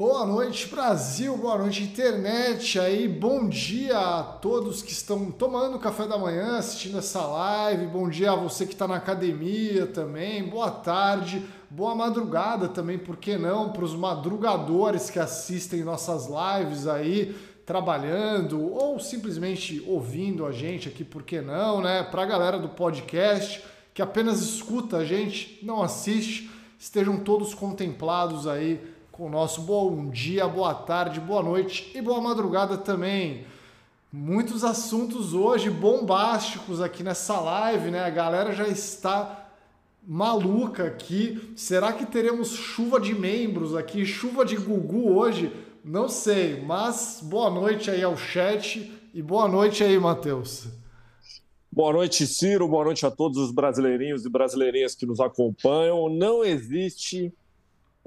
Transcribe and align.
Boa 0.00 0.24
noite, 0.24 0.66
Brasil, 0.66 1.36
boa 1.36 1.58
noite, 1.58 1.82
internet. 1.82 2.80
Aí, 2.80 3.06
bom 3.06 3.46
dia 3.46 3.98
a 3.98 4.22
todos 4.22 4.80
que 4.80 4.92
estão 4.92 5.30
tomando 5.30 5.78
café 5.78 6.06
da 6.06 6.16
manhã, 6.16 6.56
assistindo 6.56 6.96
essa 6.96 7.20
live. 7.20 7.84
Bom 7.84 8.08
dia 8.08 8.32
a 8.32 8.34
você 8.34 8.64
que 8.64 8.72
está 8.72 8.88
na 8.88 8.96
academia 8.96 9.86
também. 9.86 10.48
Boa 10.48 10.70
tarde, 10.70 11.44
boa 11.68 11.94
madrugada 11.94 12.66
também, 12.66 12.96
por 12.96 13.18
que 13.18 13.36
não? 13.36 13.72
Para 13.72 13.84
os 13.84 13.94
madrugadores 13.94 15.10
que 15.10 15.18
assistem 15.18 15.84
nossas 15.84 16.26
lives 16.28 16.86
aí, 16.86 17.36
trabalhando 17.66 18.72
ou 18.72 18.98
simplesmente 18.98 19.84
ouvindo 19.86 20.46
a 20.46 20.50
gente 20.50 20.88
aqui, 20.88 21.04
por 21.04 21.24
que 21.24 21.42
não, 21.42 21.82
né? 21.82 22.04
Para 22.04 22.22
a 22.22 22.26
galera 22.26 22.58
do 22.58 22.70
podcast 22.70 23.62
que 23.92 24.00
apenas 24.00 24.40
escuta 24.40 24.96
a 24.96 25.04
gente, 25.04 25.58
não 25.62 25.82
assiste, 25.82 26.50
estejam 26.78 27.18
todos 27.18 27.52
contemplados 27.52 28.46
aí 28.46 28.98
com 29.20 29.26
o 29.26 29.30
nosso 29.30 29.60
bom 29.60 30.08
dia, 30.08 30.48
boa 30.48 30.72
tarde, 30.72 31.20
boa 31.20 31.42
noite 31.42 31.92
e 31.94 32.00
boa 32.00 32.22
madrugada 32.22 32.78
também. 32.78 33.44
Muitos 34.10 34.64
assuntos 34.64 35.34
hoje 35.34 35.68
bombásticos 35.68 36.80
aqui 36.80 37.02
nessa 37.02 37.38
live, 37.38 37.90
né? 37.90 38.00
A 38.00 38.08
galera 38.08 38.54
já 38.54 38.66
está 38.66 39.46
maluca 40.08 40.86
aqui. 40.86 41.52
Será 41.54 41.92
que 41.92 42.06
teremos 42.06 42.48
chuva 42.52 42.98
de 42.98 43.14
membros 43.14 43.76
aqui, 43.76 44.06
chuva 44.06 44.42
de 44.42 44.56
Gugu 44.56 45.14
hoje? 45.14 45.52
Não 45.84 46.08
sei, 46.08 46.58
mas 46.62 47.20
boa 47.22 47.50
noite 47.50 47.90
aí 47.90 48.02
ao 48.02 48.16
chat 48.16 48.90
e 49.12 49.20
boa 49.20 49.46
noite 49.46 49.84
aí, 49.84 49.98
Matheus. 49.98 50.66
Boa 51.70 51.92
noite, 51.92 52.26
Ciro. 52.26 52.66
Boa 52.66 52.84
noite 52.84 53.04
a 53.04 53.10
todos 53.10 53.36
os 53.36 53.52
brasileirinhos 53.52 54.24
e 54.24 54.30
brasileirinhas 54.30 54.94
que 54.94 55.04
nos 55.04 55.20
acompanham. 55.20 56.08
Não 56.08 56.42
existe 56.42 57.34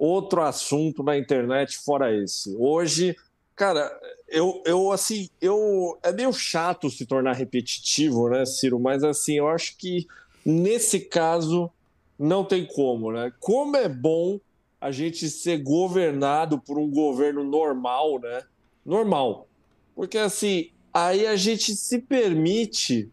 outro 0.03 0.41
assunto 0.41 1.01
na 1.01 1.17
internet 1.17 1.79
fora 1.79 2.13
esse. 2.13 2.53
Hoje, 2.57 3.15
cara, 3.55 3.89
eu, 4.27 4.61
eu 4.65 4.91
assim, 4.91 5.29
eu 5.39 5.97
é 6.03 6.11
meio 6.11 6.33
chato 6.33 6.89
se 6.89 7.05
tornar 7.05 7.33
repetitivo, 7.33 8.27
né, 8.27 8.45
Ciro? 8.45 8.77
Mas 8.79 9.01
assim, 9.01 9.37
eu 9.37 9.47
acho 9.47 9.77
que 9.77 10.05
nesse 10.45 10.99
caso 10.99 11.71
não 12.19 12.43
tem 12.43 12.65
como, 12.65 13.13
né? 13.13 13.31
Como 13.39 13.77
é 13.77 13.87
bom 13.87 14.41
a 14.81 14.91
gente 14.91 15.29
ser 15.29 15.63
governado 15.63 16.59
por 16.59 16.77
um 16.77 16.91
governo 16.91 17.41
normal, 17.41 18.19
né? 18.19 18.43
Normal. 18.85 19.47
Porque 19.95 20.17
assim, 20.17 20.69
aí 20.93 21.25
a 21.25 21.37
gente 21.37 21.73
se 21.77 21.99
permite 21.99 23.09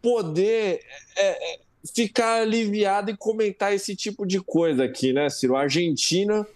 poder 0.00 0.84
é, 1.16 1.54
é 1.54 1.60
ficar 1.94 2.42
aliviado 2.42 3.10
e 3.10 3.16
comentar 3.16 3.74
esse 3.74 3.96
tipo 3.96 4.26
de 4.26 4.40
coisa 4.40 4.84
aqui, 4.84 5.12
né, 5.12 5.28
Ciro? 5.28 5.56
A 5.56 5.62
Argentina 5.62 6.46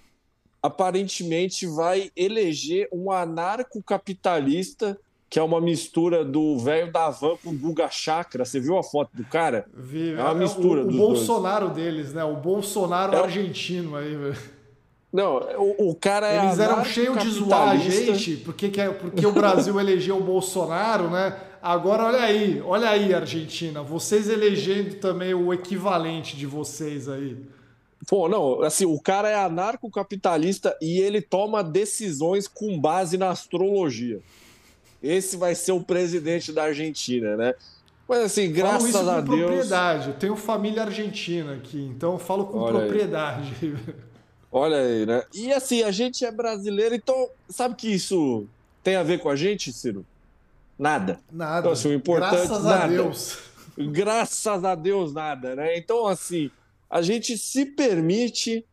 aparentemente 0.62 1.66
vai 1.66 2.10
eleger 2.16 2.88
um 2.92 3.10
anarcocapitalista 3.10 4.98
que 5.34 5.38
é 5.40 5.42
uma 5.42 5.60
mistura 5.60 6.24
do 6.24 6.56
velho 6.60 6.92
da 6.92 7.10
van 7.10 7.36
com 7.42 7.50
o 7.50 7.58
Guga 7.58 7.90
Chakra. 7.90 8.44
Você 8.44 8.60
viu 8.60 8.78
a 8.78 8.84
foto 8.84 9.10
do 9.14 9.24
cara? 9.24 9.66
Vi. 9.74 10.12
É 10.12 10.22
uma 10.22 10.30
é 10.30 10.34
mistura 10.34 10.84
o, 10.84 10.88
o, 10.88 10.92
Bolsonaro 10.92 11.70
dois. 11.70 11.76
deles, 11.76 12.12
né? 12.12 12.22
O 12.22 12.36
Bolsonaro 12.36 13.16
é... 13.16 13.20
argentino 13.20 13.96
aí, 13.96 14.14
velho. 14.14 14.38
Não, 15.12 15.38
o, 15.58 15.90
o, 15.90 15.94
cara 15.96 16.28
é. 16.28 16.44
Eles 16.44 16.60
eram 16.60 16.84
cheios 16.84 17.18
de 17.20 17.30
zoar 17.30 17.70
a 17.70 17.76
gente, 17.76 18.36
porque, 18.38 18.70
porque 19.00 19.26
o 19.26 19.32
Brasil 19.32 19.78
elegeu 19.80 20.18
o 20.18 20.22
Bolsonaro, 20.22 21.10
né? 21.10 21.36
Agora, 21.64 22.04
olha 22.04 22.20
aí, 22.20 22.60
olha 22.60 22.90
aí, 22.90 23.14
Argentina, 23.14 23.82
vocês 23.82 24.28
elegendo 24.28 24.96
também 24.96 25.32
o 25.32 25.50
equivalente 25.50 26.36
de 26.36 26.44
vocês 26.44 27.08
aí. 27.08 27.38
Pô, 28.06 28.28
não, 28.28 28.60
assim, 28.60 28.84
o 28.84 29.00
cara 29.00 29.30
é 29.30 29.34
anarcocapitalista 29.34 30.76
e 30.78 31.00
ele 31.00 31.22
toma 31.22 31.64
decisões 31.64 32.46
com 32.46 32.78
base 32.78 33.16
na 33.16 33.30
astrologia. 33.30 34.20
Esse 35.02 35.38
vai 35.38 35.54
ser 35.54 35.72
o 35.72 35.80
presidente 35.80 36.52
da 36.52 36.64
Argentina, 36.64 37.34
né? 37.34 37.54
Mas 38.06 38.18
assim, 38.18 38.52
graças 38.52 38.90
falo 38.92 39.02
isso 39.02 39.10
a 39.10 39.22
com 39.22 39.34
Deus. 39.34 39.40
propriedade. 39.40 40.08
Eu 40.08 40.14
tenho 40.16 40.36
família 40.36 40.82
argentina 40.82 41.54
aqui, 41.54 41.80
então 41.80 42.12
eu 42.12 42.18
falo 42.18 42.44
com 42.44 42.58
Olha 42.58 42.80
propriedade. 42.80 43.54
Aí. 43.62 43.76
Olha 44.52 44.76
aí, 44.76 45.06
né? 45.06 45.22
E 45.32 45.50
assim, 45.50 45.82
a 45.82 45.90
gente 45.90 46.26
é 46.26 46.30
brasileiro, 46.30 46.94
então 46.94 47.30
sabe 47.48 47.74
que 47.74 47.88
isso 47.88 48.46
tem 48.82 48.96
a 48.96 49.02
ver 49.02 49.18
com 49.20 49.30
a 49.30 49.34
gente, 49.34 49.72
Ciro? 49.72 50.04
Nada. 50.78 51.20
Nada. 51.30 51.60
Então, 51.60 51.72
assim, 51.72 51.88
o 51.88 51.92
importante, 51.94 52.46
Graças 52.46 52.64
nada. 52.64 52.84
a 52.84 52.88
Deus. 52.88 53.38
Graças 53.76 54.64
a 54.64 54.74
Deus, 54.74 55.12
nada, 55.12 55.56
né? 55.56 55.76
Então, 55.76 56.06
assim, 56.06 56.50
a 56.88 57.02
gente 57.02 57.36
se 57.36 57.66
permite 57.66 58.64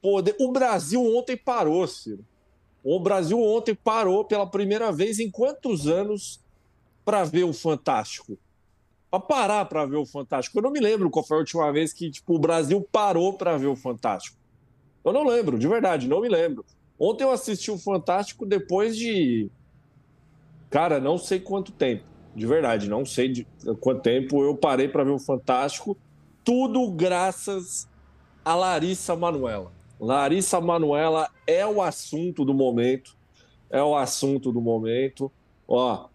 poder. 0.00 0.34
O 0.40 0.52
Brasil 0.52 1.02
ontem 1.16 1.36
parou, 1.36 1.86
Ciro. 1.86 2.24
O 2.82 3.00
Brasil 3.00 3.40
ontem 3.40 3.74
parou 3.74 4.24
pela 4.24 4.46
primeira 4.46 4.92
vez 4.92 5.18
em 5.18 5.30
quantos 5.30 5.86
anos 5.86 6.40
para 7.04 7.24
ver 7.24 7.44
o 7.44 7.52
Fantástico? 7.52 8.38
Para 9.10 9.20
parar 9.20 9.64
para 9.64 9.84
ver 9.84 9.96
o 9.96 10.06
Fantástico. 10.06 10.58
Eu 10.58 10.62
não 10.62 10.70
me 10.70 10.80
lembro 10.80 11.10
qual 11.10 11.24
foi 11.24 11.36
a 11.36 11.40
última 11.40 11.72
vez 11.72 11.92
que 11.92 12.10
tipo, 12.10 12.34
o 12.34 12.38
Brasil 12.38 12.86
parou 12.92 13.32
para 13.32 13.56
ver 13.56 13.66
o 13.66 13.76
Fantástico. 13.76 14.36
Eu 15.04 15.12
não 15.12 15.24
lembro, 15.24 15.58
de 15.58 15.68
verdade, 15.68 16.08
não 16.08 16.20
me 16.20 16.28
lembro. 16.28 16.64
Ontem 16.98 17.24
eu 17.24 17.30
assisti 17.30 17.70
o 17.70 17.78
Fantástico 17.78 18.46
depois 18.46 18.96
de 18.96 19.50
Cara, 20.76 21.00
não 21.00 21.16
sei 21.16 21.40
quanto 21.40 21.72
tempo, 21.72 22.04
de 22.34 22.46
verdade, 22.46 22.86
não 22.86 23.02
sei 23.02 23.32
de 23.32 23.46
quanto 23.80 24.02
tempo 24.02 24.44
eu 24.44 24.54
parei 24.54 24.86
para 24.86 25.04
ver 25.04 25.10
o 25.10 25.18
Fantástico. 25.18 25.96
Tudo 26.44 26.90
graças 26.90 27.88
a 28.44 28.54
Larissa 28.54 29.16
Manuela. 29.16 29.72
Larissa 29.98 30.60
Manuela 30.60 31.30
é 31.46 31.66
o 31.66 31.80
assunto 31.80 32.44
do 32.44 32.52
momento. 32.52 33.16
É 33.70 33.82
o 33.82 33.96
assunto 33.96 34.52
do 34.52 34.60
momento. 34.60 35.32
Ó, 35.66 36.10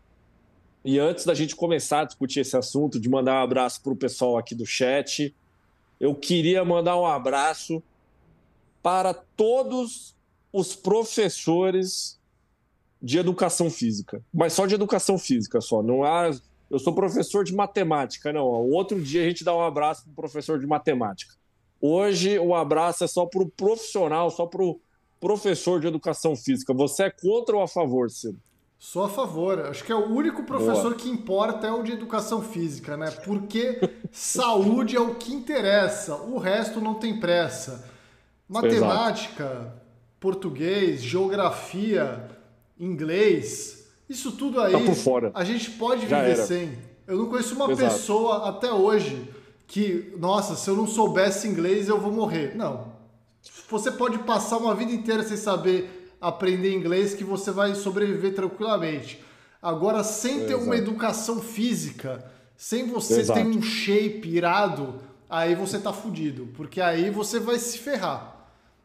e 0.85 0.99
antes 0.99 1.25
da 1.25 1.33
gente 1.33 1.55
começar 1.55 2.01
a 2.01 2.05
discutir 2.05 2.41
esse 2.41 2.55
assunto, 2.55 2.99
de 2.99 3.09
mandar 3.09 3.39
um 3.39 3.43
abraço 3.43 3.81
para 3.81 3.93
o 3.93 3.95
pessoal 3.95 4.37
aqui 4.37 4.53
do 4.53 4.63
chat, 4.63 5.35
eu 5.99 6.13
queria 6.13 6.63
mandar 6.63 6.99
um 6.99 7.07
abraço 7.07 7.81
para 8.83 9.11
todos 9.11 10.15
os 10.53 10.75
professores 10.75 12.20
de 13.01 13.17
educação 13.17 13.69
física, 13.69 14.21
mas 14.33 14.53
só 14.53 14.65
de 14.65 14.75
educação 14.75 15.17
física 15.17 15.59
só. 15.59 15.81
Não 15.81 16.03
há. 16.03 16.29
Eu 16.69 16.79
sou 16.79 16.93
professor 16.93 17.43
de 17.43 17.53
matemática, 17.53 18.31
não. 18.31 18.45
O 18.45 18.71
outro 18.71 19.01
dia 19.01 19.23
a 19.23 19.25
gente 19.25 19.43
dá 19.43 19.55
um 19.55 19.61
abraço 19.61 20.03
para 20.03 20.11
o 20.11 20.15
professor 20.15 20.59
de 20.59 20.67
matemática. 20.67 21.33
Hoje 21.81 22.37
o 22.37 22.53
abraço 22.53 23.03
é 23.03 23.07
só 23.07 23.25
para 23.25 23.41
o 23.41 23.49
profissional, 23.49 24.29
só 24.29 24.45
para 24.45 24.63
o 24.63 24.79
professor 25.19 25.79
de 25.79 25.87
educação 25.87 26.35
física. 26.35 26.73
Você 26.73 27.03
é 27.03 27.09
contra 27.09 27.55
ou 27.55 27.63
a 27.63 27.67
favor, 27.67 28.09
Ciro? 28.09 28.37
Sou 28.77 29.03
a 29.03 29.09
favor. 29.09 29.59
Acho 29.59 29.83
que 29.83 29.91
é 29.91 29.95
o 29.95 30.07
único 30.07 30.43
professor 30.43 30.81
Boa. 30.81 30.95
que 30.95 31.09
importa 31.09 31.67
é 31.67 31.71
o 31.71 31.83
de 31.83 31.91
educação 31.91 32.41
física, 32.41 32.97
né? 32.97 33.11
Porque 33.23 33.79
saúde 34.11 34.95
é 34.95 34.99
o 34.99 35.15
que 35.15 35.33
interessa. 35.33 36.15
O 36.15 36.37
resto 36.39 36.81
não 36.81 36.95
tem 36.95 37.19
pressa. 37.19 37.87
Matemática, 38.49 39.43
Exato. 39.43 39.71
português, 40.19 41.01
geografia, 41.01 42.27
inglês, 42.81 43.85
isso 44.09 44.31
tudo 44.31 44.59
aí, 44.59 44.73
tá 44.73 45.31
a 45.35 45.43
gente 45.43 45.69
pode 45.71 46.07
Já 46.07 46.19
viver 46.19 46.33
era. 46.33 46.45
sem. 46.45 46.77
Eu 47.07 47.17
não 47.17 47.27
conheço 47.27 47.55
uma 47.55 47.71
Exato. 47.71 47.93
pessoa 47.93 48.49
até 48.49 48.71
hoje 48.73 49.29
que, 49.67 50.13
nossa, 50.17 50.55
se 50.55 50.69
eu 50.69 50.75
não 50.75 50.87
soubesse 50.87 51.47
inglês 51.47 51.87
eu 51.87 51.99
vou 51.99 52.11
morrer. 52.11 52.55
Não. 52.55 52.91
Você 53.69 53.91
pode 53.91 54.17
passar 54.19 54.57
uma 54.57 54.75
vida 54.75 54.91
inteira 54.91 55.23
sem 55.23 55.37
saber 55.37 55.99
aprender 56.19 56.73
inglês 56.73 57.13
que 57.13 57.23
você 57.23 57.51
vai 57.51 57.73
sobreviver 57.73 58.35
tranquilamente. 58.35 59.23
Agora, 59.61 60.03
sem 60.03 60.39
ter 60.39 60.53
Exato. 60.53 60.63
uma 60.63 60.75
educação 60.75 61.39
física, 61.39 62.23
sem 62.55 62.87
você 62.87 63.21
Exato. 63.21 63.39
ter 63.39 63.45
um 63.45 63.61
shape 63.61 64.27
irado, 64.29 64.95
aí 65.29 65.55
você 65.55 65.79
tá 65.79 65.93
fudido, 65.93 66.47
porque 66.53 66.81
aí 66.81 67.09
você 67.09 67.39
vai 67.39 67.57
se 67.57 67.77
ferrar. 67.77 68.30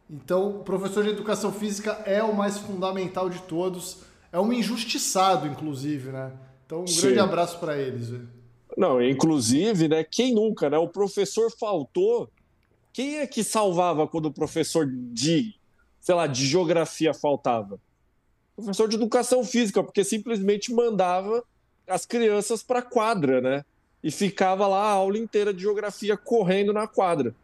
Então, 0.08 0.60
o 0.60 0.64
professor 0.64 1.02
de 1.02 1.10
educação 1.10 1.52
física 1.52 2.02
é 2.06 2.22
o 2.22 2.34
mais 2.34 2.58
fundamental 2.58 3.28
de 3.28 3.40
todos. 3.42 3.98
É 4.30 4.38
um 4.38 4.52
injustiçado, 4.52 5.46
inclusive, 5.46 6.10
né? 6.10 6.32
Então, 6.64 6.82
um 6.82 6.86
Sim. 6.86 7.02
grande 7.02 7.20
abraço 7.20 7.58
para 7.58 7.76
eles. 7.76 8.12
Não, 8.76 9.02
inclusive, 9.02 9.88
né? 9.88 10.04
Quem 10.04 10.32
nunca, 10.34 10.70
né? 10.70 10.78
O 10.78 10.88
professor 10.88 11.50
faltou. 11.50 12.30
Quem 12.92 13.18
é 13.18 13.26
que 13.26 13.42
salvava 13.42 14.06
quando 14.06 14.26
o 14.26 14.32
professor 14.32 14.86
de, 14.88 15.54
sei 16.00 16.14
lá, 16.14 16.26
de 16.26 16.46
geografia 16.46 17.12
faltava? 17.12 17.80
O 18.56 18.62
professor 18.62 18.88
de 18.88 18.96
educação 18.96 19.44
física, 19.44 19.82
porque 19.82 20.04
simplesmente 20.04 20.72
mandava 20.72 21.44
as 21.86 22.06
crianças 22.06 22.62
para 22.62 22.80
quadra, 22.80 23.40
né? 23.40 23.64
E 24.02 24.10
ficava 24.10 24.66
lá 24.66 24.84
a 24.84 24.92
aula 24.92 25.18
inteira 25.18 25.52
de 25.52 25.62
geografia 25.62 26.16
correndo 26.16 26.72
na 26.72 26.86
quadra 26.86 27.34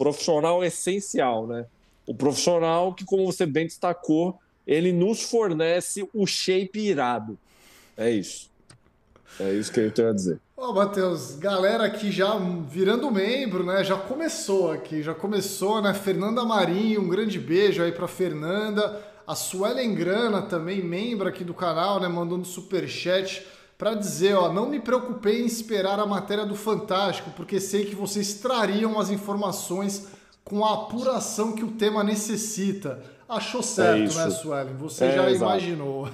profissional 0.00 0.64
essencial, 0.64 1.46
né? 1.46 1.66
O 2.06 2.14
profissional 2.14 2.94
que, 2.94 3.04
como 3.04 3.26
você 3.26 3.44
bem 3.44 3.66
destacou, 3.66 4.38
ele 4.66 4.92
nos 4.92 5.24
fornece 5.24 6.08
o 6.14 6.26
shape 6.26 6.80
irado. 6.80 7.38
É 7.98 8.10
isso. 8.10 8.48
É 9.38 9.52
isso 9.52 9.70
que 9.70 9.78
eu 9.78 9.90
tenho 9.90 10.08
a 10.08 10.12
dizer. 10.14 10.40
Ó, 10.56 10.70
oh, 10.70 10.72
Matheus, 10.72 11.34
galera 11.34 11.84
aqui 11.84 12.10
já 12.10 12.34
virando 12.66 13.10
membro, 13.10 13.62
né? 13.62 13.84
Já 13.84 13.96
começou 13.98 14.72
aqui, 14.72 15.02
já 15.02 15.12
começou, 15.12 15.82
né? 15.82 15.92
Fernanda 15.92 16.44
Marinho, 16.44 17.02
um 17.02 17.08
grande 17.08 17.38
beijo 17.38 17.82
aí 17.82 17.92
pra 17.92 18.08
Fernanda. 18.08 19.04
A 19.26 19.34
Suelen 19.34 19.94
Grana 19.94 20.40
também, 20.40 20.82
membro 20.82 21.28
aqui 21.28 21.44
do 21.44 21.52
canal, 21.52 22.00
né? 22.00 22.08
Mandando 22.08 22.46
super 22.46 22.88
chat 22.88 23.46
para 23.80 23.94
dizer, 23.94 24.34
ó, 24.34 24.52
não 24.52 24.68
me 24.68 24.78
preocupei 24.78 25.40
em 25.40 25.46
esperar 25.46 25.98
a 25.98 26.04
matéria 26.04 26.44
do 26.44 26.54
Fantástico, 26.54 27.30
porque 27.30 27.58
sei 27.58 27.86
que 27.86 27.94
vocês 27.94 28.34
trariam 28.34 29.00
as 29.00 29.08
informações 29.08 30.08
com 30.44 30.62
a 30.62 30.74
apuração 30.74 31.52
que 31.52 31.64
o 31.64 31.70
tema 31.70 32.04
necessita. 32.04 33.02
Achou 33.26 33.62
certo, 33.62 34.18
é 34.18 34.24
né, 34.24 34.30
Suelen? 34.30 34.74
Você 34.74 35.06
é, 35.06 35.12
já 35.12 35.30
exato. 35.30 35.52
imaginou. 35.52 36.10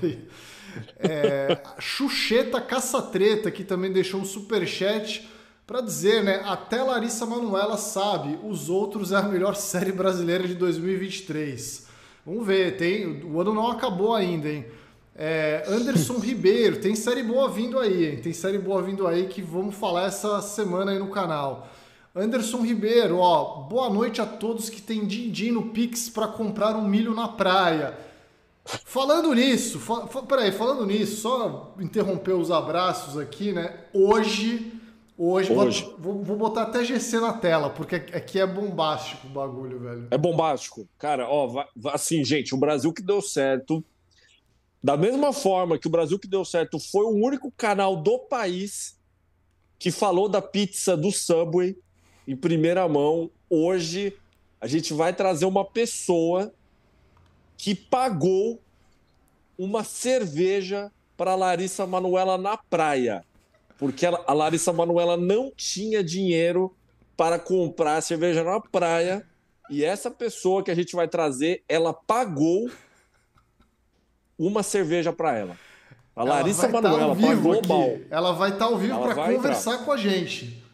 É, 0.99 1.59
Xuxeta 1.81 2.61
Caça-Treta, 2.61 3.51
que 3.51 3.65
também 3.65 3.91
deixou 3.91 4.21
um 4.21 4.25
superchat 4.25 5.27
para 5.67 5.81
dizer, 5.81 6.23
né? 6.23 6.43
Até 6.45 6.83
Larissa 6.83 7.25
Manuela 7.25 7.79
sabe, 7.79 8.39
os 8.45 8.69
outros 8.69 9.11
é 9.11 9.17
a 9.17 9.23
melhor 9.23 9.57
série 9.57 9.91
brasileira 9.91 10.47
de 10.47 10.55
2023. 10.55 11.87
Vamos 12.27 12.47
ver, 12.47 12.77
tem, 12.77 13.25
o 13.25 13.41
ano 13.41 13.55
não 13.55 13.71
acabou 13.71 14.15
ainda, 14.15 14.51
hein? 14.51 14.67
É, 15.19 15.65
Anderson 15.67 16.19
Ribeiro, 16.19 16.79
tem 16.79 16.95
série 16.95 17.23
boa 17.23 17.49
vindo 17.49 17.79
aí, 17.79 18.11
hein? 18.11 18.17
Tem 18.21 18.35
série 18.35 18.59
boa 18.59 18.83
vindo 18.83 19.07
aí 19.07 19.29
que 19.29 19.41
vamos 19.41 19.75
falar 19.75 20.09
essa 20.09 20.43
semana 20.43 20.93
aí 20.93 20.99
no 20.99 21.09
canal. 21.09 21.69
Anderson 22.15 22.59
Ribeiro, 22.59 23.19
ó, 23.19 23.63
boa 23.63 23.89
noite 23.89 24.21
a 24.21 24.27
todos 24.27 24.69
que 24.69 24.83
têm 24.83 25.07
din-din 25.07 25.53
no 25.53 25.71
Pix 25.71 26.11
para 26.11 26.29
comprar 26.29 26.77
um 26.77 26.87
milho 26.87 27.15
na 27.15 27.29
praia. 27.29 27.97
Falando 28.85 29.33
nisso, 29.33 29.79
fa, 29.79 30.07
peraí, 30.23 30.53
falando 30.53 30.85
nisso, 30.85 31.23
só 31.23 31.75
interromper 31.81 32.33
os 32.33 32.51
abraços 32.51 33.17
aqui, 33.17 33.53
né? 33.53 33.85
Hoje, 33.95 34.71
hoje, 35.17 35.51
hoje. 35.51 35.95
Vou, 35.99 36.23
vou, 36.23 36.37
botar 36.37 36.63
até 36.63 36.85
GC 36.85 37.21
na 37.21 37.33
tela, 37.33 37.71
porque 37.71 37.97
aqui 37.97 38.39
é 38.39 38.47
bombástico 38.47 39.27
o 39.29 39.31
bagulho, 39.31 39.79
velho. 39.79 40.09
É 40.11 40.19
bombástico. 40.19 40.87
Cara, 40.99 41.27
ó, 41.27 41.65
assim, 41.87 42.23
gente, 42.23 42.55
o 42.55 42.59
Brasil 42.59 42.93
que 42.93 43.03
deu 43.03 43.23
certo. 43.23 43.83
Da 44.83 44.97
mesma 44.97 45.33
forma 45.33 45.79
que 45.79 45.87
o 45.87 45.91
Brasil 45.91 46.19
que 46.19 46.29
deu 46.29 46.45
certo 46.45 46.79
foi 46.79 47.05
o 47.05 47.25
único 47.25 47.51
canal 47.51 47.97
do 47.97 48.19
país 48.19 48.99
que 49.79 49.91
falou 49.91 50.29
da 50.29 50.41
pizza 50.41 50.97
do 50.97 51.11
Subway 51.11 51.77
em 52.27 52.37
primeira 52.37 52.89
mão, 52.89 53.31
hoje 53.49 54.17
a 54.61 54.67
gente 54.67 54.93
vai 54.93 55.13
trazer 55.13 55.45
uma 55.45 55.65
pessoa 55.65 56.53
que 57.57 57.75
pagou 57.75 58.61
uma 59.57 59.85
cerveja 59.85 60.91
para 61.17 61.35
Larissa 61.35 61.87
Manuela 61.87 62.37
na 62.37 62.57
praia, 62.57 63.25
porque 63.79 64.05
a 64.07 64.33
Larissa 64.33 64.73
Manuela 64.73 65.17
não 65.17 65.53
tinha 65.57 66.03
dinheiro 66.03 66.75
para 67.17 67.39
comprar 67.39 68.03
cerveja 68.03 68.45
na 68.45 68.61
praia 68.61 69.27
e 69.71 69.85
essa 69.85 70.11
pessoa 70.11 70.63
que 70.63 70.71
a 70.71 70.75
gente 70.75 70.95
vai 70.95 71.09
trazer, 71.09 71.63
ela 71.69 71.93
pagou 71.93 72.71
uma 74.39 74.63
cerveja 74.63 75.13
para 75.13 75.37
ela. 75.37 75.57
A 76.15 76.23
ela 76.23 76.35
Larissa 76.37 76.69
tá 76.69 76.73
Manuela 76.73 77.15
tá 77.15 77.23
pagou 77.27 77.63
mal. 77.69 77.99
Ela 78.11 78.33
vai 78.33 78.51
estar 78.51 78.67
tá 78.67 78.73
ao 78.73 78.79
vivo 78.79 78.99
para 79.01 79.15
conversar 79.15 79.73
entrar. 79.73 79.85
com 79.85 79.93
a 79.93 79.97
gente. 79.97 80.65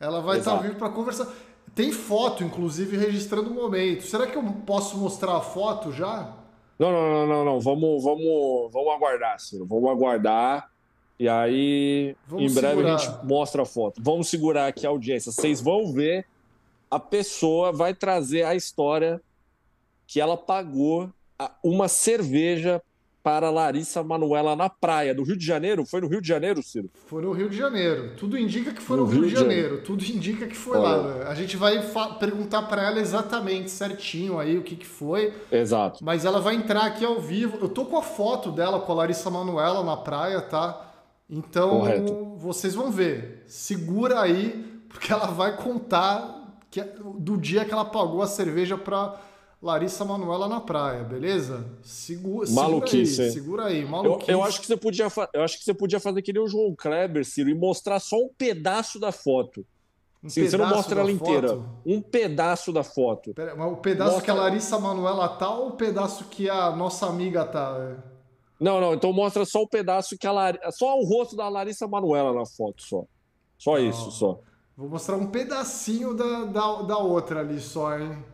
Ela 0.00 0.20
vai 0.20 0.38
estar 0.38 0.52
tá 0.52 0.56
ao 0.56 0.62
vivo 0.62 0.76
para 0.76 0.88
conversar. 0.88 1.28
Tem 1.74 1.92
foto, 1.92 2.42
inclusive, 2.42 2.96
registrando 2.96 3.50
o 3.50 3.54
momento. 3.54 4.02
Será 4.04 4.26
que 4.26 4.36
eu 4.36 4.42
posso 4.66 4.96
mostrar 4.96 5.36
a 5.36 5.40
foto 5.40 5.92
já? 5.92 6.34
Não, 6.78 6.90
não, 6.90 7.10
não, 7.10 7.26
não, 7.26 7.44
não. 7.44 7.60
Vamos, 7.60 8.02
vamos, 8.02 8.72
vamos 8.72 8.94
aguardar, 8.94 9.38
Ciro. 9.38 9.66
Vamos 9.66 9.90
aguardar. 9.90 10.70
E 11.18 11.28
aí, 11.28 12.16
vamos 12.26 12.50
em 12.50 12.54
breve 12.54 12.76
segurar. 12.76 12.94
a 12.94 12.98
gente 12.98 13.26
mostra 13.26 13.62
a 13.62 13.66
foto. 13.66 14.00
Vamos 14.02 14.28
segurar 14.28 14.68
aqui 14.68 14.86
a 14.86 14.90
audiência. 14.90 15.32
Vocês 15.32 15.60
vão 15.60 15.92
ver. 15.92 16.24
A 16.90 16.98
pessoa 16.98 17.72
vai 17.72 17.92
trazer 17.92 18.44
a 18.44 18.54
história 18.54 19.20
que 20.06 20.20
ela 20.20 20.36
pagou 20.36 21.10
uma 21.62 21.86
cerveja 21.86 22.82
para 23.28 23.50
Larissa 23.50 24.02
Manuela 24.02 24.56
na 24.56 24.70
praia 24.70 25.14
do 25.14 25.22
Rio 25.22 25.36
de 25.36 25.44
Janeiro. 25.44 25.84
Foi 25.84 26.00
no 26.00 26.08
Rio 26.08 26.22
de 26.22 26.26
Janeiro, 26.26 26.62
Ciro? 26.62 26.88
Foi 27.04 27.20
no 27.20 27.30
Rio 27.32 27.50
de 27.50 27.58
Janeiro. 27.58 28.14
Tudo 28.16 28.38
indica 28.38 28.72
que 28.72 28.80
foi 28.80 28.96
no, 28.96 29.04
no 29.04 29.10
Rio, 29.10 29.20
Rio, 29.20 29.28
de 29.28 29.34
Janeiro. 29.34 29.62
Janeiro. 29.64 29.84
Tudo 29.84 30.02
indica 30.02 30.46
que 30.46 30.56
foi 30.56 30.78
Olha. 30.78 30.96
lá. 30.96 31.28
A 31.28 31.34
gente 31.34 31.54
vai 31.54 31.78
perguntar 32.18 32.62
para 32.62 32.86
ela 32.86 32.98
exatamente 32.98 33.70
certinho 33.70 34.40
aí 34.40 34.56
o 34.56 34.62
que, 34.62 34.76
que 34.76 34.86
foi. 34.86 35.34
Exato. 35.52 36.02
Mas 36.02 36.24
ela 36.24 36.40
vai 36.40 36.54
entrar 36.54 36.86
aqui 36.86 37.04
ao 37.04 37.20
vivo. 37.20 37.58
Eu 37.60 37.68
tô 37.68 37.84
com 37.84 37.98
a 37.98 38.02
foto 38.02 38.50
dela 38.50 38.80
com 38.80 38.92
a 38.92 38.94
Larissa 38.94 39.28
Manuela 39.28 39.84
na 39.84 39.98
praia, 39.98 40.40
tá? 40.40 40.90
Então 41.28 41.80
Correto. 41.80 42.34
vocês 42.38 42.74
vão 42.74 42.90
ver. 42.90 43.44
Segura 43.46 44.22
aí, 44.22 44.80
porque 44.88 45.12
ela 45.12 45.26
vai 45.26 45.54
contar 45.54 46.56
que, 46.70 46.80
é 46.80 46.94
do 47.18 47.36
dia 47.36 47.66
que 47.66 47.74
ela 47.74 47.84
pagou 47.84 48.22
a 48.22 48.26
cerveja 48.26 48.78
para 48.78 49.20
Larissa 49.60 50.04
Manuela 50.04 50.48
na 50.48 50.60
praia, 50.60 51.02
beleza? 51.02 51.66
Segura, 51.82 52.48
maluquice, 52.50 53.14
segura 53.14 53.26
aí, 53.26 53.32
segura 53.32 53.64
aí, 53.66 53.84
maluquice. 53.84 54.30
Eu, 54.30 54.38
eu, 54.38 54.44
acho 54.44 54.60
que 54.60 54.66
você 54.66 54.76
podia, 54.76 55.08
eu 55.34 55.42
acho 55.42 55.58
que 55.58 55.64
você 55.64 55.74
podia 55.74 55.98
fazer 55.98 56.22
que 56.22 56.32
nem 56.32 56.42
o 56.42 56.46
João 56.46 56.74
Kleber, 56.76 57.24
Ciro, 57.24 57.50
e 57.50 57.54
mostrar 57.54 57.98
só 57.98 58.16
um 58.16 58.28
pedaço 58.28 59.00
da 59.00 59.10
foto. 59.10 59.66
Um 60.22 60.28
Sim, 60.28 60.48
você 60.48 60.56
não 60.56 60.68
mostra 60.68 61.00
ela 61.00 61.10
inteira. 61.10 61.60
Um 61.84 62.00
pedaço 62.00 62.72
da 62.72 62.84
foto. 62.84 63.34
Pera, 63.34 63.54
mas 63.56 63.72
o 63.72 63.76
pedaço 63.76 64.12
mostra... 64.12 64.24
que 64.24 64.30
a 64.30 64.42
Larissa 64.42 64.78
Manuela 64.78 65.28
tá 65.28 65.50
ou 65.50 65.68
o 65.68 65.72
pedaço 65.72 66.24
que 66.24 66.48
a 66.48 66.70
nossa 66.70 67.06
amiga 67.06 67.44
tá? 67.44 67.96
Não, 68.60 68.80
não, 68.80 68.94
então 68.94 69.12
mostra 69.12 69.44
só 69.44 69.62
o 69.62 69.68
pedaço 69.68 70.16
que 70.16 70.26
a 70.26 70.32
Larissa. 70.32 70.70
Só 70.72 70.98
o 70.98 71.04
rosto 71.04 71.36
da 71.36 71.48
Larissa 71.48 71.86
Manuela 71.86 72.32
na 72.32 72.46
foto, 72.46 72.82
só. 72.82 73.04
Só 73.56 73.72
não. 73.72 73.88
isso, 73.88 74.10
só. 74.12 74.40
Vou 74.76 74.88
mostrar 74.88 75.16
um 75.16 75.26
pedacinho 75.26 76.14
da, 76.14 76.44
da, 76.44 76.82
da 76.82 76.98
outra 76.98 77.40
ali 77.40 77.60
só, 77.60 77.98
hein? 77.98 78.24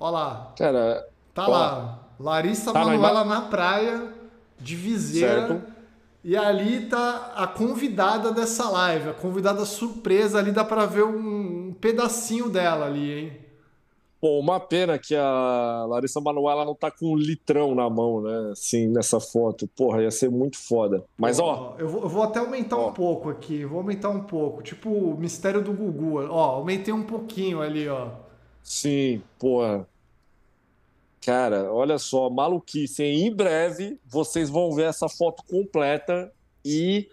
Olha 0.00 0.10
lá. 0.10 0.54
Cara. 0.56 1.06
Tá 1.34 1.46
ó, 1.46 1.50
lá. 1.50 1.98
Larissa 2.18 2.72
tá 2.72 2.84
Manuela 2.84 3.24
na, 3.24 3.34
na 3.34 3.40
praia, 3.42 4.12
de 4.58 4.74
viseira. 4.74 5.46
Certo. 5.46 5.62
E 6.24 6.36
ali 6.36 6.86
tá 6.86 7.32
a 7.34 7.46
convidada 7.46 8.30
dessa 8.32 8.68
live, 8.68 9.10
a 9.10 9.14
convidada 9.14 9.64
surpresa. 9.64 10.38
Ali 10.38 10.52
dá 10.52 10.64
para 10.64 10.86
ver 10.86 11.04
um, 11.04 11.74
pedacinho 11.80 12.48
dela 12.48 12.86
ali, 12.86 13.12
hein? 13.12 13.32
Pô, 14.20 14.38
uma 14.38 14.60
pena 14.60 14.98
que 14.98 15.16
a 15.16 15.86
Larissa 15.88 16.20
Manuela 16.20 16.62
não 16.66 16.74
tá 16.74 16.90
com 16.90 17.14
um 17.14 17.16
litrão 17.16 17.74
na 17.74 17.88
mão, 17.88 18.20
né? 18.20 18.50
Assim, 18.52 18.86
nessa 18.86 19.18
foto. 19.18 19.66
Porra, 19.68 20.02
ia 20.02 20.10
ser 20.10 20.30
muito 20.30 20.58
foda. 20.58 21.04
Mas, 21.16 21.38
ó. 21.38 21.74
ó 21.74 21.80
eu, 21.80 21.88
vou, 21.88 22.02
eu 22.02 22.08
vou 22.08 22.22
até 22.22 22.38
aumentar 22.38 22.76
ó. 22.76 22.90
um 22.90 22.92
pouco 22.92 23.30
aqui. 23.30 23.64
Vou 23.64 23.78
aumentar 23.78 24.10
um 24.10 24.24
pouco. 24.24 24.62
Tipo 24.62 24.90
o 24.90 25.16
mistério 25.18 25.62
do 25.62 25.72
Gugu. 25.72 26.26
Ó, 26.28 26.56
aumentei 26.56 26.92
um 26.92 27.02
pouquinho 27.02 27.62
ali, 27.62 27.88
ó. 27.88 28.08
Sim, 28.62 29.22
porra. 29.38 29.86
Cara, 31.20 31.72
olha 31.72 31.98
só, 31.98 32.30
maluquice. 32.30 33.02
Em 33.02 33.34
breve 33.34 33.98
vocês 34.06 34.48
vão 34.48 34.72
ver 34.72 34.84
essa 34.84 35.08
foto 35.08 35.42
completa 35.44 36.32
e 36.64 37.08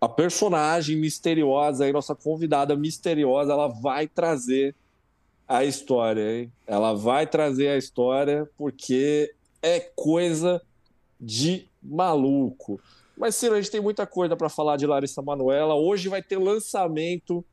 a 0.00 0.08
personagem 0.08 0.96
misteriosa, 0.96 1.84
aí 1.84 1.92
nossa 1.92 2.14
convidada 2.14 2.76
misteriosa, 2.76 3.52
ela 3.52 3.68
vai 3.68 4.06
trazer 4.06 4.74
a 5.48 5.64
história, 5.64 6.40
hein? 6.40 6.52
Ela 6.66 6.92
vai 6.94 7.26
trazer 7.26 7.68
a 7.68 7.78
história 7.78 8.48
porque 8.56 9.34
é 9.62 9.80
coisa 9.80 10.60
de 11.18 11.66
maluco. 11.82 12.78
Mas, 13.16 13.36
Ciro, 13.36 13.54
a 13.54 13.60
gente 13.60 13.70
tem 13.70 13.80
muita 13.80 14.06
coisa 14.06 14.36
para 14.36 14.48
falar 14.48 14.76
de 14.76 14.86
Larissa 14.86 15.22
Manuela. 15.22 15.74
Hoje 15.74 16.08
vai 16.08 16.22
ter 16.22 16.36
lançamento 16.36 17.44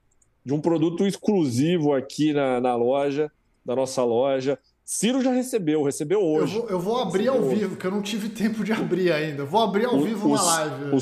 de 0.45 0.53
um 0.53 0.59
produto 0.59 1.05
exclusivo 1.05 1.93
aqui 1.93 2.33
na, 2.33 2.59
na 2.59 2.75
loja, 2.75 3.31
da 3.65 3.75
nossa 3.75 4.03
loja. 4.03 4.57
Ciro 4.83 5.21
já 5.21 5.31
recebeu, 5.31 5.83
recebeu 5.83 6.21
hoje. 6.21 6.55
Eu 6.55 6.61
vou, 6.61 6.69
eu 6.71 6.79
vou 6.79 6.97
abrir 6.97 7.29
recebeu 7.29 7.43
ao 7.43 7.49
vivo, 7.49 7.69
porque 7.69 7.87
eu 7.87 7.91
não 7.91 8.01
tive 8.01 8.27
tempo 8.35 8.63
de 8.63 8.73
abrir 8.73 9.11
ainda. 9.11 9.45
vou 9.45 9.61
abrir 9.61 9.85
ao 9.85 9.95
o, 9.95 10.03
vivo 10.03 10.29
o, 10.29 10.35
na 10.35 10.41
live. 10.41 10.95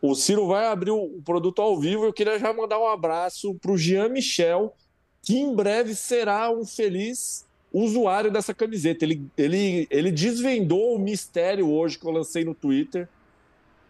O, 0.00 0.10
o, 0.10 0.14
Ciro 0.14 0.46
vai 0.46 0.66
abrir 0.66 0.92
o 0.92 1.20
produto 1.24 1.60
ao 1.60 1.78
vivo. 1.78 2.04
Eu 2.04 2.12
queria 2.12 2.38
já 2.38 2.52
mandar 2.52 2.78
um 2.78 2.86
abraço 2.86 3.54
para 3.56 3.72
o 3.72 3.76
Jean 3.76 4.08
Michel, 4.08 4.74
que 5.22 5.36
em 5.36 5.54
breve 5.54 5.94
será 5.94 6.50
um 6.50 6.64
feliz 6.64 7.44
usuário 7.72 8.30
dessa 8.30 8.54
camiseta. 8.54 9.04
Ele, 9.04 9.26
ele, 9.36 9.88
ele 9.90 10.12
desvendou 10.12 10.94
o 10.94 10.98
mistério 10.98 11.68
hoje 11.68 11.98
que 11.98 12.06
eu 12.06 12.12
lancei 12.12 12.44
no 12.44 12.54
Twitter 12.54 13.08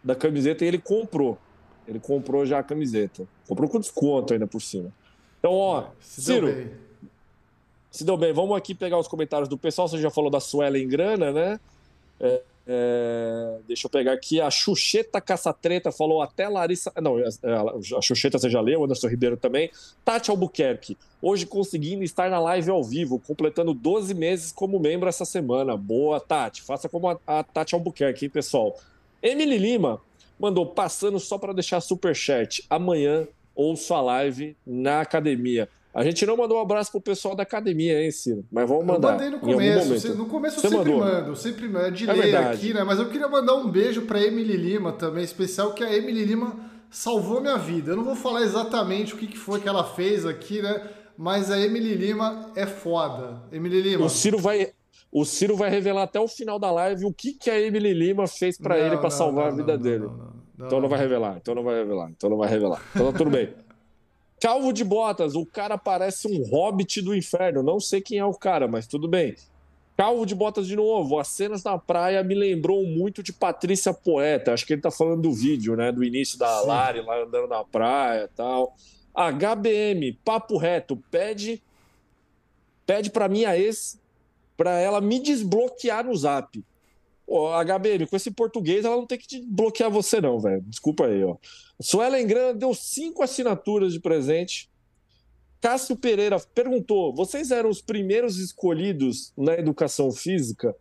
da 0.02 0.14
camiseta 0.14 0.64
e 0.64 0.68
ele 0.68 0.78
comprou. 0.78 1.38
Ele 1.86 2.00
comprou 2.00 2.46
já 2.46 2.58
a 2.58 2.62
camiseta. 2.62 3.26
Comprou 3.46 3.68
com 3.68 3.78
desconto 3.78 4.32
ainda 4.32 4.46
por 4.46 4.60
cima. 4.60 4.92
Então, 5.38 5.52
ó, 5.52 5.84
Se 6.00 6.22
Ciro, 6.22 6.70
se 7.90 8.04
deu 8.04 8.16
bem. 8.16 8.32
Vamos 8.32 8.56
aqui 8.56 8.74
pegar 8.74 8.98
os 8.98 9.06
comentários 9.06 9.48
do 9.48 9.58
pessoal. 9.58 9.86
Você 9.86 9.98
já 9.98 10.10
falou 10.10 10.30
da 10.30 10.40
Suelen 10.40 10.88
Grana, 10.88 11.30
né? 11.30 11.60
É, 12.18 12.42
é, 12.66 13.58
deixa 13.68 13.86
eu 13.86 13.90
pegar 13.90 14.12
aqui. 14.14 14.40
A 14.40 14.50
Xuxeta 14.50 15.20
Caçatreta 15.20 15.92
falou 15.92 16.22
até 16.22 16.48
Larissa. 16.48 16.92
Não, 17.00 17.16
a 17.18 18.02
Xuxeta 18.02 18.38
você 18.38 18.48
já 18.48 18.60
leu, 18.60 18.82
Anderson 18.82 19.08
Ribeiro 19.08 19.36
também. 19.36 19.70
Tati 20.04 20.30
Albuquerque, 20.30 20.96
hoje 21.20 21.46
conseguindo 21.46 22.02
estar 22.02 22.30
na 22.30 22.40
live 22.40 22.70
ao 22.70 22.82
vivo, 22.82 23.20
completando 23.20 23.74
12 23.74 24.14
meses 24.14 24.50
como 24.50 24.78
membro 24.80 25.08
essa 25.08 25.24
semana. 25.24 25.76
Boa, 25.76 26.18
Tati. 26.18 26.62
Faça 26.62 26.88
como 26.88 27.10
a, 27.10 27.18
a 27.26 27.44
Tati 27.44 27.74
Albuquerque, 27.74 28.24
hein, 28.24 28.30
pessoal. 28.30 28.76
Emily 29.22 29.58
Lima 29.58 30.00
mandou 30.38 30.66
passando 30.66 31.18
só 31.18 31.38
para 31.38 31.52
deixar 31.52 31.80
super 31.80 32.14
chat. 32.14 32.64
Amanhã 32.68 33.26
ouço 33.54 33.94
a 33.94 34.00
live 34.00 34.56
na 34.66 35.00
academia. 35.00 35.68
A 35.94 36.02
gente 36.02 36.26
não 36.26 36.36
mandou 36.36 36.58
um 36.58 36.60
abraço 36.60 36.90
pro 36.90 37.00
pessoal 37.00 37.36
da 37.36 37.44
academia, 37.44 38.02
hein, 38.02 38.10
Ciro? 38.10 38.44
Mas 38.50 38.68
vamos 38.68 38.84
mandar. 38.84 39.10
Eu 39.10 39.12
mandei 39.14 39.30
no 39.30 39.38
começo. 39.38 40.14
No 40.16 40.26
começo 40.26 40.60
Você 40.60 40.66
eu 40.66 40.70
sempre 40.70 40.92
mandou. 40.92 41.06
mando, 41.06 41.36
sempre 41.36 41.68
mando. 41.68 41.86
É 41.86 41.90
de 41.92 42.10
é 42.10 42.12
ler 42.12 42.22
verdade. 42.22 42.56
aqui, 42.56 42.74
né? 42.74 42.82
Mas 42.82 42.98
eu 42.98 43.08
queria 43.08 43.28
mandar 43.28 43.54
um 43.54 43.70
beijo 43.70 44.02
pra 44.02 44.20
Emily 44.20 44.56
Lima 44.56 44.90
também, 44.90 45.22
especial, 45.22 45.72
que 45.72 45.84
a 45.84 45.96
Emily 45.96 46.24
Lima 46.24 46.56
salvou 46.90 47.40
minha 47.40 47.56
vida. 47.56 47.92
Eu 47.92 47.96
não 47.96 48.02
vou 48.02 48.16
falar 48.16 48.42
exatamente 48.42 49.14
o 49.14 49.16
que 49.16 49.36
foi 49.38 49.60
que 49.60 49.68
ela 49.68 49.84
fez 49.84 50.26
aqui, 50.26 50.60
né? 50.60 50.82
Mas 51.16 51.48
a 51.48 51.60
Emily 51.60 51.94
Lima 51.94 52.50
é 52.56 52.66
foda. 52.66 53.40
Emily 53.52 53.80
Lima. 53.80 54.06
O 54.06 54.10
Ciro 54.10 54.38
vai. 54.38 54.72
O 55.14 55.24
Ciro 55.24 55.56
vai 55.56 55.70
revelar 55.70 56.02
até 56.02 56.18
o 56.18 56.26
final 56.26 56.58
da 56.58 56.72
live 56.72 57.04
o 57.04 57.12
que, 57.12 57.34
que 57.34 57.48
a 57.48 57.60
Emily 57.60 57.94
Lima 57.94 58.26
fez 58.26 58.58
para 58.58 58.76
ele 58.76 58.96
para 58.98 59.10
salvar 59.10 59.44
não, 59.44 59.52
a 59.52 59.56
vida 59.56 59.74
não, 59.74 59.80
dele. 59.80 60.10
então 60.58 60.80
não 60.80 60.88
vai 60.88 60.98
revelar, 60.98 61.36
então 61.36 61.54
não 61.54 61.62
vai 61.62 61.76
revelar, 61.76 62.10
então 62.10 62.28
não 62.28 62.36
vai 62.36 62.48
revelar. 62.48 62.82
Então 62.92 63.12
tá 63.12 63.18
tudo 63.18 63.30
bem. 63.30 63.54
Calvo 64.42 64.72
de 64.72 64.82
Botas, 64.82 65.36
o 65.36 65.46
cara 65.46 65.78
parece 65.78 66.26
um 66.26 66.42
hobbit 66.42 67.00
do 67.00 67.14
inferno. 67.14 67.62
Não 67.62 67.78
sei 67.78 68.00
quem 68.00 68.18
é 68.18 68.24
o 68.24 68.34
cara, 68.34 68.66
mas 68.66 68.88
tudo 68.88 69.06
bem. 69.06 69.36
Calvo 69.96 70.26
de 70.26 70.34
Botas 70.34 70.66
de 70.66 70.74
novo. 70.74 71.16
As 71.20 71.28
cenas 71.28 71.62
na 71.62 71.78
praia 71.78 72.24
me 72.24 72.34
lembrou 72.34 72.84
muito 72.84 73.22
de 73.22 73.32
Patrícia 73.32 73.94
Poeta. 73.94 74.52
Acho 74.52 74.66
que 74.66 74.72
ele 74.72 74.82
tá 74.82 74.90
falando 74.90 75.22
do 75.22 75.32
vídeo, 75.32 75.76
né? 75.76 75.92
Do 75.92 76.02
início 76.02 76.36
da 76.36 76.60
Sim. 76.60 76.66
Lari 76.66 77.00
lá 77.00 77.22
andando 77.22 77.46
na 77.46 77.62
praia 77.62 78.24
e 78.24 78.36
tal. 78.36 78.74
HBM, 79.14 80.18
papo 80.24 80.56
reto, 80.56 80.96
pede 81.08 81.62
pede 82.84 83.10
para 83.10 83.28
minha 83.28 83.56
ex 83.56 83.98
para 84.56 84.78
ela 84.78 85.00
me 85.00 85.20
desbloquear 85.20 86.04
no 86.04 86.16
Zap. 86.16 86.64
Ô, 87.26 87.48
HBM, 87.48 88.06
com 88.06 88.16
esse 88.16 88.30
português, 88.30 88.84
ela 88.84 88.96
não 88.96 89.06
tem 89.06 89.18
que 89.18 89.40
bloquear 89.40 89.90
você, 89.90 90.20
não, 90.20 90.38
velho. 90.38 90.62
Desculpa 90.62 91.06
aí, 91.06 91.24
ó. 91.24 91.36
Suelen 91.80 92.26
Grana 92.26 92.54
deu 92.54 92.74
cinco 92.74 93.22
assinaturas 93.22 93.92
de 93.92 94.00
presente. 94.00 94.70
Cássio 95.60 95.96
Pereira 95.96 96.38
perguntou: 96.54 97.14
vocês 97.14 97.50
eram 97.50 97.70
os 97.70 97.80
primeiros 97.80 98.38
escolhidos 98.38 99.32
na 99.36 99.54
educação 99.54 100.12
física? 100.12 100.76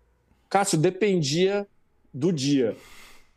Cássio, 0.49 0.77
dependia 0.77 1.65
do 2.13 2.31
dia. 2.31 2.75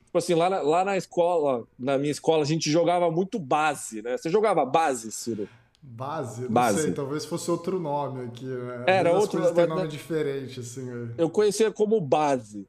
Tipo 0.04 0.18
assim, 0.18 0.34
lá 0.34 0.50
na, 0.50 0.60
lá 0.60 0.84
na 0.84 0.96
escola, 0.96 1.64
na 1.78 1.96
minha 1.96 2.10
escola, 2.10 2.42
a 2.42 2.46
gente 2.46 2.70
jogava 2.70 3.10
muito 3.10 3.38
base, 3.38 4.02
né? 4.02 4.16
Você 4.16 4.28
jogava 4.28 4.64
base, 4.66 5.12
Ciro? 5.12 5.48
Base? 5.88 6.42
Não 6.42 6.50
base. 6.50 6.82
sei, 6.82 6.92
talvez 6.92 7.24
fosse 7.24 7.50
outro 7.50 7.78
nome 7.78 8.24
aqui, 8.24 8.44
né? 8.44 8.84
Era 8.86 9.12
outro 9.12 9.40
nome. 9.40 9.66
Nome 9.66 9.88
diferente, 9.88 10.60
assim. 10.60 10.82
Né? 10.82 11.14
Eu 11.16 11.30
conhecia 11.30 11.70
como 11.70 12.00
base 12.00 12.66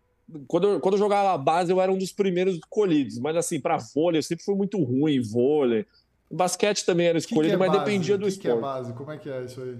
quando 0.47 0.67
eu, 0.67 0.79
quando 0.79 0.95
eu 0.95 0.99
jogava 0.99 1.37
base, 1.37 1.71
eu 1.71 1.79
era 1.79 1.91
um 1.91 1.97
dos 1.97 2.11
primeiros 2.11 2.55
escolhidos. 2.55 3.17
Mas, 3.17 3.35
assim, 3.35 3.59
para 3.59 3.77
vôlei, 3.77 4.19
eu 4.19 4.23
sempre 4.23 4.43
fui 4.43 4.55
muito 4.55 4.81
ruim 4.83 5.15
em 5.15 5.21
vôlei. 5.21 5.85
Basquete 6.29 6.85
também 6.85 7.07
era 7.07 7.17
escolhido, 7.17 7.43
que 7.43 7.49
que 7.49 7.55
é 7.55 7.57
mas 7.57 7.71
base? 7.71 7.85
dependia 7.85 8.17
do 8.17 8.23
que 8.23 8.29
esporte. 8.29 8.49
O 8.49 8.51
que 8.51 8.57
é 8.57 8.61
base? 8.61 8.93
Como 8.93 9.11
é 9.11 9.17
que 9.17 9.29
é 9.29 9.45
isso 9.45 9.61
aí? 9.61 9.77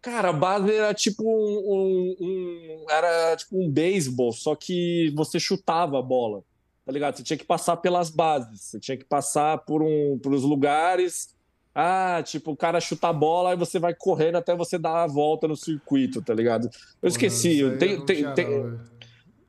Cara, 0.00 0.30
a 0.30 0.32
base 0.32 0.72
era 0.72 0.92
tipo 0.94 1.22
um, 1.22 1.74
um, 1.74 2.16
um 2.20 2.86
era 2.90 3.36
tipo 3.36 3.62
um 3.62 3.70
beisebol, 3.70 4.32
só 4.32 4.56
que 4.56 5.12
você 5.14 5.38
chutava 5.38 5.98
a 5.98 6.02
bola, 6.02 6.42
tá 6.84 6.90
ligado? 6.90 7.16
Você 7.16 7.22
tinha 7.22 7.36
que 7.36 7.44
passar 7.44 7.76
pelas 7.76 8.10
bases, 8.10 8.62
você 8.62 8.80
tinha 8.80 8.96
que 8.96 9.04
passar 9.04 9.58
por 9.58 9.80
um, 9.80 10.18
por 10.18 10.32
os 10.32 10.42
lugares. 10.42 11.32
Ah, 11.74 12.22
tipo, 12.24 12.52
o 12.52 12.56
cara 12.56 12.80
chuta 12.80 13.08
a 13.08 13.12
bola 13.12 13.54
e 13.54 13.56
você 13.56 13.78
vai 13.78 13.94
correndo 13.94 14.36
até 14.36 14.54
você 14.54 14.78
dar 14.78 15.04
a 15.04 15.06
volta 15.06 15.48
no 15.48 15.56
circuito, 15.56 16.20
tá 16.20 16.34
ligado? 16.34 16.68
Eu 17.00 17.08
esqueci. 17.08 17.62
Tem, 17.78 18.04
tem, 18.04 18.34
tem, 18.34 18.78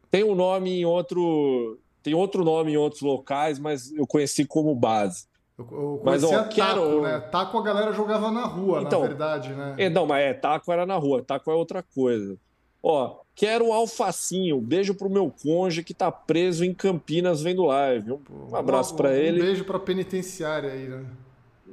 tem 0.09 0.23
um 0.23 0.33
nome 0.33 0.79
em 0.79 0.85
outro. 0.85 1.79
Tem 2.01 2.13
outro 2.13 2.43
nome 2.43 2.73
em 2.73 2.77
outros 2.77 3.01
locais, 3.01 3.59
mas 3.59 3.91
eu 3.93 4.05
conheci 4.05 4.45
como 4.45 4.73
base. 4.75 5.25
Eu, 5.57 5.67
eu 5.71 6.01
mas, 6.03 6.23
ó, 6.23 6.29
taco, 6.29 6.49
quero... 6.49 7.01
né? 7.01 7.19
Taco 7.19 7.57
a 7.57 7.63
galera 7.63 7.93
jogava 7.93 8.31
na 8.31 8.45
rua, 8.45 8.81
então, 8.81 9.01
na 9.01 9.07
verdade, 9.07 9.53
né? 9.53 9.75
É, 9.77 9.89
não, 9.89 10.05
mas 10.05 10.23
é, 10.23 10.33
taco 10.33 10.71
era 10.71 10.85
na 10.85 10.95
rua, 10.95 11.23
taco 11.23 11.51
é 11.51 11.53
outra 11.53 11.83
coisa. 11.83 12.37
Ó, 12.81 13.21
quero 13.33 13.67
o 13.67 13.73
alfacinho, 13.73 14.59
beijo 14.59 14.93
pro 14.93 15.09
meu 15.09 15.31
conge 15.31 15.83
que 15.83 15.93
tá 15.93 16.11
preso 16.11 16.65
em 16.65 16.73
Campinas 16.73 17.41
vendo 17.41 17.63
live. 17.63 18.11
Um, 18.11 18.21
um 18.51 18.55
abraço 18.55 18.95
para 18.95 19.15
ele. 19.15 19.41
Um 19.41 19.45
beijo 19.45 19.63
pra 19.63 19.79
penitenciária 19.79 20.71
aí, 20.71 20.89
né? 20.89 21.05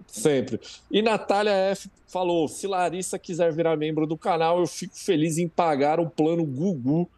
Sempre. 0.07 0.61
E 0.91 1.03
Natália 1.03 1.53
F 1.53 1.91
falou: 2.07 2.49
se 2.49 2.67
Larissa 2.67 3.19
quiser 3.19 3.53
virar 3.53 3.77
membro 3.77 4.07
do 4.07 4.17
canal, 4.17 4.61
eu 4.61 4.67
fico 4.67 4.97
feliz 4.97 5.39
em 5.39 5.49
pagar 5.49 6.01
o 6.01 6.09
plano 6.09 6.45
Gugu 6.45 7.09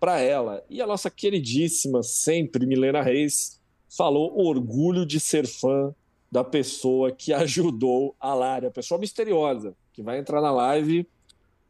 para 0.00 0.20
ela. 0.20 0.62
E 0.68 0.80
a 0.80 0.86
nossa 0.86 1.10
queridíssima, 1.10 2.02
sempre, 2.02 2.66
Milena 2.66 3.02
Reis, 3.02 3.60
falou 3.88 4.38
orgulho 4.38 5.04
de 5.04 5.18
ser 5.18 5.46
fã 5.46 5.94
da 6.30 6.44
pessoa 6.44 7.10
que 7.10 7.32
ajudou 7.32 8.14
a 8.20 8.34
Lari, 8.34 8.66
a 8.66 8.70
pessoa 8.70 9.00
misteriosa, 9.00 9.74
que 9.92 10.02
vai 10.02 10.18
entrar 10.18 10.40
na 10.40 10.50
live 10.50 11.06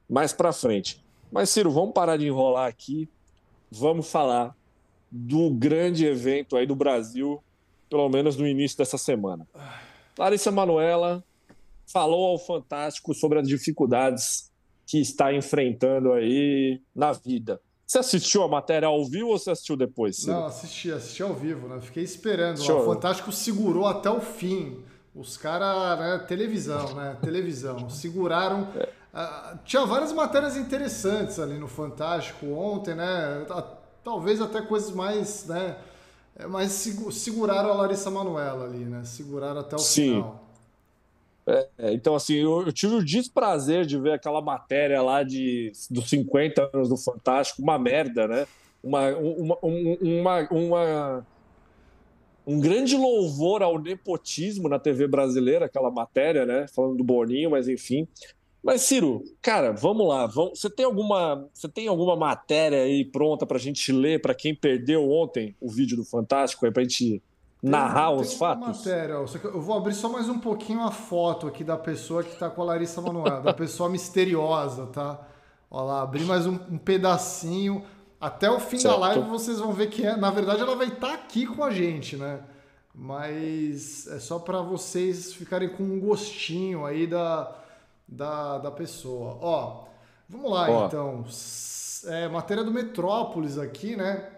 mais 0.08 0.32
para 0.32 0.52
frente. 0.52 1.02
Mas, 1.30 1.50
Ciro, 1.50 1.70
vamos 1.70 1.92
parar 1.92 2.16
de 2.16 2.26
enrolar 2.26 2.68
aqui. 2.68 3.08
Vamos 3.70 4.10
falar 4.10 4.56
do 5.10 5.50
grande 5.50 6.06
evento 6.06 6.56
aí 6.56 6.66
do 6.66 6.74
Brasil, 6.74 7.42
pelo 7.88 8.08
menos 8.08 8.36
no 8.36 8.46
início 8.46 8.78
dessa 8.78 8.98
semana. 8.98 9.46
Larissa 10.18 10.50
Manuela 10.50 11.22
falou 11.86 12.26
ao 12.26 12.38
Fantástico 12.38 13.14
sobre 13.14 13.38
as 13.38 13.48
dificuldades 13.48 14.50
que 14.84 15.00
está 15.00 15.32
enfrentando 15.32 16.12
aí 16.12 16.80
na 16.94 17.12
vida. 17.12 17.60
Você 17.86 17.98
assistiu 17.98 18.42
a 18.42 18.48
matéria 18.48 18.88
ao 18.88 19.04
vivo 19.06 19.28
ou 19.28 19.38
você 19.38 19.50
assistiu 19.50 19.76
depois? 19.76 20.16
Ciro? 20.16 20.32
Não, 20.32 20.46
assisti, 20.46 20.92
assisti 20.92 21.22
ao 21.22 21.32
vivo, 21.32 21.68
né? 21.68 21.80
Fiquei 21.80 22.02
esperando. 22.02 22.58
O 22.60 22.84
Fantástico 22.84 23.32
segurou 23.32 23.86
até 23.86 24.10
o 24.10 24.20
fim. 24.20 24.82
Os 25.14 25.36
caras, 25.36 25.98
né? 25.98 26.24
Televisão, 26.28 26.94
né? 26.94 27.16
Televisão. 27.22 27.88
Seguraram. 27.88 28.68
É. 28.76 28.88
Uh, 29.14 29.58
tinha 29.64 29.86
várias 29.86 30.12
matérias 30.12 30.56
interessantes 30.56 31.38
ali 31.38 31.58
no 31.58 31.66
Fantástico 31.66 32.46
ontem, 32.46 32.94
né? 32.94 33.46
Talvez 34.04 34.40
até 34.40 34.60
coisas 34.60 34.90
mais, 34.90 35.46
né? 35.46 35.76
É, 36.38 36.46
mas 36.46 36.86
seguraram 37.12 37.70
a 37.70 37.74
Larissa 37.74 38.10
Manuela 38.10 38.64
ali, 38.64 38.84
né? 38.84 39.02
Seguraram 39.04 39.60
até 39.60 39.74
o 39.74 39.78
Sim. 39.78 40.14
final. 40.14 40.44
É, 41.46 41.68
é, 41.78 41.92
então, 41.94 42.14
assim, 42.14 42.34
eu, 42.34 42.66
eu, 42.66 42.72
tive 42.72 42.94
o 42.94 43.04
desprazer 43.04 43.86
de 43.86 43.98
ver 43.98 44.12
aquela 44.12 44.40
matéria 44.40 45.00
lá 45.02 45.22
de, 45.22 45.72
dos 45.90 46.08
50 46.10 46.70
anos 46.74 46.90
do 46.90 46.96
Fantástico, 46.96 47.62
uma 47.62 47.78
merda, 47.78 48.28
né? 48.28 48.46
Uma, 48.84 49.08
uma, 49.16 49.58
uma, 49.62 50.48
uma, 50.50 51.26
um 52.46 52.60
grande 52.60 52.96
louvor 52.96 53.62
ao 53.62 53.78
nepotismo 53.78 54.68
na 54.68 54.78
TV 54.78 55.08
brasileira, 55.08 55.64
aquela 55.66 55.90
matéria, 55.90 56.44
né? 56.46 56.66
Falando 56.68 56.96
do 56.96 57.02
Boninho, 57.02 57.50
mas 57.50 57.66
enfim. 57.66 58.06
Mas, 58.68 58.82
Ciro, 58.82 59.24
cara, 59.40 59.72
vamos 59.72 60.06
lá. 60.06 60.26
Vamos... 60.26 60.60
Você, 60.60 60.68
tem 60.68 60.84
alguma, 60.84 61.48
você 61.54 61.66
tem 61.66 61.88
alguma 61.88 62.14
matéria 62.14 62.82
aí 62.82 63.02
pronta 63.02 63.46
para 63.46 63.56
a 63.56 63.60
gente 63.60 63.90
ler 63.90 64.20
para 64.20 64.34
quem 64.34 64.54
perdeu 64.54 65.10
ontem 65.10 65.56
o 65.58 65.70
vídeo 65.70 65.96
do 65.96 66.04
Fantástico, 66.04 66.66
aí, 66.66 66.70
para 66.70 66.82
a 66.82 66.84
gente 66.84 67.22
narrar 67.62 68.10
tem, 68.10 68.20
os 68.20 68.28
tem 68.28 68.38
fatos? 68.38 68.84
Matéria, 68.84 69.14
eu 69.14 69.60
vou 69.62 69.74
abrir 69.74 69.94
só 69.94 70.10
mais 70.10 70.28
um 70.28 70.38
pouquinho 70.38 70.82
a 70.82 70.90
foto 70.90 71.46
aqui 71.46 71.64
da 71.64 71.78
pessoa 71.78 72.22
que 72.22 72.34
está 72.34 72.50
com 72.50 72.60
a 72.60 72.64
Larissa 72.66 73.00
Manoela, 73.00 73.40
da 73.40 73.54
pessoa 73.54 73.88
misteriosa, 73.88 74.84
tá? 74.88 75.26
Olha 75.70 75.84
lá, 75.84 76.02
abri 76.02 76.24
mais 76.24 76.46
um, 76.46 76.58
um 76.70 76.76
pedacinho. 76.76 77.82
Até 78.20 78.50
o 78.50 78.60
fim 78.60 78.78
certo. 78.78 79.00
da 79.00 79.00
live 79.00 79.30
vocês 79.30 79.60
vão 79.60 79.72
ver 79.72 79.88
que, 79.88 80.04
é, 80.04 80.14
na 80.14 80.30
verdade, 80.30 80.60
ela 80.60 80.76
vai 80.76 80.88
estar 80.88 81.08
tá 81.08 81.14
aqui 81.14 81.46
com 81.46 81.64
a 81.64 81.70
gente, 81.70 82.16
né? 82.18 82.40
Mas 82.94 84.06
é 84.08 84.18
só 84.18 84.38
para 84.38 84.60
vocês 84.60 85.32
ficarem 85.32 85.70
com 85.70 85.82
um 85.82 85.98
gostinho 85.98 86.84
aí 86.84 87.06
da, 87.06 87.58
da, 88.08 88.58
da 88.58 88.70
pessoa. 88.70 89.38
Ó, 89.40 89.84
vamos 90.28 90.50
lá 90.50 90.70
Ó. 90.70 90.86
então. 90.86 91.24
É, 92.06 92.28
matéria 92.28 92.64
do 92.64 92.70
Metrópolis 92.70 93.58
aqui, 93.58 93.96
né? 93.96 94.30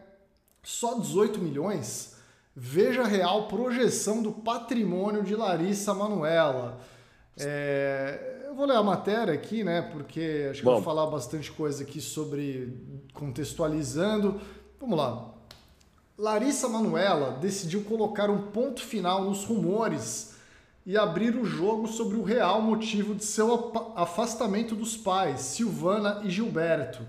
Só 0.62 0.98
18 0.98 1.38
milhões 1.38 2.18
Veja 2.54 3.04
real 3.04 3.46
projeção 3.46 4.22
do 4.22 4.32
patrimônio 4.32 5.22
de 5.22 5.36
Larissa 5.36 5.94
Manuela. 5.94 6.78
É, 7.38 8.44
eu 8.48 8.54
vou 8.54 8.66
ler 8.66 8.76
a 8.76 8.82
matéria 8.82 9.32
aqui, 9.32 9.62
né? 9.62 9.82
Porque 9.82 10.48
acho 10.50 10.58
que 10.58 10.64
Bom. 10.64 10.74
vou 10.74 10.82
falar 10.82 11.06
bastante 11.06 11.50
coisa 11.52 11.84
aqui 11.84 12.00
sobre 12.00 12.76
contextualizando. 13.14 14.40
Vamos 14.80 14.98
lá. 14.98 15.32
Larissa 16.18 16.68
Manuela 16.68 17.38
decidiu 17.40 17.82
colocar 17.84 18.28
um 18.28 18.50
ponto 18.50 18.82
final 18.82 19.24
nos 19.24 19.44
rumores 19.44 20.34
e 20.84 20.96
abrir 20.96 21.36
o 21.36 21.44
jogo 21.44 21.86
sobre 21.86 22.16
o 22.16 22.22
real 22.22 22.60
motivo 22.62 23.14
de 23.14 23.24
seu 23.24 23.72
afastamento 23.94 24.74
dos 24.74 24.96
pais, 24.96 25.40
Silvana 25.40 26.20
e 26.24 26.30
Gilberto. 26.30 27.06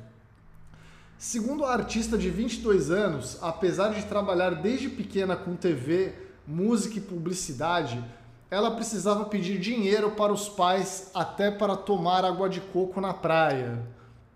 Segundo 1.18 1.64
a 1.64 1.74
artista 1.74 2.18
de 2.18 2.30
22 2.30 2.90
anos, 2.90 3.38
apesar 3.42 3.94
de 3.94 4.04
trabalhar 4.06 4.56
desde 4.56 4.90
pequena 4.90 5.36
com 5.36 5.56
TV, 5.56 6.14
música 6.48 6.98
e 6.98 7.02
publicidade, 7.02 8.04
ela 8.50 8.72
precisava 8.72 9.26
pedir 9.26 9.60
dinheiro 9.60 10.12
para 10.12 10.34
os 10.34 10.50
pais 10.50 11.12
até 11.14 11.50
para 11.50 11.76
tomar 11.78 12.26
água 12.26 12.50
de 12.50 12.60
coco 12.60 13.00
na 13.00 13.14
praia. 13.14 13.82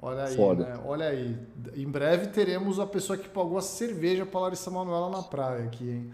Olha 0.02 0.26
aí, 0.26 0.38
né? 0.56 0.80
Olha 0.86 1.08
aí. 1.08 1.38
Em 1.76 1.88
breve 1.88 2.28
teremos 2.28 2.80
a 2.80 2.86
pessoa 2.86 3.18
que 3.18 3.28
pagou 3.28 3.58
a 3.58 3.62
cerveja 3.62 4.26
para 4.26 4.42
Larissa 4.42 4.70
Manoela 4.70 5.10
na 5.10 5.24
praia 5.24 5.66
aqui, 5.66 5.90
hein? 5.90 6.14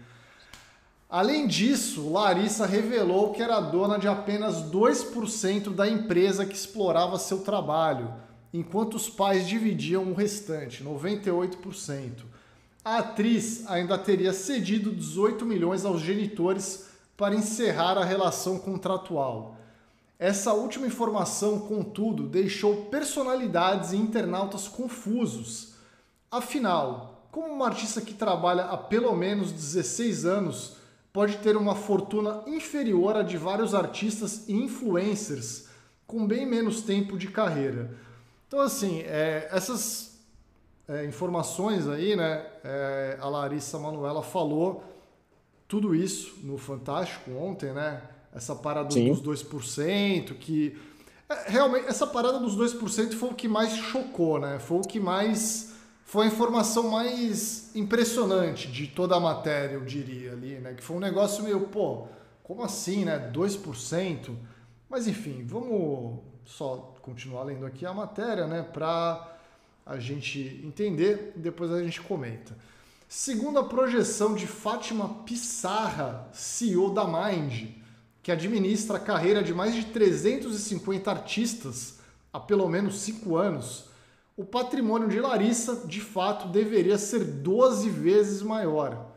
Além 1.12 1.46
disso, 1.46 2.10
Larissa 2.10 2.64
revelou 2.64 3.34
que 3.34 3.42
era 3.42 3.60
dona 3.60 3.98
de 3.98 4.08
apenas 4.08 4.62
2% 4.70 5.74
da 5.74 5.86
empresa 5.86 6.46
que 6.46 6.54
explorava 6.54 7.18
seu 7.18 7.40
trabalho, 7.40 8.14
enquanto 8.50 8.94
os 8.94 9.10
pais 9.10 9.46
dividiam 9.46 10.04
o 10.04 10.14
restante, 10.14 10.82
98%. 10.82 12.12
A 12.82 12.96
atriz 12.96 13.68
ainda 13.68 13.98
teria 13.98 14.32
cedido 14.32 14.90
18 14.90 15.44
milhões 15.44 15.84
aos 15.84 16.00
genitores 16.00 16.86
para 17.14 17.34
encerrar 17.34 17.98
a 17.98 18.04
relação 18.06 18.58
contratual. 18.58 19.56
Essa 20.18 20.54
última 20.54 20.86
informação, 20.86 21.58
contudo, 21.58 22.26
deixou 22.26 22.86
personalidades 22.86 23.92
e 23.92 23.98
internautas 23.98 24.66
confusos. 24.66 25.74
Afinal, 26.30 27.28
como 27.30 27.48
uma 27.48 27.66
artista 27.66 28.00
que 28.00 28.14
trabalha 28.14 28.64
há 28.64 28.78
pelo 28.78 29.14
menos 29.14 29.52
16 29.52 30.24
anos 30.24 30.80
pode 31.12 31.38
ter 31.38 31.56
uma 31.56 31.74
fortuna 31.74 32.42
inferior 32.46 33.16
à 33.16 33.22
de 33.22 33.36
vários 33.36 33.74
artistas 33.74 34.48
e 34.48 34.54
influencers 34.54 35.68
com 36.06 36.26
bem 36.26 36.46
menos 36.46 36.82
tempo 36.82 37.18
de 37.18 37.28
carreira? 37.28 37.94
Então, 38.48 38.60
assim, 38.60 39.00
é, 39.00 39.48
essas 39.50 40.12
é, 40.88 41.04
informações 41.04 41.88
aí, 41.88 42.16
né? 42.16 42.46
É, 42.64 43.18
a 43.20 43.28
Larissa 43.28 43.78
Manuela 43.78 44.22
falou 44.22 44.84
tudo 45.66 45.94
isso 45.94 46.34
no 46.42 46.58
Fantástico 46.58 47.30
ontem, 47.30 47.72
né? 47.72 48.02
Essa 48.34 48.54
parada 48.54 48.90
Sim. 48.90 49.12
dos 49.12 49.22
2%, 49.22 50.34
que. 50.38 50.78
É, 51.28 51.50
realmente, 51.50 51.86
essa 51.86 52.06
parada 52.06 52.38
dos 52.38 52.56
2% 52.56 53.14
foi 53.14 53.30
o 53.30 53.34
que 53.34 53.48
mais 53.48 53.74
chocou, 53.76 54.38
né? 54.38 54.58
Foi 54.58 54.78
o 54.78 54.82
que 54.82 55.00
mais. 55.00 55.71
Foi 56.12 56.26
a 56.26 56.28
informação 56.28 56.90
mais 56.90 57.74
impressionante 57.74 58.70
de 58.70 58.86
toda 58.86 59.16
a 59.16 59.18
matéria, 59.18 59.76
eu 59.76 59.80
diria 59.80 60.32
ali, 60.32 60.56
né? 60.56 60.74
Que 60.74 60.82
foi 60.84 60.98
um 60.98 61.00
negócio 61.00 61.42
meio, 61.42 61.60
pô, 61.60 62.06
como 62.42 62.62
assim, 62.62 63.06
né? 63.06 63.32
2%? 63.32 64.36
Mas 64.90 65.06
enfim, 65.06 65.42
vamos 65.42 66.18
só 66.44 66.94
continuar 67.00 67.44
lendo 67.44 67.64
aqui 67.64 67.86
a 67.86 67.94
matéria, 67.94 68.46
né? 68.46 68.60
Para 68.60 69.38
a 69.86 69.98
gente 69.98 70.60
entender, 70.62 71.32
depois 71.34 71.72
a 71.72 71.82
gente 71.82 72.02
comenta. 72.02 72.54
Segundo 73.08 73.58
a 73.58 73.64
projeção 73.64 74.34
de 74.34 74.46
Fátima 74.46 75.08
Pissarra, 75.24 76.28
CEO 76.30 76.92
da 76.92 77.06
Mind, 77.06 77.70
que 78.22 78.30
administra 78.30 78.98
a 78.98 79.00
carreira 79.00 79.42
de 79.42 79.54
mais 79.54 79.74
de 79.74 79.86
350 79.86 81.10
artistas 81.10 82.00
há 82.30 82.38
pelo 82.38 82.68
menos 82.68 83.00
5 83.00 83.34
anos, 83.34 83.91
o 84.36 84.44
patrimônio 84.44 85.08
de 85.08 85.20
Larissa, 85.20 85.86
de 85.86 86.00
fato, 86.00 86.48
deveria 86.48 86.98
ser 86.98 87.24
12 87.24 87.88
vezes 87.90 88.42
maior. 88.42 89.10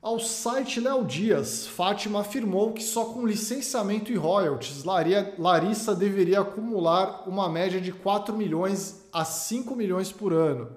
Ao 0.00 0.20
site 0.20 0.80
Léo 0.80 1.04
Dias, 1.04 1.66
Fátima 1.66 2.20
afirmou 2.20 2.72
que 2.72 2.82
só 2.82 3.06
com 3.06 3.26
licenciamento 3.26 4.12
e 4.12 4.16
royalties, 4.16 4.84
Larissa 4.84 5.94
deveria 5.94 6.40
acumular 6.40 7.28
uma 7.28 7.48
média 7.48 7.80
de 7.80 7.92
4 7.92 8.36
milhões 8.36 9.04
a 9.12 9.24
5 9.24 9.74
milhões 9.74 10.12
por 10.12 10.32
ano 10.32 10.70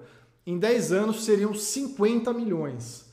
em 0.46 0.58
10 0.58 0.92
anos 0.92 1.24
seriam 1.24 1.54
50 1.54 2.32
milhões. 2.32 3.06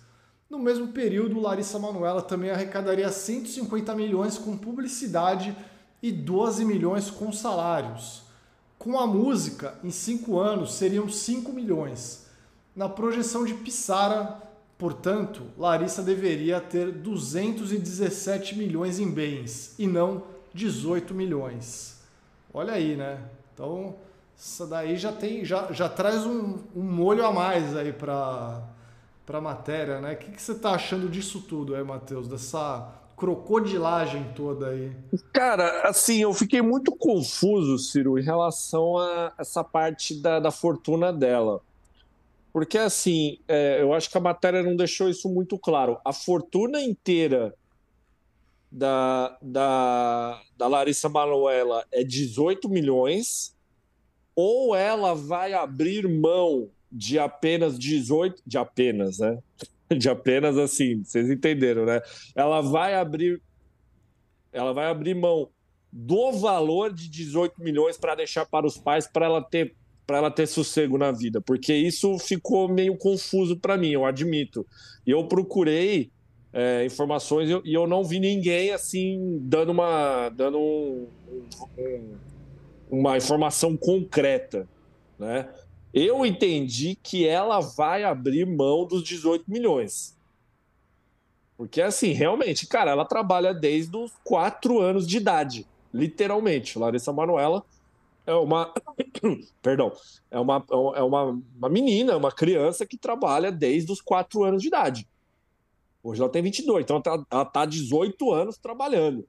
No 0.50 0.58
mesmo 0.58 0.88
período, 0.88 1.40
Larissa 1.40 1.78
Manoela 1.78 2.22
também 2.22 2.50
arrecadaria 2.50 3.12
150 3.12 3.94
milhões 3.94 4.38
com 4.38 4.58
publicidade 4.58 5.56
e 6.02 6.12
12 6.12 6.64
milhões 6.64 7.12
com 7.12 7.32
salários. 7.32 8.24
Com 8.88 8.98
a 8.98 9.06
música, 9.06 9.78
em 9.84 9.92
5 9.92 10.40
anos, 10.40 10.76
seriam 10.76 11.10
5 11.10 11.52
milhões. 11.52 12.26
Na 12.74 12.88
projeção 12.88 13.44
de 13.44 13.54
Pissara, 13.54 14.42
portanto, 14.78 15.44
Larissa 15.58 16.02
deveria 16.02 16.62
ter 16.62 16.94
217 16.94 18.58
milhões 18.58 18.98
em 18.98 19.12
bens 19.12 19.76
e 19.78 19.86
não 19.86 20.24
18 20.54 21.14
milhões. 21.14 21.98
Olha 22.54 22.72
aí, 22.72 22.96
né? 22.96 23.20
Então, 23.54 23.94
isso 24.38 24.66
daí 24.66 24.96
já 24.96 25.12
tem, 25.12 25.44
já, 25.44 25.70
já 25.74 25.90
traz 25.90 26.26
um, 26.26 26.58
um 26.74 26.82
molho 26.82 27.26
a 27.26 27.34
mais 27.34 27.76
aí 27.76 27.92
para 27.92 28.64
para 29.26 29.42
matéria, 29.42 30.00
né? 30.00 30.14
O 30.14 30.16
que, 30.16 30.32
que 30.32 30.42
você 30.42 30.56
tá 30.56 30.72
achando 30.72 31.10
disso 31.10 31.42
tudo 31.42 31.76
aí, 31.76 31.84
Matheus? 31.84 32.30
Dessa 32.30 32.90
crocodilagem 33.18 34.32
toda 34.36 34.68
aí? 34.68 34.92
Cara, 35.34 35.82
assim, 35.90 36.22
eu 36.22 36.34
fiquei 36.34 36.62
muito 36.62 36.96
confuso, 36.96 37.80
Ciro, 37.80 38.20
em 38.20 38.24
relação 38.24 38.98
a 38.98 39.34
essa 39.40 39.64
parte 39.64 40.14
da, 40.22 40.40
da 40.40 40.52
fortuna 40.52 41.12
dela. 41.12 41.60
Porque, 42.54 42.78
assim, 42.78 43.40
é, 43.48 43.82
eu 43.82 43.92
acho 43.94 44.10
que 44.10 44.18
a 44.18 44.22
matéria 44.22 44.62
não 44.62 44.76
deixou 44.76 45.10
isso 45.10 45.28
muito 45.28 45.58
claro. 45.58 46.00
A 46.06 46.14
fortuna 46.14 46.80
inteira 46.80 47.54
da, 48.72 49.36
da, 49.42 50.42
da 50.56 50.68
Larissa 50.68 51.10
Manoela 51.10 51.86
é 51.92 52.04
18 52.04 52.70
milhões 52.70 53.56
ou 54.36 54.76
ela 54.76 55.16
vai 55.16 55.54
abrir 55.54 56.08
mão 56.08 56.70
de 56.92 57.18
apenas 57.18 57.78
18, 57.78 58.44
de 58.46 58.58
apenas, 58.58 59.18
né? 59.18 59.40
De 59.98 60.10
apenas 60.10 60.58
assim, 60.58 61.04
vocês 61.04 61.30
entenderam, 61.30 61.86
né? 61.86 62.02
Ela 62.36 62.62
vai 62.62 62.96
abrir 62.96 63.42
ela 64.52 64.74
vai 64.74 64.88
abrir 64.88 65.14
mão 65.14 65.50
do 65.92 66.32
valor 66.32 66.92
de 66.92 67.10
18 67.10 67.62
milhões 67.62 67.98
para 67.98 68.16
deixar 68.16 68.46
para 68.46 68.66
os 68.66 68.78
pais 68.78 69.08
para 69.08 69.26
ela 69.26 69.42
ter 69.42 69.76
para 70.06 70.20
ela 70.20 70.32
ter 70.32 70.48
sossego 70.48 70.98
na 70.98 71.12
vida, 71.12 71.42
porque 71.42 71.74
isso 71.74 72.18
ficou 72.18 72.70
meio 72.70 72.98
confuso 72.98 73.58
para 73.58 73.76
mim, 73.76 73.90
eu 73.90 74.06
admito. 74.06 74.66
E 75.06 75.12
eu 75.12 75.28
procurei 75.28 76.10
é, 76.54 76.86
informações 76.86 77.50
e 77.66 77.74
eu, 77.74 77.86
não 77.86 78.06
vi 78.06 78.18
ninguém 78.18 78.72
assim 78.72 79.38
dando 79.42 79.74
uma 79.74 80.30
dando 80.30 80.58
um, 80.58 81.08
um, 81.78 82.16
uma 82.90 83.18
informação 83.18 83.76
concreta, 83.76 84.66
né? 85.20 85.50
Eu 86.00 86.24
entendi 86.24 86.96
que 87.02 87.28
ela 87.28 87.60
vai 87.60 88.04
abrir 88.04 88.46
mão 88.46 88.86
dos 88.86 89.02
18 89.02 89.50
milhões. 89.50 90.16
Porque, 91.58 91.82
assim, 91.82 92.12
realmente, 92.12 92.68
cara, 92.68 92.92
ela 92.92 93.04
trabalha 93.04 93.52
desde 93.52 93.98
os 93.98 94.12
quatro 94.24 94.80
anos 94.80 95.08
de 95.08 95.18
idade, 95.18 95.66
literalmente. 95.92 96.78
Larissa 96.78 97.12
Manuela 97.12 97.66
é 98.28 98.34
uma. 98.36 98.72
Perdão. 99.60 99.92
É 100.30 100.40
uma, 100.40 100.64
é 100.70 101.02
uma, 101.02 101.42
uma 101.58 101.70
menina, 101.70 102.16
uma 102.16 102.32
criança 102.32 102.86
que 102.86 102.96
trabalha 102.96 103.52
desde 103.52 103.92
os 103.92 104.00
quatro 104.00 104.44
anos 104.44 104.62
de 104.62 104.68
idade. 104.68 105.08
Hoje 106.04 106.22
ela 106.22 106.30
tem 106.30 106.44
22, 106.44 106.84
então 106.84 107.02
ela 107.04 107.24
está 107.24 107.44
tá 107.44 107.66
18 107.66 108.32
anos 108.32 108.56
trabalhando. 108.60 109.28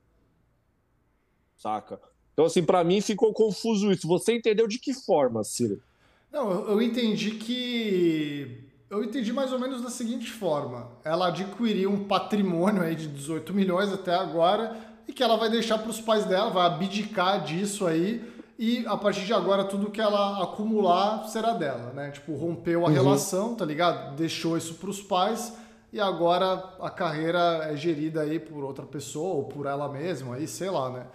Saca? 1.57 1.99
Então, 2.35 2.45
assim, 2.45 2.63
para 2.63 2.85
mim 2.85 3.01
ficou 3.01 3.33
confuso 3.33 3.91
isso. 3.91 4.07
Você 4.07 4.37
entendeu 4.37 4.69
de 4.69 4.79
que 4.79 4.93
forma, 4.93 5.43
Ciro? 5.43 5.83
Não, 6.33 6.69
eu 6.69 6.83
entendi 6.83 7.33
que. 7.33 8.65
Eu 8.91 9.05
entendi 9.05 9.33
mais 9.33 9.53
ou 9.53 9.59
menos 9.59 9.83
da 9.83 9.91
seguinte 9.91 10.31
forma: 10.31 10.89
ela 11.05 11.29
adquiriu 11.29 11.91
um 11.91 12.05
patrimônio 12.05 12.83
aí 12.83 12.95
de 12.95 13.07
18 13.07 13.53
milhões 13.55 13.93
até 13.93 14.15
agora 14.15 14.77
e 15.07 15.13
que 15.13 15.23
ela 15.23 15.37
vai 15.37 15.51
deixar 15.51 15.79
para 15.79 15.91
os 15.91 16.01
pais 16.01 16.25
dela, 16.25 16.51
vai 16.51 16.67
abdicar 16.67 17.43
disso 17.43 17.87
aí 17.87 18.23
e 18.59 18.85
a 18.87 18.97
partir 18.97 19.25
de 19.25 19.33
agora 19.33 19.65
tudo 19.65 19.91
que 19.91 20.01
ela 20.01 20.43
acumular 20.43 21.29
será 21.29 21.53
dela, 21.53 21.93
né? 21.95 22.11
Tipo, 22.11 22.35
rompeu 22.35 22.85
a 22.85 22.89
uhum. 22.89 22.95
relação, 22.95 23.55
tá 23.55 23.65
ligado? 23.65 24.17
Deixou 24.17 24.59
isso 24.59 24.75
para 24.75 24.91
os 24.91 25.01
pais 25.01 25.55
e 25.93 26.01
agora 26.01 26.65
a 26.81 26.91
carreira 26.91 27.69
é 27.71 27.77
gerida 27.77 28.23
aí 28.23 28.41
por 28.41 28.65
outra 28.65 28.85
pessoa 28.85 29.37
ou 29.37 29.45
por 29.45 29.67
ela 29.67 29.89
mesma, 29.89 30.35
aí 30.35 30.49
sei 30.49 30.71
lá, 30.71 30.91
né? 30.91 31.07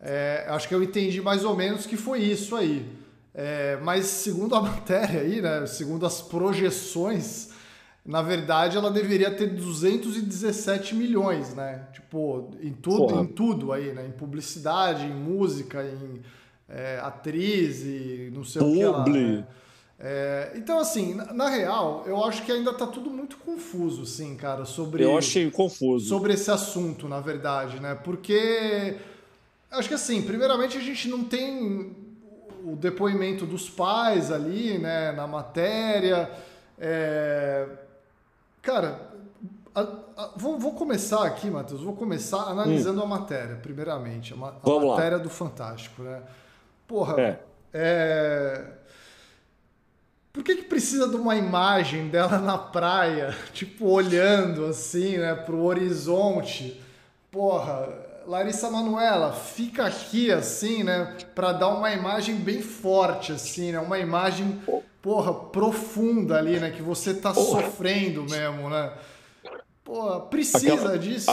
É, 0.00 0.46
acho 0.48 0.66
que 0.66 0.74
eu 0.74 0.82
entendi 0.82 1.22
mais 1.22 1.44
ou 1.44 1.54
menos 1.54 1.86
que 1.86 1.96
foi 1.96 2.18
isso 2.18 2.56
aí. 2.56 2.84
É, 3.34 3.78
mas 3.82 4.06
segundo 4.06 4.54
a 4.54 4.60
matéria 4.62 5.20
aí, 5.20 5.40
né, 5.40 5.66
segundo 5.66 6.04
as 6.04 6.20
projeções, 6.20 7.50
na 8.04 8.20
verdade 8.20 8.76
ela 8.76 8.90
deveria 8.90 9.30
ter 9.30 9.46
217 9.48 10.94
milhões, 10.94 11.54
né? 11.54 11.86
Tipo, 11.92 12.50
em 12.60 12.72
tudo, 12.72 13.06
Porra. 13.06 13.22
em 13.22 13.26
tudo 13.26 13.72
aí, 13.72 13.92
né? 13.92 14.06
Em 14.06 14.12
publicidade, 14.12 15.04
em 15.06 15.14
música, 15.14 15.82
em 15.84 16.20
é, 16.68 16.98
atriz 17.02 17.82
e 17.82 18.30
não 18.34 18.44
sei 18.44 18.60
Publi. 18.60 18.84
o 18.86 19.04
que 19.04 19.12
lá. 19.12 19.20
Né? 19.20 19.46
É, 20.04 20.52
então, 20.56 20.80
assim, 20.80 21.14
na, 21.14 21.32
na, 21.32 21.48
real, 21.48 22.02
eu 22.06 22.24
acho 22.24 22.44
que 22.44 22.50
ainda 22.50 22.72
tá 22.72 22.88
tudo 22.88 23.08
muito 23.08 23.36
confuso, 23.36 24.02
assim, 24.02 24.34
cara, 24.34 24.64
sobre. 24.64 25.04
Eu 25.04 25.16
achei 25.16 25.48
confuso. 25.48 26.08
Sobre 26.08 26.34
esse 26.34 26.50
assunto, 26.50 27.08
na 27.08 27.20
verdade, 27.20 27.78
né? 27.78 27.94
Porque 27.94 28.96
Acho 29.72 29.88
que 29.88 29.94
assim, 29.94 30.20
primeiramente 30.20 30.76
a 30.76 30.80
gente 30.82 31.08
não 31.08 31.24
tem 31.24 31.96
o 32.64 32.76
depoimento 32.76 33.46
dos 33.46 33.68
pais 33.68 34.30
ali, 34.30 34.78
né, 34.78 35.12
na 35.12 35.26
matéria. 35.26 36.30
É... 36.78 37.66
Cara, 38.60 39.00
a, 39.74 39.80
a, 39.80 40.30
vou, 40.36 40.58
vou, 40.58 40.74
começar 40.74 41.24
aqui, 41.26 41.50
Matheus, 41.50 41.82
vou 41.82 41.94
começar 41.94 42.42
analisando 42.42 43.00
hum. 43.00 43.04
a 43.04 43.06
matéria, 43.06 43.56
primeiramente. 43.56 44.32
A, 44.32 44.36
ma 44.36 44.48
a 44.48 44.80
matéria 44.80 45.16
lá. 45.16 45.22
do 45.22 45.30
Fantástico, 45.30 46.02
né? 46.02 46.22
Porra, 46.86 47.20
é. 47.20 47.38
é... 47.72 48.64
Por 50.32 50.42
que, 50.42 50.56
que 50.56 50.62
precisa 50.62 51.08
de 51.08 51.16
uma 51.16 51.36
imagem 51.36 52.08
dela 52.08 52.38
na 52.38 52.56
praia, 52.56 53.36
tipo, 53.52 53.86
olhando 53.86 54.66
assim, 54.66 55.18
né, 55.18 55.34
pro 55.34 55.62
horizonte? 55.62 56.80
Porra, 57.30 57.88
Larissa 58.26 58.70
Manuela, 58.70 59.32
fica 59.32 59.86
aqui 59.86 60.30
assim, 60.30 60.82
né, 60.82 61.16
para 61.34 61.52
dar 61.52 61.68
uma 61.68 61.92
imagem 61.92 62.36
bem 62.36 62.60
forte, 62.60 63.32
assim, 63.32 63.72
né, 63.72 63.78
uma 63.78 63.98
imagem, 63.98 64.60
porra, 65.00 65.32
profunda 65.32 66.38
ali, 66.38 66.58
né, 66.58 66.70
que 66.70 66.82
você 66.82 67.14
tá 67.14 67.32
porra. 67.32 67.62
sofrendo 67.62 68.24
mesmo, 68.24 68.68
né? 68.68 68.92
Porra, 69.84 70.20
precisa 70.20 70.74
Aquela... 70.74 70.98
disso. 70.98 71.30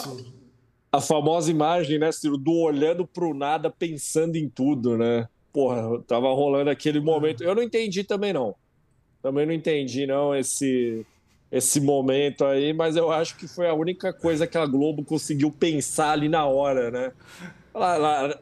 A, 0.92 0.98
a, 0.98 1.02
famosa 1.02 1.52
imagem, 1.52 2.00
né, 2.00 2.12
Ciro, 2.12 2.38
do 2.38 2.54
olhando 2.54 3.06
pro 3.06 3.34
nada, 3.34 3.70
pensando 3.70 4.36
em 4.36 4.50
tudo, 4.50 4.98
né? 4.98 5.28
Porra, 5.54 6.02
tava 6.08 6.28
rolando 6.28 6.70
aquele 6.70 7.00
momento. 7.00 7.44
Eu 7.44 7.56
não 7.56 7.64
entendi 7.64 8.04
também, 8.04 8.34
não. 8.34 8.56
Também 9.22 9.46
não 9.46 9.54
entendi, 9.54 10.06
não, 10.08 10.36
esse 10.36 11.06
esse 11.52 11.82
momento 11.82 12.46
aí, 12.46 12.74
mas 12.74 12.96
eu 12.96 13.12
acho 13.12 13.36
que 13.36 13.48
foi 13.48 13.68
a 13.68 13.74
única 13.74 14.14
coisa 14.14 14.46
que 14.46 14.58
a 14.58 14.66
Globo 14.66 15.04
conseguiu 15.04 15.52
pensar 15.52 16.12
ali 16.12 16.30
na 16.30 16.46
hora, 16.46 16.92
né? 16.92 17.12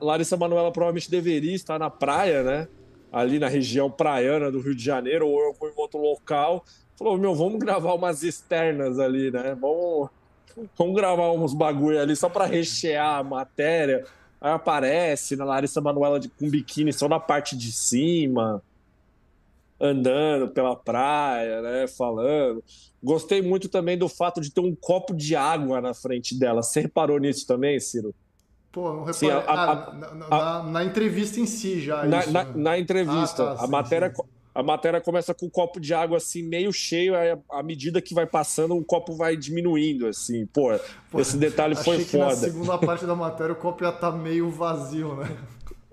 Larissa 0.01 0.35
Manoela 0.35 0.71
provavelmente 0.71 1.09
deveria 1.09 1.55
estar 1.55 1.79
na 1.79 1.89
praia, 1.89 2.43
né? 2.43 2.67
Ali 3.11 3.39
na 3.39 3.47
região 3.47 3.89
praiana 3.89 4.51
do 4.51 4.59
Rio 4.59 4.75
de 4.75 4.83
Janeiro 4.83 5.27
ou 5.27 5.55
em 5.63 5.73
outro 5.77 5.99
local. 5.99 6.65
Falou, 6.97 7.17
meu, 7.17 7.33
vamos 7.33 7.59
gravar 7.59 7.93
umas 7.93 8.23
externas 8.23 8.99
ali, 8.99 9.31
né? 9.31 9.55
Vamos, 9.59 10.09
vamos 10.77 10.95
gravar 10.95 11.31
uns 11.31 11.53
bagulho 11.53 12.01
ali 12.01 12.15
só 12.15 12.27
para 12.27 12.45
rechear 12.45 13.19
a 13.19 13.23
matéria. 13.23 14.03
Aí 14.41 14.51
aparece 14.51 15.35
na 15.35 15.45
Larissa 15.45 15.79
Manoela 15.79 16.19
de, 16.19 16.27
com 16.27 16.49
biquíni 16.49 16.91
só 16.91 17.07
na 17.07 17.19
parte 17.19 17.55
de 17.55 17.71
cima 17.71 18.61
andando 19.79 20.47
pela 20.49 20.75
praia, 20.75 21.61
né, 21.61 21.87
falando. 21.87 22.63
Gostei 23.07 23.41
muito 23.41 23.69
também 23.69 23.97
do 23.97 24.09
fato 24.09 24.41
de 24.41 24.51
ter 24.51 24.59
um 24.59 24.75
copo 24.75 25.15
de 25.15 25.33
água 25.33 25.79
na 25.79 25.93
frente 25.93 26.37
dela. 26.37 26.61
Você 26.61 26.81
reparou 26.81 27.17
nisso 27.17 27.47
também, 27.47 27.79
Ciro? 27.79 28.13
Pô, 28.69 28.91
não 28.91 29.05
reparei. 29.05 29.13
Sim, 29.13 29.29
a, 29.29 29.37
a, 29.37 29.71
ah, 29.71 29.93
na, 29.93 30.13
na, 30.27 30.63
na, 30.63 30.83
entrevista 30.83 31.39
em 31.39 31.45
si 31.45 31.79
já. 31.79 32.03
Na, 32.03 32.19
isso, 32.19 32.31
na, 32.33 32.43
né? 32.43 32.51
na 32.53 32.77
entrevista. 32.77 33.43
Ah, 33.43 33.55
tá, 33.55 33.63
a, 33.63 33.65
sim, 33.65 33.71
matéria, 33.71 34.13
sim. 34.13 34.23
a 34.53 34.61
matéria 34.61 34.99
começa 34.99 35.33
com 35.33 35.45
um 35.45 35.49
copo 35.49 35.79
de 35.79 35.93
água 35.93 36.17
assim, 36.17 36.43
meio 36.43 36.73
cheio, 36.73 37.15
aí 37.15 37.37
à 37.49 37.63
medida 37.63 38.01
que 38.01 38.13
vai 38.13 38.27
passando, 38.27 38.75
o 38.75 38.83
copo 38.83 39.15
vai 39.15 39.37
diminuindo, 39.37 40.07
assim. 40.07 40.45
Pô, 40.47 40.77
Pô 41.09 41.21
esse 41.21 41.37
detalhe 41.37 41.75
foi 41.75 42.03
foda. 42.03 42.25
na 42.25 42.35
segunda 42.35 42.77
parte 42.77 43.05
da 43.05 43.15
matéria 43.15 43.53
o 43.53 43.55
copo 43.55 43.85
já 43.85 43.91
tá 43.93 44.11
meio 44.11 44.51
vazio, 44.51 45.15
né? 45.15 45.37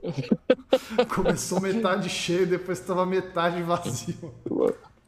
Começou 1.14 1.61
metade 1.61 2.09
cheio, 2.09 2.44
depois 2.44 2.81
estava 2.81 3.07
metade 3.07 3.62
vazio. 3.62 4.35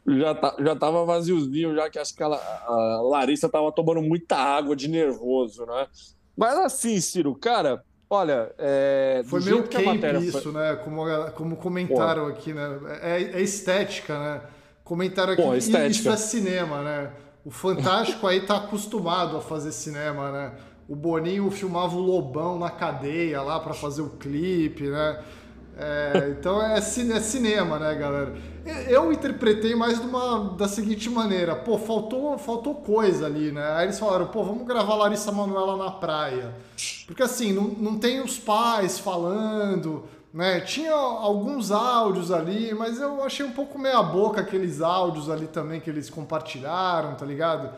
Já, 0.07 0.33
tá, 0.33 0.55
já 0.59 0.75
tava 0.75 1.05
vaziozinho, 1.05 1.75
já 1.75 1.89
que 1.89 1.99
acho 1.99 2.15
que 2.15 2.23
a, 2.23 2.27
a 2.27 3.01
Larissa 3.01 3.49
tava 3.49 3.71
tomando 3.71 4.01
muita 4.01 4.37
água 4.37 4.75
de 4.75 4.87
nervoso, 4.87 5.65
né? 5.65 5.87
Mas 6.35 6.57
assim, 6.59 6.99
Ciro, 7.01 7.35
cara, 7.35 7.83
olha. 8.09 8.53
É, 8.57 9.21
foi 9.25 9.41
meio 9.41 9.67
camp 9.67 10.03
isso, 10.21 10.41
foi... 10.41 10.51
né? 10.53 10.75
Como, 10.77 11.03
como 11.31 11.55
comentaram 11.57 12.23
Pô. 12.23 12.29
aqui, 12.29 12.53
né? 12.53 12.79
É, 13.01 13.23
é, 13.39 13.41
estética, 13.41 14.17
né? 14.17 14.41
Comentaram 14.83 15.33
aqui. 15.33 15.41
Pô, 15.41 15.53
isso 15.55 15.75
é 15.75 16.17
cinema, 16.17 16.81
né? 16.81 17.11
O 17.43 17.51
Fantástico 17.51 18.27
aí 18.27 18.45
tá 18.45 18.57
acostumado 18.57 19.37
a 19.37 19.41
fazer 19.41 19.71
cinema, 19.71 20.31
né? 20.31 20.53
o 20.87 20.95
Boninho 20.95 21.51
filmava 21.51 21.95
o 21.95 21.99
Lobão 21.99 22.57
na 22.57 22.69
cadeia 22.69 23.41
lá 23.41 23.59
para 23.59 23.73
fazer 23.73 24.01
o 24.01 24.11
clipe, 24.11 24.83
né? 24.83 25.21
É, 25.79 26.35
então 26.37 26.61
é, 26.61 26.77
é, 26.77 26.81
cinema, 26.81 27.77
né, 27.77 27.93
galera? 27.93 28.35
Eu 28.89 29.13
interpretei 29.13 29.75
mais 29.75 30.01
de 30.01 30.07
uma, 30.07 30.55
da 30.55 30.67
seguinte 30.67 31.09
maneira: 31.09 31.55
pô, 31.55 31.77
faltou, 31.77 32.37
faltou 32.37 32.75
coisa 32.75 33.27
ali, 33.27 33.51
né? 33.51 33.73
Aí 33.73 33.85
eles 33.85 33.99
falaram, 33.99 34.27
pô, 34.27 34.43
vamos 34.43 34.65
gravar 34.65 34.95
Larissa 34.95 35.31
Manoela 35.31 35.77
na 35.77 35.91
praia. 35.91 36.53
Porque 37.05 37.21
assim, 37.21 37.53
não, 37.53 37.63
não 37.63 37.97
tem 37.99 38.21
os 38.21 38.39
pais 38.39 38.97
falando, 38.97 40.05
né? 40.33 40.59
Tinha 40.61 40.93
alguns 40.93 41.71
áudios 41.71 42.31
ali, 42.31 42.73
mas 42.73 42.99
eu 42.99 43.23
achei 43.23 43.45
um 43.45 43.51
pouco 43.51 43.77
meia-boca 43.77 44.41
aqueles 44.41 44.81
áudios 44.81 45.29
ali 45.29 45.45
também 45.45 45.79
que 45.79 45.89
eles 45.89 46.09
compartilharam, 46.09 47.13
tá 47.13 47.25
ligado? 47.25 47.69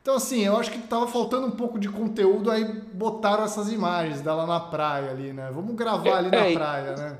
Então, 0.00 0.14
assim, 0.14 0.40
eu 0.44 0.56
acho 0.56 0.70
que 0.70 0.78
tava 0.78 1.06
faltando 1.06 1.48
um 1.48 1.50
pouco 1.50 1.78
de 1.78 1.88
conteúdo, 1.88 2.50
aí 2.50 2.64
botaram 2.94 3.44
essas 3.44 3.70
imagens 3.70 4.22
dela 4.22 4.46
na 4.46 4.58
praia 4.58 5.10
ali, 5.10 5.32
né? 5.32 5.50
Vamos 5.52 5.74
gravar 5.74 6.18
ali 6.18 6.30
na 6.30 6.46
é, 6.46 6.54
praia, 6.54 6.96
né? 6.96 7.18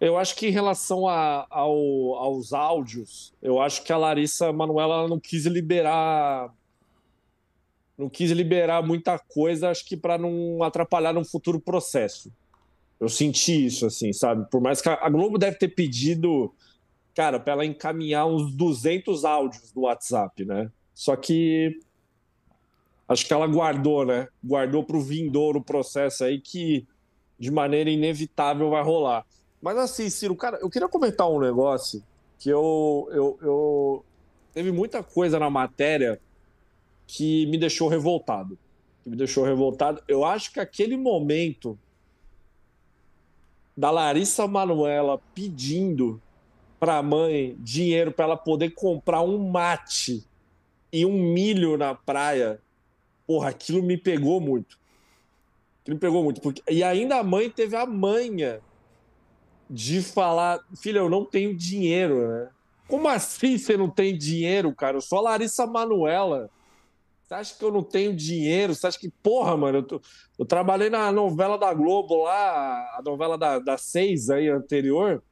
Eu 0.00 0.16
acho 0.16 0.36
que 0.36 0.46
em 0.46 0.50
relação 0.50 1.08
a, 1.08 1.46
ao, 1.50 2.14
aos 2.14 2.52
áudios, 2.52 3.34
eu 3.42 3.60
acho 3.60 3.82
que 3.82 3.92
a 3.92 3.96
Larissa 3.96 4.52
Manuela 4.52 5.08
não 5.08 5.18
quis 5.18 5.44
liberar. 5.46 6.54
Não 7.96 8.08
quis 8.08 8.30
liberar 8.30 8.80
muita 8.80 9.18
coisa, 9.18 9.70
acho 9.70 9.84
que 9.84 9.96
para 9.96 10.16
não 10.16 10.62
atrapalhar 10.62 11.12
num 11.12 11.24
futuro 11.24 11.58
processo. 11.60 12.32
Eu 13.00 13.08
senti 13.08 13.66
isso, 13.66 13.86
assim, 13.86 14.12
sabe? 14.12 14.48
Por 14.48 14.60
mais 14.60 14.80
que 14.80 14.88
a 14.88 15.08
Globo 15.08 15.36
deve 15.36 15.56
ter 15.56 15.68
pedido, 15.68 16.54
cara, 17.12 17.40
para 17.40 17.54
ela 17.54 17.66
encaminhar 17.66 18.26
uns 18.26 18.54
200 18.54 19.24
áudios 19.24 19.72
do 19.72 19.80
WhatsApp, 19.80 20.44
né? 20.44 20.70
Só 20.94 21.16
que 21.16 21.80
acho 23.08 23.26
que 23.26 23.32
ela 23.32 23.46
guardou, 23.48 24.04
né? 24.04 24.28
Guardou 24.44 24.84
para 24.84 24.96
o 24.96 25.00
vindouro 25.00 25.60
processo 25.60 26.22
aí 26.22 26.40
que 26.40 26.86
de 27.36 27.50
maneira 27.50 27.90
inevitável 27.90 28.70
vai 28.70 28.82
rolar. 28.82 29.24
Mas 29.60 29.76
assim, 29.76 30.08
Ciro, 30.08 30.36
cara, 30.36 30.58
eu 30.60 30.70
queria 30.70 30.88
comentar 30.88 31.28
um 31.28 31.40
negócio 31.40 32.02
que 32.38 32.48
eu, 32.48 33.08
eu, 33.10 33.38
eu 33.42 34.04
teve 34.52 34.70
muita 34.70 35.02
coisa 35.02 35.38
na 35.38 35.50
matéria 35.50 36.20
que 37.06 37.46
me 37.46 37.58
deixou 37.58 37.88
revoltado. 37.88 38.58
Que 39.02 39.10
me 39.10 39.16
deixou 39.16 39.44
revoltado. 39.44 40.02
Eu 40.06 40.24
acho 40.24 40.52
que 40.52 40.60
aquele 40.60 40.96
momento 40.96 41.78
da 43.76 43.90
Larissa 43.90 44.46
Manuela 44.46 45.20
pedindo 45.34 46.20
para 46.78 46.98
a 46.98 47.02
mãe 47.02 47.56
dinheiro 47.58 48.12
para 48.12 48.24
ela 48.24 48.36
poder 48.36 48.70
comprar 48.70 49.22
um 49.22 49.50
mate 49.50 50.24
e 50.92 51.04
um 51.04 51.12
milho 51.12 51.76
na 51.76 51.94
praia 51.94 52.60
Porra, 53.28 53.50
aquilo 53.50 53.82
me 53.82 53.98
pegou 53.98 54.40
muito. 54.40 54.78
Aquilo 55.82 55.96
me 55.96 56.00
pegou 56.00 56.24
muito. 56.24 56.40
Porque... 56.40 56.62
E 56.66 56.82
ainda 56.82 57.16
a 57.18 57.22
mãe 57.22 57.50
teve 57.50 57.76
a 57.76 57.84
manha 57.84 58.62
de 59.68 60.02
falar: 60.02 60.60
filha, 60.76 60.98
eu 60.98 61.10
não 61.10 61.24
tenho 61.24 61.56
dinheiro, 61.56 62.28
né? 62.28 62.50
Como 62.86 63.06
assim 63.08 63.58
você 63.58 63.76
não 63.76 63.90
tem 63.90 64.16
dinheiro, 64.16 64.74
cara? 64.74 64.96
Eu 64.96 65.00
sou 65.00 65.18
a 65.18 65.22
Larissa 65.22 65.66
Manuela. 65.66 66.50
Você 67.22 67.34
acha 67.34 67.58
que 67.58 67.64
eu 67.64 67.70
não 67.70 67.82
tenho 67.82 68.16
dinheiro? 68.16 68.74
Você 68.74 68.86
acha 68.86 68.98
que, 68.98 69.10
porra, 69.22 69.54
mano, 69.54 69.78
eu, 69.78 69.82
tô... 69.82 70.00
eu 70.38 70.46
trabalhei 70.46 70.88
na 70.88 71.12
novela 71.12 71.58
da 71.58 71.74
Globo 71.74 72.24
lá, 72.24 72.96
a 72.96 73.02
novela 73.04 73.36
da, 73.36 73.58
da 73.58 73.76
Seis 73.76 74.30
aí 74.30 74.48
anterior, 74.48 75.22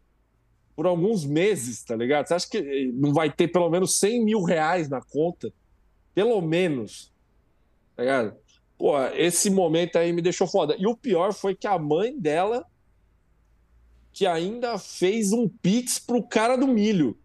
por 0.74 0.86
alguns 0.86 1.24
meses, 1.24 1.82
tá 1.82 1.96
ligado? 1.96 2.26
Você 2.26 2.34
acha 2.34 2.50
que 2.50 2.92
não 2.92 3.14
vai 3.14 3.32
ter 3.32 3.48
pelo 3.48 3.70
menos 3.70 3.98
100 3.98 4.24
mil 4.24 4.42
reais 4.42 4.90
na 4.90 5.00
conta? 5.00 5.50
Pelo 6.14 6.42
menos 6.42 7.10
tá 7.96 8.02
ligado? 8.02 8.36
Pô, 8.78 8.94
esse 9.14 9.48
momento 9.48 9.96
aí 9.96 10.12
me 10.12 10.20
deixou 10.20 10.46
foda. 10.46 10.76
E 10.78 10.86
o 10.86 10.94
pior 10.94 11.32
foi 11.32 11.54
que 11.54 11.66
a 11.66 11.78
mãe 11.78 12.16
dela 12.16 12.64
que 14.16 14.26
ainda 14.26 14.78
fez 14.78 15.30
um 15.30 15.46
pix 15.46 15.98
pro 15.98 16.22
cara 16.22 16.56
do 16.56 16.66
milho. 16.66 17.18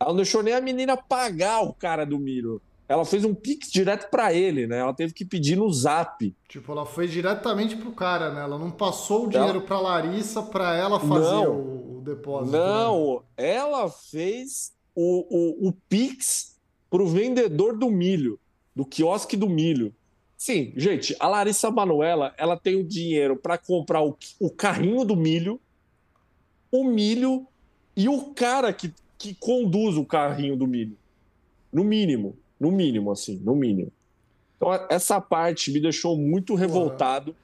Ela 0.00 0.08
não 0.08 0.16
deixou 0.16 0.42
nem 0.42 0.54
a 0.54 0.60
menina 0.60 0.96
pagar 0.96 1.60
o 1.60 1.74
cara 1.74 2.06
do 2.06 2.18
milho. 2.18 2.62
Ela 2.88 3.04
fez 3.04 3.26
um 3.26 3.34
pix 3.34 3.70
direto 3.70 4.08
para 4.08 4.32
ele, 4.32 4.66
né? 4.66 4.78
Ela 4.78 4.94
teve 4.94 5.12
que 5.12 5.26
pedir 5.26 5.54
no 5.54 5.70
zap. 5.70 6.34
Tipo, 6.48 6.72
ela 6.72 6.86
foi 6.86 7.06
diretamente 7.06 7.76
pro 7.76 7.92
cara, 7.92 8.32
né? 8.32 8.40
Ela 8.40 8.58
não 8.58 8.70
passou 8.70 9.26
o 9.26 9.28
dinheiro 9.28 9.58
ela... 9.58 9.66
pra 9.66 9.78
Larissa 9.78 10.42
pra 10.44 10.74
ela 10.74 10.98
fazer 10.98 11.30
não, 11.30 11.52
o, 11.52 11.98
o, 11.98 12.00
depósito. 12.00 12.52
Né? 12.52 12.58
Não, 12.58 13.16
né? 13.16 13.22
ela 13.36 13.90
fez 13.90 14.72
o, 14.94 15.26
o, 15.28 15.68
o 15.68 15.72
pix 15.90 16.58
pro 16.88 17.06
vendedor 17.06 17.76
do 17.76 17.90
milho 17.90 18.40
do 18.74 18.86
quiosque 18.86 19.36
do 19.36 19.46
milho. 19.46 19.94
Sim, 20.38 20.72
gente, 20.76 21.16
a 21.18 21.26
Larissa 21.26 21.68
Manuela, 21.68 22.32
ela 22.38 22.56
tem 22.56 22.76
o 22.76 22.84
dinheiro 22.84 23.36
para 23.36 23.58
comprar 23.58 24.04
o, 24.04 24.16
o 24.38 24.48
carrinho 24.48 25.04
do 25.04 25.16
milho, 25.16 25.60
o 26.70 26.84
milho 26.84 27.44
e 27.96 28.08
o 28.08 28.26
cara 28.26 28.72
que, 28.72 28.94
que 29.18 29.34
conduz 29.34 29.96
o 29.96 30.04
carrinho 30.04 30.56
do 30.56 30.64
milho. 30.64 30.96
No 31.72 31.82
mínimo, 31.82 32.36
no 32.58 32.70
mínimo, 32.70 33.10
assim, 33.10 33.40
no 33.42 33.56
mínimo. 33.56 33.90
Então, 34.56 34.72
essa 34.88 35.20
parte 35.20 35.72
me 35.72 35.80
deixou 35.80 36.16
muito 36.16 36.54
revoltado. 36.54 37.34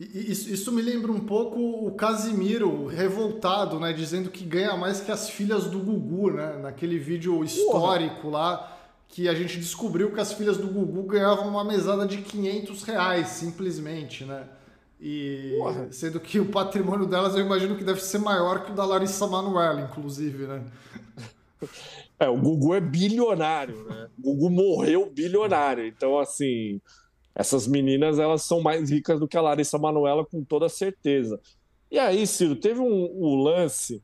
Isso, 0.00 0.50
isso, 0.50 0.72
me 0.72 0.80
lembra 0.80 1.12
um 1.12 1.20
pouco 1.20 1.86
o 1.86 1.92
Casimiro 1.92 2.86
revoltado, 2.86 3.78
né? 3.78 3.92
Dizendo 3.92 4.30
que 4.30 4.42
ganha 4.42 4.74
mais 4.74 5.02
que 5.02 5.12
as 5.12 5.28
filhas 5.28 5.66
do 5.66 5.78
Gugu, 5.78 6.32
né? 6.32 6.58
Naquele 6.62 6.98
vídeo 6.98 7.44
histórico 7.44 8.22
Porra. 8.22 8.38
lá 8.38 8.71
que 9.12 9.28
a 9.28 9.34
gente 9.34 9.58
descobriu 9.58 10.10
que 10.10 10.18
as 10.18 10.32
filhas 10.32 10.56
do 10.56 10.66
Gugu 10.66 11.02
ganhavam 11.02 11.46
uma 11.46 11.62
mesada 11.62 12.06
de 12.06 12.22
500 12.22 12.82
reais, 12.82 13.28
simplesmente, 13.28 14.24
né? 14.24 14.48
E 14.98 15.58
sendo 15.90 16.18
que 16.18 16.40
o 16.40 16.46
patrimônio 16.46 17.06
delas 17.06 17.34
eu 17.34 17.44
imagino 17.44 17.76
que 17.76 17.84
deve 17.84 18.00
ser 18.00 18.18
maior 18.18 18.64
que 18.64 18.72
o 18.72 18.74
da 18.74 18.86
Larissa 18.86 19.26
Manoela, 19.26 19.82
inclusive, 19.82 20.46
né? 20.46 20.64
É, 22.18 22.26
o 22.26 22.38
Gugu 22.38 22.74
é 22.74 22.80
bilionário, 22.80 23.84
né? 23.84 24.08
O 24.18 24.32
Gugu 24.32 24.48
morreu 24.48 25.10
bilionário. 25.10 25.86
Então, 25.86 26.18
assim, 26.18 26.80
essas 27.34 27.66
meninas 27.66 28.18
elas 28.18 28.42
são 28.42 28.62
mais 28.62 28.90
ricas 28.90 29.20
do 29.20 29.28
que 29.28 29.36
a 29.36 29.42
Larissa 29.42 29.76
Manoela, 29.76 30.24
com 30.24 30.42
toda 30.42 30.70
certeza. 30.70 31.38
E 31.90 31.98
aí, 31.98 32.26
Ciro, 32.26 32.56
teve 32.56 32.80
um, 32.80 33.10
um 33.14 33.42
lance 33.42 34.02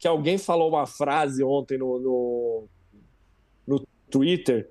que 0.00 0.08
alguém 0.08 0.36
falou 0.36 0.70
uma 0.70 0.84
frase 0.84 1.44
ontem 1.44 1.78
no, 1.78 2.00
no 2.00 2.68
Twitter. 4.14 4.70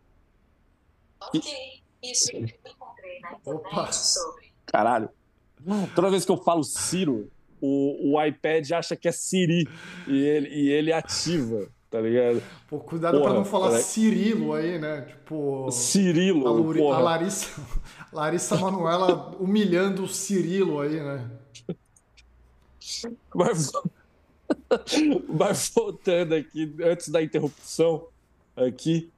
Ok, 1.19 1.51
isso 2.01 2.31
eu 2.33 2.43
encontrei 2.43 3.19
na 3.19 3.33
internet 3.33 3.67
Opa. 3.67 3.91
sobre. 3.91 4.53
Caralho. 4.65 5.09
Toda 5.93 6.09
vez 6.09 6.23
que 6.23 6.31
eu 6.31 6.37
falo 6.37 6.63
Ciro, 6.63 7.29
o, 7.59 8.13
o 8.13 8.23
iPad 8.23 8.71
acha 8.71 8.95
que 8.95 9.05
é 9.05 9.11
Siri 9.11 9.67
e 10.07 10.17
ele, 10.17 10.47
e 10.47 10.69
ele 10.69 10.93
ativa, 10.93 11.67
tá 11.91 11.99
ligado? 11.99 12.41
Pô, 12.69 12.79
cuidado 12.79 13.17
porra, 13.17 13.31
pra 13.31 13.33
não 13.33 13.43
falar 13.43 13.77
Cirilo 13.79 14.53
aí, 14.53 14.79
né? 14.79 15.01
Tipo. 15.01 15.69
Cirilo. 15.71 16.47
A, 16.47 16.51
Luri, 16.51 16.81
a 16.81 16.99
Larissa, 16.99 17.61
Larissa 18.13 18.55
Manuela 18.55 19.35
humilhando 19.37 20.03
o 20.03 20.07
Cirilo 20.07 20.79
aí, 20.79 21.01
né? 21.01 21.29
Mas, 23.35 23.73
mas 25.27 25.69
voltando 25.75 26.33
aqui, 26.33 26.73
antes 26.81 27.09
da 27.09 27.21
interrupção, 27.21 28.07
aqui, 28.55 29.11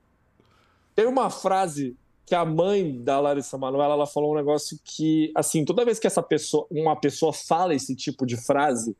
tem 0.96 1.06
uma 1.06 1.30
frase 1.30 1.98
que 2.26 2.34
a 2.34 2.44
mãe 2.44 3.04
da 3.04 3.20
Larissa 3.20 3.58
Manoela 3.58 3.94
ela 3.94 4.08
falou 4.08 4.34
um 4.34 4.36
negócio 4.36 4.80
que, 4.84 5.32
assim, 5.36 5.64
toda 5.64 5.86
vez 5.86 6.00
que 6.00 6.08
essa 6.08 6.24
pessoa, 6.24 6.66
uma 6.72 6.96
pessoa 6.96 7.32
fala 7.32 7.76
esse 7.76 7.96
tipo 7.96 8.26
de 8.26 8.36
frase, 8.36 8.98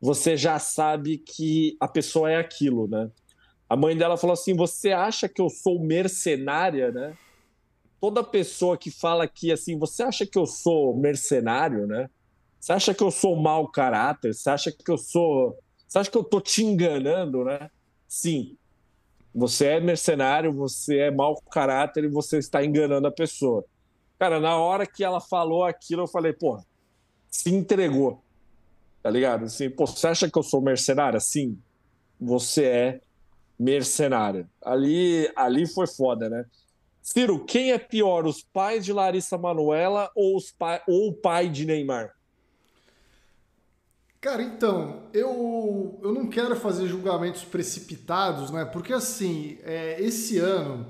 você 0.00 0.36
já 0.36 0.58
sabe 0.58 1.18
que 1.18 1.76
a 1.80 1.88
pessoa 1.88 2.30
é 2.30 2.36
aquilo, 2.36 2.86
né? 2.86 3.10
A 3.68 3.74
mãe 3.76 3.96
dela 3.96 4.16
falou 4.16 4.34
assim: 4.34 4.54
"Você 4.54 4.92
acha 4.92 5.28
que 5.28 5.40
eu 5.40 5.48
sou 5.48 5.80
mercenária, 5.80 6.92
né?" 6.92 7.16
Toda 8.00 8.22
pessoa 8.22 8.76
que 8.76 8.90
fala 8.90 9.26
que 9.26 9.50
assim, 9.50 9.76
você 9.78 10.02
acha 10.02 10.24
que 10.26 10.38
eu 10.38 10.46
sou 10.46 10.96
mercenário, 10.96 11.86
né? 11.86 12.08
Você 12.60 12.72
acha 12.72 12.94
que 12.94 13.02
eu 13.02 13.10
sou 13.10 13.34
mau 13.34 13.66
caráter? 13.68 14.34
Você 14.34 14.50
acha 14.50 14.70
que 14.70 14.90
eu 14.90 14.98
sou, 14.98 15.58
você 15.88 15.98
acha 15.98 16.10
que 16.10 16.18
eu 16.18 16.24
tô 16.24 16.40
te 16.40 16.64
enganando, 16.64 17.44
né? 17.44 17.70
Sim, 18.06 18.56
você 19.36 19.66
é 19.66 19.80
mercenário, 19.80 20.50
você 20.50 20.96
é 20.96 21.10
mau 21.10 21.36
caráter 21.50 22.04
e 22.04 22.08
você 22.08 22.38
está 22.38 22.64
enganando 22.64 23.06
a 23.06 23.12
pessoa. 23.12 23.62
Cara, 24.18 24.40
na 24.40 24.56
hora 24.56 24.86
que 24.86 25.04
ela 25.04 25.20
falou 25.20 25.62
aquilo, 25.62 26.04
eu 26.04 26.06
falei, 26.06 26.32
pô, 26.32 26.58
se 27.30 27.54
entregou. 27.54 28.22
Tá 29.02 29.10
ligado? 29.10 29.44
Assim, 29.44 29.68
pô, 29.68 29.86
você 29.86 30.06
acha 30.06 30.30
que 30.30 30.38
eu 30.38 30.42
sou 30.42 30.62
mercenário? 30.62 31.20
Sim, 31.20 31.58
você 32.18 32.64
é 32.64 33.00
mercenário. 33.58 34.48
Ali, 34.64 35.30
ali 35.36 35.66
foi 35.66 35.86
foda, 35.86 36.30
né? 36.30 36.46
Ciro, 37.02 37.44
quem 37.44 37.72
é 37.72 37.78
pior, 37.78 38.26
os 38.26 38.42
pais 38.42 38.86
de 38.86 38.92
Larissa 38.92 39.36
Manuela 39.36 40.10
ou, 40.16 40.34
os 40.34 40.54
ou 40.88 41.08
o 41.08 41.12
pai 41.12 41.50
de 41.50 41.66
Neymar? 41.66 42.10
Cara, 44.26 44.42
então, 44.42 45.02
eu, 45.14 46.00
eu 46.02 46.12
não 46.12 46.26
quero 46.26 46.56
fazer 46.56 46.88
julgamentos 46.88 47.44
precipitados, 47.44 48.50
né? 48.50 48.64
Porque 48.64 48.92
assim, 48.92 49.56
é, 49.62 50.02
esse 50.02 50.40
ano, 50.40 50.84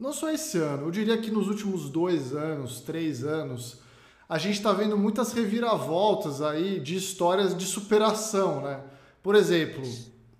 não 0.00 0.10
só 0.10 0.30
esse 0.30 0.56
ano, 0.56 0.86
eu 0.86 0.90
diria 0.90 1.18
que 1.18 1.30
nos 1.30 1.48
últimos 1.48 1.90
dois 1.90 2.34
anos, 2.34 2.80
três 2.80 3.24
anos, 3.24 3.82
a 4.26 4.38
gente 4.38 4.54
está 4.54 4.72
vendo 4.72 4.96
muitas 4.96 5.34
reviravoltas 5.34 6.40
aí 6.40 6.80
de 6.80 6.96
histórias 6.96 7.54
de 7.54 7.66
superação, 7.66 8.62
né? 8.62 8.80
Por 9.22 9.34
exemplo, 9.34 9.82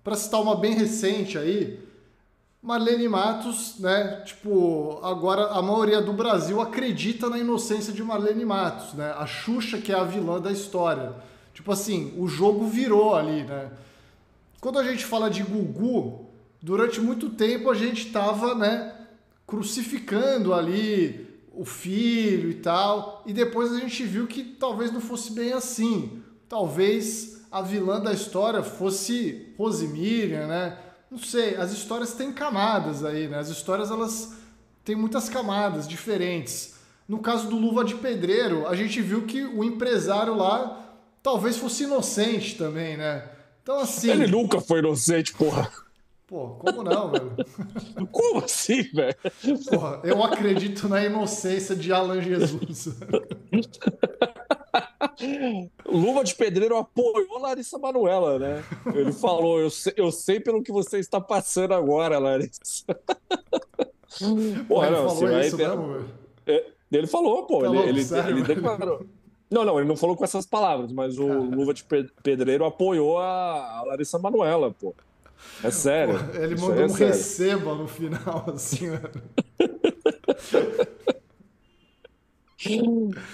para 0.03 0.15
citar 0.15 0.41
uma 0.41 0.55
bem 0.55 0.73
recente 0.73 1.37
aí, 1.37 1.79
Marlene 2.63 3.07
Matos, 3.07 3.75
né? 3.77 4.23
Tipo, 4.25 4.99
agora 5.03 5.49
a 5.49 5.61
maioria 5.61 6.01
do 6.01 6.13
Brasil 6.13 6.59
acredita 6.59 7.29
na 7.29 7.37
inocência 7.37 7.93
de 7.93 8.03
Marlene 8.03 8.43
Matos, 8.43 8.95
né? 8.95 9.13
A 9.15 9.27
Xuxa 9.27 9.77
que 9.77 9.91
é 9.91 9.95
a 9.95 10.03
vilã 10.03 10.41
da 10.41 10.51
história. 10.51 11.28
Tipo 11.59 11.73
assim, 11.73 12.13
o 12.15 12.25
jogo 12.25 12.67
virou 12.67 13.13
ali, 13.13 13.43
né? 13.43 13.69
Quando 14.61 14.79
a 14.79 14.83
gente 14.83 15.05
fala 15.05 15.29
de 15.29 15.43
Gugu, 15.43 16.25
durante 16.61 17.01
muito 17.01 17.31
tempo 17.31 17.69
a 17.69 17.75
gente 17.75 18.07
estava, 18.07 18.55
né, 18.55 18.95
crucificando 19.45 20.53
ali 20.53 21.27
o 21.53 21.65
filho 21.65 22.49
e 22.49 22.53
tal, 22.53 23.21
e 23.25 23.33
depois 23.33 23.73
a 23.73 23.79
gente 23.81 24.05
viu 24.05 24.25
que 24.25 24.41
talvez 24.41 24.89
não 24.89 25.01
fosse 25.01 25.33
bem 25.33 25.51
assim. 25.51 26.23
Talvez 26.47 27.41
a 27.51 27.61
vilã 27.61 27.99
da 27.99 28.13
história 28.13 28.63
fosse 28.63 29.53
Rosemiriam, 29.57 30.47
né? 30.47 30.77
Não 31.11 31.19
sei, 31.19 31.57
as 31.57 31.73
histórias 31.73 32.13
têm 32.13 32.31
camadas 32.31 33.03
aí, 33.03 33.27
né? 33.27 33.37
As 33.37 33.49
histórias 33.49 33.91
elas 33.91 34.33
têm 34.85 34.95
muitas 34.95 35.27
camadas 35.27 35.85
diferentes. 35.85 36.75
No 37.05 37.19
caso 37.19 37.49
do 37.49 37.57
Luva 37.57 37.83
de 37.83 37.95
Pedreiro, 37.95 38.65
a 38.65 38.77
gente 38.77 39.01
viu 39.01 39.23
que 39.23 39.43
o 39.43 39.61
empresário 39.61 40.33
lá 40.37 40.85
talvez 41.21 41.57
fosse 41.57 41.83
inocente 41.83 42.57
também, 42.57 42.97
né? 42.97 43.29
Então, 43.61 43.79
assim. 43.79 44.09
Ele 44.11 44.27
nunca 44.27 44.59
foi 44.59 44.79
inocente, 44.79 45.33
porra. 45.33 45.71
Pô, 46.29 46.49
como 46.59 46.83
não, 46.83 47.09
velho? 47.09 47.35
Como 48.11 48.45
assim, 48.45 48.83
velho? 48.83 49.15
Porra, 49.67 49.99
eu 50.03 50.23
acredito 50.23 50.87
na 50.87 51.03
inocência 51.03 51.75
de 51.75 51.91
Alan 51.91 52.21
Jesus. 52.21 52.89
Luva 55.87 56.23
de 56.23 56.35
Pedreiro 56.35 56.77
apoiou 56.77 57.39
Larissa 57.39 57.79
Manuela, 57.79 58.37
né? 58.37 58.63
Ele 58.93 59.11
falou: 59.11 59.59
eu 59.59 59.71
sei, 59.71 59.93
eu 59.97 60.11
sei 60.11 60.39
pelo 60.39 60.61
que 60.61 60.71
você 60.71 60.99
está 60.99 61.19
passando 61.19 61.73
agora, 61.73 62.19
Larissa. 62.19 62.85
Porra, 64.67 64.87
ele 64.87 64.95
não, 64.97 65.09
falou 65.09 65.39
isso 65.41 65.57
vai... 65.57 65.67
mesmo, 65.67 65.93
velho? 65.93 66.09
É, 66.45 66.65
ele 66.91 67.07
falou, 67.07 67.47
pô. 67.47 67.61
Tá 67.61 67.67
ele, 67.69 68.01
ele, 68.01 68.01
ele 68.29 68.43
declarou. 68.43 69.05
Não, 69.49 69.65
não, 69.65 69.79
ele 69.79 69.87
não 69.87 69.97
falou 69.97 70.15
com 70.15 70.23
essas 70.23 70.45
palavras, 70.45 70.91
mas 70.91 71.17
o 71.17 71.25
Luva 71.25 71.73
de 71.73 71.83
Pedreiro 72.21 72.65
apoiou 72.65 73.17
a 73.17 73.83
Larissa 73.87 74.19
Manuela, 74.19 74.71
pô. 74.71 74.93
É 75.63 75.71
sério. 75.71 76.19
Pô, 76.19 76.37
ele 76.37 76.55
mandou 76.55 76.75
é 76.75 76.85
um 76.85 76.89
sério. 76.89 77.07
receba 77.07 77.75
no 77.75 77.87
final, 77.87 78.45
assim, 78.53 78.89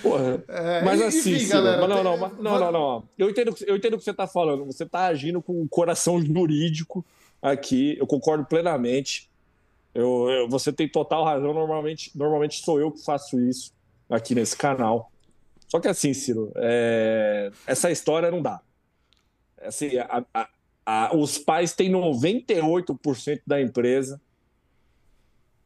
Porra. 0.03 0.43
É, 0.47 0.83
mas 0.83 1.01
assim, 1.01 1.33
enfim, 1.33 1.47
galera, 1.47 1.81
mas 1.81 1.89
não, 1.89 2.03
não, 2.03 2.17
não, 2.17 2.29
não, 2.29 2.59
não, 2.59 2.71
não, 2.71 3.09
Eu 3.17 3.29
entendo, 3.29 3.55
eu 3.65 3.75
entendo 3.75 3.95
o 3.95 3.97
que 3.97 4.03
você 4.03 4.11
está 4.11 4.27
falando. 4.27 4.63
Você 4.65 4.83
está 4.83 5.07
agindo 5.07 5.41
com 5.41 5.63
o 5.63 5.67
coração 5.67 6.21
jurídico 6.21 7.03
aqui. 7.41 7.97
Eu 7.99 8.05
concordo 8.05 8.45
plenamente. 8.45 9.27
Eu, 9.95 10.29
eu, 10.29 10.47
você 10.47 10.71
tem 10.71 10.87
total 10.87 11.23
razão. 11.23 11.53
Normalmente, 11.55 12.11
normalmente 12.15 12.63
sou 12.63 12.79
eu 12.79 12.91
que 12.91 13.03
faço 13.03 13.39
isso 13.39 13.73
aqui 14.07 14.35
nesse 14.35 14.55
canal. 14.55 15.11
Só 15.75 15.79
que 15.81 15.89
assim, 15.89 16.13
Ciro, 16.13 16.53
é... 16.55 17.51
essa 17.67 17.91
história 17.91 18.31
não 18.31 18.41
dá. 18.41 18.61
Assim, 19.61 19.97
a, 19.97 20.25
a, 20.33 20.49
a, 20.85 21.13
os 21.13 21.37
pais 21.37 21.73
têm 21.73 21.91
98% 21.91 23.41
da 23.45 23.59
empresa, 23.59 24.21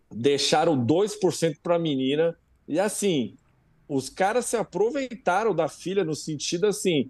deixaram 0.09 0.83
2% 0.83 1.57
para 1.61 1.75
a 1.75 1.79
menina, 1.79 2.35
e 2.67 2.79
assim, 2.79 3.37
os 3.87 4.09
caras 4.09 4.45
se 4.45 4.57
aproveitaram 4.57 5.53
da 5.53 5.67
filha 5.67 6.03
no 6.03 6.15
sentido 6.15 6.65
assim, 6.65 7.07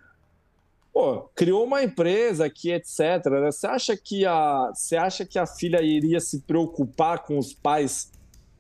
pô, 0.91 1.21
criou 1.33 1.63
uma 1.63 1.81
empresa 1.81 2.47
aqui, 2.47 2.69
etc. 2.69 2.99
Né? 3.31 3.49
Você 3.49 3.65
acha 3.65 3.95
que 3.95 4.25
a, 4.25 4.73
você 4.75 4.97
acha 4.97 5.25
que 5.25 5.39
a 5.39 5.47
filha 5.47 5.81
iria 5.81 6.19
se 6.19 6.41
preocupar 6.41 7.23
com 7.23 7.37
os 7.37 7.53
pais 7.53 8.11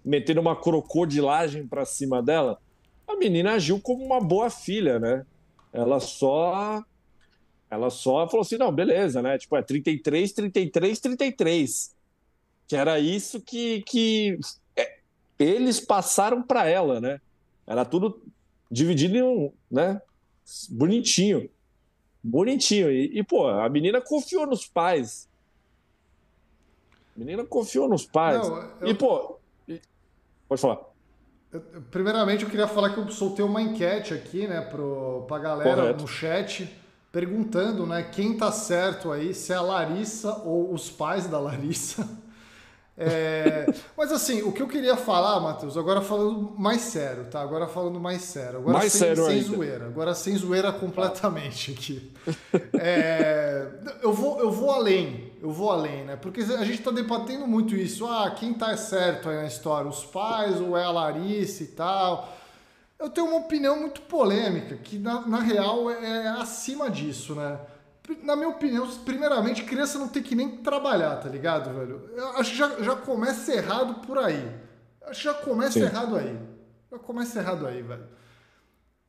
metendo 0.05 0.39
uma 0.39 0.55
crocodilagem 0.55 1.67
para 1.67 1.83
cima 1.83 2.23
dela? 2.23 2.57
A 3.09 3.15
menina 3.17 3.53
agiu 3.53 3.79
como 3.79 4.05
uma 4.05 4.19
boa 4.19 4.49
filha, 4.49 4.99
né? 4.99 5.25
Ela 5.73 5.99
só 5.99 6.83
ela 7.69 7.89
só 7.89 8.27
falou 8.27 8.41
assim, 8.41 8.57
não, 8.57 8.71
beleza, 8.71 9.21
né? 9.21 9.37
Tipo, 9.37 9.55
é 9.55 9.61
33, 9.61 10.31
33, 10.31 10.99
33. 10.99 11.95
Que 12.67 12.75
era 12.75 12.99
isso 12.99 13.39
que, 13.41 13.81
que 13.83 14.39
é, 14.75 14.97
eles 15.37 15.79
passaram 15.79 16.41
para 16.41 16.67
ela, 16.67 16.99
né? 16.99 17.21
Era 17.67 17.85
tudo 17.85 18.21
dividido 18.71 19.17
em 19.17 19.21
um, 19.21 19.53
né? 19.69 20.01
Bonitinho. 20.69 21.47
Bonitinho. 22.23 22.91
E, 22.91 23.19
e, 23.19 23.23
pô, 23.23 23.47
a 23.47 23.69
menina 23.69 24.01
confiou 24.01 24.47
nos 24.47 24.65
pais. 24.65 25.29
A 27.15 27.19
menina 27.19 27.45
confiou 27.45 27.87
nos 27.87 28.05
pais. 28.05 28.47
Não, 28.47 28.61
eu... 28.81 28.87
E, 28.87 28.93
pô, 28.95 29.37
pode 30.47 30.61
falar. 30.61 30.88
Primeiramente, 31.89 32.43
eu 32.43 32.49
queria 32.49 32.67
falar 32.67 32.91
que 32.91 32.99
eu 32.99 33.09
soltei 33.09 33.43
uma 33.43 33.61
enquete 33.61 34.13
aqui, 34.13 34.47
né, 34.47 34.61
pro, 34.61 35.25
pra 35.27 35.39
galera 35.39 35.75
Correto. 35.75 36.01
no 36.03 36.07
chat, 36.07 36.69
perguntando, 37.11 37.87
né, 37.87 38.03
quem 38.03 38.37
tá 38.37 38.51
certo 38.51 39.11
aí, 39.11 39.33
se 39.33 39.51
é 39.51 39.55
a 39.55 39.61
Larissa 39.61 40.31
ou 40.45 40.71
os 40.73 40.91
pais 40.91 41.25
da 41.25 41.39
Larissa. 41.39 42.07
É, 43.01 43.73
mas 43.95 44.11
assim, 44.11 44.41
o 44.41 44.51
que 44.51 44.61
eu 44.61 44.67
queria 44.67 44.97
falar, 44.97 45.39
Matheus, 45.39 45.77
agora 45.77 46.01
falando 46.01 46.53
mais 46.57 46.81
sério, 46.81 47.25
tá? 47.31 47.39
Agora 47.41 47.65
falando 47.65 47.97
mais 47.97 48.21
sério. 48.23 48.59
Agora 48.59 48.79
mais 48.79 48.91
sem, 48.91 48.99
sério 48.99 49.25
sem 49.25 49.35
ainda. 49.35 49.47
zoeira. 49.47 49.85
Agora 49.85 50.13
sem 50.13 50.35
zoeira 50.35 50.71
completamente 50.73 51.71
aqui. 51.71 52.11
É, 52.73 53.67
eu, 54.01 54.11
vou, 54.11 54.39
eu 54.39 54.51
vou 54.51 54.71
além. 54.71 55.31
Eu 55.41 55.51
vou 55.51 55.71
além, 55.71 56.03
né? 56.03 56.17
Porque 56.17 56.41
a 56.41 56.65
gente 56.65 56.81
tá 56.81 56.91
debatendo 56.91 57.47
muito 57.47 57.73
isso. 57.73 58.05
Ah, 58.05 58.29
quem 58.31 58.53
tá 58.53 58.75
certo 58.75 59.29
aí 59.29 59.37
na 59.37 59.45
história? 59.45 59.89
Os 59.89 60.03
pais 60.03 60.59
ou 60.59 60.77
é 60.77 60.83
a 60.83 60.91
Larissa 60.91 61.63
e 61.63 61.67
tal? 61.67 62.37
Eu 62.99 63.09
tenho 63.09 63.27
uma 63.27 63.37
opinião 63.37 63.79
muito 63.79 64.01
polêmica, 64.01 64.75
que 64.75 64.97
na, 64.99 65.25
na 65.25 65.39
real 65.39 65.89
é 65.89 66.27
acima 66.27 66.89
disso, 66.89 67.33
né? 67.33 67.57
Na 68.23 68.35
minha 68.35 68.49
opinião, 68.49 68.87
primeiramente, 69.05 69.63
criança 69.63 69.99
não 69.99 70.07
tem 70.07 70.23
que 70.23 70.35
nem 70.35 70.57
trabalhar, 70.57 71.17
tá 71.17 71.29
ligado, 71.29 71.73
velho? 71.73 72.09
Eu 72.15 72.37
acho 72.37 72.51
que 72.51 72.57
já, 72.57 72.69
já 72.81 72.95
começa 72.95 73.53
errado 73.53 74.05
por 74.05 74.17
aí. 74.17 74.51
Acho 75.03 75.19
que 75.19 75.25
já 75.25 75.33
começa 75.35 75.73
Sim. 75.73 75.85
errado 75.85 76.15
aí. 76.15 76.39
Já 76.91 76.99
começa 76.99 77.39
errado 77.39 77.67
aí, 77.67 77.81
velho. 77.81 78.07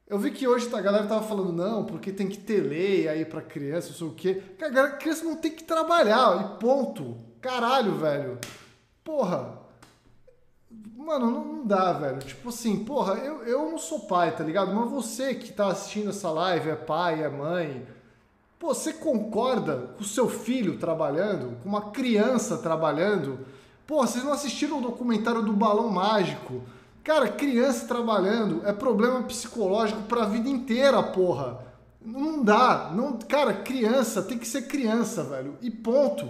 Eu 0.07 0.19
vi 0.19 0.33
que 0.33 0.47
hoje 0.47 0.69
tá, 0.69 0.79
a 0.79 0.83
galera 0.83 1.07
tava 1.07 1.27
falando, 1.27 1.53
não, 1.53 1.85
porque 1.85 2.11
tem 2.13 2.29
que 2.29 2.37
ter 2.37 2.61
lei 2.61 3.09
aí 3.09 3.25
pra 3.25 3.41
criança, 3.41 3.91
não 3.91 3.97
sei 3.97 4.07
o 4.09 4.13
quê. 4.13 4.43
Cara, 4.59 4.85
a 4.87 4.91
criança 4.91 5.25
não 5.25 5.37
tem 5.37 5.53
que 5.53 5.63
trabalhar, 5.63 6.41
e 6.41 6.61
ponto. 6.61 7.17
Caralho, 7.41 7.95
velho. 7.95 8.39
Porra. 9.05 9.61
Mano, 10.97 11.31
não, 11.31 11.45
não 11.45 11.67
dá, 11.67 11.93
velho. 11.93 12.19
Tipo 12.19 12.49
assim, 12.49 12.85
porra, 12.85 13.15
eu, 13.15 13.45
eu 13.45 13.71
não 13.71 13.79
sou 13.79 14.01
pai, 14.01 14.35
tá 14.35 14.43
ligado? 14.43 14.75
Mas 14.75 14.91
você 14.91 15.35
que 15.35 15.53
tá 15.53 15.69
assistindo 15.69 16.11
essa 16.11 16.31
live 16.31 16.71
é 16.71 16.77
pai, 16.77 17.23
é 17.23 17.29
mãe. 17.29 17.87
Pô, 18.61 18.75
você 18.75 18.93
concorda 18.93 19.89
com 19.97 20.03
o 20.03 20.07
seu 20.07 20.29
filho 20.29 20.77
trabalhando, 20.77 21.57
com 21.63 21.69
uma 21.71 21.91
criança 21.91 22.59
trabalhando? 22.59 23.39
Pô, 23.87 24.07
vocês 24.07 24.23
não 24.23 24.35
assistiram 24.35 24.79
o 24.79 24.83
documentário 24.83 25.41
do 25.41 25.55
Balão 25.55 25.89
Mágico? 25.89 26.61
Cara, 27.03 27.27
criança 27.27 27.89
trabalhando 27.89 28.61
é 28.67 28.73
problema 28.75 29.23
psicológico 29.23 30.03
pra 30.03 30.27
vida 30.27 30.47
inteira, 30.47 31.03
porra. 31.03 31.59
Não 32.05 32.45
dá. 32.45 32.93
Não, 32.95 33.15
cara, 33.15 33.55
criança 33.55 34.21
tem 34.21 34.37
que 34.37 34.47
ser 34.47 34.69
criança, 34.69 35.25
velho. 35.25 35.57
E 35.63 35.71
ponto. 35.71 36.29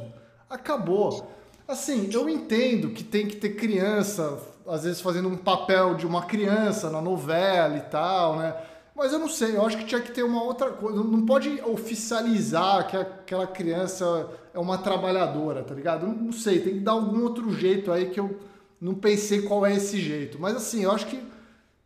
Acabou. 0.48 1.32
Assim, 1.66 2.08
eu 2.12 2.28
entendo 2.28 2.90
que 2.90 3.02
tem 3.02 3.26
que 3.26 3.36
ter 3.36 3.56
criança, 3.56 4.38
às 4.68 4.84
vezes 4.84 5.00
fazendo 5.00 5.28
um 5.28 5.36
papel 5.36 5.96
de 5.96 6.06
uma 6.06 6.22
criança 6.22 6.88
na 6.90 7.00
novela 7.00 7.76
e 7.76 7.80
tal, 7.80 8.36
né? 8.36 8.54
Mas 9.00 9.14
eu 9.14 9.18
não 9.18 9.30
sei, 9.30 9.56
eu 9.56 9.64
acho 9.64 9.78
que 9.78 9.86
tinha 9.86 10.00
que 10.02 10.12
ter 10.12 10.22
uma 10.22 10.42
outra 10.42 10.72
coisa. 10.72 11.02
Não 11.02 11.24
pode 11.24 11.58
oficializar 11.62 12.86
que 12.86 12.94
aquela 12.98 13.46
criança 13.46 14.28
é 14.52 14.58
uma 14.58 14.76
trabalhadora, 14.76 15.64
tá 15.64 15.74
ligado? 15.74 16.06
Não, 16.06 16.14
não 16.14 16.32
sei, 16.32 16.60
tem 16.60 16.74
que 16.74 16.80
dar 16.80 16.92
algum 16.92 17.22
outro 17.22 17.50
jeito 17.50 17.90
aí 17.90 18.10
que 18.10 18.20
eu 18.20 18.38
não 18.78 18.94
pensei 18.94 19.40
qual 19.40 19.64
é 19.64 19.74
esse 19.74 19.98
jeito. 19.98 20.38
Mas 20.38 20.54
assim, 20.54 20.82
eu 20.82 20.92
acho 20.92 21.06
que 21.06 21.18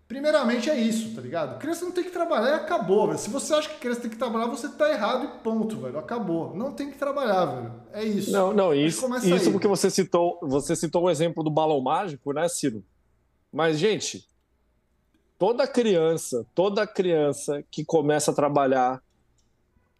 primeiramente 0.08 0.68
é 0.68 0.76
isso, 0.76 1.14
tá 1.14 1.20
ligado? 1.20 1.60
Criança 1.60 1.84
não 1.84 1.92
tem 1.92 2.02
que 2.02 2.10
trabalhar 2.10 2.48
e 2.50 2.54
acabou, 2.54 3.06
velho. 3.06 3.18
Se 3.20 3.30
você 3.30 3.54
acha 3.54 3.68
que 3.68 3.78
criança 3.78 4.00
tem 4.00 4.10
que 4.10 4.16
trabalhar, 4.16 4.46
você 4.46 4.68
tá 4.70 4.90
errado 4.90 5.24
e 5.24 5.44
ponto, 5.44 5.76
velho. 5.76 5.96
Acabou. 5.96 6.52
Não 6.56 6.72
tem 6.72 6.90
que 6.90 6.98
trabalhar, 6.98 7.44
velho. 7.44 7.72
É 7.92 8.02
isso. 8.02 8.32
Não, 8.32 8.52
não, 8.52 8.74
isso, 8.74 9.06
isso 9.18 9.32
aí. 9.32 9.52
porque 9.52 9.68
você 9.68 9.88
citou, 9.88 10.40
você 10.42 10.74
citou 10.74 11.04
o 11.04 11.10
exemplo 11.10 11.44
do 11.44 11.50
balão 11.50 11.80
mágico, 11.80 12.32
né, 12.32 12.48
Ciro? 12.48 12.82
Mas, 13.52 13.78
gente, 13.78 14.26
toda 15.44 15.66
criança, 15.66 16.46
toda 16.54 16.86
criança 16.86 17.62
que 17.70 17.84
começa 17.84 18.30
a 18.30 18.34
trabalhar 18.34 19.02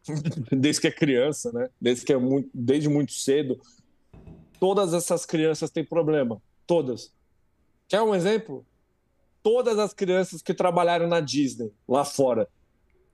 desde 0.50 0.80
que 0.80 0.86
é 0.86 0.90
criança, 0.90 1.52
né? 1.52 1.68
Desde 1.78 2.02
que 2.02 2.14
é 2.14 2.16
muito, 2.16 2.48
desde 2.54 2.88
muito 2.88 3.12
cedo, 3.12 3.60
todas 4.58 4.94
essas 4.94 5.26
crianças 5.26 5.68
têm 5.68 5.84
problema, 5.84 6.40
todas. 6.66 7.12
Quer 7.86 8.00
um 8.00 8.14
exemplo? 8.14 8.64
Todas 9.42 9.78
as 9.78 9.92
crianças 9.92 10.40
que 10.40 10.54
trabalharam 10.54 11.06
na 11.06 11.20
Disney 11.20 11.70
lá 11.86 12.06
fora, 12.06 12.48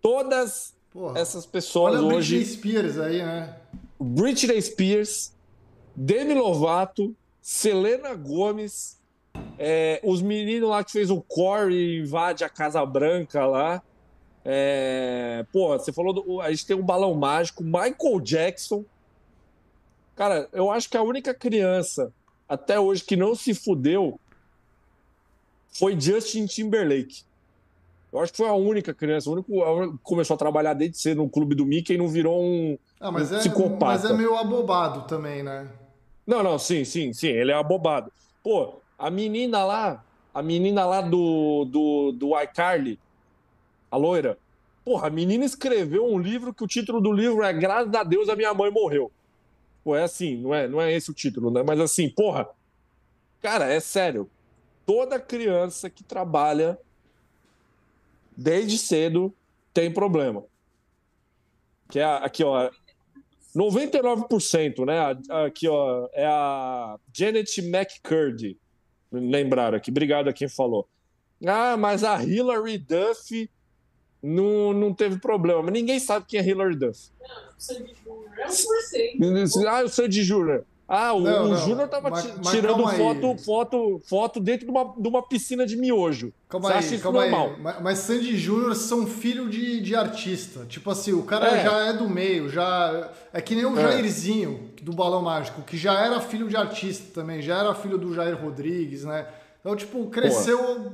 todas 0.01 0.73
Porra. 0.93 1.19
essas 1.19 1.45
pessoas 1.45 1.97
Olha 1.97 2.17
hoje 2.17 2.37
Britney 2.37 2.57
Spears 2.57 2.99
aí, 2.99 3.19
né? 3.25 3.59
Britney 3.99 4.63
Spears, 4.63 5.35
Demi 5.97 6.35
Lovato, 6.35 7.13
Selena 7.43 8.15
Gomes, 8.15 9.00
é, 9.59 10.01
os 10.03 10.23
meninos 10.23 10.69
lá 10.69 10.83
que 10.85 10.93
fez 10.93 11.11
o 11.11 11.21
Corey 11.21 11.99
invade 12.01 12.45
a 12.45 12.49
Casa 12.49 12.85
Branca 12.85 13.47
lá. 13.47 13.83
É, 14.45 15.45
pô, 15.53 15.69
você 15.79 15.93
falou 15.93 16.13
do, 16.13 16.41
a 16.41 16.51
gente 16.51 16.67
tem 16.67 16.77
um 16.77 16.83
balão 16.83 17.15
mágico, 17.15 17.63
Michael 17.63 18.21
Jackson. 18.23 18.85
Cara, 20.17 20.49
eu 20.53 20.71
acho 20.71 20.89
que 20.89 20.97
a 20.97 21.03
única 21.03 21.35
criança 21.35 22.13
até 22.49 22.79
hoje 22.81 23.05
que 23.05 23.17
não 23.17 23.35
se 23.35 23.55
fudeu 23.55 24.19
foi 25.73 25.99
Justin 26.01 26.47
Timberlake. 26.47 27.23
Eu 28.13 28.19
acho 28.19 28.33
que 28.33 28.39
foi 28.39 28.49
a 28.49 28.55
única 28.55 28.93
criança, 28.93 29.31
o 29.31 29.35
único 29.35 29.99
começou 30.03 30.35
a 30.35 30.39
trabalhar 30.39 30.75
desde 30.75 30.99
cedo 30.99 31.19
no 31.23 31.29
clube 31.29 31.55
do 31.55 31.65
Mickey 31.65 31.95
e 31.95 31.99
não 31.99 32.09
virou 32.09 32.43
um, 32.43 32.77
Ah, 32.99 33.13
mas 33.13 33.31
Um 33.31 33.37
é, 33.37 33.39
psicopata. 33.39 33.85
mas 33.87 34.05
é 34.05 34.13
meio 34.13 34.35
abobado 34.37 35.03
também, 35.07 35.45
né? 35.45 35.69
Não, 36.27 36.43
não, 36.43 36.59
sim, 36.59 36.85
sim, 36.85 37.13
sim, 37.13 37.29
ele 37.29 37.53
é 37.53 37.55
abobado. 37.55 38.11
Pô, 38.43 38.81
a 39.01 39.11
menina 39.11 39.65
lá, 39.65 40.05
a 40.33 40.43
menina 40.43 40.85
lá 40.85 41.01
do, 41.01 41.65
do, 41.65 42.13
do 42.13 42.39
iCarly, 42.39 43.01
a 43.91 43.97
loira, 43.97 44.39
porra, 44.85 45.07
a 45.07 45.11
menina 45.11 45.43
escreveu 45.43 46.05
um 46.05 46.19
livro 46.19 46.53
que 46.53 46.63
o 46.63 46.67
título 46.67 47.01
do 47.01 47.11
livro 47.11 47.43
é 47.43 47.51
Graças 47.51 47.93
a 47.95 48.05
Deus 48.05 48.29
a 48.29 48.37
minha 48.37 48.53
mãe 48.53 48.71
morreu. 48.71 49.11
Pô, 49.83 49.97
é 49.97 50.03
assim, 50.03 50.37
não 50.37 50.55
é, 50.55 50.69
não 50.69 50.83
é 50.83 50.93
esse 50.93 51.11
o 51.11 51.15
título, 51.15 51.51
né? 51.51 51.63
Mas 51.63 51.81
assim, 51.81 52.11
porra, 52.11 52.47
cara, 53.41 53.73
é 53.73 53.81
sério. 53.81 54.31
Toda 54.85 55.19
criança 55.19 55.89
que 55.89 56.05
trabalha 56.05 56.79
desde 58.37 58.77
cedo 58.77 59.35
tem 59.73 59.91
problema. 59.91 60.45
Que 61.89 62.01
é 62.01 62.05
aqui, 62.05 62.45
ó, 62.45 62.71
99%, 63.57 64.85
né? 64.85 65.17
Aqui, 65.47 65.67
ó, 65.67 66.07
é 66.13 66.27
a 66.27 66.99
Janet 67.11 67.61
McCurdy. 67.61 68.59
Lembraram 69.13 69.77
aqui. 69.77 69.91
Obrigado 69.91 70.29
a 70.29 70.33
quem 70.33 70.49
falou. 70.49 70.89
Ah, 71.47 71.77
mas 71.77 72.05
a 72.05 72.23
Hilary 72.23 72.79
Duff 72.79 73.51
não, 74.23 74.73
não 74.73 74.93
teve 74.95 75.19
problema. 75.19 75.63
Mas 75.63 75.73
ninguém 75.73 75.99
sabe 75.99 76.27
quem 76.29 76.39
é 76.41 76.47
Hilary 76.47 76.77
Duff. 76.77 77.09
Sandy 77.59 77.95
Júnior 78.05 78.31
é 78.39 78.47
1%. 78.47 79.67
Ah, 79.67 79.83
o 79.85 79.89
Sandy 79.89 80.23
Júnior. 80.23 80.65
Ah, 80.93 81.13
o, 81.13 81.21
Não, 81.21 81.45
o 81.45 81.49
não. 81.51 81.57
Júnior 81.57 81.89
tava 81.89 82.11
Mas- 82.11 82.35
mas 82.37 82.51
tirando 82.51 82.85
foto, 82.89 83.39
foto, 83.45 84.01
foto 84.09 84.41
dentro 84.41 84.67
de 84.67 84.73
uma, 84.73 84.93
de 84.99 85.07
uma 85.09 85.23
piscina 85.23 85.65
de 85.65 85.77
miojo. 85.77 86.33
Calma 86.49 86.67
Você 86.67 86.73
aí, 86.73 86.79
acha 86.81 86.95
isso 86.97 87.03
calma 87.05 87.21
normal? 87.23 87.51
aí. 87.51 87.61
Mas, 87.63 87.81
mas 87.83 87.99
Sandy 88.01 88.37
Júnior 88.37 88.75
são 88.75 89.07
filho 89.07 89.49
de, 89.49 89.81
de 89.81 89.95
artista. 89.95 90.67
Tipo 90.67 90.91
assim, 90.91 91.13
o 91.13 91.23
cara 91.23 91.47
É. 91.47 91.63
já 91.63 91.87
é 91.87 91.93
do 91.93 92.11
meio, 92.11 92.49
já. 92.49 93.09
É 93.33 93.41
que 93.41 93.55
nem 93.55 93.65
o 93.67 93.79
É. 93.79 93.83
Jairzinho, 93.83 94.70
do 94.83 94.93
Balão 94.93 95.23
Mágico, 95.23 95.63
que 95.63 95.77
já 95.77 96.05
era 96.05 96.21
filho 96.21 96.49
de 96.49 96.57
artista 96.57 97.13
também, 97.13 97.43
já 97.43 97.59
era 97.59 97.75
filho 97.75 97.99
do 97.99 98.15
Jair 98.15 98.41
Rodrigues, 98.41 99.05
né? 99.05 99.27
Então, 99.61 99.77
tipo, 99.77 100.07
cresceu 100.07 100.91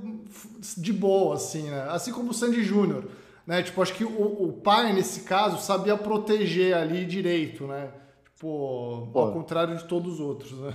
de 0.77 0.93
boa, 0.93 1.37
assim, 1.37 1.71
né? 1.71 1.87
Assim 1.91 2.13
como 2.13 2.31
o 2.31 2.35
Sandy 2.35 2.65
Júnior. 2.65 3.05
Né? 3.47 3.63
Tipo, 3.63 3.81
acho 3.81 3.95
que 3.95 4.05
o, 4.05 4.49
o 4.49 4.53
pai, 4.53 4.93
nesse 4.93 5.21
caso, 5.21 5.65
sabia 5.65 5.97
proteger 5.97 6.75
ali 6.75 7.07
direito, 7.07 7.67
né? 7.67 7.91
Tipo, 8.25 9.09
Pô. 9.13 9.21
ao 9.21 9.33
contrário 9.33 9.77
de 9.77 9.85
todos 9.85 10.15
os 10.15 10.21
outros, 10.21 10.53
né? 10.59 10.75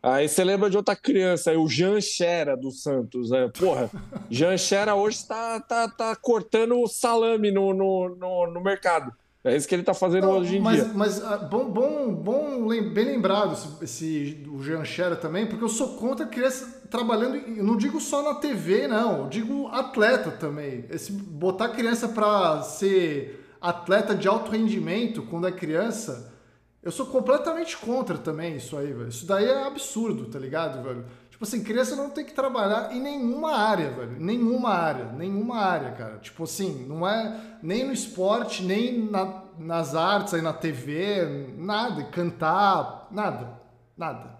Aí 0.00 0.28
você 0.28 0.42
lembra 0.42 0.68
de 0.68 0.76
outra 0.76 0.96
criança, 0.96 1.50
aí, 1.50 1.56
o 1.56 1.68
Jean 1.68 2.00
Xera 2.00 2.56
do 2.56 2.72
Santos, 2.72 3.30
né? 3.30 3.48
Porra, 3.56 3.88
Jean 4.28 4.56
Xera 4.56 4.94
hoje 4.96 5.24
tá, 5.26 5.60
tá, 5.60 5.88
tá 5.88 6.16
cortando 6.16 6.86
salame 6.88 7.52
no, 7.52 7.72
no, 7.72 8.16
no, 8.16 8.46
no 8.52 8.60
mercado. 8.60 9.12
É 9.44 9.56
isso 9.56 9.66
que 9.66 9.74
ele 9.74 9.82
tá 9.82 9.92
fazendo 9.92 10.28
Não, 10.28 10.38
hoje 10.38 10.56
em 10.56 10.60
mas, 10.60 10.84
dia. 10.84 10.92
Mas 10.94 11.22
ah, 11.22 11.36
bom, 11.36 11.68
bom, 11.68 12.14
bom, 12.14 12.68
bem 12.68 13.04
lembrado 13.06 13.54
esse, 13.54 13.84
esse 13.84 14.48
o 14.48 14.62
Jean 14.62 14.84
Scherer 14.84 15.18
também, 15.18 15.46
porque 15.46 15.64
eu 15.64 15.68
sou 15.68 15.96
contra 15.96 16.26
criança 16.26 16.82
trabalhando, 16.88 17.36
eu 17.36 17.64
não 17.64 17.76
digo 17.76 18.00
só 18.00 18.22
na 18.22 18.36
TV, 18.36 18.86
não, 18.86 19.22
eu 19.22 19.28
digo 19.28 19.66
atleta 19.68 20.30
também. 20.30 20.84
Esse, 20.90 21.10
botar 21.10 21.70
criança 21.70 22.08
para 22.08 22.62
ser 22.62 23.44
atleta 23.60 24.14
de 24.14 24.28
alto 24.28 24.52
rendimento 24.52 25.22
quando 25.22 25.48
é 25.48 25.52
criança, 25.52 26.32
eu 26.80 26.92
sou 26.92 27.06
completamente 27.06 27.76
contra 27.76 28.18
também 28.18 28.56
isso 28.56 28.76
aí, 28.76 28.92
velho. 28.92 29.08
Isso 29.08 29.26
daí 29.26 29.46
é 29.46 29.64
absurdo, 29.64 30.26
tá 30.26 30.38
ligado, 30.38 30.82
velho? 30.84 31.04
Tipo 31.42 31.56
assim, 31.56 31.64
criança 31.64 31.96
não 31.96 32.08
tem 32.08 32.24
que 32.24 32.32
trabalhar 32.32 32.94
em 32.94 33.00
nenhuma 33.00 33.56
área, 33.56 33.90
velho. 33.90 34.12
Nenhuma 34.20 34.68
área, 34.70 35.06
nenhuma 35.06 35.56
área, 35.56 35.90
cara. 35.90 36.18
Tipo 36.18 36.44
assim, 36.44 36.86
não 36.86 37.04
é 37.04 37.36
nem 37.60 37.84
no 37.84 37.92
esporte, 37.92 38.62
nem 38.62 39.10
na- 39.10 39.42
nas 39.58 39.96
artes, 39.96 40.34
aí 40.34 40.40
na 40.40 40.52
TV, 40.52 41.52
nada. 41.58 42.04
Cantar, 42.04 43.08
nada. 43.10 43.58
Nada. 43.98 44.38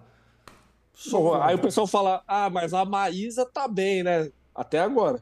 Aí 1.43 1.57
o 1.57 1.59
pessoal 1.59 1.89
fala, 1.89 2.23
ah, 2.29 2.49
mas 2.49 2.73
a 2.73 2.85
Maísa 2.85 3.45
tá 3.45 3.67
bem, 3.67 4.05
né? 4.05 4.31
Até 4.55 4.79
agora. 4.79 5.21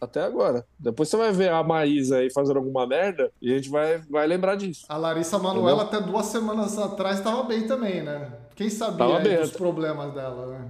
Até 0.00 0.22
agora. 0.24 0.66
Depois 0.76 1.08
você 1.08 1.16
vai 1.16 1.30
ver 1.30 1.52
a 1.52 1.62
Maísa 1.62 2.16
aí 2.16 2.32
fazendo 2.32 2.56
alguma 2.56 2.84
merda 2.84 3.30
e 3.40 3.52
a 3.52 3.56
gente 3.56 3.68
vai, 3.70 3.98
vai 4.10 4.26
lembrar 4.26 4.56
disso. 4.56 4.86
A 4.88 4.96
Larissa 4.96 5.38
Manoela 5.38 5.84
até 5.84 6.00
duas 6.00 6.26
semanas 6.26 6.76
atrás 6.76 7.18
estava 7.18 7.44
bem 7.44 7.68
também, 7.68 8.02
né? 8.02 8.32
Quem 8.58 8.68
sabia 8.68 9.38
dos 9.38 9.52
problemas 9.52 10.12
dela, 10.12 10.46
né? 10.48 10.68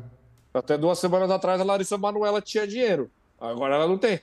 Até 0.52 0.76
duas 0.76 0.98
semanas 0.98 1.30
atrás 1.30 1.58
a 1.58 1.64
Larissa 1.64 1.96
Manuela 1.96 2.42
tinha 2.42 2.66
dinheiro. 2.66 3.10
Agora 3.40 3.76
ela 3.76 3.88
não 3.88 3.96
tem. 3.96 4.20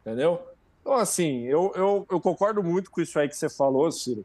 Entendeu? 0.00 0.40
Então, 0.80 0.94
assim, 0.94 1.42
eu, 1.42 1.70
eu, 1.76 2.06
eu 2.10 2.18
concordo 2.18 2.62
muito 2.62 2.90
com 2.90 3.02
isso 3.02 3.18
aí 3.18 3.28
que 3.28 3.36
você 3.36 3.50
falou, 3.50 3.92
Ciro. 3.92 4.24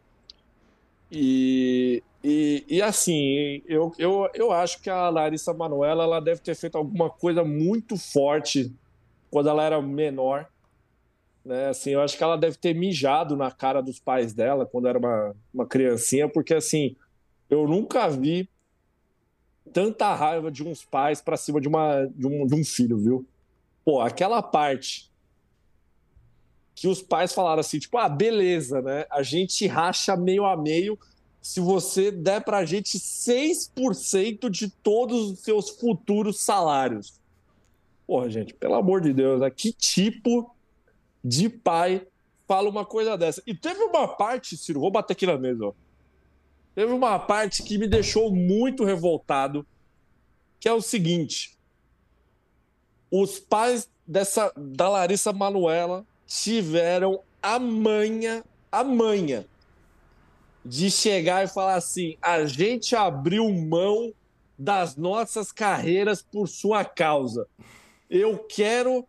E, 1.11 2.01
e, 2.23 2.63
e, 2.69 2.81
assim, 2.81 3.61
eu, 3.67 3.91
eu, 3.97 4.29
eu 4.33 4.49
acho 4.53 4.81
que 4.81 4.89
a 4.89 5.09
Larissa 5.09 5.53
Manuela 5.53 6.05
ela 6.05 6.21
deve 6.21 6.39
ter 6.39 6.55
feito 6.55 6.77
alguma 6.77 7.09
coisa 7.09 7.43
muito 7.43 7.97
forte 7.97 8.73
quando 9.29 9.49
ela 9.49 9.61
era 9.61 9.81
menor. 9.81 10.47
Né? 11.43 11.67
Assim, 11.67 11.89
eu 11.89 12.01
acho 12.01 12.17
que 12.17 12.23
ela 12.23 12.37
deve 12.37 12.55
ter 12.55 12.73
mijado 12.73 13.35
na 13.35 13.51
cara 13.51 13.81
dos 13.81 13.99
pais 13.99 14.33
dela 14.33 14.65
quando 14.65 14.87
era 14.87 14.97
uma, 14.97 15.35
uma 15.53 15.65
criancinha, 15.65 16.29
porque 16.29 16.53
assim, 16.53 16.95
eu 17.49 17.67
nunca 17.67 18.07
vi 18.09 18.49
tanta 19.71 20.13
raiva 20.13 20.51
de 20.51 20.63
uns 20.63 20.83
pais 20.83 21.21
para 21.21 21.37
cima 21.37 21.61
de, 21.61 21.67
uma, 21.67 22.05
de, 22.05 22.27
um, 22.27 22.45
de 22.45 22.55
um 22.55 22.63
filho, 22.63 22.97
viu? 22.97 23.25
Pô, 23.85 24.01
aquela 24.01 24.41
parte 24.41 25.11
que 26.75 26.87
os 26.87 27.01
pais 27.01 27.33
falaram 27.33 27.59
assim, 27.59 27.79
tipo, 27.79 27.97
ah, 27.97 28.09
beleza, 28.09 28.81
né? 28.81 29.05
A 29.09 29.21
gente 29.21 29.67
racha 29.67 30.17
meio 30.17 30.45
a 30.45 30.57
meio 30.57 30.97
se 31.41 31.59
você 31.59 32.09
der 32.09 32.43
pra 32.43 32.65
gente 32.65 32.97
6% 32.97 34.49
de 34.49 34.69
todos 34.69 35.31
os 35.31 35.39
seus 35.39 35.69
futuros 35.69 36.39
salários. 36.39 37.19
Porra, 38.07 38.29
gente, 38.29 38.53
pelo 38.53 38.75
amor 38.75 39.01
de 39.01 39.13
Deus, 39.13 39.41
né? 39.41 39.49
que 39.49 39.73
tipo 39.73 40.55
de 41.23 41.49
pai 41.49 42.05
fala 42.47 42.69
uma 42.69 42.85
coisa 42.85 43.17
dessa? 43.17 43.43
E 43.45 43.53
teve 43.53 43.81
uma 43.83 44.07
parte, 44.07 44.55
Ciro, 44.55 44.79
vou 44.79 44.91
bater 44.91 45.13
aqui 45.13 45.25
na 45.25 45.37
mesa, 45.37 45.65
ó. 45.65 45.73
Teve 46.75 46.91
uma 46.91 47.19
parte 47.19 47.61
que 47.61 47.77
me 47.77 47.87
deixou 47.87 48.33
muito 48.33 48.83
revoltado, 48.83 49.65
que 50.59 50.67
é 50.67 50.73
o 50.73 50.81
seguinte: 50.81 51.55
os 53.11 53.39
pais 53.39 53.89
dessa 54.07 54.51
da 54.57 54.89
Larissa 54.89 55.31
Manuela 55.31 56.05
tiveram 56.25 57.21
a 57.41 57.59
manha, 57.59 58.43
a 58.71 58.83
manha 58.83 59.45
de 60.65 60.89
chegar 60.89 61.43
e 61.43 61.47
falar 61.47 61.75
assim: 61.75 62.17
a 62.21 62.45
gente 62.45 62.95
abriu 62.95 63.47
mão 63.53 64.11
das 64.57 64.95
nossas 64.95 65.51
carreiras 65.51 66.21
por 66.21 66.47
sua 66.47 66.83
causa. 66.83 67.47
Eu 68.09 68.39
quero 68.39 69.05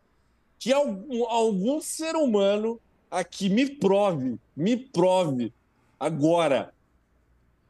que 0.58 0.72
algum, 0.72 1.24
algum 1.26 1.80
ser 1.80 2.14
humano 2.16 2.80
aqui 3.10 3.48
me 3.48 3.66
prove, 3.66 4.38
me 4.56 4.76
prove 4.76 5.52
agora 5.98 6.73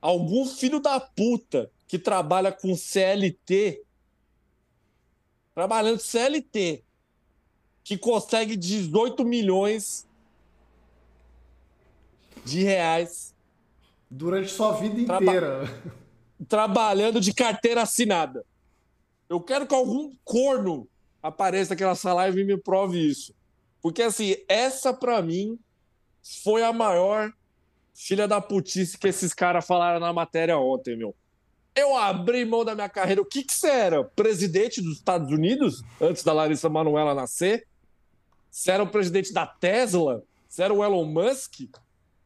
algum 0.04 0.44
filho 0.44 0.80
da 0.80 1.00
puta 1.00 1.70
que 1.88 1.98
trabalha 1.98 2.52
com 2.52 2.76
CLT, 2.76 3.82
trabalhando 5.54 5.98
CLT, 5.98 6.84
que 7.82 7.96
consegue 7.96 8.54
18 8.54 9.24
milhões 9.24 10.06
de 12.44 12.62
reais 12.62 13.34
durante 14.10 14.50
sua 14.50 14.72
vida 14.72 15.00
inteira. 15.00 15.62
trabalhando 16.50 17.18
de 17.18 17.32
carteira 17.32 17.80
assinada. 17.80 18.44
Eu 19.26 19.40
quero 19.40 19.66
que 19.66 19.74
algum 19.74 20.14
corno 20.22 20.86
apareça 21.22 21.70
naquela 21.70 21.96
live 22.14 22.42
e 22.42 22.44
me 22.44 22.58
prove 22.58 22.98
isso. 22.98 23.34
Porque, 23.80 24.02
assim, 24.02 24.36
essa 24.48 24.92
para 24.92 25.22
mim 25.22 25.58
foi 26.42 26.62
a 26.62 26.74
maior 26.74 27.32
filha 27.94 28.26
da 28.26 28.40
putice 28.40 28.98
que 28.98 29.08
esses 29.08 29.32
caras 29.32 29.66
falaram 29.66 30.00
na 30.00 30.12
matéria 30.12 30.58
ontem, 30.58 30.96
meu. 30.96 31.14
Eu 31.74 31.96
abri 31.96 32.44
mão 32.44 32.64
da 32.64 32.74
minha 32.74 32.88
carreira. 32.88 33.22
O 33.22 33.24
que 33.24 33.42
que 33.42 33.52
você 33.52 33.68
era? 33.68 34.04
Presidente 34.04 34.82
dos 34.82 34.98
Estados 34.98 35.32
Unidos? 35.32 35.82
Antes 36.00 36.22
da 36.22 36.32
Larissa 36.32 36.68
Manoela 36.68 37.14
nascer? 37.14 37.66
Você 38.50 38.70
era 38.70 38.82
o 38.82 38.86
presidente 38.86 39.32
da 39.32 39.46
Tesla? 39.46 40.22
Você 40.48 40.62
era 40.62 40.72
o 40.72 40.84
Elon 40.84 41.04
Musk? 41.04 41.62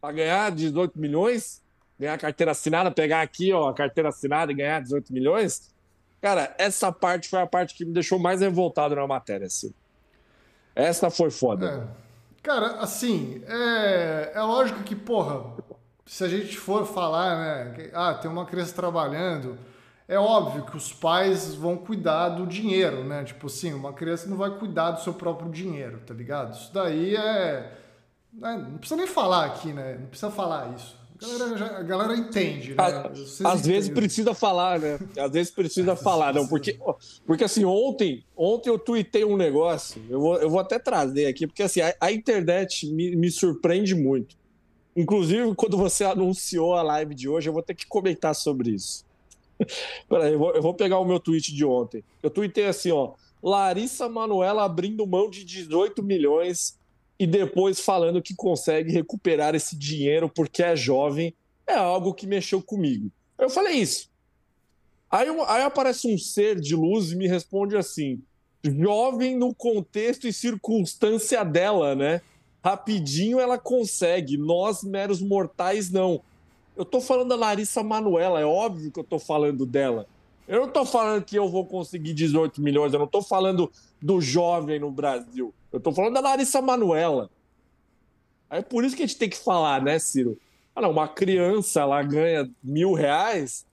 Para 0.00 0.12
ganhar 0.12 0.50
18 0.50 0.98
milhões? 0.98 1.62
Ganhar 1.98 2.14
a 2.14 2.18
carteira 2.18 2.52
assinada? 2.52 2.90
Pegar 2.90 3.22
aqui, 3.22 3.52
ó, 3.52 3.68
a 3.68 3.74
carteira 3.74 4.10
assinada 4.10 4.52
e 4.52 4.54
ganhar 4.54 4.82
18 4.82 5.12
milhões? 5.12 5.74
Cara, 6.20 6.54
essa 6.58 6.92
parte 6.92 7.28
foi 7.28 7.40
a 7.40 7.46
parte 7.46 7.74
que 7.74 7.84
me 7.84 7.92
deixou 7.92 8.18
mais 8.18 8.40
revoltado 8.40 8.94
na 8.94 9.06
matéria, 9.06 9.46
assim. 9.46 9.72
Essa 10.74 11.10
foi 11.10 11.30
foda. 11.30 11.88
É. 12.04 12.07
Cara, 12.48 12.76
assim, 12.80 13.42
é, 13.46 14.32
é 14.34 14.40
lógico 14.40 14.82
que, 14.82 14.96
porra, 14.96 15.52
se 16.06 16.24
a 16.24 16.28
gente 16.28 16.56
for 16.56 16.86
falar, 16.86 17.36
né, 17.36 17.72
que, 17.74 17.90
ah, 17.92 18.14
tem 18.14 18.30
uma 18.30 18.46
criança 18.46 18.74
trabalhando, 18.74 19.58
é 20.08 20.18
óbvio 20.18 20.64
que 20.64 20.74
os 20.74 20.90
pais 20.90 21.54
vão 21.54 21.76
cuidar 21.76 22.30
do 22.30 22.46
dinheiro, 22.46 23.04
né? 23.04 23.22
Tipo 23.22 23.48
assim, 23.48 23.74
uma 23.74 23.92
criança 23.92 24.26
não 24.30 24.38
vai 24.38 24.50
cuidar 24.52 24.92
do 24.92 25.02
seu 25.02 25.12
próprio 25.12 25.50
dinheiro, 25.50 26.00
tá 26.06 26.14
ligado? 26.14 26.54
Isso 26.54 26.72
daí 26.72 27.14
é. 27.16 27.70
é 28.42 28.56
não 28.56 28.78
precisa 28.78 28.96
nem 28.96 29.06
falar 29.06 29.44
aqui, 29.44 29.70
né? 29.70 29.98
Não 30.00 30.06
precisa 30.06 30.30
falar 30.30 30.74
isso. 30.74 30.96
A 31.20 31.26
galera, 31.26 31.58
já, 31.58 31.78
a 31.78 31.82
galera 31.82 32.16
entende, 32.16 32.74
né? 32.74 32.76
Às, 32.78 33.44
às 33.44 33.66
vezes 33.66 33.90
precisa 33.90 34.34
falar, 34.34 34.78
né? 34.78 35.00
Às 35.18 35.32
vezes 35.32 35.50
precisa 35.50 35.94
falar, 35.96 36.32
não, 36.32 36.46
porque, 36.46 36.78
porque 37.26 37.42
assim, 37.42 37.64
ontem, 37.64 38.24
ontem 38.36 38.70
eu 38.70 38.78
tuitei 38.78 39.24
um 39.24 39.36
negócio, 39.36 40.00
eu 40.08 40.20
vou, 40.20 40.36
eu 40.36 40.48
vou 40.48 40.60
até 40.60 40.78
trazer 40.78 41.26
aqui, 41.26 41.46
porque 41.46 41.64
assim, 41.64 41.80
a, 41.80 41.92
a 42.00 42.12
internet 42.12 42.86
me, 42.86 43.16
me 43.16 43.30
surpreende 43.30 43.96
muito. 43.96 44.36
Inclusive, 44.96 45.54
quando 45.56 45.76
você 45.76 46.04
anunciou 46.06 46.74
a 46.74 46.82
live 46.82 47.14
de 47.14 47.28
hoje, 47.28 47.48
eu 47.48 47.52
vou 47.52 47.62
ter 47.62 47.74
que 47.74 47.86
comentar 47.86 48.34
sobre 48.34 48.70
isso. 48.70 49.04
Peraí, 50.08 50.34
eu 50.34 50.38
vou, 50.38 50.52
eu 50.52 50.62
vou 50.62 50.74
pegar 50.74 51.00
o 51.00 51.04
meu 51.04 51.18
tweet 51.18 51.52
de 51.52 51.64
ontem. 51.64 52.04
Eu 52.22 52.30
tuitei 52.30 52.66
assim, 52.66 52.92
ó. 52.92 53.14
Larissa 53.42 54.08
Manuela 54.08 54.64
abrindo 54.64 55.06
mão 55.06 55.28
de 55.28 55.44
18 55.44 56.02
milhões 56.02 56.77
e 57.18 57.26
depois 57.26 57.80
falando 57.80 58.22
que 58.22 58.34
consegue 58.34 58.92
recuperar 58.92 59.54
esse 59.54 59.76
dinheiro 59.76 60.28
porque 60.28 60.62
é 60.62 60.76
jovem, 60.76 61.34
é 61.66 61.74
algo 61.74 62.14
que 62.14 62.26
mexeu 62.26 62.62
comigo. 62.62 63.10
Eu 63.38 63.50
falei 63.50 63.74
isso. 63.74 64.08
Aí, 65.10 65.28
aí 65.46 65.62
aparece 65.62 66.12
um 66.12 66.18
ser 66.18 66.60
de 66.60 66.76
luz 66.76 67.12
e 67.12 67.16
me 67.16 67.26
responde 67.26 67.76
assim: 67.76 68.22
jovem 68.62 69.36
no 69.36 69.54
contexto 69.54 70.28
e 70.28 70.32
circunstância 70.32 71.44
dela, 71.44 71.94
né? 71.94 72.20
Rapidinho 72.62 73.40
ela 73.40 73.58
consegue, 73.58 74.36
nós 74.36 74.82
meros 74.82 75.20
mortais 75.20 75.90
não. 75.90 76.20
Eu 76.76 76.84
tô 76.84 77.00
falando 77.00 77.30
da 77.30 77.36
Larissa 77.36 77.82
Manuela, 77.82 78.40
é 78.40 78.44
óbvio 78.44 78.92
que 78.92 79.00
eu 79.00 79.04
tô 79.04 79.18
falando 79.18 79.64
dela. 79.64 80.06
Eu 80.46 80.60
não 80.60 80.68
tô 80.68 80.84
falando 80.84 81.24
que 81.24 81.36
eu 81.36 81.48
vou 81.48 81.66
conseguir 81.66 82.14
18 82.14 82.60
milhões, 82.60 82.92
eu 82.92 82.98
não 82.98 83.06
tô 83.06 83.22
falando 83.22 83.70
do 84.00 84.20
jovem 84.20 84.78
no 84.78 84.90
Brasil. 84.90 85.52
Eu 85.72 85.80
tô 85.80 85.92
falando 85.92 86.14
da 86.14 86.20
Larissa 86.20 86.62
Manuela. 86.62 87.30
É 88.50 88.62
por 88.62 88.84
isso 88.84 88.96
que 88.96 89.02
a 89.02 89.06
gente 89.06 89.18
tem 89.18 89.28
que 89.28 89.36
falar, 89.36 89.82
né, 89.82 89.98
Ciro? 89.98 90.38
Ah, 90.74 90.80
não, 90.80 90.90
uma 90.90 91.08
criança, 91.08 91.80
ela 91.80 92.02
ganha 92.02 92.48
mil 92.62 92.92
reais, 92.94 93.66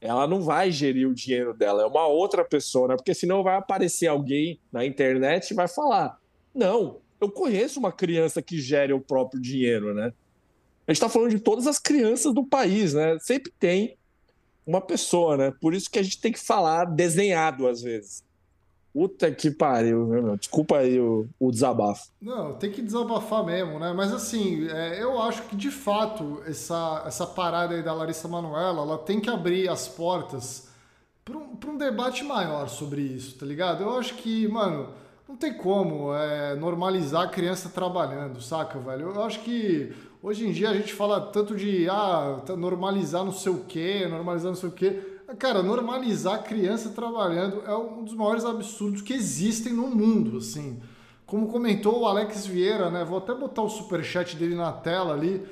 ela 0.00 0.26
não 0.26 0.40
vai 0.40 0.70
gerir 0.70 1.08
o 1.08 1.14
dinheiro 1.14 1.54
dela, 1.54 1.82
é 1.82 1.86
uma 1.86 2.06
outra 2.06 2.44
pessoa, 2.44 2.88
né? 2.88 2.96
Porque 2.96 3.14
senão 3.14 3.42
vai 3.42 3.56
aparecer 3.56 4.06
alguém 4.06 4.58
na 4.72 4.84
internet 4.84 5.50
e 5.50 5.54
vai 5.54 5.68
falar: 5.68 6.18
não, 6.54 7.00
eu 7.20 7.30
conheço 7.30 7.78
uma 7.78 7.92
criança 7.92 8.42
que 8.42 8.60
gere 8.60 8.92
o 8.92 9.00
próprio 9.00 9.40
dinheiro, 9.40 9.94
né? 9.94 10.12
A 10.86 10.92
gente 10.92 10.98
está 10.98 11.08
falando 11.08 11.30
de 11.30 11.40
todas 11.40 11.66
as 11.66 11.78
crianças 11.78 12.32
do 12.32 12.44
país, 12.44 12.94
né? 12.94 13.18
Sempre 13.20 13.52
tem 13.58 13.96
uma 14.66 14.80
pessoa, 14.80 15.36
né? 15.36 15.52
Por 15.60 15.74
isso 15.74 15.90
que 15.90 15.98
a 15.98 16.02
gente 16.02 16.20
tem 16.20 16.32
que 16.32 16.38
falar 16.38 16.84
desenhado 16.84 17.66
às 17.66 17.82
vezes. 17.82 18.24
Puta 18.96 19.30
que 19.30 19.50
pariu, 19.50 20.06
meu. 20.06 20.38
Desculpa 20.38 20.78
aí 20.78 20.98
o, 20.98 21.28
o, 21.38 21.50
desabafo. 21.50 22.08
Não, 22.18 22.54
tem 22.54 22.70
que 22.70 22.80
desabafar 22.80 23.44
mesmo, 23.44 23.78
né? 23.78 23.92
Mas 23.94 24.10
assim, 24.10 24.66
é, 24.70 25.02
eu 25.02 25.20
acho 25.20 25.42
que 25.42 25.54
de 25.54 25.70
fato 25.70 26.42
essa, 26.46 27.04
essa 27.06 27.26
parada 27.26 27.74
aí 27.74 27.82
da 27.82 27.92
Larissa 27.92 28.26
Manoela, 28.26 28.80
ela 28.80 28.96
tem 28.96 29.20
que 29.20 29.28
abrir 29.28 29.68
as 29.68 29.86
portas 29.86 30.68
para 31.22 31.36
um, 31.36 31.58
um 31.66 31.76
debate 31.76 32.24
maior 32.24 32.70
sobre 32.70 33.02
isso, 33.02 33.36
tá 33.36 33.44
ligado? 33.44 33.82
Eu 33.82 33.98
acho 33.98 34.14
que, 34.14 34.48
mano, 34.48 34.88
não 35.28 35.36
tem 35.36 35.52
como 35.52 36.14
é, 36.14 36.54
normalizar 36.54 37.24
a 37.24 37.28
criança 37.28 37.68
trabalhando, 37.68 38.40
saca, 38.40 38.78
velho? 38.78 39.12
Eu 39.14 39.22
acho 39.24 39.40
que 39.40 39.92
hoje 40.22 40.48
em 40.48 40.52
dia 40.52 40.70
a 40.70 40.74
gente 40.74 40.94
fala 40.94 41.20
tanto 41.20 41.54
de 41.54 41.86
ah, 41.90 42.40
tá, 42.46 42.56
normalizar 42.56 43.22
não 43.22 43.32
sei 43.32 43.52
o 43.52 43.62
quê, 43.64 44.06
normalizar 44.08 44.52
não 44.52 44.58
sei 44.58 44.70
o 44.70 44.72
quê. 44.72 45.15
Cara, 45.34 45.62
normalizar 45.62 46.44
criança 46.44 46.90
trabalhando 46.90 47.62
é 47.66 47.76
um 47.76 48.04
dos 48.04 48.14
maiores 48.14 48.44
absurdos 48.44 49.02
que 49.02 49.12
existem 49.12 49.72
no 49.72 49.88
mundo, 49.88 50.38
assim. 50.38 50.80
Como 51.26 51.48
comentou 51.48 52.02
o 52.02 52.06
Alex 52.06 52.46
Vieira, 52.46 52.90
né? 52.90 53.04
Vou 53.04 53.18
até 53.18 53.34
botar 53.34 53.62
o 53.62 53.68
superchat 53.68 54.36
dele 54.36 54.54
na 54.54 54.72
tela 54.72 55.12
ali. 55.12 55.44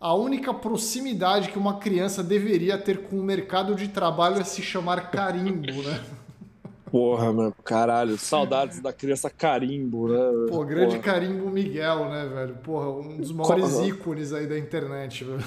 A 0.00 0.14
única 0.14 0.54
proximidade 0.54 1.48
que 1.48 1.58
uma 1.58 1.78
criança 1.78 2.22
deveria 2.22 2.78
ter 2.78 3.08
com 3.08 3.18
o 3.18 3.22
mercado 3.22 3.74
de 3.74 3.88
trabalho 3.88 4.40
é 4.40 4.44
se 4.44 4.62
chamar 4.62 5.10
carimbo, 5.10 5.82
né? 5.82 6.04
Porra, 6.88 7.32
meu, 7.32 7.52
caralho, 7.64 8.16
saudades 8.16 8.80
da 8.80 8.92
criança 8.92 9.28
carimbo, 9.28 10.06
né? 10.08 10.46
Pô, 10.48 10.64
grande 10.64 10.98
Porra. 10.98 11.02
carimbo 11.02 11.50
Miguel, 11.50 12.08
né, 12.08 12.26
velho? 12.26 12.54
Porra, 12.62 12.90
um 12.90 13.16
dos 13.16 13.32
maiores 13.32 13.80
ícones 13.80 14.32
aí 14.32 14.46
da 14.46 14.56
internet, 14.56 15.24
velho. 15.24 15.44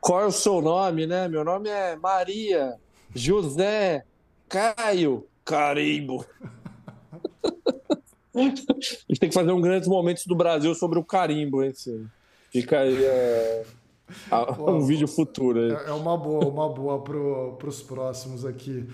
qual 0.00 0.22
é 0.22 0.26
o 0.26 0.32
seu 0.32 0.60
nome, 0.60 1.06
né? 1.06 1.28
Meu 1.28 1.44
nome 1.44 1.68
é 1.68 1.94
Maria 1.94 2.76
José 3.16 4.04
Caio 4.48 5.26
Carimbo. 5.44 6.24
A 8.34 8.40
gente 8.40 8.66
tem 9.18 9.30
que 9.30 9.34
fazer 9.34 9.50
um 9.50 9.60
grandes 9.60 9.88
momentos 9.88 10.26
do 10.26 10.36
Brasil 10.36 10.74
sobre 10.74 10.98
o 10.98 11.04
carimbo, 11.04 11.64
hein? 11.64 11.72
Fica 12.52 12.80
aí 12.80 13.02
é, 13.02 13.64
um 14.58 14.84
vídeo 14.84 15.08
futuro. 15.08 15.58
Aí. 15.58 15.72
É, 15.72 15.88
é 15.88 15.92
uma 15.92 16.16
boa, 16.16 16.46
uma 16.46 16.68
boa 16.68 17.02
para 17.02 17.68
os 17.68 17.82
próximos 17.82 18.44
aqui. 18.44 18.86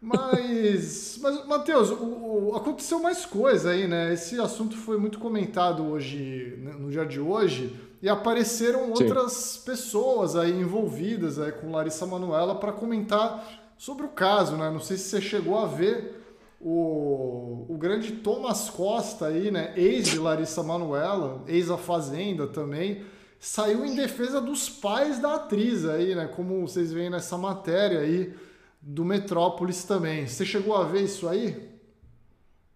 Mas, 0.00 1.18
mas 1.20 1.46
Matheus, 1.46 1.90
o, 1.90 2.50
o, 2.50 2.56
aconteceu 2.56 3.00
mais 3.00 3.26
coisa 3.26 3.70
aí, 3.70 3.88
né? 3.88 4.12
Esse 4.12 4.40
assunto 4.40 4.76
foi 4.76 4.96
muito 4.96 5.18
comentado 5.18 5.84
hoje, 5.84 6.56
né, 6.58 6.72
no 6.78 6.88
dia 6.88 7.04
de 7.04 7.18
hoje, 7.18 7.74
e 8.00 8.08
apareceram 8.08 8.94
Sim. 8.94 9.04
outras 9.04 9.56
pessoas 9.56 10.36
aí 10.36 10.52
envolvidas 10.52 11.38
aí 11.38 11.50
com 11.50 11.72
Larissa 11.72 12.06
Manuela 12.06 12.54
para 12.54 12.72
comentar 12.72 13.74
sobre 13.76 14.06
o 14.06 14.10
caso, 14.10 14.56
né? 14.56 14.70
Não 14.70 14.80
sei 14.80 14.96
se 14.96 15.08
você 15.08 15.20
chegou 15.20 15.58
a 15.58 15.66
ver 15.66 16.14
o, 16.60 17.66
o 17.68 17.76
grande 17.76 18.12
Thomas 18.12 18.70
Costa 18.70 19.26
aí, 19.26 19.50
né? 19.50 19.72
Ex 19.76 20.08
de 20.08 20.18
Larissa 20.18 20.62
Manuela, 20.62 21.42
ex 21.48 21.70
a 21.70 21.76
Fazenda 21.76 22.46
também, 22.46 23.02
saiu 23.40 23.84
em 23.84 23.96
defesa 23.96 24.40
dos 24.40 24.68
pais 24.68 25.18
da 25.18 25.34
atriz 25.34 25.84
aí, 25.84 26.14
né? 26.14 26.28
Como 26.28 26.60
vocês 26.60 26.92
veem 26.92 27.10
nessa 27.10 27.36
matéria 27.36 27.98
aí 27.98 28.32
do 28.80 29.04
Metrópolis 29.04 29.84
também. 29.84 30.26
Você 30.26 30.44
chegou 30.44 30.74
a 30.76 30.84
ver 30.84 31.02
isso 31.02 31.28
aí? 31.28 31.78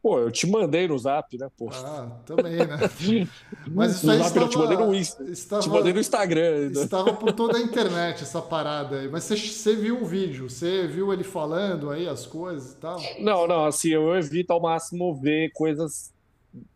Pô, 0.03 0.19
eu 0.19 0.33
te 0.33 0.49
mandei 0.49 0.89
no 0.89 0.99
zap, 0.99 1.39
né, 1.39 1.49
pô? 1.57 1.71
Ah, 1.73 2.19
também, 2.27 2.57
né? 2.57 2.77
Mas 3.71 3.97
isso 3.97 4.07
no 4.07 4.13
aí 4.13 4.19
zap, 4.19 4.29
estava, 4.31 4.47
eu 4.47 4.49
te 4.49 4.59
mandei 4.59 4.77
no 4.77 4.95
Insta. 4.95 5.23
Estava, 5.25 5.63
te 5.63 5.69
mandei 5.69 5.93
no 5.93 6.01
Instagram. 6.01 6.57
Ainda. 6.57 6.83
Estava 6.83 7.13
por 7.13 7.33
toda 7.33 7.57
a 7.57 7.61
internet 7.61 8.23
essa 8.23 8.43
parada 8.43 8.99
aí. 8.99 9.09
Mas 9.09 9.23
você, 9.23 9.37
você 9.37 9.77
viu 9.77 10.03
o 10.03 10.05
vídeo? 10.05 10.51
Você 10.51 10.89
viu 10.89 11.13
ele 11.13 11.23
falando 11.23 11.89
aí 11.89 12.09
as 12.09 12.27
coisas 12.27 12.73
e 12.73 12.77
tal? 12.79 13.01
Não, 13.21 13.47
não, 13.47 13.65
assim, 13.67 13.91
eu 13.91 14.13
evito 14.17 14.53
ao 14.53 14.61
máximo 14.61 15.15
ver 15.15 15.53
coisas 15.53 16.13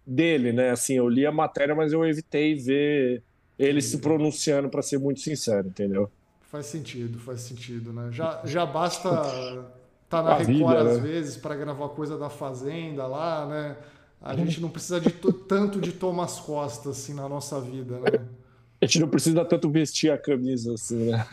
dele, 0.07 0.53
né? 0.53 0.71
Assim, 0.71 0.95
eu 0.95 1.09
li 1.09 1.27
a 1.27 1.33
matéria, 1.33 1.75
mas 1.75 1.93
eu 1.93 2.07
evitei 2.07 2.55
ver 2.55 3.25
ele 3.59 3.81
se 3.83 3.99
pronunciando, 3.99 4.69
para 4.69 4.83
ser 4.83 4.99
muito 4.99 5.21
sincero, 5.21 5.67
entendeu? 5.67 6.11
Faz 6.47 6.67
sentido, 6.67 7.19
faz 7.19 7.41
sentido, 7.41 7.93
né? 7.93 8.09
Já, 8.13 8.41
já 8.45 8.65
basta 8.65 9.09
estar 9.09 9.65
tá 10.09 10.23
na 10.23 10.31
a 10.35 10.39
Record 10.39 10.77
às 10.77 10.97
né? 10.97 11.03
vezes 11.03 11.37
para 11.37 11.57
gravar 11.57 11.89
coisa 11.91 12.17
da 12.17 12.31
Fazenda 12.31 13.07
lá, 13.07 13.47
né? 13.47 13.77
A 14.21 14.35
gente 14.35 14.61
não 14.61 14.69
precisa 14.69 15.01
de 15.01 15.11
tanto 15.11 15.81
de 15.81 15.93
Thomas 15.93 16.41
Costa 16.41 16.91
assim 16.91 17.15
na 17.15 17.29
nossa 17.29 17.61
vida, 17.61 17.99
né? 17.99 18.27
A 18.81 18.87
gente 18.87 19.01
não 19.01 19.09
precisa 19.09 19.45
tanto 19.45 19.71
vestir 19.71 20.11
a 20.11 20.19
camisa 20.19 20.75
assim, 20.75 21.11
né? 21.11 21.27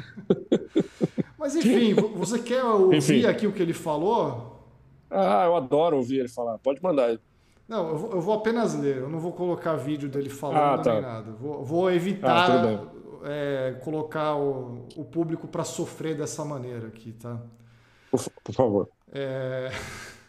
Mas 1.38 1.55
enfim, 1.55 1.93
você 1.93 2.39
quer 2.39 2.64
ouvir 2.64 2.97
enfim. 2.97 3.26
aqui 3.26 3.45
o 3.45 3.51
que 3.51 3.61
ele 3.61 3.74
falou? 3.74 4.66
Ah, 5.09 5.43
eu 5.45 5.55
adoro 5.55 5.97
ouvir 5.97 6.20
ele 6.20 6.30
falar. 6.30 6.57
Pode 6.57 6.82
mandar. 6.82 7.20
Não, 7.68 7.89
eu 7.89 7.97
vou, 7.97 8.11
eu 8.14 8.22
vou 8.22 8.34
apenas 8.34 8.74
ler. 8.74 8.97
Eu 8.97 9.09
não 9.09 9.20
vou 9.20 9.32
colocar 9.32 9.76
vídeo 9.76 10.09
dele 10.09 10.30
falando 10.30 10.80
ah, 10.80 10.84
tá. 10.84 10.93
nem 10.93 11.01
nada. 11.01 11.32
Vou, 11.32 11.64
vou 11.64 11.91
evitar 11.91 12.49
ah, 12.49 12.86
é, 13.24 13.80
colocar 13.84 14.36
o, 14.36 14.88
o 14.95 15.05
público 15.05 15.47
para 15.47 15.63
sofrer 15.63 16.15
dessa 16.15 16.43
maneira 16.43 16.88
aqui, 16.88 17.11
tá? 17.13 17.39
Por, 18.11 18.53
favor. 18.53 18.89
É... 19.11 19.71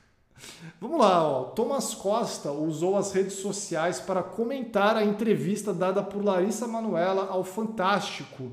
Vamos 0.81 0.99
lá, 0.99 1.23
ó. 1.23 1.45
Thomas 1.45 1.95
Costa 1.95 2.51
usou 2.51 2.97
as 2.97 3.13
redes 3.13 3.35
sociais 3.35 4.01
para 4.01 4.23
comentar 4.23 4.97
a 4.97 5.05
entrevista 5.05 5.73
dada 5.73 6.03
por 6.03 6.25
Larissa 6.25 6.67
Manuela 6.67 7.29
ao 7.29 7.45
Fantástico 7.45 8.53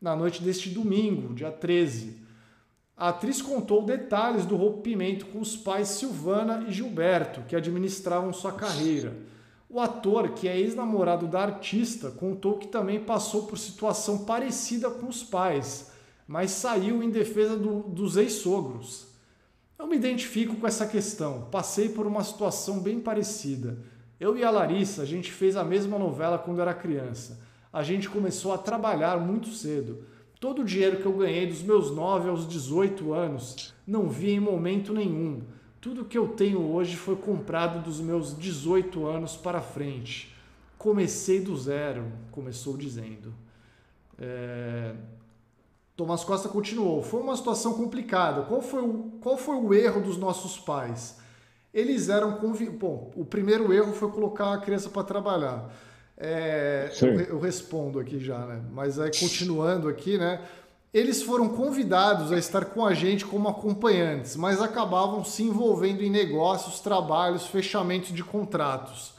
na 0.00 0.14
noite 0.14 0.42
deste 0.42 0.70
domingo, 0.70 1.34
dia 1.34 1.50
13. 1.50 2.22
A 2.96 3.10
atriz 3.10 3.40
contou 3.40 3.84
detalhes 3.84 4.44
do 4.44 4.56
rompimento 4.56 5.26
com 5.26 5.40
os 5.40 5.56
pais 5.56 5.88
Silvana 5.88 6.64
e 6.66 6.72
Gilberto, 6.72 7.42
que 7.42 7.54
administravam 7.54 8.32
sua 8.32 8.52
carreira. 8.52 9.14
O 9.70 9.80
ator, 9.80 10.30
que 10.30 10.48
é 10.48 10.58
ex-namorado 10.58 11.26
da 11.26 11.42
artista, 11.42 12.10
contou 12.10 12.56
que 12.56 12.68
também 12.68 13.00
passou 13.00 13.46
por 13.46 13.58
situação 13.58 14.24
parecida 14.24 14.90
com 14.90 15.06
os 15.06 15.22
pais, 15.22 15.92
mas 16.26 16.52
saiu 16.52 17.02
em 17.02 17.10
defesa 17.10 17.56
do, 17.56 17.80
dos 17.80 18.16
ex-sogros. 18.16 19.08
Eu 19.78 19.86
me 19.86 19.96
identifico 19.96 20.56
com 20.56 20.66
essa 20.66 20.86
questão. 20.86 21.48
Passei 21.50 21.90
por 21.90 22.06
uma 22.06 22.24
situação 22.24 22.80
bem 22.80 22.98
parecida. 22.98 23.78
Eu 24.18 24.36
e 24.36 24.42
a 24.42 24.50
Larissa, 24.50 25.02
a 25.02 25.04
gente 25.04 25.30
fez 25.30 25.54
a 25.54 25.62
mesma 25.62 25.98
novela 25.98 26.38
quando 26.38 26.60
era 26.60 26.74
criança. 26.74 27.38
A 27.72 27.82
gente 27.82 28.08
começou 28.08 28.52
a 28.52 28.58
trabalhar 28.58 29.18
muito 29.18 29.48
cedo. 29.50 30.02
Todo 30.40 30.62
o 30.62 30.64
dinheiro 30.64 30.96
que 30.96 31.06
eu 31.06 31.12
ganhei 31.12 31.46
dos 31.46 31.62
meus 31.62 31.90
9 31.90 32.28
aos 32.28 32.48
18 32.48 33.12
anos 33.12 33.74
não 33.86 34.08
vi 34.08 34.30
em 34.30 34.40
momento 34.40 34.92
nenhum. 34.92 35.42
Tudo 35.80 36.04
que 36.04 36.18
eu 36.18 36.28
tenho 36.28 36.60
hoje 36.72 36.96
foi 36.96 37.14
comprado 37.14 37.82
dos 37.82 38.00
meus 38.00 38.36
18 38.36 39.06
anos 39.06 39.36
para 39.36 39.60
frente. 39.60 40.34
Comecei 40.76 41.40
do 41.40 41.56
zero, 41.56 42.10
começou 42.32 42.76
dizendo. 42.76 43.32
É... 44.18 44.94
Tomás 45.96 46.24
Costa 46.24 46.48
continuou. 46.48 47.02
Foi 47.02 47.20
uma 47.20 47.36
situação 47.36 47.74
complicada. 47.74 48.42
Qual 48.42 48.60
foi 48.60 48.82
o, 48.82 49.12
qual 49.20 49.36
foi 49.36 49.56
o 49.56 49.72
erro 49.74 50.00
dos 50.00 50.16
nossos 50.16 50.58
pais? 50.58 51.18
Eles 51.72 52.08
eram 52.08 52.36
convi... 52.38 52.68
Bom, 52.70 53.10
o 53.14 53.24
primeiro 53.24 53.72
erro 53.72 53.92
foi 53.92 54.10
colocar 54.10 54.54
a 54.54 54.58
criança 54.58 54.88
para 54.90 55.04
trabalhar. 55.04 55.72
É... 56.16 56.90
Eu, 57.00 57.20
eu, 57.20 57.38
respondo 57.38 58.00
aqui 58.00 58.18
já, 58.18 58.38
né? 58.46 58.62
Mas 58.72 58.98
aí 58.98 59.10
continuando 59.18 59.88
aqui, 59.88 60.18
né? 60.18 60.42
Eles 60.92 61.22
foram 61.22 61.50
convidados 61.50 62.32
a 62.32 62.38
estar 62.38 62.64
com 62.64 62.84
a 62.84 62.94
gente 62.94 63.26
como 63.26 63.48
acompanhantes, 63.48 64.36
mas 64.36 64.62
acabavam 64.62 65.22
se 65.22 65.42
envolvendo 65.42 66.02
em 66.02 66.08
negócios, 66.08 66.80
trabalhos, 66.80 67.46
fechamentos 67.46 68.10
de 68.10 68.24
contratos. 68.24 69.12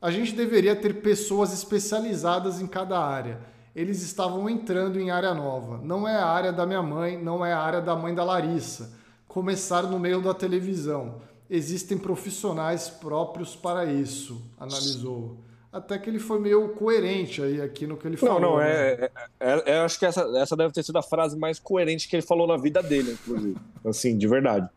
A 0.00 0.10
gente 0.10 0.32
deveria 0.32 0.74
ter 0.74 1.00
pessoas 1.00 1.52
especializadas 1.52 2.60
em 2.60 2.66
cada 2.66 2.98
área. 2.98 3.40
Eles 3.74 4.02
estavam 4.02 4.50
entrando 4.50 4.98
em 4.98 5.10
área 5.10 5.32
nova. 5.32 5.80
Não 5.84 6.08
é 6.08 6.16
a 6.16 6.26
área 6.26 6.52
da 6.52 6.66
minha 6.66 6.82
mãe, 6.82 7.16
não 7.16 7.46
é 7.46 7.52
a 7.52 7.60
área 7.60 7.80
da 7.80 7.94
mãe 7.94 8.12
da 8.12 8.24
Larissa. 8.24 8.92
Começaram 9.28 9.90
no 9.90 10.00
meio 10.00 10.20
da 10.20 10.34
televisão. 10.34 11.20
Existem 11.48 11.96
profissionais 11.96 12.90
próprios 12.90 13.54
para 13.54 13.84
isso, 13.84 14.42
analisou 14.58 15.38
até 15.72 15.98
que 15.98 16.10
ele 16.10 16.18
foi 16.18 16.38
meio 16.38 16.68
coerente 16.70 17.42
aí 17.42 17.60
aqui 17.60 17.86
no 17.86 17.96
que 17.96 18.06
ele 18.06 18.18
falou. 18.18 18.38
Não, 18.38 18.50
não, 18.52 18.60
é, 18.60 18.96
né? 18.96 19.08
é, 19.40 19.52
é, 19.52 19.62
é, 19.72 19.78
acho 19.78 19.98
que 19.98 20.04
essa, 20.04 20.20
essa 20.36 20.54
deve 20.54 20.72
ter 20.72 20.82
sido 20.82 20.98
a 20.98 21.02
frase 21.02 21.38
mais 21.38 21.58
coerente 21.58 22.06
que 22.06 22.14
ele 22.14 22.22
falou 22.22 22.46
na 22.46 22.58
vida 22.58 22.82
dele, 22.82 23.12
inclusive. 23.12 23.56
assim, 23.84 24.18
de 24.18 24.28
verdade. 24.28 24.68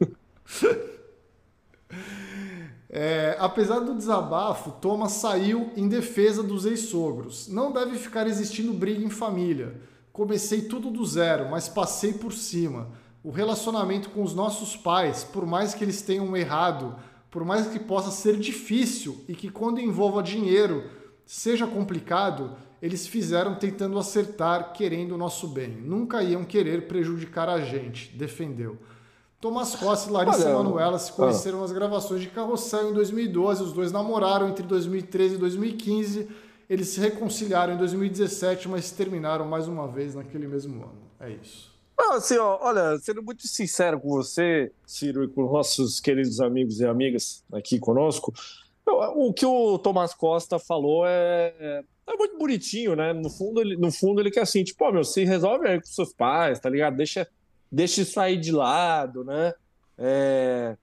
É, 2.94 3.38
apesar 3.40 3.80
do 3.80 3.94
desabafo, 3.94 4.72
Thomas 4.72 5.12
saiu 5.12 5.72
em 5.74 5.88
defesa 5.88 6.42
dos 6.42 6.66
ex-sogros. 6.66 7.48
Não 7.48 7.72
deve 7.72 7.96
ficar 7.96 8.26
existindo 8.26 8.70
briga 8.74 9.02
em 9.02 9.08
família. 9.08 9.80
Comecei 10.12 10.60
tudo 10.60 10.90
do 10.90 11.02
zero, 11.06 11.48
mas 11.50 11.70
passei 11.70 12.12
por 12.12 12.34
cima. 12.34 12.90
O 13.24 13.30
relacionamento 13.30 14.10
com 14.10 14.22
os 14.22 14.34
nossos 14.34 14.76
pais, 14.76 15.24
por 15.24 15.46
mais 15.46 15.72
que 15.72 15.82
eles 15.82 16.02
tenham 16.02 16.36
errado 16.36 16.94
por 17.32 17.46
mais 17.46 17.66
que 17.66 17.80
possa 17.80 18.10
ser 18.10 18.36
difícil 18.36 19.24
e 19.26 19.34
que 19.34 19.50
quando 19.50 19.80
envolva 19.80 20.22
dinheiro 20.22 20.84
seja 21.24 21.66
complicado, 21.66 22.54
eles 22.80 23.06
fizeram 23.06 23.54
tentando 23.54 23.98
acertar, 23.98 24.74
querendo 24.74 25.12
o 25.12 25.18
nosso 25.18 25.48
bem. 25.48 25.70
Nunca 25.70 26.22
iam 26.22 26.44
querer 26.44 26.86
prejudicar 26.86 27.48
a 27.48 27.58
gente, 27.62 28.14
defendeu. 28.14 28.76
Tomás 29.40 29.74
Costa 29.74 30.10
e 30.10 30.12
Larissa 30.12 30.44
Olha, 30.44 30.62
Manuela 30.62 30.98
se 30.98 31.10
conheceram 31.10 31.58
ah. 31.58 31.60
nas 31.62 31.72
gravações 31.72 32.20
de 32.20 32.28
Carrossel 32.28 32.90
em 32.90 32.92
2012. 32.92 33.62
Os 33.62 33.72
dois 33.72 33.90
namoraram 33.90 34.50
entre 34.50 34.62
2013 34.64 35.36
e 35.36 35.38
2015. 35.38 36.28
Eles 36.68 36.88
se 36.88 37.00
reconciliaram 37.00 37.74
em 37.74 37.78
2017, 37.78 38.68
mas 38.68 38.90
terminaram 38.90 39.46
mais 39.46 39.66
uma 39.66 39.88
vez 39.88 40.14
naquele 40.14 40.46
mesmo 40.46 40.82
ano. 40.82 41.00
É 41.18 41.30
isso. 41.30 41.71
Assim, 42.10 42.36
ó, 42.36 42.58
olha, 42.60 42.98
sendo 42.98 43.22
muito 43.22 43.46
sincero 43.46 44.00
com 44.00 44.08
você, 44.08 44.72
Ciro, 44.86 45.24
e 45.24 45.28
com 45.28 45.50
nossos 45.50 46.00
queridos 46.00 46.40
amigos 46.40 46.80
e 46.80 46.86
amigas 46.86 47.44
aqui 47.52 47.78
conosco, 47.78 48.32
o 48.86 49.32
que 49.32 49.46
o 49.46 49.78
Tomás 49.78 50.12
Costa 50.12 50.58
falou 50.58 51.06
é, 51.06 51.82
é 52.06 52.16
muito 52.16 52.36
bonitinho, 52.36 52.96
né? 52.96 53.12
No 53.12 53.30
fundo, 53.30 53.60
ele, 53.60 53.76
no 53.76 53.90
fundo, 53.90 54.20
ele 54.20 54.30
quer 54.30 54.42
assim, 54.42 54.64
tipo, 54.64 54.84
ó, 54.84 54.92
meu, 54.92 55.04
se 55.04 55.24
resolve 55.24 55.68
aí 55.68 55.80
com 55.80 55.86
seus 55.86 56.12
pais, 56.12 56.58
tá 56.58 56.68
ligado? 56.68 56.96
Deixa, 56.96 57.26
deixa 57.70 58.02
isso 58.02 58.18
aí 58.20 58.36
de 58.36 58.52
lado, 58.52 59.24
né? 59.24 59.54
É... 59.96 60.76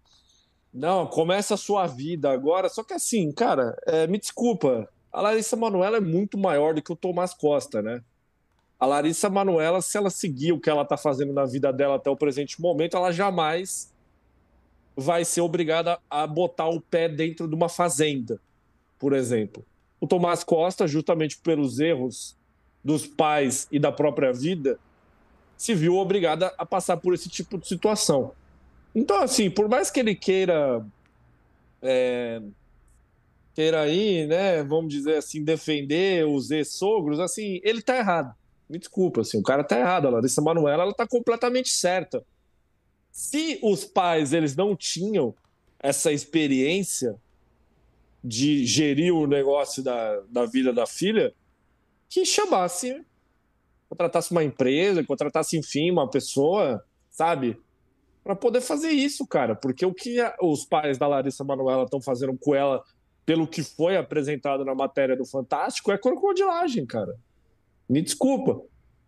Não, 0.73 1.07
começa 1.07 1.55
a 1.55 1.57
sua 1.57 1.87
vida 1.87 2.31
agora. 2.31 2.69
Só 2.69 2.83
que 2.83 2.93
assim, 2.93 3.31
cara, 3.31 3.75
é, 3.85 4.07
me 4.07 4.19
desculpa, 4.19 4.87
a 5.11 5.21
Larissa 5.21 5.55
Manoela 5.55 5.97
é 5.97 6.01
muito 6.01 6.37
maior 6.37 6.73
do 6.73 6.81
que 6.81 6.91
o 6.91 6.95
Tomás 6.95 7.33
Costa, 7.33 7.81
né? 7.81 8.01
A 8.79 8.85
Larissa 8.85 9.29
Manuela, 9.29 9.81
se 9.81 9.97
ela 9.97 10.09
seguir 10.09 10.53
o 10.53 10.59
que 10.59 10.69
ela 10.69 10.83
está 10.83 10.95
fazendo 10.95 11.33
na 11.33 11.45
vida 11.45 11.73
dela 11.73 11.95
até 11.95 12.09
o 12.09 12.15
presente 12.15 12.61
momento, 12.61 12.95
ela 12.95 13.11
jamais 13.11 13.93
vai 14.95 15.25
ser 15.25 15.41
obrigada 15.41 15.99
a 16.09 16.25
botar 16.25 16.67
o 16.67 16.79
pé 16.79 17.09
dentro 17.09 17.47
de 17.47 17.55
uma 17.55 17.67
fazenda, 17.67 18.39
por 18.97 19.13
exemplo. 19.13 19.65
O 19.99 20.07
Tomás 20.07 20.43
Costa, 20.43 20.87
justamente 20.87 21.37
pelos 21.37 21.79
erros 21.79 22.37
dos 22.83 23.05
pais 23.05 23.67
e 23.69 23.77
da 23.77 23.91
própria 23.91 24.31
vida, 24.31 24.79
se 25.57 25.75
viu 25.75 25.97
obrigada 25.97 26.53
a 26.57 26.65
passar 26.65 26.97
por 26.97 27.13
esse 27.13 27.27
tipo 27.27 27.57
de 27.57 27.67
situação. 27.67 28.31
Então, 28.95 29.21
assim, 29.21 29.49
por 29.49 29.67
mais 29.67 29.91
que 29.91 29.99
ele 29.99 30.15
queira. 30.15 30.85
É, 31.81 32.41
queira 33.53 33.81
aí, 33.81 34.25
né, 34.25 34.63
vamos 34.63 34.93
dizer 34.93 35.17
assim, 35.17 35.43
defender 35.43 36.25
os 36.25 36.49
ex-sogros, 36.49 37.19
assim, 37.19 37.59
ele 37.63 37.81
tá 37.81 37.97
errado. 37.97 38.33
Me 38.69 38.77
desculpa, 38.77 39.21
assim, 39.21 39.39
o 39.39 39.43
cara 39.43 39.63
tá 39.63 39.79
errado. 39.79 40.07
A 40.07 40.11
Larissa 40.11 40.41
Manoela, 40.41 40.83
ela 40.83 40.93
tá 40.93 41.07
completamente 41.07 41.69
certa. 41.69 42.23
Se 43.11 43.59
os 43.63 43.83
pais, 43.83 44.31
eles 44.31 44.55
não 44.55 44.75
tinham 44.75 45.33
essa 45.79 46.11
experiência 46.11 47.15
de 48.23 48.65
gerir 48.65 49.13
o 49.13 49.25
negócio 49.25 49.81
da, 49.81 50.19
da 50.29 50.45
vida 50.45 50.71
da 50.73 50.85
filha, 50.85 51.33
que 52.09 52.25
chamasse, 52.25 53.03
contratasse 53.87 54.31
uma 54.31 54.43
empresa, 54.43 55.03
contratasse, 55.03 55.57
enfim, 55.57 55.89
uma 55.89 56.09
pessoa, 56.09 56.83
sabe? 57.09 57.59
Para 58.23 58.35
poder 58.35 58.61
fazer 58.61 58.89
isso, 58.89 59.25
cara. 59.25 59.55
Porque 59.55 59.85
o 59.85 59.93
que 59.93 60.17
os 60.41 60.65
pais 60.65 60.97
da 60.97 61.07
Larissa 61.07 61.43
Manoela 61.43 61.83
estão 61.83 62.01
fazendo 62.01 62.37
com 62.37 62.53
ela, 62.53 62.83
pelo 63.25 63.47
que 63.47 63.63
foi 63.63 63.95
apresentado 63.95 64.65
na 64.65 64.75
matéria 64.75 65.15
do 65.15 65.25
Fantástico, 65.25 65.91
é 65.91 65.97
crocodilagem, 65.97 66.85
cara. 66.85 67.15
Me 67.89 68.01
desculpa. 68.01 68.61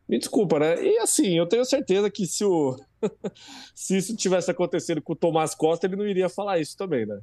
Me 0.10 0.18
desculpa, 0.18 0.60
né? 0.60 0.84
E 0.84 0.98
assim, 0.98 1.38
eu 1.38 1.46
tenho 1.46 1.64
certeza 1.64 2.10
que 2.10 2.26
se, 2.26 2.44
o... 2.44 2.76
se 3.76 3.98
isso 3.98 4.16
tivesse 4.16 4.50
acontecido 4.50 5.02
com 5.02 5.14
o 5.14 5.16
Tomás 5.16 5.56
Costa, 5.56 5.86
ele 5.86 5.96
não 5.96 6.08
iria 6.08 6.28
falar 6.28 6.60
isso 6.60 6.76
também, 6.76 7.06
né? 7.06 7.20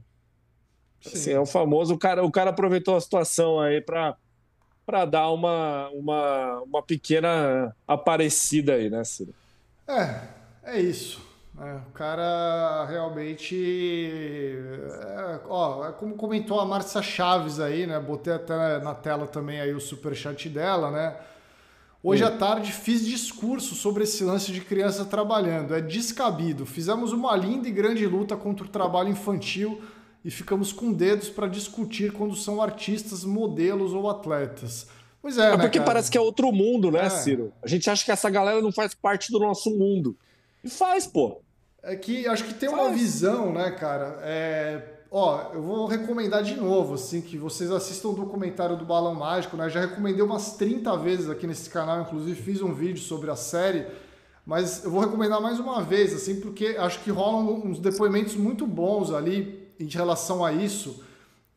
Assim, 1.05 1.33
é 1.33 1.41
o 1.41 1.47
famoso, 1.47 1.95
o 1.95 1.99
cara, 1.99 2.25
o 2.25 2.31
cara 2.31 2.51
aproveitou 2.51 2.97
a 2.97 3.01
situação 3.01 3.61
aí 3.61 3.81
para 3.81 4.17
para 4.85 5.05
dar 5.05 5.31
uma, 5.31 5.91
uma, 5.91 6.63
uma 6.63 6.83
pequena 6.83 7.77
aparecida 7.87 8.73
aí, 8.73 8.89
né, 8.89 9.05
Ciro? 9.05 9.35
É, 9.87 10.21
é 10.65 10.81
isso. 10.81 11.21
É, 11.61 11.75
o 11.75 11.93
cara 11.93 12.87
realmente. 12.87 14.57
É, 14.57 15.41
ó, 15.47 15.87
é 15.89 15.93
como 15.93 16.15
comentou 16.15 16.59
a 16.59 16.65
Márcia 16.65 17.03
Chaves 17.03 17.61
aí, 17.61 17.87
né? 17.87 18.01
Botei 18.01 18.33
até 18.33 18.79
na 18.79 18.95
tela 18.95 19.27
também 19.27 19.61
aí 19.61 19.75
o 19.75 19.81
superchat 19.81 20.49
dela, 20.49 20.91
né? 20.91 21.17
Hoje 22.03 22.23
à 22.23 22.31
tarde 22.31 22.73
fiz 22.73 23.05
discurso 23.05 23.75
sobre 23.75 24.05
esse 24.05 24.23
lance 24.23 24.53
de 24.53 24.61
criança 24.61 25.05
trabalhando. 25.05 25.75
É 25.75 25.81
descabido. 25.81 26.65
Fizemos 26.65 27.13
uma 27.13 27.37
linda 27.37 27.69
e 27.69 27.73
grande 27.73 28.07
luta 28.07 28.37
contra 28.37 28.65
o 28.65 28.69
trabalho 28.69 29.09
infantil 29.09 29.83
e 30.25 30.31
ficamos 30.31 30.73
com 30.73 30.93
dedos 30.93 31.29
para 31.29 31.49
discutir 31.49 32.13
quando 32.13 32.37
são 32.37 32.63
artistas, 32.63 33.25
modelos 33.25 33.93
ou 33.93 34.09
atletas. 34.09 34.87
Pois 35.21 35.37
é, 35.39 35.49
é 35.49 35.57
né, 35.57 35.63
porque 35.63 35.79
cara? 35.79 35.91
parece 35.91 36.11
que 36.11 36.17
é 36.17 36.21
outro 36.21 36.53
mundo, 36.53 36.91
né, 36.91 37.07
é. 37.07 37.11
Ciro? 37.11 37.53
A 37.63 37.67
gente 37.67 37.91
acha 37.91 38.05
que 38.05 38.13
essa 38.13 38.31
galera 38.31 38.63
não 38.63 38.71
faz 38.71 38.95
parte 38.95 39.33
do 39.33 39.41
nosso 39.41 39.71
mundo. 39.77 40.17
E 40.63 40.71
faz, 40.71 41.07
pô. 41.07 41.41
É 41.83 41.97
que 41.97 42.27
acho 42.29 42.45
que 42.45 42.55
tem 42.55 42.69
faz. 42.69 42.81
uma 42.81 42.91
visão, 42.91 43.53
né, 43.53 43.73
cara? 43.73 44.19
É, 44.23 44.98
ó, 45.11 45.51
eu 45.53 45.63
vou 45.63 45.87
recomendar 45.87 46.43
de 46.43 46.55
novo, 46.57 46.95
assim, 46.95 47.21
que 47.21 47.37
vocês 47.37 47.71
assistam 47.71 48.09
o 48.09 48.15
documentário 48.15 48.77
do 48.77 48.85
Balão 48.85 49.15
Mágico, 49.15 49.57
né? 49.57 49.69
Já 49.69 49.81
recomendei 49.81 50.23
umas 50.23 50.57
30 50.57 50.97
vezes 50.97 51.31
aqui 51.31 51.47
nesse 51.47 51.71
canal, 51.71 52.03
inclusive 52.03 52.41
fiz 52.41 52.63
um 52.63 52.75
vídeo 52.75 53.01
sobre 53.01 53.31
a 53.31 53.37
série, 53.37 53.87
mas 54.45 54.85
eu 54.85 54.91
vou 54.91 55.01
recomendar 55.01 55.41
mais 55.41 55.59
uma 55.61 55.83
vez, 55.83 56.15
assim, 56.15 56.41
porque 56.41 56.77
acho 56.79 57.01
que 57.01 57.11
rolam 57.11 57.67
uns 57.67 57.79
depoimentos 57.79 58.35
muito 58.35 58.67
bons 58.67 59.13
ali 59.13 59.69
em 59.79 59.87
relação 59.87 60.45
a 60.45 60.53
isso 60.53 61.03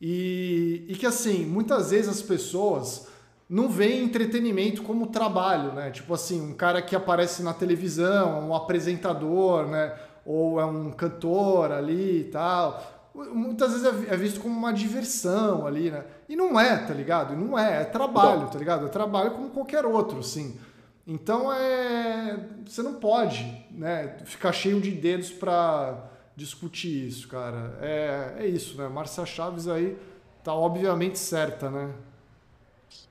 e, 0.04 0.84
e 0.88 0.94
que 0.96 1.06
assim 1.06 1.46
muitas 1.46 1.92
vezes 1.92 2.08
as 2.08 2.20
pessoas 2.20 3.06
não 3.48 3.68
veem 3.68 4.04
entretenimento 4.04 4.82
como 4.82 5.08
trabalho, 5.08 5.74
né? 5.74 5.90
Tipo 5.90 6.14
assim, 6.14 6.40
um 6.40 6.54
cara 6.54 6.80
que 6.80 6.96
aparece 6.96 7.42
na 7.42 7.52
televisão, 7.52 8.48
um 8.48 8.54
apresentador, 8.54 9.66
né? 9.66 9.94
Ou 10.24 10.58
é 10.58 10.64
um 10.64 10.90
cantor 10.90 11.70
ali 11.70 12.20
e 12.20 12.24
tal. 12.24 13.01
Muitas 13.14 13.72
vezes 13.72 14.08
é, 14.08 14.14
é 14.14 14.16
visto 14.16 14.40
como 14.40 14.56
uma 14.56 14.72
diversão 14.72 15.66
ali, 15.66 15.90
né? 15.90 16.04
E 16.28 16.34
não 16.34 16.58
é, 16.58 16.76
tá 16.78 16.94
ligado? 16.94 17.36
Não 17.36 17.58
é, 17.58 17.82
é 17.82 17.84
trabalho, 17.84 18.48
tá 18.48 18.58
ligado? 18.58 18.86
É 18.86 18.88
trabalho 18.88 19.32
como 19.32 19.50
qualquer 19.50 19.84
outro, 19.84 20.20
assim. 20.20 20.58
Então 21.06 21.52
é. 21.52 22.38
Você 22.64 22.82
não 22.82 22.94
pode, 22.94 23.44
né? 23.70 24.16
Ficar 24.24 24.52
cheio 24.52 24.80
de 24.80 24.90
dedos 24.90 25.30
para 25.30 26.08
discutir 26.34 27.06
isso, 27.06 27.28
cara. 27.28 27.76
É, 27.80 28.34
é 28.38 28.46
isso, 28.46 28.78
né? 28.78 28.88
Márcia 28.88 29.26
Chaves 29.26 29.68
aí 29.68 29.96
tá 30.42 30.54
obviamente 30.54 31.18
certa, 31.18 31.70
né? 31.70 31.92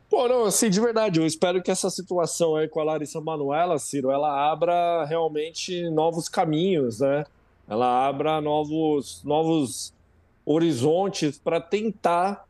Pô, 0.09 0.27
não, 0.27 0.43
assim, 0.43 0.69
de 0.69 0.81
verdade, 0.81 1.21
eu 1.21 1.25
espero 1.25 1.63
que 1.63 1.71
essa 1.71 1.89
situação 1.89 2.57
aí 2.57 2.67
com 2.67 2.81
a 2.81 2.83
Larissa 2.83 3.21
Manoela, 3.21 3.79
Ciro, 3.79 4.11
ela 4.11 4.51
abra 4.51 5.05
realmente 5.05 5.89
novos 5.89 6.27
caminhos, 6.27 6.99
né? 6.99 7.23
Ela 7.71 8.05
abra 8.05 8.41
novos, 8.41 9.23
novos 9.23 9.93
horizontes 10.45 11.39
para 11.39 11.61
tentar 11.61 12.45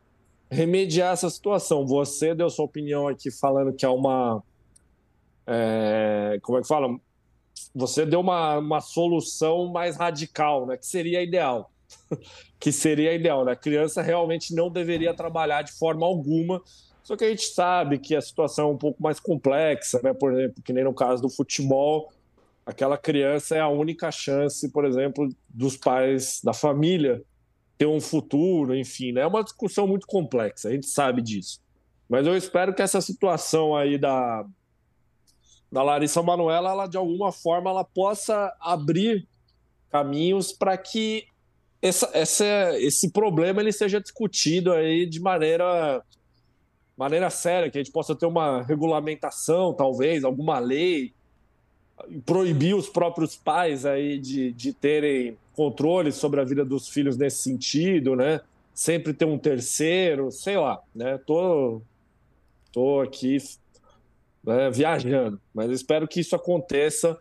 remediar 0.50 1.12
essa 1.12 1.30
situação. 1.30 1.86
Você 1.86 2.34
deu 2.34 2.50
sua 2.50 2.64
opinião 2.64 3.06
aqui 3.06 3.30
falando 3.30 3.72
que 3.72 3.84
é 3.84 3.88
uma. 3.88 4.42
É, 5.46 6.40
como 6.42 6.58
é 6.58 6.62
que 6.62 6.66
fala? 6.66 6.98
você 7.72 8.04
deu 8.04 8.20
uma, 8.20 8.58
uma 8.58 8.80
solução 8.80 9.68
mais 9.68 9.96
radical, 9.96 10.66
né? 10.66 10.76
Que 10.76 10.86
seria 10.86 11.22
ideal. 11.22 11.70
que 12.58 12.72
seria 12.72 13.14
ideal, 13.14 13.44
né? 13.44 13.52
A 13.52 13.56
criança 13.56 14.02
realmente 14.02 14.52
não 14.52 14.70
deveria 14.70 15.14
trabalhar 15.14 15.62
de 15.62 15.72
forma 15.72 16.04
alguma. 16.04 16.60
Só 17.02 17.16
que 17.16 17.24
a 17.24 17.28
gente 17.28 17.46
sabe 17.46 17.98
que 17.98 18.16
a 18.16 18.20
situação 18.20 18.70
é 18.70 18.72
um 18.72 18.78
pouco 18.78 19.00
mais 19.00 19.18
complexa, 19.18 20.00
né? 20.02 20.12
Por 20.12 20.32
exemplo, 20.32 20.62
que 20.62 20.72
nem 20.72 20.84
no 20.84 20.94
caso 20.94 21.22
do 21.22 21.30
futebol, 21.30 22.12
aquela 22.64 22.96
criança 22.96 23.56
é 23.56 23.60
a 23.60 23.68
única 23.68 24.10
chance, 24.10 24.70
por 24.70 24.84
exemplo, 24.84 25.28
dos 25.48 25.76
pais 25.76 26.40
da 26.42 26.52
família 26.52 27.22
ter 27.76 27.86
um 27.86 28.00
futuro, 28.00 28.74
enfim, 28.74 29.12
né? 29.12 29.22
É 29.22 29.26
uma 29.26 29.42
discussão 29.42 29.86
muito 29.86 30.06
complexa, 30.06 30.68
a 30.68 30.72
gente 30.72 30.86
sabe 30.86 31.20
disso. 31.20 31.60
Mas 32.08 32.26
eu 32.26 32.36
espero 32.36 32.74
que 32.74 32.82
essa 32.82 33.00
situação 33.00 33.74
aí 33.74 33.98
da, 33.98 34.44
da 35.70 35.82
Larissa 35.82 36.22
Manoela, 36.22 36.70
ela 36.70 36.86
de 36.86 36.96
alguma 36.96 37.32
forma 37.32 37.70
ela 37.70 37.84
possa 37.84 38.54
abrir 38.60 39.26
caminhos 39.90 40.52
para 40.52 40.76
que 40.76 41.26
essa, 41.80 42.08
essa, 42.12 42.78
esse 42.78 43.10
problema 43.10 43.60
ele 43.60 43.72
seja 43.72 44.00
discutido 44.00 44.72
aí 44.72 45.04
de 45.04 45.20
maneira 45.20 46.02
maneira 46.96 47.30
séria, 47.30 47.70
que 47.70 47.78
a 47.78 47.82
gente 47.82 47.92
possa 47.92 48.14
ter 48.14 48.26
uma 48.26 48.62
regulamentação, 48.62 49.74
talvez, 49.74 50.22
alguma 50.22 50.58
lei, 50.60 51.12
proibir 52.24 52.74
os 52.74 52.88
próprios 52.88 53.36
pais 53.36 53.84
aí 53.84 54.18
de, 54.18 54.52
de 54.52 54.72
terem 54.72 55.36
controle 55.54 56.12
sobre 56.12 56.40
a 56.40 56.44
vida 56.44 56.64
dos 56.64 56.88
filhos 56.88 57.16
nesse 57.16 57.42
sentido, 57.42 58.16
né? 58.16 58.40
Sempre 58.74 59.12
ter 59.12 59.24
um 59.24 59.38
terceiro, 59.38 60.30
sei 60.30 60.56
lá, 60.56 60.80
né? 60.94 61.18
Tô, 61.18 61.82
tô 62.72 63.00
aqui 63.00 63.38
né, 64.42 64.70
viajando. 64.70 65.40
Mas 65.54 65.70
espero 65.70 66.08
que 66.08 66.20
isso 66.20 66.34
aconteça 66.34 67.18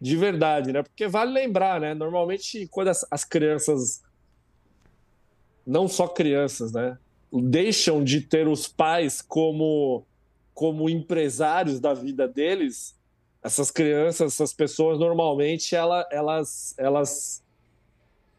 de 0.00 0.16
verdade, 0.16 0.72
né? 0.72 0.82
Porque 0.82 1.06
vale 1.06 1.32
lembrar, 1.32 1.80
né? 1.80 1.94
Normalmente, 1.94 2.66
quando 2.68 2.88
as, 2.88 3.06
as 3.10 3.24
crianças, 3.24 4.02
não 5.66 5.88
só 5.88 6.08
crianças, 6.08 6.72
né? 6.72 6.98
Deixam 7.32 8.02
de 8.02 8.20
ter 8.20 8.46
os 8.46 8.66
pais 8.66 9.20
como, 9.20 10.06
como 10.52 10.88
empresários 10.88 11.80
da 11.80 11.92
vida 11.92 12.28
deles, 12.28 12.94
essas 13.44 13.70
crianças, 13.70 14.32
essas 14.32 14.54
pessoas, 14.54 14.98
normalmente, 14.98 15.76
ela, 15.76 16.08
elas, 16.10 16.74
elas 16.78 17.44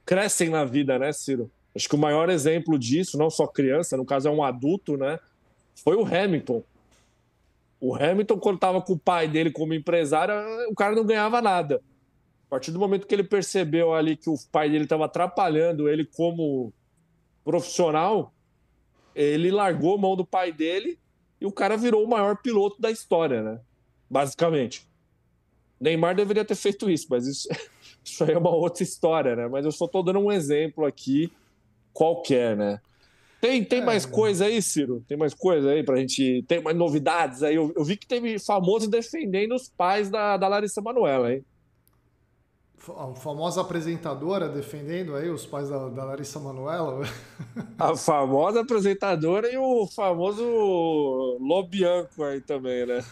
crescem 0.04 0.50
na 0.50 0.66
vida, 0.66 0.98
né, 0.98 1.14
Ciro? 1.14 1.52
Acho 1.76 1.88
que 1.88 1.94
o 1.94 2.00
maior 2.00 2.28
exemplo 2.28 2.80
disso, 2.80 3.16
não 3.16 3.30
só 3.30 3.46
criança, 3.46 3.96
no 3.96 4.06
caso 4.06 4.28
é 4.28 4.32
um 4.32 4.44
adulto, 4.44 4.98
né? 4.98 5.20
Foi 5.76 5.96
o 5.96 6.04
Hamilton. 6.04 6.64
O 7.80 7.94
Hamilton, 7.94 8.40
quando 8.40 8.56
estava 8.56 8.82
com 8.82 8.94
o 8.94 9.00
pai 9.00 9.28
dele 9.28 9.52
como 9.52 9.76
empresário, 9.76 10.34
o 10.72 10.74
cara 10.74 10.96
não 10.96 11.06
ganhava 11.06 11.40
nada. 11.40 11.82
A 12.48 12.50
partir 12.50 12.72
do 12.72 12.80
momento 12.80 13.06
que 13.06 13.14
ele 13.14 13.24
percebeu 13.24 13.94
ali 13.94 14.18
que 14.18 14.30
o 14.30 14.36
pai 14.52 14.72
dele 14.72 14.86
estava 14.86 15.06
atrapalhando 15.06 15.88
ele 15.88 16.04
como 16.04 16.74
profissional, 17.44 18.34
ele 19.14 19.52
largou 19.52 19.96
a 19.96 19.98
mão 20.00 20.16
do 20.16 20.26
pai 20.26 20.52
dele 20.52 20.98
e 21.40 21.46
o 21.46 21.52
cara 21.52 21.78
virou 21.78 22.04
o 22.04 22.10
maior 22.10 22.38
piloto 22.38 22.82
da 22.82 22.90
história, 22.90 23.44
né? 23.44 23.60
Basicamente. 24.10 24.95
Neymar 25.80 26.16
deveria 26.16 26.46
ter 26.46 26.56
feito 26.56 26.90
isso, 26.90 27.08
mas 27.10 27.28
isso, 27.28 27.48
isso 28.04 28.24
aí 28.24 28.32
é 28.32 28.38
uma 28.38 28.54
outra 28.54 28.84
história, 28.84 29.36
né? 29.36 29.48
Mas 29.48 29.66
eu 29.66 29.72
só 29.72 29.86
estou 29.86 30.04
dando 30.04 30.20
um 30.20 30.32
exemplo 30.32 30.86
aqui 30.86 31.32
qualquer, 31.94 32.56
né? 32.56 32.80
Tem, 33.42 33.64
tem 33.64 33.82
é, 33.82 33.86
mais 33.86 34.06
coisa 34.06 34.46
aí, 34.46 34.62
Ciro? 34.62 35.04
Tem 35.08 35.18
mais 35.18 35.34
coisa 35.34 35.70
aí 35.70 35.84
pra 35.84 35.98
gente. 35.98 36.44
Tem 36.48 36.62
mais 36.62 36.76
novidades 36.76 37.44
aí? 37.44 37.56
Eu, 37.56 37.72
eu 37.76 37.84
vi 37.84 37.96
que 37.96 38.08
teve 38.08 38.40
famoso 38.40 38.90
defendendo 38.90 39.54
os 39.54 39.70
pais 39.70 40.10
da, 40.10 40.36
da 40.36 40.48
Larissa 40.48 40.82
Manoela, 40.82 41.32
hein? 41.32 41.46
A 42.92 43.16
famosa 43.16 43.62
apresentadora 43.62 44.48
defendendo 44.48 45.16
aí 45.16 45.30
os 45.30 45.46
pais 45.46 45.70
da, 45.70 45.90
da 45.90 46.04
Larissa 46.04 46.40
Manoela. 46.40 47.02
A 47.80 47.96
famosa 47.96 48.62
apresentadora 48.62 49.52
e 49.52 49.58
o 49.58 49.88
famoso 49.88 50.44
Lobianco 51.40 52.24
aí 52.24 52.40
também, 52.42 52.86
né? 52.86 53.04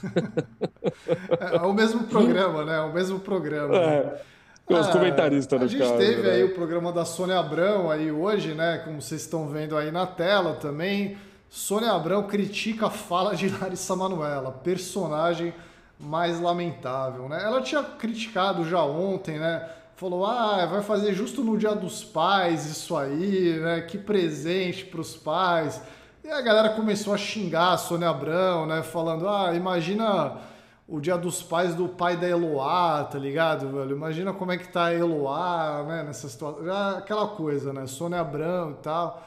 É, 1.39 1.55
é, 1.57 1.61
o 1.61 1.73
mesmo 1.73 2.03
programa, 2.07 2.63
né? 2.63 2.77
É 2.77 2.81
o 2.81 2.93
mesmo 2.93 3.19
programa. 3.19 3.75
É. 3.75 4.21
Os 4.69 4.87
comentaristas 4.87 5.59
no 5.59 5.65
A 5.65 5.67
gente 5.67 5.81
caso, 5.81 5.97
teve 5.97 6.21
né? 6.21 6.31
aí 6.31 6.43
o 6.43 6.53
programa 6.53 6.91
da 6.91 7.03
Sônia 7.03 7.37
Abrão 7.37 7.91
aí 7.91 8.11
hoje, 8.11 8.53
né? 8.53 8.81
Como 8.85 9.01
vocês 9.01 9.21
estão 9.21 9.47
vendo 9.49 9.75
aí 9.75 9.91
na 9.91 10.07
tela 10.07 10.53
também. 10.53 11.17
Sônia 11.49 11.91
Abrão 11.91 12.23
critica 12.23 12.87
a 12.87 12.89
fala 12.89 13.35
de 13.35 13.49
Larissa 13.49 13.95
Manoela, 13.95 14.51
personagem 14.51 15.53
mais 16.03 16.39
lamentável, 16.39 17.27
né? 17.29 17.41
Ela 17.43 17.61
tinha 17.61 17.81
criticado 17.83 18.65
já 18.65 18.83
ontem, 18.83 19.39
né? 19.39 19.67
Falou, 19.95 20.25
ah, 20.25 20.65
vai 20.65 20.81
fazer 20.81 21.13
justo 21.13 21.43
no 21.43 21.57
Dia 21.57 21.75
dos 21.75 22.03
Pais 22.03 22.65
isso 22.65 22.95
aí, 22.95 23.59
né? 23.59 23.81
Que 23.81 23.97
presente 23.97 24.85
para 24.85 24.99
os 24.99 25.15
pais. 25.15 25.81
E 26.23 26.29
a 26.29 26.41
galera 26.41 26.69
começou 26.69 27.13
a 27.13 27.17
xingar 27.17 27.73
a 27.73 27.77
Sônia 27.77 28.09
Abrão, 28.09 28.65
né? 28.65 28.81
Falando, 28.83 29.27
ah, 29.27 29.53
imagina 29.53 30.37
o 30.87 30.99
Dia 30.99 31.17
dos 31.17 31.41
Pais 31.41 31.75
do 31.75 31.87
pai 31.87 32.17
da 32.17 32.27
Eloá, 32.27 33.03
tá 33.03 33.17
ligado, 33.17 33.69
velho? 33.69 33.95
Imagina 33.95 34.33
como 34.33 34.51
é 34.51 34.57
que 34.57 34.67
tá 34.67 34.85
a 34.85 34.93
Eloá, 34.93 35.83
né? 35.87 36.03
Nessa 36.03 36.27
situação, 36.27 36.65
já 36.65 36.97
aquela 36.97 37.27
coisa, 37.27 37.71
né? 37.71 37.87
Sônia 37.87 38.19
Abrão 38.19 38.71
e 38.71 38.83
tal. 38.83 39.23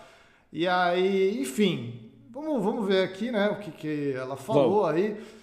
E 0.53 0.66
aí, 0.66 1.41
enfim, 1.41 2.11
vamos, 2.31 2.62
vamos 2.62 2.87
ver 2.87 3.05
aqui, 3.05 3.31
né? 3.31 3.49
O 3.49 3.57
que, 3.57 3.70
que 3.70 4.12
ela 4.12 4.37
falou 4.37 4.83
vamos. 4.83 4.97
aí. 4.97 5.36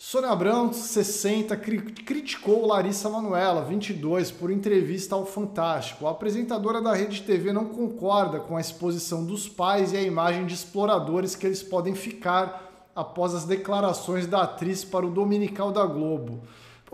Sônia 0.00 0.30
Abrão, 0.30 0.72
60, 0.72 1.56
criticou 1.56 2.64
Larissa 2.64 3.08
Manuela, 3.08 3.64
22, 3.64 4.30
por 4.30 4.48
entrevista 4.48 5.16
ao 5.16 5.26
Fantástico. 5.26 6.06
A 6.06 6.12
apresentadora 6.12 6.80
da 6.80 6.94
Rede 6.94 7.22
TV 7.22 7.52
não 7.52 7.64
concorda 7.64 8.38
com 8.38 8.56
a 8.56 8.60
exposição 8.60 9.24
dos 9.24 9.48
pais 9.48 9.92
e 9.92 9.96
a 9.96 10.02
imagem 10.02 10.46
de 10.46 10.54
exploradores 10.54 11.34
que 11.34 11.44
eles 11.44 11.64
podem 11.64 11.96
ficar 11.96 12.88
após 12.94 13.34
as 13.34 13.44
declarações 13.44 14.24
da 14.24 14.42
atriz 14.42 14.84
para 14.84 15.04
o 15.04 15.10
Dominical 15.10 15.72
da 15.72 15.84
Globo. 15.84 16.44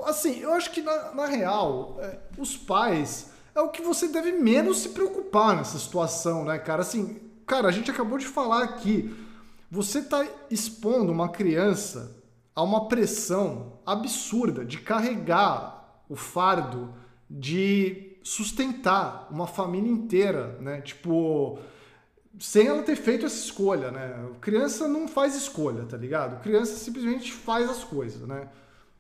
Assim, 0.05 0.41
eu 0.41 0.55
acho 0.55 0.71
que 0.71 0.81
na, 0.81 1.13
na 1.13 1.27
real, 1.27 1.99
é, 2.01 2.19
os 2.39 2.57
pais 2.57 3.29
é 3.55 3.61
o 3.61 3.69
que 3.69 3.83
você 3.83 4.09
deve 4.09 4.33
menos 4.33 4.79
se 4.79 4.89
preocupar 4.89 5.55
nessa 5.55 5.79
situação, 5.79 6.47
né, 6.47 6.59
cara? 6.59 6.81
Assim, 6.81 7.21
cara, 7.47 7.69
a 7.69 7.73
gente 7.73 7.91
acabou 7.91 8.17
de 8.17 8.27
falar 8.27 8.63
aqui. 8.63 9.15
Você 9.71 9.99
está 9.99 10.27
expondo 10.51 11.13
uma 11.13 11.29
criança 11.29 12.24
a 12.55 12.63
uma 12.63 12.89
pressão 12.89 13.79
absurda 13.85 14.65
de 14.65 14.79
carregar 14.79 16.03
o 16.09 16.17
fardo 16.17 16.95
de 17.29 18.19
sustentar 18.23 19.29
uma 19.31 19.47
família 19.47 19.91
inteira, 19.91 20.57
né? 20.61 20.81
Tipo, 20.81 21.59
sem 22.39 22.67
ela 22.67 22.83
ter 22.83 22.97
feito 22.97 23.27
essa 23.27 23.37
escolha, 23.37 23.91
né? 23.91 24.29
criança 24.41 24.89
não 24.89 25.07
faz 25.07 25.35
escolha, 25.37 25.85
tá 25.85 25.97
ligado? 25.97 26.43
criança 26.43 26.77
simplesmente 26.77 27.33
faz 27.33 27.69
as 27.69 27.85
coisas, 27.85 28.27
né? 28.27 28.49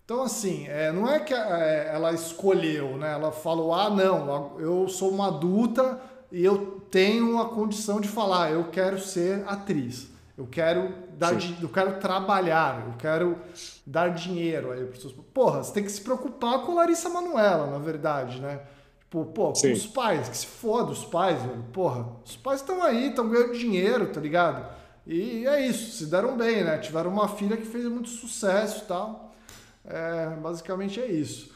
Então, 0.05 0.23
assim, 0.23 0.67
é, 0.69 0.93
não 0.93 1.11
é 1.11 1.19
que 1.19 1.33
é, 1.33 1.91
ela 1.93 2.13
escolheu, 2.13 2.99
né? 2.99 3.13
Ela 3.13 3.33
falou, 3.33 3.73
ah, 3.73 3.89
não, 3.89 4.61
eu 4.61 4.87
sou 4.87 5.11
uma 5.11 5.29
adulta 5.29 5.99
e 6.31 6.45
eu 6.45 6.83
tenho 6.91 7.41
a 7.41 7.49
condição 7.49 8.01
de 8.01 8.09
falar, 8.09 8.51
eu 8.51 8.65
quero 8.65 9.01
ser 9.01 9.43
atriz. 9.47 10.09
Eu 10.37 10.47
quero 10.47 10.93
dar, 11.19 11.35
eu 11.62 11.69
quero 11.69 11.99
trabalhar, 11.99 12.85
eu 12.87 12.95
quero 12.99 13.39
dar 13.87 14.09
dinheiro 14.09 14.73
aí 14.73 14.81
para 14.81 14.93
pessoas. 14.93 15.15
Porra, 15.33 15.62
você 15.62 15.73
tem 15.73 15.85
que 15.85 15.93
se 15.93 16.01
preocupar 16.01 16.61
com 16.62 16.73
a 16.73 16.75
Larissa 16.77 17.09
Manuela, 17.09 17.67
na 17.67 17.79
verdade, 17.79 18.41
né? 18.41 18.61
Tipo, 19.01 19.27
pô, 19.27 19.53
com 19.53 19.73
os 19.73 19.87
pais, 19.87 20.29
que 20.29 20.37
se 20.37 20.47
foda 20.47 20.91
os 20.91 21.05
pais, 21.05 21.41
velho. 21.41 21.65
Porra, 21.73 22.07
os 22.25 22.37
pais 22.37 22.61
estão 22.61 22.83
aí, 22.83 23.11
estão 23.11 23.29
ganhando 23.29 23.57
dinheiro, 23.57 24.09
tá 24.09 24.21
ligado? 24.21 24.67
E 25.07 25.47
é 25.47 25.67
isso, 25.67 25.99
se 25.99 26.07
deram 26.07 26.37
bem, 26.37 26.65
né? 26.65 26.79
Tiveram 26.79 27.11
uma 27.11 27.29
filha 27.29 27.57
que 27.57 27.65
fez 27.65 27.85
muito 27.85 28.09
sucesso 28.09 28.83
e 28.85 28.89
tal. 28.89 29.33
É, 29.85 30.31
basicamente 30.41 31.01
é 31.01 31.07
isso. 31.07 31.54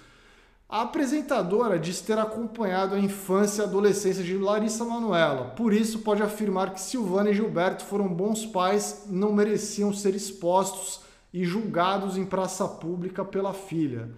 A 0.70 0.82
apresentadora 0.82 1.78
diz 1.78 2.02
ter 2.02 2.18
acompanhado 2.18 2.94
a 2.94 2.98
infância 2.98 3.62
e 3.62 3.64
adolescência 3.64 4.22
de 4.22 4.36
Larissa 4.36 4.84
Manoela, 4.84 5.46
por 5.56 5.72
isso 5.72 6.00
pode 6.00 6.22
afirmar 6.22 6.74
que 6.74 6.80
Silvana 6.82 7.30
e 7.30 7.34
Gilberto 7.34 7.86
foram 7.86 8.06
bons 8.06 8.44
pais, 8.44 9.04
não 9.06 9.32
mereciam 9.32 9.94
ser 9.94 10.14
expostos 10.14 11.00
e 11.32 11.42
julgados 11.42 12.18
em 12.18 12.26
praça 12.26 12.68
pública 12.68 13.24
pela 13.24 13.54
filha. 13.54 14.10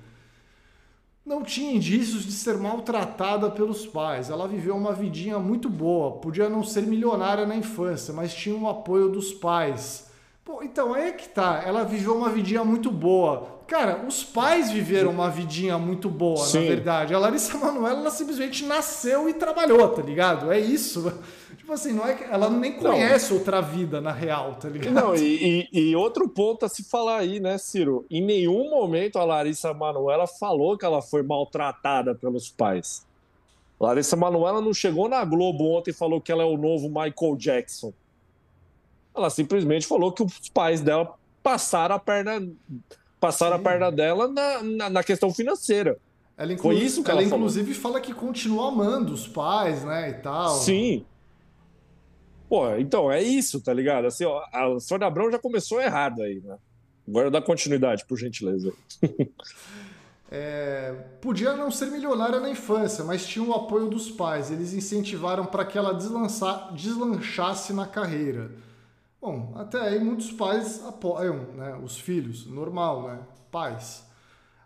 Não 1.24 1.44
tinha 1.44 1.72
indícios 1.72 2.24
de 2.24 2.32
ser 2.32 2.58
maltratada 2.58 3.48
pelos 3.48 3.86
pais. 3.86 4.28
Ela 4.28 4.48
viveu 4.48 4.76
uma 4.76 4.92
vidinha 4.92 5.38
muito 5.38 5.68
boa, 5.68 6.18
podia 6.18 6.48
não 6.48 6.64
ser 6.64 6.82
milionária 6.82 7.46
na 7.46 7.54
infância, 7.54 8.12
mas 8.12 8.34
tinha 8.34 8.56
o 8.56 8.68
apoio 8.68 9.08
dos 9.08 9.32
pais. 9.32 10.10
Pô, 10.44 10.64
então 10.64 10.94
aí 10.94 11.10
é 11.10 11.12
que 11.12 11.28
tá. 11.28 11.62
Ela 11.64 11.84
viveu 11.84 12.16
uma 12.16 12.28
vidinha 12.28 12.64
muito 12.64 12.90
boa 12.90 13.59
Cara, 13.70 14.04
os 14.04 14.24
pais 14.24 14.72
viveram 14.72 15.12
uma 15.12 15.30
vidinha 15.30 15.78
muito 15.78 16.10
boa, 16.10 16.44
Sim. 16.44 16.62
na 16.62 16.66
verdade. 16.66 17.14
A 17.14 17.18
Larissa 17.20 17.56
Manoela, 17.56 18.00
ela 18.00 18.10
simplesmente 18.10 18.64
nasceu 18.64 19.28
e 19.28 19.34
trabalhou, 19.34 19.88
tá 19.90 20.02
ligado? 20.02 20.50
É 20.50 20.58
isso. 20.58 21.16
Tipo 21.56 21.72
assim, 21.72 21.92
não 21.92 22.04
é 22.04 22.14
que 22.16 22.24
ela 22.24 22.50
nem 22.50 22.72
conhece 22.72 23.30
não. 23.30 23.38
outra 23.38 23.60
vida 23.60 24.00
na 24.00 24.10
real, 24.10 24.56
tá 24.56 24.68
ligado? 24.68 24.92
Não, 24.92 25.14
e, 25.14 25.68
e, 25.72 25.90
e, 25.90 25.94
outro 25.94 26.28
ponto 26.28 26.66
a 26.66 26.68
se 26.68 26.82
falar 26.82 27.18
aí, 27.18 27.38
né, 27.38 27.58
Ciro? 27.58 28.04
Em 28.10 28.20
nenhum 28.20 28.68
momento 28.70 29.20
a 29.20 29.24
Larissa 29.24 29.72
Manoela 29.72 30.26
falou 30.26 30.76
que 30.76 30.84
ela 30.84 31.00
foi 31.00 31.22
maltratada 31.22 32.12
pelos 32.12 32.50
pais. 32.50 33.06
Larissa 33.78 34.16
Manoela 34.16 34.60
não 34.60 34.74
chegou 34.74 35.08
na 35.08 35.24
Globo 35.24 35.76
ontem 35.76 35.92
e 35.92 35.94
falou 35.94 36.20
que 36.20 36.32
ela 36.32 36.42
é 36.42 36.46
o 36.46 36.56
novo 36.56 36.88
Michael 36.88 37.36
Jackson. 37.36 37.92
Ela 39.14 39.30
simplesmente 39.30 39.86
falou 39.86 40.10
que 40.10 40.24
os 40.24 40.48
pais 40.48 40.80
dela 40.80 41.14
passaram 41.40 41.94
a 41.94 42.00
perna 42.00 42.42
passaram 43.20 43.56
Sim. 43.56 43.60
a 43.60 43.64
perna 43.64 43.92
dela 43.92 44.26
na, 44.26 44.62
na, 44.62 44.90
na 44.90 45.04
questão 45.04 45.32
financeira. 45.32 45.98
Ela, 46.36 46.56
Foi 46.56 46.74
isso 46.76 47.04
que 47.04 47.10
ela, 47.10 47.20
ela 47.20 47.28
inclusive 47.28 47.74
fala 47.74 48.00
que 48.00 48.14
continua 48.14 48.68
amando 48.68 49.12
os 49.12 49.28
pais, 49.28 49.84
né, 49.84 50.08
e 50.08 50.14
tal. 50.14 50.48
Sim. 50.56 51.04
Pô, 52.48 52.74
então, 52.76 53.12
é 53.12 53.22
isso, 53.22 53.60
tá 53.60 53.74
ligado? 53.74 54.06
Assim, 54.06 54.24
ó, 54.24 54.42
a 54.52 54.80
Sônia 54.80 55.06
Abrão 55.06 55.30
já 55.30 55.38
começou 55.38 55.80
errado 55.80 56.22
aí, 56.22 56.40
né? 56.40 56.56
Agora 57.06 57.30
dá 57.30 57.42
continuidade, 57.42 58.04
por 58.06 58.18
gentileza. 58.18 58.72
é, 60.32 60.94
podia 61.20 61.54
não 61.54 61.70
ser 61.70 61.90
milionária 61.90 62.40
na 62.40 62.50
infância, 62.50 63.04
mas 63.04 63.26
tinha 63.26 63.44
o 63.44 63.52
apoio 63.52 63.88
dos 63.88 64.10
pais. 64.10 64.50
Eles 64.50 64.72
incentivaram 64.72 65.44
para 65.44 65.64
que 65.64 65.76
ela 65.76 65.92
deslanchasse 66.72 67.72
na 67.72 67.86
carreira. 67.86 68.50
Bom, 69.20 69.52
até 69.54 69.78
aí 69.80 70.02
muitos 70.02 70.32
pais 70.32 70.82
apoiam 70.86 71.44
né, 71.54 71.78
os 71.84 71.98
filhos, 71.98 72.46
normal, 72.46 73.02
né? 73.08 73.18
Pais. 73.50 74.02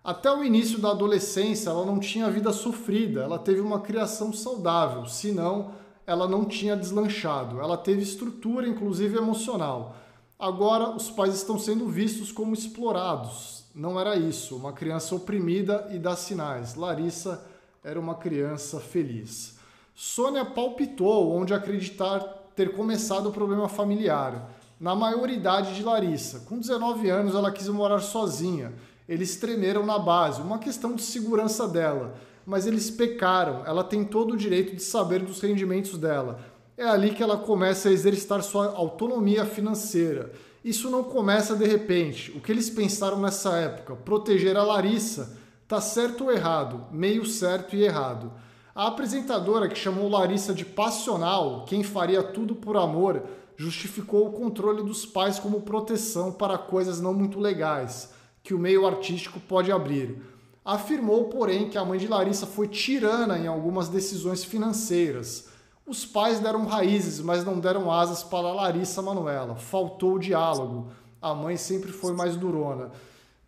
Até 0.02 0.30
o 0.30 0.44
início 0.44 0.78
da 0.78 0.90
adolescência, 0.90 1.70
ela 1.70 1.84
não 1.84 1.98
tinha 1.98 2.30
vida 2.30 2.52
sofrida, 2.52 3.22
ela 3.22 3.38
teve 3.38 3.60
uma 3.60 3.80
criação 3.80 4.32
saudável, 4.32 5.06
senão 5.06 5.72
ela 6.06 6.28
não 6.28 6.44
tinha 6.44 6.76
deslanchado. 6.76 7.60
Ela 7.60 7.76
teve 7.76 8.02
estrutura, 8.02 8.68
inclusive 8.68 9.16
emocional. 9.16 9.96
Agora, 10.38 10.90
os 10.90 11.10
pais 11.10 11.34
estão 11.34 11.58
sendo 11.58 11.88
vistos 11.88 12.30
como 12.30 12.54
explorados. 12.54 13.64
Não 13.74 13.98
era 13.98 14.14
isso, 14.14 14.56
uma 14.56 14.72
criança 14.72 15.14
oprimida 15.14 15.88
e 15.90 15.98
dá 15.98 16.14
sinais. 16.14 16.74
Larissa 16.74 17.44
era 17.82 17.98
uma 17.98 18.14
criança 18.14 18.78
feliz. 18.78 19.58
Sônia 19.94 20.44
palpitou 20.44 21.32
onde 21.32 21.54
acreditar 21.54 22.43
ter 22.54 22.72
começado 22.74 23.28
o 23.28 23.32
problema 23.32 23.68
familiar. 23.68 24.50
Na 24.78 24.94
maioridade 24.94 25.74
de 25.74 25.82
Larissa, 25.82 26.40
com 26.40 26.58
19 26.58 27.08
anos 27.08 27.34
ela 27.34 27.50
quis 27.50 27.68
morar 27.68 28.00
sozinha. 28.00 28.72
Eles 29.08 29.36
tremeram 29.36 29.84
na 29.84 29.98
base, 29.98 30.40
uma 30.40 30.58
questão 30.58 30.94
de 30.94 31.02
segurança 31.02 31.68
dela, 31.68 32.14
mas 32.44 32.66
eles 32.66 32.90
pecaram. 32.90 33.62
Ela 33.66 33.84
tem 33.84 34.04
todo 34.04 34.32
o 34.32 34.36
direito 34.36 34.74
de 34.74 34.82
saber 34.82 35.20
dos 35.20 35.40
rendimentos 35.40 35.98
dela. 35.98 36.40
É 36.76 36.84
ali 36.84 37.14
que 37.14 37.22
ela 37.22 37.36
começa 37.36 37.88
a 37.88 37.92
exercitar 37.92 38.42
sua 38.42 38.74
autonomia 38.74 39.44
financeira. 39.44 40.32
Isso 40.64 40.90
não 40.90 41.04
começa 41.04 41.54
de 41.54 41.66
repente. 41.66 42.32
O 42.32 42.40
que 42.40 42.50
eles 42.50 42.70
pensaram 42.70 43.20
nessa 43.20 43.56
época? 43.56 43.94
Proteger 43.94 44.56
a 44.56 44.64
Larissa. 44.64 45.36
Tá 45.68 45.80
certo 45.80 46.24
ou 46.24 46.32
errado? 46.32 46.86
Meio 46.90 47.24
certo 47.24 47.76
e 47.76 47.84
errado. 47.84 48.32
A 48.74 48.88
apresentadora, 48.88 49.68
que 49.68 49.78
chamou 49.78 50.08
Larissa 50.08 50.52
de 50.52 50.64
passional, 50.64 51.64
quem 51.64 51.84
faria 51.84 52.22
tudo 52.22 52.56
por 52.56 52.76
amor, 52.76 53.22
justificou 53.56 54.26
o 54.26 54.32
controle 54.32 54.82
dos 54.82 55.06
pais 55.06 55.38
como 55.38 55.62
proteção 55.62 56.32
para 56.32 56.58
coisas 56.58 57.00
não 57.00 57.14
muito 57.14 57.38
legais 57.38 58.12
que 58.42 58.52
o 58.52 58.58
meio 58.58 58.86
artístico 58.86 59.40
pode 59.40 59.72
abrir. 59.72 60.20
Afirmou, 60.62 61.24
porém, 61.24 61.70
que 61.70 61.78
a 61.78 61.84
mãe 61.84 61.98
de 61.98 62.06
Larissa 62.06 62.46
foi 62.46 62.68
tirana 62.68 63.38
em 63.38 63.46
algumas 63.46 63.88
decisões 63.88 64.44
financeiras. 64.44 65.48
Os 65.86 66.04
pais 66.04 66.40
deram 66.40 66.66
raízes, 66.66 67.20
mas 67.20 67.44
não 67.44 67.58
deram 67.58 67.90
asas 67.90 68.22
para 68.22 68.52
Larissa 68.52 69.00
Manuela. 69.00 69.56
Faltou 69.56 70.18
diálogo. 70.18 70.88
A 71.22 71.34
mãe 71.34 71.56
sempre 71.56 71.90
foi 71.90 72.12
mais 72.12 72.36
durona. 72.36 72.90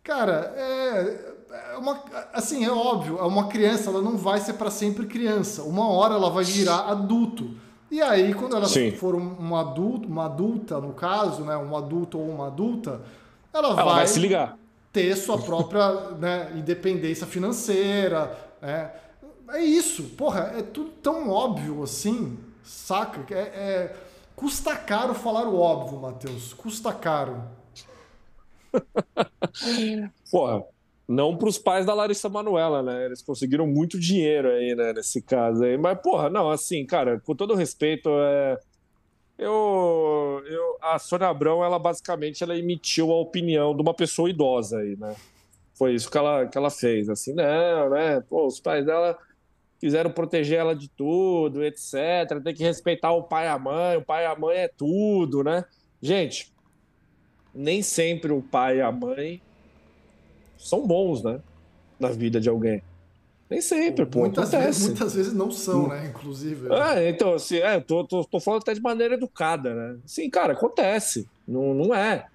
Cara, 0.03 0.53
é 0.55 1.36
é 1.73 1.77
uma, 1.77 2.03
assim, 2.33 2.63
é 2.65 2.71
óbvio, 2.71 3.17
é 3.19 3.23
uma 3.23 3.47
criança, 3.47 3.89
ela 3.89 4.01
não 4.01 4.17
vai 4.17 4.39
ser 4.39 4.53
para 4.53 4.69
sempre 4.71 5.05
criança. 5.07 5.63
Uma 5.63 5.87
hora 5.89 6.15
ela 6.15 6.29
vai 6.29 6.45
virar 6.45 6.81
adulto. 6.89 7.51
E 7.89 8.01
aí, 8.01 8.33
quando 8.33 8.55
ela 8.55 8.67
Sim. 8.67 8.91
for 8.91 9.15
um, 9.15 9.35
um 9.39 9.55
adulto, 9.55 10.07
uma 10.07 10.25
adulta, 10.25 10.79
no 10.81 10.93
caso, 10.93 11.43
né, 11.45 11.55
um 11.57 11.75
adulto 11.75 12.17
ou 12.19 12.29
uma 12.29 12.47
adulta, 12.47 13.01
ela, 13.53 13.75
Ela 13.75 13.93
vai, 13.93 13.95
vai 13.95 14.07
se 14.07 14.19
ligar. 14.19 14.57
ter 14.91 15.15
sua 15.15 15.37
própria 15.43 16.11
né, 16.11 16.51
independência 16.55 17.27
financeira. 17.27 18.37
né? 18.61 18.91
É 19.51 19.61
isso, 19.63 20.03
porra, 20.17 20.53
é 20.57 20.61
tudo 20.61 20.91
tão 21.01 21.29
óbvio 21.29 21.83
assim, 21.83 22.37
saca? 22.63 23.25
É, 23.33 23.39
é- 23.39 23.95
custa 24.35 24.75
caro 24.75 25.13
falar 25.15 25.47
o 25.47 25.59
óbvio, 25.59 25.99
Matheus, 25.99 26.53
custa 26.53 26.93
caro. 26.93 27.43
Porra, 30.31 30.63
não 31.07 31.37
para 31.37 31.47
os 31.47 31.57
pais 31.57 31.85
da 31.85 31.93
Larissa 31.93 32.27
Manoela, 32.27 32.83
né? 32.83 33.05
Eles 33.05 33.21
conseguiram 33.21 33.65
muito 33.65 33.97
dinheiro 33.97 34.49
aí, 34.49 34.75
né, 34.75 34.91
nesse 34.91 35.21
caso 35.21 35.63
aí. 35.63 35.77
Mas, 35.77 35.99
porra, 36.01 36.29
não, 36.29 36.49
assim, 36.51 36.85
cara, 36.85 37.19
com 37.21 37.33
todo 37.33 37.55
respeito, 37.55 38.09
é... 38.09 38.59
eu, 39.37 40.43
eu, 40.45 40.77
a 40.81 40.99
Sônia 40.99 41.29
Abrão, 41.29 41.63
ela 41.63 41.79
basicamente 41.79 42.43
ela 42.43 42.57
emitiu 42.57 43.11
a 43.11 43.19
opinião 43.21 43.73
de 43.73 43.81
uma 43.81 43.93
pessoa 43.93 44.29
idosa 44.29 44.79
aí, 44.79 44.97
né? 44.97 45.15
Foi 45.75 45.93
isso 45.93 46.11
que 46.11 46.17
ela, 46.17 46.45
que 46.47 46.57
ela 46.57 46.69
fez, 46.69 47.07
assim, 47.07 47.33
não, 47.33 47.89
né? 47.89 48.21
Pô, 48.29 48.45
os 48.45 48.59
pais 48.59 48.85
dela 48.85 49.17
quiseram 49.79 50.11
proteger 50.11 50.59
ela 50.59 50.75
de 50.75 50.89
tudo, 50.89 51.63
etc. 51.63 52.41
Tem 52.43 52.53
que 52.53 52.63
respeitar 52.63 53.11
o 53.13 53.23
pai 53.23 53.45
e 53.45 53.49
a 53.49 53.57
mãe, 53.57 53.97
o 53.97 54.01
pai 54.03 54.23
e 54.23 54.27
a 54.27 54.35
mãe 54.35 54.57
é 54.57 54.67
tudo, 54.67 55.43
né? 55.43 55.63
Gente, 56.01 56.51
nem 57.53 57.81
sempre 57.81 58.33
o 58.33 58.41
pai 58.41 58.77
e 58.77 58.81
a 58.81 58.91
mãe 58.91 59.41
são 60.57 60.85
bons, 60.85 61.23
né? 61.23 61.39
Na 61.99 62.09
vida 62.09 62.39
de 62.39 62.49
alguém. 62.49 62.81
Nem 63.49 63.61
sempre, 63.61 64.05
pô. 64.05 64.19
muitas, 64.19 64.49
acontece. 64.53 64.65
vezes, 64.79 64.87
muitas 64.87 65.13
vezes 65.15 65.33
não 65.33 65.49
são, 65.49 65.87
né? 65.87 66.07
Inclusive. 66.07 66.67
É, 66.73 67.09
então, 67.09 67.33
assim, 67.33 67.57
é, 67.57 67.79
tô, 67.79 68.05
tô, 68.05 68.23
tô 68.25 68.39
falando 68.39 68.61
até 68.61 68.73
de 68.73 68.81
maneira 68.81 69.13
educada, 69.15 69.73
né? 69.73 69.99
Sim, 70.05 70.29
cara, 70.29 70.53
acontece. 70.53 71.29
Não, 71.47 71.73
não 71.73 71.95
é. 71.95 72.25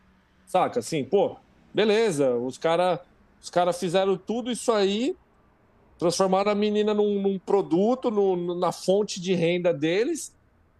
Saca? 0.46 0.80
Assim, 0.80 1.04
pô, 1.04 1.36
beleza, 1.74 2.34
os 2.36 2.56
caras 2.58 2.98
os 3.42 3.50
cara 3.50 3.72
fizeram 3.72 4.16
tudo 4.16 4.50
isso 4.52 4.70
aí, 4.70 5.14
transformaram 5.98 6.50
a 6.52 6.54
menina 6.54 6.94
num, 6.94 7.20
num 7.20 7.38
produto, 7.38 8.10
no- 8.10 8.58
na 8.58 8.70
fonte 8.72 9.20
de 9.20 9.34
renda 9.34 9.72
deles, 9.74 10.32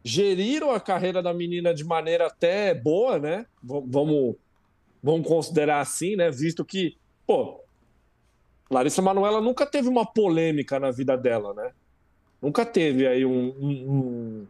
geriram 0.04 0.70
a 0.70 0.80
carreira 0.80 1.22
da 1.22 1.34
menina 1.34 1.74
de 1.74 1.84
maneira 1.84 2.26
até 2.26 2.72
boa, 2.74 3.18
né? 3.18 3.44
V- 3.62 3.84
vamos, 3.88 4.36
vamos 5.02 5.26
considerar 5.26 5.80
assim, 5.80 6.16
né? 6.16 6.30
Visto 6.30 6.64
que, 6.64 6.96
pô, 7.32 7.64
Larissa 8.70 9.00
Manoela 9.00 9.40
nunca 9.40 9.64
teve 9.66 9.88
uma 9.88 10.04
polêmica 10.04 10.78
na 10.78 10.90
vida 10.90 11.16
dela, 11.16 11.54
né? 11.54 11.72
Nunca 12.40 12.66
teve 12.66 13.06
aí 13.06 13.24
um, 13.24 13.54
um- 13.58 13.90
um- 13.90 14.46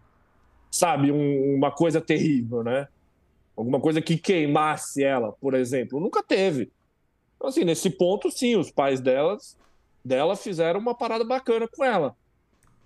sabe, 0.70 1.12
um- 1.12 1.54
uma 1.54 1.70
coisa 1.70 2.00
terrível, 2.00 2.62
né? 2.64 2.88
Alguma 3.56 3.80
coisa 3.80 4.00
que 4.00 4.16
queimasse 4.16 5.04
ela, 5.04 5.32
por 5.32 5.54
exemplo. 5.54 6.00
Nunca 6.00 6.22
teve. 6.22 6.72
Então, 7.36 7.48
assim, 7.48 7.64
nesse 7.64 7.90
ponto, 7.90 8.30
sim, 8.30 8.56
os 8.56 8.70
pais 8.70 9.00
delas, 9.00 9.56
dela 10.04 10.34
fizeram 10.34 10.80
uma 10.80 10.94
parada 10.94 11.24
bacana 11.24 11.68
com 11.68 11.84
ela. 11.84 12.16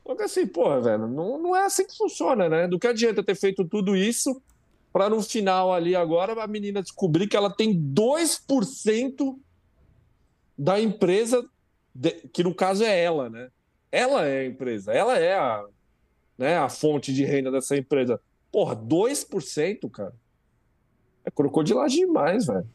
Só 0.06 0.14
que 0.14 0.22
assim, 0.22 0.46
porra, 0.46 0.80
velho, 0.80 1.06
não, 1.08 1.38
não 1.38 1.56
é 1.56 1.64
assim 1.64 1.86
que 1.86 1.96
funciona, 1.96 2.48
né? 2.48 2.68
Do 2.68 2.78
que 2.78 2.86
adianta 2.86 3.22
ter 3.22 3.34
feito 3.34 3.64
tudo 3.64 3.96
isso 3.96 4.40
para 4.92 5.08
no 5.10 5.22
final 5.22 5.72
ali 5.72 5.94
agora 5.94 6.32
a 6.42 6.46
menina 6.46 6.82
descobrir 6.82 7.26
que 7.28 7.36
ela 7.36 7.50
tem 7.50 7.72
2% 7.74 9.38
da 10.56 10.80
empresa, 10.80 11.44
de- 11.94 12.28
que 12.32 12.42
no 12.42 12.54
caso 12.54 12.84
é 12.84 13.02
ela, 13.02 13.28
né? 13.28 13.50
Ela 13.90 14.26
é 14.26 14.40
a 14.40 14.46
empresa, 14.46 14.92
ela 14.92 15.18
é 15.18 15.34
a, 15.34 15.64
né, 16.36 16.56
a 16.56 16.68
fonte 16.68 17.12
de 17.12 17.24
renda 17.24 17.50
dessa 17.50 17.76
empresa. 17.76 18.20
Porra, 18.50 18.74
2%, 18.74 19.88
cara. 19.90 20.14
É 21.24 21.30
crocodilagem 21.30 22.06
demais, 22.06 22.46
velho. 22.46 22.68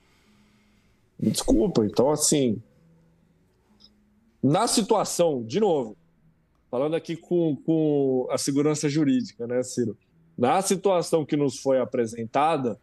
Desculpa. 1.20 1.86
Então, 1.86 2.10
assim. 2.12 2.62
Na 4.44 4.68
situação, 4.68 5.44
de 5.44 5.60
novo, 5.60 5.96
falando 6.70 6.96
aqui 6.96 7.16
com, 7.16 7.56
com 7.56 8.28
a 8.32 8.38
segurança 8.38 8.90
jurídica, 8.90 9.46
né, 9.46 9.62
Ciro? 9.62 9.96
Na 10.38 10.60
situação 10.62 11.24
que 11.24 11.38
nos 11.38 11.60
foi 11.60 11.80
apresentada, 11.80 12.80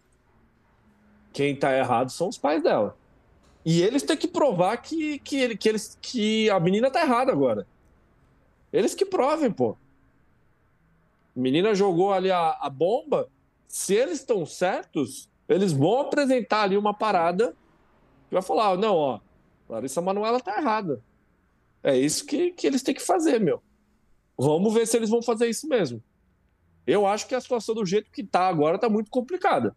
quem 1.33 1.57
tá 1.57 1.77
errado 1.77 2.11
são 2.11 2.29
os 2.29 2.39
pais 2.39 2.63
dela. 2.63 2.97
E 3.65 3.83
eles 3.83 4.03
têm 4.03 4.17
que 4.17 4.29
provar 4.29 4.77
que, 4.79 5.19
que, 5.19 5.57
que, 5.57 5.69
eles, 5.69 5.99
que 6.01 6.49
a 6.51 6.59
menina 6.59 6.91
tá 6.91 7.03
errada 7.03 7.33
agora. 7.33 7.67
Eles 8.73 8.95
que 8.95 9.05
provem, 9.05 9.51
pô. 9.51 9.77
A 11.37 11.41
menina 11.41 11.75
jogou 11.75 12.13
ali 12.13 12.31
a, 12.31 12.57
a 12.61 12.71
bomba. 12.71 13.29
Se 13.67 13.95
eles 13.95 14.21
estão 14.21 14.47
certos, 14.47 15.29
eles 15.49 15.73
vão 15.73 16.01
apresentar 16.01 16.63
ali 16.63 16.77
uma 16.77 16.95
parada 16.95 17.55
que 18.29 18.35
vai 18.35 18.43
falar: 18.43 18.77
não, 18.77 18.95
ó, 18.95 19.21
Larissa 19.69 20.01
Manoela 20.01 20.41
tá 20.41 20.57
errada. 20.59 21.03
É 21.83 21.97
isso 21.97 22.27
que, 22.27 22.51
que 22.53 22.67
eles 22.67 22.83
têm 22.83 22.95
que 22.95 23.03
fazer, 23.03 23.39
meu. 23.39 23.63
Vamos 24.37 24.73
ver 24.73 24.87
se 24.87 24.97
eles 24.97 25.11
vão 25.11 25.23
fazer 25.23 25.49
isso 25.49 25.69
mesmo. 25.69 26.03
Eu 26.87 27.07
acho 27.07 27.27
que 27.27 27.35
a 27.35 27.41
situação 27.41 27.75
do 27.75 27.85
jeito 27.85 28.11
que 28.11 28.25
tá 28.25 28.49
agora 28.49 28.79
tá 28.79 28.89
muito 28.89 29.11
complicada. 29.11 29.77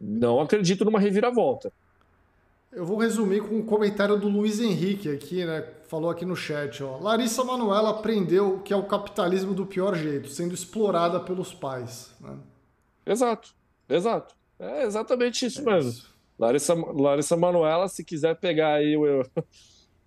Não 0.00 0.40
acredito 0.40 0.84
numa 0.84 0.98
reviravolta. 0.98 1.72
Eu 2.74 2.84
vou 2.84 2.98
resumir 2.98 3.40
com 3.40 3.54
um 3.56 3.64
comentário 3.64 4.18
do 4.18 4.28
Luiz 4.28 4.58
Henrique 4.60 5.08
aqui, 5.08 5.44
né? 5.44 5.62
Falou 5.86 6.10
aqui 6.10 6.24
no 6.24 6.34
chat, 6.34 6.82
ó. 6.82 6.98
Larissa 6.98 7.44
Manoela 7.44 7.90
aprendeu 7.90 8.58
que 8.60 8.72
é 8.72 8.76
o 8.76 8.82
capitalismo 8.86 9.54
do 9.54 9.64
pior 9.64 9.94
jeito, 9.94 10.28
sendo 10.28 10.52
explorada 10.52 11.20
pelos 11.20 11.54
pais. 11.54 12.12
Né? 12.20 12.36
Exato, 13.06 13.54
exato. 13.88 14.34
É 14.58 14.82
exatamente 14.84 15.46
isso 15.46 15.60
É 15.60 15.72
mesmo. 15.72 15.90
isso. 15.90 16.14
Larissa, 16.36 16.74
Larissa 16.74 17.36
Manoela, 17.36 17.86
se 17.86 18.02
quiser 18.02 18.34
pegar 18.40 18.74
aí 18.74 18.96
o, 18.96 19.20
o 19.38 19.44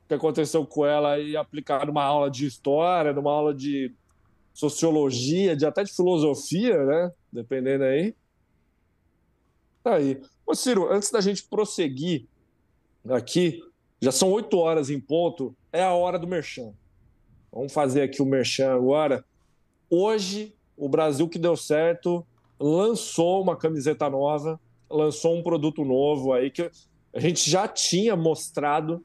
que 0.10 0.14
aconteceu 0.14 0.66
com 0.66 0.86
ela 0.86 1.18
e 1.18 1.38
aplicar 1.38 1.86
numa 1.86 2.04
aula 2.04 2.30
de 2.30 2.46
história, 2.46 3.14
numa 3.14 3.32
aula 3.32 3.54
de 3.54 3.94
sociologia, 4.54 5.56
de 5.56 5.66
até 5.66 5.84
de 5.86 5.94
filosofia, 5.94 6.84
né? 6.84 7.12
Dependendo 7.32 7.86
aí. 7.86 8.14
Tá 9.82 9.96
aí. 9.96 10.22
Ô, 10.46 10.54
Ciro, 10.54 10.92
antes 10.92 11.12
da 11.12 11.22
gente 11.22 11.44
prosseguir 11.48 12.28
aqui, 13.10 13.62
já 14.02 14.12
são 14.12 14.32
oito 14.32 14.58
horas 14.58 14.90
em 14.90 15.00
ponto, 15.00 15.56
é 15.72 15.84
a 15.84 15.94
hora 15.94 16.20
do 16.20 16.28
merchan. 16.28 16.74
Vamos 17.52 17.74
fazer 17.74 18.02
aqui 18.02 18.22
o 18.22 18.26
merchan 18.26 18.74
agora. 18.74 19.24
Hoje, 19.90 20.54
o 20.76 20.88
Brasil 20.88 21.28
que 21.28 21.40
deu 21.40 21.56
certo 21.56 22.26
lançou 22.60 23.42
uma 23.42 23.56
camiseta 23.56 24.10
nova, 24.10 24.60
lançou 24.90 25.36
um 25.36 25.44
produto 25.44 25.84
novo 25.84 26.34
aí 26.34 26.50
que 26.50 26.70
a 27.14 27.20
gente 27.20 27.50
já 27.50 27.68
tinha 27.68 28.16
mostrado 28.16 29.04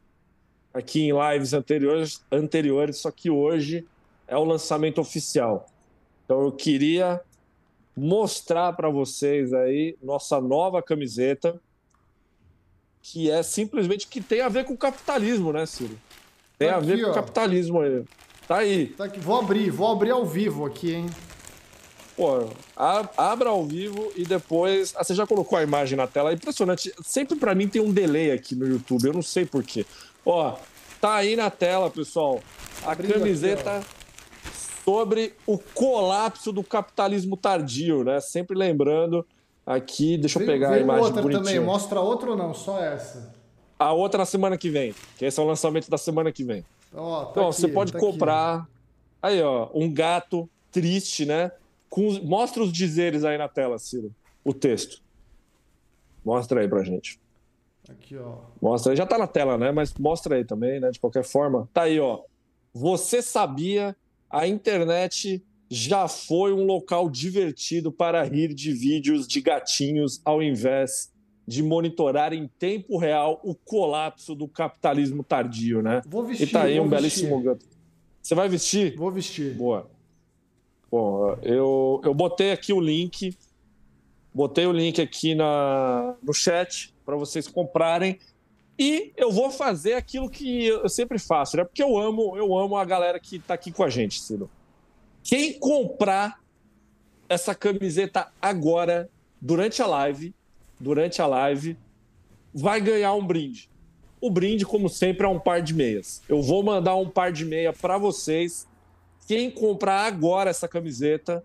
aqui 0.73 1.03
em 1.03 1.13
lives 1.13 1.53
anteriores, 1.53 2.25
anteriores 2.31 2.99
só 2.99 3.11
que 3.11 3.31
hoje 3.31 3.87
é 4.27 4.37
o 4.37 4.45
lançamento 4.45 5.01
oficial. 5.01 5.67
Então 6.25 6.43
eu 6.43 6.53
queria 6.53 7.21
mostrar 7.97 8.73
para 8.73 8.89
vocês 8.89 9.53
aí 9.53 9.97
nossa 10.03 10.41
nova 10.41 10.83
camiseta, 10.83 11.61
que 13.03 13.31
é 13.31 13.43
simplesmente 13.43 14.07
que 14.07 14.21
tem 14.21 14.41
a 14.41 14.49
ver 14.49 14.65
com 14.65 14.75
o 14.75 14.79
capitalismo, 14.79 15.53
né, 15.53 15.67
Ciro? 15.67 15.99
Tem 16.59 16.69
Tá 16.69 16.77
a 16.77 16.81
ver 16.81 16.95
aqui, 16.95 17.03
com 17.03 17.11
o 17.11 17.15
capitalismo 17.15 17.81
aí. 17.81 18.05
Tá 18.47 18.57
aí. 18.59 18.87
Tá 18.87 19.05
aqui, 19.05 19.19
vou 19.19 19.39
abrir, 19.39 19.71
vou 19.71 19.91
abrir 19.91 20.11
ao 20.11 20.25
vivo 20.25 20.65
aqui, 20.65 20.95
hein? 20.95 21.07
Pô, 22.17 22.49
abra 22.77 23.49
ao 23.49 23.65
vivo 23.65 24.13
e 24.15 24.25
depois. 24.25 24.95
Ah, 24.97 25.03
você 25.03 25.15
já 25.15 25.27
colocou 25.27 25.59
a 25.59 25.63
imagem 25.63 25.97
na 25.97 26.07
tela? 26.07 26.31
É 26.31 26.35
impressionante. 26.35 26.93
Sempre 27.03 27.37
pra 27.37 27.55
mim 27.55 27.67
tem 27.67 27.83
um 27.83 27.91
delay 27.91 28.31
aqui 28.31 28.55
no 28.55 28.67
YouTube, 28.67 29.07
eu 29.07 29.13
não 29.15 29.23
sei 29.23 29.45
porquê. 29.47 29.85
Ó, 30.25 30.57
tá 31.01 31.17
aí 31.17 31.35
na 31.35 31.51
tela, 31.51 31.91
pessoal. 31.91 32.41
A 32.85 32.93
Abrindo 32.93 33.15
camiseta 33.15 33.83
sobre 34.85 35.35
o 35.47 35.59
colapso 35.59 36.53
do 36.53 36.63
capitalismo 36.63 37.37
tardio, 37.37 38.05
né? 38.05 38.21
Sempre 38.21 38.57
lembrando 38.57 39.27
aqui, 39.67 40.17
deixa 40.19 40.41
eu 40.41 40.47
pegar 40.47 40.69
a 40.69 40.73
veio 40.73 40.83
imagem 40.85 41.05
outra 41.05 41.23
bonitinha. 41.23 41.45
também, 41.45 41.61
mostra 41.61 42.01
outra 42.01 42.31
ou 42.31 42.37
não? 42.37 42.53
Só 42.55 42.79
essa. 42.83 43.35
A 43.79 43.93
outra 43.93 44.19
na 44.19 44.25
semana 44.27 44.57
que 44.57 44.71
vem, 44.71 44.95
que 45.19 45.25
esse 45.25 45.39
é 45.41 45.43
o 45.43 45.47
lançamento 45.47 45.91
da 45.91 45.99
semana 45.99 46.31
que 46.33 46.45
vem. 46.45 46.65
Ó, 46.95 47.25
tá 47.25 47.31
Então, 47.33 47.49
aqui, 47.49 47.61
você 47.61 47.69
pode 47.69 47.93
tá 47.93 47.99
aqui. 47.99 48.07
comprar. 48.07 48.69
Aí, 49.23 49.43
ó, 49.43 49.69
um 49.75 49.93
gato 49.93 50.49
triste, 50.71 51.25
né? 51.27 51.51
Com 51.89 52.07
os- 52.07 52.21
Mostra 52.23 52.63
os 52.63 52.73
dizeres 52.73 53.25
aí 53.25 53.37
na 53.39 53.49
tela, 53.49 53.79
Ciro. 53.79 54.13
O 54.45 54.53
texto. 54.55 55.01
Mostra 56.25 56.61
aí 56.61 56.69
pra 56.69 56.83
gente. 56.83 57.21
Aqui, 57.89 58.17
ó. 58.17 58.37
Mostra 58.61 58.93
aí. 58.93 58.97
Já 58.97 59.05
tá 59.07 59.19
na 59.19 59.27
tela, 59.27 59.59
né? 59.59 59.73
Mas 59.73 59.93
mostra 59.95 60.37
aí 60.37 60.45
também, 60.45 60.79
né? 60.81 60.91
De 60.91 61.01
qualquer 61.01 61.25
forma. 61.25 61.69
Tá 61.75 61.83
aí, 61.83 61.99
ó. 61.99 62.21
Você 62.73 63.21
sabia? 63.21 63.95
A 64.31 64.47
internet 64.47 65.43
já 65.73 66.07
foi 66.07 66.53
um 66.53 66.66
local 66.66 67.09
divertido 67.09 67.91
para 67.91 68.23
rir 68.23 68.53
de 68.53 68.75
vídeos 68.75 69.27
de 69.27 69.41
gatinhos 69.41 70.20
ao 70.23 70.43
invés 70.43 71.11
de 71.49 71.62
monitorar 71.62 72.35
em 72.35 72.47
tempo 72.59 72.99
real 72.99 73.41
o 73.43 73.55
colapso 73.55 74.35
do 74.35 74.47
capitalismo 74.47 75.25
tardio, 75.25 75.81
né? 75.81 76.03
Vou 76.07 76.25
vestir. 76.25 76.47
E 76.47 76.51
tá 76.51 76.64
aí 76.64 76.79
um 76.79 76.87
vestir. 76.91 77.27
belíssimo. 77.31 77.59
Você 78.20 78.35
vai 78.35 78.51
vestir? 78.51 78.95
Vou 78.97 79.11
vestir. 79.11 79.55
Boa. 79.55 79.91
Bom, 80.91 81.39
eu, 81.43 82.03
eu 82.05 82.12
botei 82.12 82.53
aqui 82.53 82.75
o 82.75 82.81
link, 82.81 83.35
botei 84.35 84.66
o 84.66 84.73
link 84.73 85.01
aqui 85.01 85.35
na, 85.35 86.14
no 86.23 86.35
chat 86.35 86.93
para 87.03 87.16
vocês 87.16 87.49
comprarem. 87.49 88.18
E 88.79 89.11
eu 89.16 89.33
vou 89.33 89.51
fazer 89.51 89.95
aquilo 89.95 90.29
que 90.29 90.66
eu 90.66 90.87
sempre 90.91 91.18
faço, 91.18 91.57
né? 91.57 91.64
Porque 91.64 91.83
eu 91.83 91.97
amo, 91.97 92.37
eu 92.37 92.55
amo 92.59 92.77
a 92.77 92.85
galera 92.85 93.18
que 93.18 93.37
está 93.37 93.55
aqui 93.55 93.73
com 93.73 93.83
a 93.83 93.89
gente, 93.89 94.20
Ciro. 94.20 94.51
Quem 95.23 95.59
comprar 95.59 96.41
essa 97.29 97.55
camiseta 97.55 98.33
agora, 98.41 99.09
durante 99.41 99.81
a 99.81 99.87
live, 99.87 100.35
durante 100.79 101.23
a 101.23 101.27
live, 101.27 101.77
vai 102.53 102.81
ganhar 102.81 103.14
um 103.14 103.27
brinde. 103.27 103.70
O 104.20 104.31
brinde, 104.31 104.64
como 104.64 104.89
sempre, 104.89 105.27
é 105.27 105.29
um 105.29 105.39
par 105.39 105.62
de 105.62 105.75
meias. 105.75 106.23
Eu 106.29 106.43
vou 106.43 106.62
mandar 106.62 106.95
um 106.97 107.09
par 107.09 107.33
de 107.33 107.45
meia 107.45 107.73
para 107.73 107.99
vocês. 107.99 108.66
Quem 109.27 109.51
comprar 109.51 110.07
agora 110.07 110.51
essa 110.51 110.68
camiseta 110.68 111.43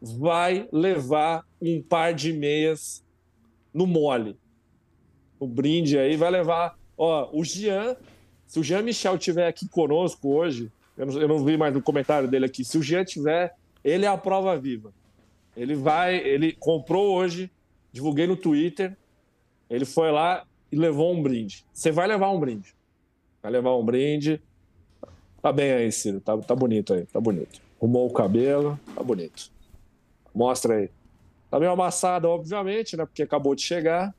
vai 0.00 0.68
levar 0.72 1.44
um 1.60 1.82
par 1.82 2.14
de 2.14 2.32
meias 2.32 3.04
no 3.72 3.86
mole. 3.86 4.36
O 5.38 5.46
brinde 5.46 5.98
aí 5.98 6.16
vai 6.16 6.30
levar. 6.30 6.78
Ó, 6.96 7.30
o 7.32 7.44
Jean, 7.44 7.96
se 8.46 8.58
o 8.58 8.62
Jean 8.62 8.82
Michel 8.82 9.18
tiver 9.18 9.46
aqui 9.46 9.68
conosco 9.68 10.28
hoje, 10.28 10.70
eu 10.96 11.06
não, 11.06 11.20
eu 11.20 11.28
não 11.28 11.44
vi 11.44 11.56
mais 11.56 11.74
no 11.74 11.82
comentário 11.82 12.28
dele 12.28 12.46
aqui. 12.46 12.64
Se 12.64 12.78
o 12.78 12.82
Jean 12.82 13.04
tiver, 13.04 13.54
ele 13.82 14.04
é 14.04 14.08
a 14.08 14.16
prova 14.16 14.56
viva. 14.58 14.92
Ele 15.56 15.74
vai, 15.74 16.16
ele 16.16 16.52
comprou 16.52 17.14
hoje, 17.14 17.50
divulguei 17.92 18.26
no 18.26 18.36
Twitter. 18.36 18.96
Ele 19.68 19.84
foi 19.84 20.10
lá 20.10 20.44
e 20.70 20.76
levou 20.76 21.12
um 21.12 21.22
brinde. 21.22 21.64
Você 21.72 21.90
vai 21.90 22.06
levar 22.06 22.30
um 22.30 22.38
brinde. 22.38 22.74
Vai 23.42 23.52
levar 23.52 23.76
um 23.76 23.84
brinde. 23.84 24.40
Tá 25.40 25.52
bem 25.52 25.72
aí, 25.72 25.92
Ciro. 25.92 26.20
Tá, 26.20 26.36
tá 26.38 26.54
bonito 26.54 26.94
aí, 26.94 27.06
tá 27.06 27.20
bonito. 27.20 27.60
Arrumou 27.78 28.06
o 28.06 28.12
cabelo, 28.12 28.78
tá 28.94 29.02
bonito. 29.02 29.50
Mostra 30.34 30.76
aí. 30.76 30.90
Tá 31.50 31.60
meio 31.60 31.70
amassado, 31.70 32.28
obviamente, 32.28 32.96
né? 32.96 33.04
Porque 33.04 33.22
acabou 33.22 33.54
de 33.54 33.62
chegar. 33.62 34.14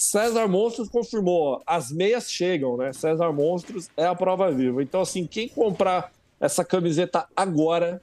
César 0.00 0.48
Monstros 0.48 0.88
confirmou, 0.88 1.42
ó, 1.42 1.60
as 1.66 1.92
meias 1.92 2.32
chegam, 2.32 2.74
né? 2.78 2.90
César 2.90 3.30
Monstros 3.32 3.90
é 3.94 4.06
a 4.06 4.14
prova 4.14 4.50
viva. 4.50 4.82
Então, 4.82 5.02
assim, 5.02 5.26
quem 5.26 5.46
comprar 5.46 6.10
essa 6.40 6.64
camiseta 6.64 7.28
agora, 7.36 8.00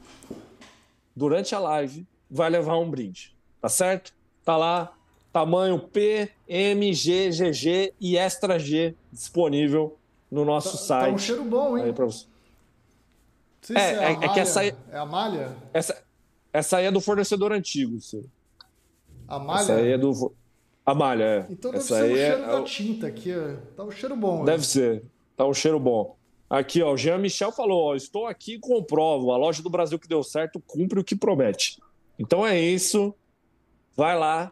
durante 1.16 1.56
a 1.56 1.60
live, 1.60 2.06
vai 2.30 2.52
levar 2.52 2.78
um 2.78 2.88
brinde. 2.88 3.36
Tá 3.60 3.68
certo? 3.68 4.14
Tá 4.45 4.56
lá, 4.56 4.93
tamanho 5.34 5.80
P, 5.80 6.30
M, 6.48 6.93
G, 6.93 7.32
GG 7.32 7.95
e 8.00 8.16
Extra 8.16 8.60
G 8.60 8.93
disponível 9.12 9.98
no 10.30 10.45
nosso 10.45 10.74
tá, 10.74 10.84
site. 10.84 11.10
Tá 11.10 11.16
um 11.16 11.18
cheiro 11.18 11.43
bom, 11.45 11.80
hein? 11.80 11.86
Aí 11.86 11.93
pra 11.93 12.06
você. 12.06 12.28
É, 13.74 13.80
é, 13.80 14.04
é, 14.04 14.12
é, 14.12 14.34
que 14.36 14.39
essa 14.39 14.60
aí, 14.60 14.76
é 14.91 15.00
a 15.00 15.06
malha? 15.06 15.58
Essa, 15.74 16.00
essa 16.54 16.78
aí 16.78 16.86
é 16.86 16.91
do 16.91 17.02
fornecedor 17.02 17.52
antigo, 17.52 18.00
Ciro. 18.00 18.30
A 19.28 19.39
malha? 19.39 19.62
Essa 19.62 19.74
aí 19.78 19.93
é 19.93 19.98
do 19.98 20.32
a 20.88 20.95
malha, 20.95 21.23
é. 21.23 21.45
Então 21.49 21.69
deve 21.69 21.83
Essa 21.83 21.95
ser 21.95 22.01
o 22.01 22.05
aí 22.05 22.15
cheiro 22.15 22.43
é... 22.43 22.47
da 22.47 22.63
tinta 22.63 23.07
aqui. 23.07 23.33
Tá 23.75 23.83
um 23.83 23.91
cheiro 23.91 24.15
bom. 24.15 24.45
Deve 24.45 24.59
né? 24.59 24.63
ser. 24.63 25.03
Tá 25.35 25.45
um 25.45 25.53
cheiro 25.53 25.77
bom. 25.77 26.15
Aqui, 26.49 26.81
ó, 26.81 26.93
o 26.93 26.97
Jean 26.97 27.17
Michel 27.17 27.51
falou: 27.51 27.88
ó, 27.88 27.95
estou 27.95 28.25
aqui 28.25 28.53
e 28.53 28.59
comprovo. 28.59 29.33
A 29.33 29.38
loja 29.38 29.61
do 29.61 29.69
Brasil 29.69 29.99
que 29.99 30.07
deu 30.07 30.23
certo 30.23 30.61
cumpre 30.65 30.97
o 30.97 31.03
que 31.03 31.13
promete. 31.13 31.77
Então 32.17 32.47
é 32.47 32.57
isso. 32.57 33.13
Vai 33.97 34.17
lá 34.17 34.49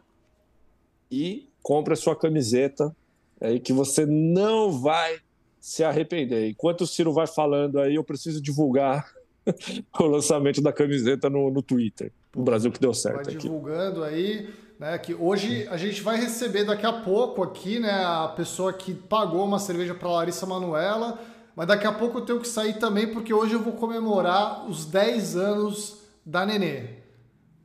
e 1.10 1.48
compre 1.62 1.94
a 1.94 1.96
sua 1.96 2.14
camiseta 2.14 2.94
aí 3.40 3.58
que 3.58 3.72
você 3.72 4.04
não 4.04 4.70
vai 4.70 5.18
se 5.58 5.84
arrepender. 5.84 6.50
Enquanto 6.50 6.82
o 6.82 6.86
Ciro 6.86 7.14
vai 7.14 7.26
falando 7.26 7.80
aí, 7.80 7.94
eu 7.94 8.04
preciso 8.04 8.42
divulgar 8.42 9.10
o 9.98 10.04
lançamento 10.04 10.60
da 10.60 10.70
camiseta 10.70 11.30
no, 11.30 11.50
no 11.50 11.62
Twitter. 11.62 12.12
O 12.36 12.42
Brasil 12.42 12.70
que 12.70 12.78
deu 12.78 12.92
certo. 12.92 13.24
Vai 13.24 13.34
aqui. 13.34 13.38
divulgando 13.38 14.04
aí 14.04 14.50
né? 14.78 14.98
Que 14.98 15.14
hoje 15.14 15.66
a 15.70 15.76
gente 15.76 16.02
vai 16.02 16.16
receber 16.16 16.64
daqui 16.64 16.86
a 16.86 16.92
pouco 16.92 17.42
aqui, 17.42 17.78
né? 17.78 18.04
A 18.04 18.28
pessoa 18.28 18.72
que 18.72 18.94
pagou 18.94 19.44
uma 19.44 19.58
cerveja 19.58 19.94
para 19.94 20.08
Larissa 20.08 20.46
Manuela. 20.46 21.18
Mas 21.54 21.68
daqui 21.68 21.86
a 21.86 21.92
pouco 21.92 22.18
eu 22.18 22.24
tenho 22.24 22.40
que 22.40 22.48
sair 22.48 22.74
também, 22.74 23.10
porque 23.10 23.32
hoje 23.32 23.54
eu 23.54 23.60
vou 23.60 23.72
comemorar 23.72 24.68
os 24.68 24.84
10 24.84 25.36
anos 25.36 26.02
da 26.24 26.44
Nenê. 26.44 26.96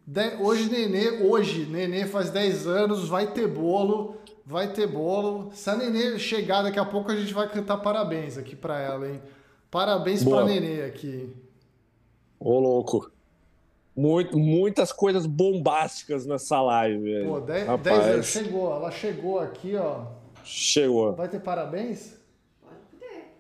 De... 0.08 0.36
Hoje, 0.40 0.70
Nenê, 0.70 1.22
hoje, 1.26 1.66
Nenê 1.66 2.06
faz 2.06 2.30
10 2.30 2.68
anos, 2.68 3.10
vai 3.10 3.28
ter 3.34 3.48
bolo, 3.48 4.16
vai 4.46 4.72
ter 4.72 4.88
bolo. 4.88 5.52
Se 5.54 5.70
a 5.70 5.76
Nenê 5.76 6.18
chegar 6.18 6.64
daqui 6.64 6.80
a 6.80 6.86
pouco, 6.86 7.12
a 7.12 7.16
gente 7.16 7.34
vai 7.34 7.50
cantar 7.50 7.78
parabéns 7.78 8.38
aqui 8.38 8.56
para 8.56 8.80
ela, 8.80 9.10
hein? 9.10 9.22
Parabéns 9.70 10.24
para 10.24 10.46
Nenê 10.46 10.84
aqui. 10.84 11.34
Ô, 12.40 12.60
louco. 12.60 13.12
Muito, 13.96 14.40
muitas 14.40 14.92
coisas 14.92 15.26
bombásticas 15.26 16.26
nessa 16.26 16.62
live. 16.62 17.26
Pô, 17.26 17.40
10 17.40 17.68
anos. 17.90 18.26
Chegou, 18.26 18.74
ela 18.74 18.92
chegou 18.92 19.40
aqui, 19.40 19.76
ó. 19.76 20.06
Chegou. 20.44 21.14
Vai 21.14 21.28
ter 21.28 21.40
parabéns? 21.40 22.18
Pode 22.62 23.00
ter. 23.00 23.34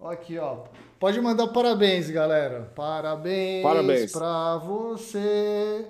Ó 0.00 0.10
aqui, 0.10 0.38
ó. 0.38 0.64
Pode 0.98 1.20
mandar 1.20 1.48
parabéns, 1.48 2.08
galera. 2.08 2.70
Parabéns, 2.74 3.62
parabéns. 3.62 4.12
pra 4.12 4.58
você. 4.58 5.86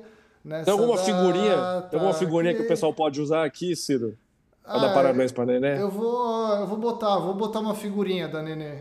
Tem 0.64 0.72
alguma 0.72 0.98
figurinha? 0.98 1.82
Tem 1.90 1.98
alguma 1.98 2.14
figurinha 2.14 2.52
aqui. 2.52 2.60
que 2.60 2.66
o 2.66 2.68
pessoal 2.68 2.92
pode 2.92 3.20
usar 3.20 3.44
aqui, 3.44 3.76
Ciro? 3.76 4.16
Pra 4.62 4.74
ah, 4.74 4.78
dar 4.78 4.94
parabéns 4.94 5.30
pra 5.30 5.44
Nenê? 5.44 5.80
Eu 5.80 5.90
vou, 5.90 6.48
eu 6.54 6.66
vou 6.66 6.78
botar, 6.78 7.18
vou 7.18 7.34
botar 7.34 7.60
uma 7.60 7.74
figurinha 7.74 8.28
da 8.28 8.42
Nenê. 8.42 8.78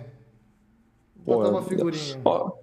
Vou 1.26 1.38
botar 1.38 1.50
Pô, 1.50 1.58
uma 1.58 1.62
figurinha. 1.62 2.22
Ó, 2.24 2.54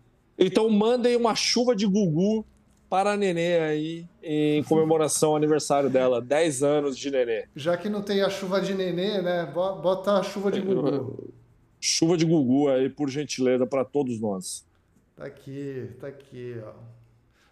então 0.41 0.69
mandem 0.71 1.15
uma 1.17 1.35
chuva 1.35 1.77
de 1.77 1.87
Gugu 1.87 2.47
para 2.89 3.13
a 3.13 3.17
Nenê 3.17 3.61
aí 3.61 4.07
em 4.23 4.65
comemoração 4.65 5.31
ao 5.31 5.37
aniversário 5.37 5.91
dela, 5.91 6.21
10 6.21 6.63
anos 6.63 6.99
de 6.99 7.11
Nenê. 7.11 7.45
Já 7.55 7.77
que 7.77 7.89
não 7.89 8.03
tem 8.03 8.23
a 8.23 8.31
chuva 8.31 8.61
de 8.61 8.75
Nenê, 8.75 9.23
né? 9.23 9.47
Bota 9.55 10.15
a 10.15 10.23
chuva 10.23 10.51
de 10.51 10.61
Gugu. 10.61 11.33
Chuva 11.79 12.17
de 12.17 12.25
Gugu 12.25 12.69
aí, 12.69 12.89
por 12.91 13.09
gentileza, 13.09 13.67
para 13.67 13.85
todos 13.85 14.21
nós. 14.21 14.67
Tá 15.15 15.27
aqui, 15.27 15.91
tá 16.01 16.09
aqui, 16.09 16.57
ó. 16.67 16.73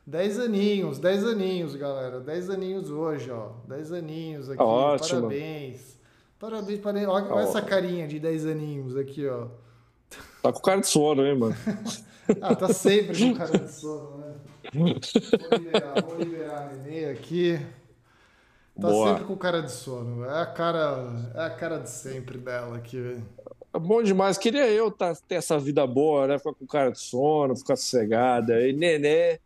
10 0.06 0.40
aninhos, 0.40 0.98
10 0.98 1.24
aninhos, 1.24 1.76
galera. 1.76 2.18
10 2.18 2.50
aninhos 2.50 2.90
hoje, 2.90 3.30
ó. 3.30 3.50
10 3.68 3.92
aninhos 3.92 4.50
aqui. 4.50 4.62
Ótimo. 4.62 5.20
Parabéns. 5.20 6.00
Parabéns, 6.38 6.80
parabéns. 6.80 7.08
Olha, 7.08 7.32
olha 7.32 7.42
essa 7.42 7.60
carinha 7.60 8.08
de 8.08 8.18
10 8.18 8.46
aninhos 8.46 8.96
aqui, 8.96 9.26
ó. 9.28 9.48
Tá 10.42 10.50
com 10.50 10.60
cara 10.60 10.80
de 10.80 10.86
sono, 10.86 11.26
hein, 11.26 11.36
mano? 11.36 11.54
Ah, 12.40 12.54
tá 12.54 12.72
sempre 12.72 13.18
com 13.18 13.34
cara 13.34 13.58
de 13.58 13.72
sono, 13.72 14.18
né? 14.18 14.34
Vou 14.74 15.58
liberar, 15.58 16.02
vou 16.04 16.18
liberar 16.18 16.58
a 16.58 16.72
Nenê 16.74 17.06
aqui. 17.06 17.58
Tá 18.80 18.88
Boa. 18.88 19.08
sempre 19.08 19.24
com 19.24 19.36
cara 19.36 19.62
de 19.62 19.72
sono. 19.72 20.24
É 20.24 20.40
a 20.42 20.46
cara, 20.46 21.32
é 21.34 21.40
a 21.42 21.50
cara 21.50 21.78
de 21.78 21.90
sempre 21.90 22.38
dela 22.38 22.76
aqui, 22.76 23.00
velho. 23.00 23.26
É 23.74 23.78
bom 23.78 24.02
demais. 24.02 24.38
Queria 24.38 24.68
eu 24.68 24.90
tá, 24.90 25.14
ter 25.26 25.36
essa 25.36 25.58
vida 25.58 25.86
boa, 25.86 26.26
né? 26.26 26.38
Ficar 26.38 26.54
com 26.54 26.66
cara 26.66 26.90
de 26.90 27.00
sono, 27.00 27.56
ficar 27.56 27.76
sossegada. 27.76 28.60
E 28.66 28.72
Nenê, 28.72 29.40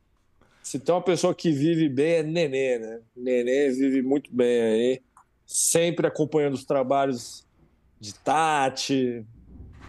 se 0.62 0.78
tem 0.78 0.94
uma 0.94 1.02
pessoa 1.02 1.34
que 1.34 1.50
vive 1.50 1.88
bem, 1.88 2.14
é 2.14 2.22
Nenê, 2.22 2.78
né? 2.78 3.00
Nenê 3.16 3.70
vive 3.70 4.02
muito 4.02 4.34
bem 4.34 4.62
aí. 4.62 5.02
Sempre 5.46 6.06
acompanhando 6.06 6.54
os 6.54 6.64
trabalhos 6.64 7.46
de 8.00 8.14
Tati, 8.14 9.24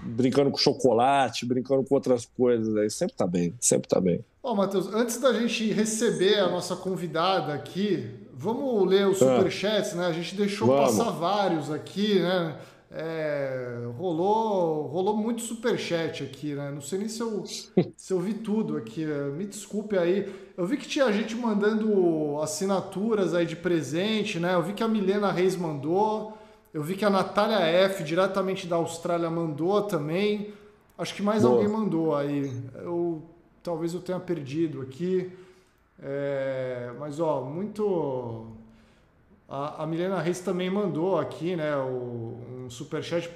brincando 0.05 0.51
com 0.51 0.57
chocolate, 0.57 1.45
brincando 1.45 1.83
com 1.83 1.95
outras 1.95 2.25
coisas. 2.25 2.75
Aí 2.75 2.89
sempre 2.89 3.15
tá 3.15 3.25
bem, 3.25 3.53
sempre 3.59 3.87
tá 3.87 3.99
bem. 3.99 4.23
Ó, 4.41 4.51
oh, 4.51 4.55
Matheus, 4.55 4.93
antes 4.93 5.19
da 5.19 5.33
gente 5.33 5.71
receber 5.71 6.39
a 6.39 6.49
nossa 6.49 6.75
convidada 6.75 7.53
aqui, 7.53 8.09
vamos 8.33 8.87
ler 8.87 9.07
os 9.07 9.21
ah. 9.21 9.37
superchats, 9.37 9.93
né? 9.93 10.05
A 10.05 10.11
gente 10.11 10.35
deixou 10.35 10.67
vamos. 10.67 10.97
passar 10.97 11.11
vários 11.11 11.71
aqui, 11.71 12.19
né? 12.19 12.57
É, 12.95 13.87
rolou, 13.97 14.85
rolou 14.85 15.17
muito 15.17 15.41
superchat 15.41 16.23
aqui, 16.23 16.53
né? 16.53 16.69
Não 16.71 16.81
sei 16.81 16.99
nem 16.99 17.09
se 17.09 17.21
eu, 17.21 17.43
se 17.97 18.13
eu 18.13 18.19
vi 18.19 18.35
tudo 18.35 18.77
aqui. 18.77 19.03
Né? 19.03 19.29
Me 19.29 19.45
desculpe 19.45 19.97
aí. 19.97 20.31
Eu 20.55 20.67
vi 20.67 20.77
que 20.77 20.87
tinha 20.87 21.11
gente 21.11 21.35
mandando 21.35 22.39
assinaturas 22.39 23.33
aí 23.33 23.47
de 23.47 23.55
presente, 23.55 24.39
né? 24.39 24.53
Eu 24.53 24.61
vi 24.61 24.73
que 24.73 24.83
a 24.83 24.87
Milena 24.87 25.31
Reis 25.31 25.55
mandou. 25.55 26.37
Eu 26.73 26.81
vi 26.81 26.95
que 26.95 27.05
a 27.05 27.09
Natália 27.09 27.59
F, 27.59 28.03
diretamente 28.03 28.65
da 28.65 28.77
Austrália, 28.77 29.29
mandou 29.29 29.83
também. 29.83 30.51
Acho 30.97 31.13
que 31.13 31.21
mais 31.21 31.43
Boa. 31.43 31.53
alguém 31.53 31.69
mandou 31.69 32.15
aí. 32.15 32.51
Eu, 32.75 33.21
talvez 33.61 33.93
eu 33.93 34.01
tenha 34.01 34.19
perdido 34.19 34.81
aqui. 34.81 35.31
É, 36.01 36.91
mas, 36.99 37.19
ó, 37.19 37.41
muito. 37.43 38.47
A, 39.47 39.83
a 39.83 39.85
Milena 39.85 40.19
Reis 40.19 40.39
também 40.39 40.69
mandou 40.69 41.19
aqui, 41.19 41.55
né, 41.55 41.75
o, 41.77 42.39
um 42.65 42.69
superchat 42.71 43.29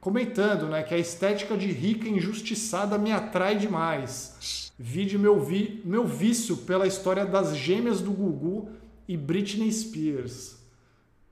comentando, 0.00 0.66
né, 0.66 0.82
que 0.82 0.92
a 0.94 0.98
estética 0.98 1.56
de 1.56 1.70
rica 1.70 2.08
injustiçada 2.08 2.98
me 2.98 3.12
atrai 3.12 3.56
demais. 3.56 4.72
Vide 4.76 5.16
meu, 5.16 5.38
vi, 5.38 5.80
meu 5.84 6.04
vício 6.04 6.56
pela 6.56 6.88
história 6.88 7.24
das 7.24 7.56
gêmeas 7.56 8.00
do 8.00 8.10
Gugu 8.10 8.68
e 9.06 9.16
Britney 9.16 9.70
Spears. 9.70 10.53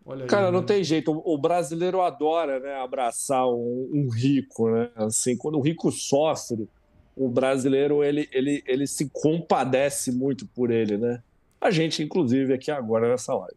Olha 0.05 0.27
Cara, 0.27 0.47
aí, 0.47 0.53
não 0.53 0.61
né? 0.61 0.67
tem 0.67 0.83
jeito. 0.83 1.23
O 1.25 1.39
brasileiro 1.39 2.01
adora 2.01 2.59
né, 2.59 2.75
abraçar 2.75 3.47
um, 3.47 3.89
um, 3.93 4.09
rico, 4.09 4.69
né? 4.71 4.91
Assim, 4.97 5.37
quando 5.37 5.59
o 5.59 5.61
rico 5.61 5.91
sofre, 5.93 6.69
o 7.17 7.29
brasileiro 7.29 8.03
ele, 8.03 8.29
ele, 8.33 8.63
ele 8.67 8.87
se 8.87 9.09
compadece 9.11 10.11
muito 10.11 10.47
por 10.47 10.71
ele, 10.71 10.97
né? 10.97 11.23
A 11.61 11.71
gente, 11.71 12.03
inclusive, 12.03 12.53
aqui 12.53 12.71
agora 12.71 13.09
nessa 13.09 13.33
live. 13.35 13.57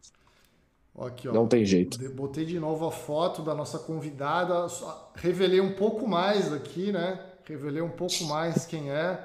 Aqui, 0.98 1.28
ó, 1.28 1.32
não 1.32 1.48
tem 1.48 1.64
jeito. 1.64 1.98
Botei 2.10 2.44
de 2.44 2.58
novo 2.58 2.86
a 2.86 2.92
foto 2.92 3.42
da 3.42 3.54
nossa 3.54 3.78
convidada, 3.78 4.66
revelei 5.14 5.60
um 5.60 5.72
pouco 5.72 6.06
mais 6.06 6.52
aqui, 6.52 6.92
né? 6.92 7.20
Revelei 7.44 7.82
um 7.82 7.90
pouco 7.90 8.24
mais 8.24 8.64
quem 8.64 8.90
é. 8.90 9.18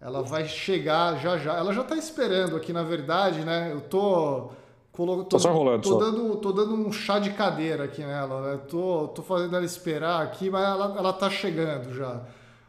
Ela 0.00 0.22
vai 0.22 0.46
chegar 0.46 1.20
já 1.20 1.36
já. 1.36 1.56
Ela 1.56 1.74
já 1.74 1.82
está 1.82 1.96
esperando 1.96 2.56
aqui, 2.56 2.72
na 2.72 2.82
verdade, 2.82 3.44
né? 3.44 3.70
Eu 3.72 3.80
tô 3.80 4.50
Colo... 4.92 5.24
Tô, 5.24 5.38
só 5.38 5.52
rolando, 5.52 5.88
tô, 5.88 5.96
Dando, 5.96 6.36
tô 6.36 6.52
dando 6.52 6.74
um 6.74 6.92
chá 6.92 7.18
de 7.18 7.30
cadeira 7.30 7.84
aqui 7.84 8.02
nela, 8.02 8.40
né? 8.42 8.60
Tô, 8.68 9.08
tô 9.08 9.22
fazendo 9.22 9.56
ela 9.56 9.64
esperar 9.64 10.22
aqui, 10.22 10.50
mas 10.50 10.62
ela, 10.64 10.98
ela 10.98 11.12
tá 11.12 11.30
chegando 11.30 11.94
já. 11.94 12.22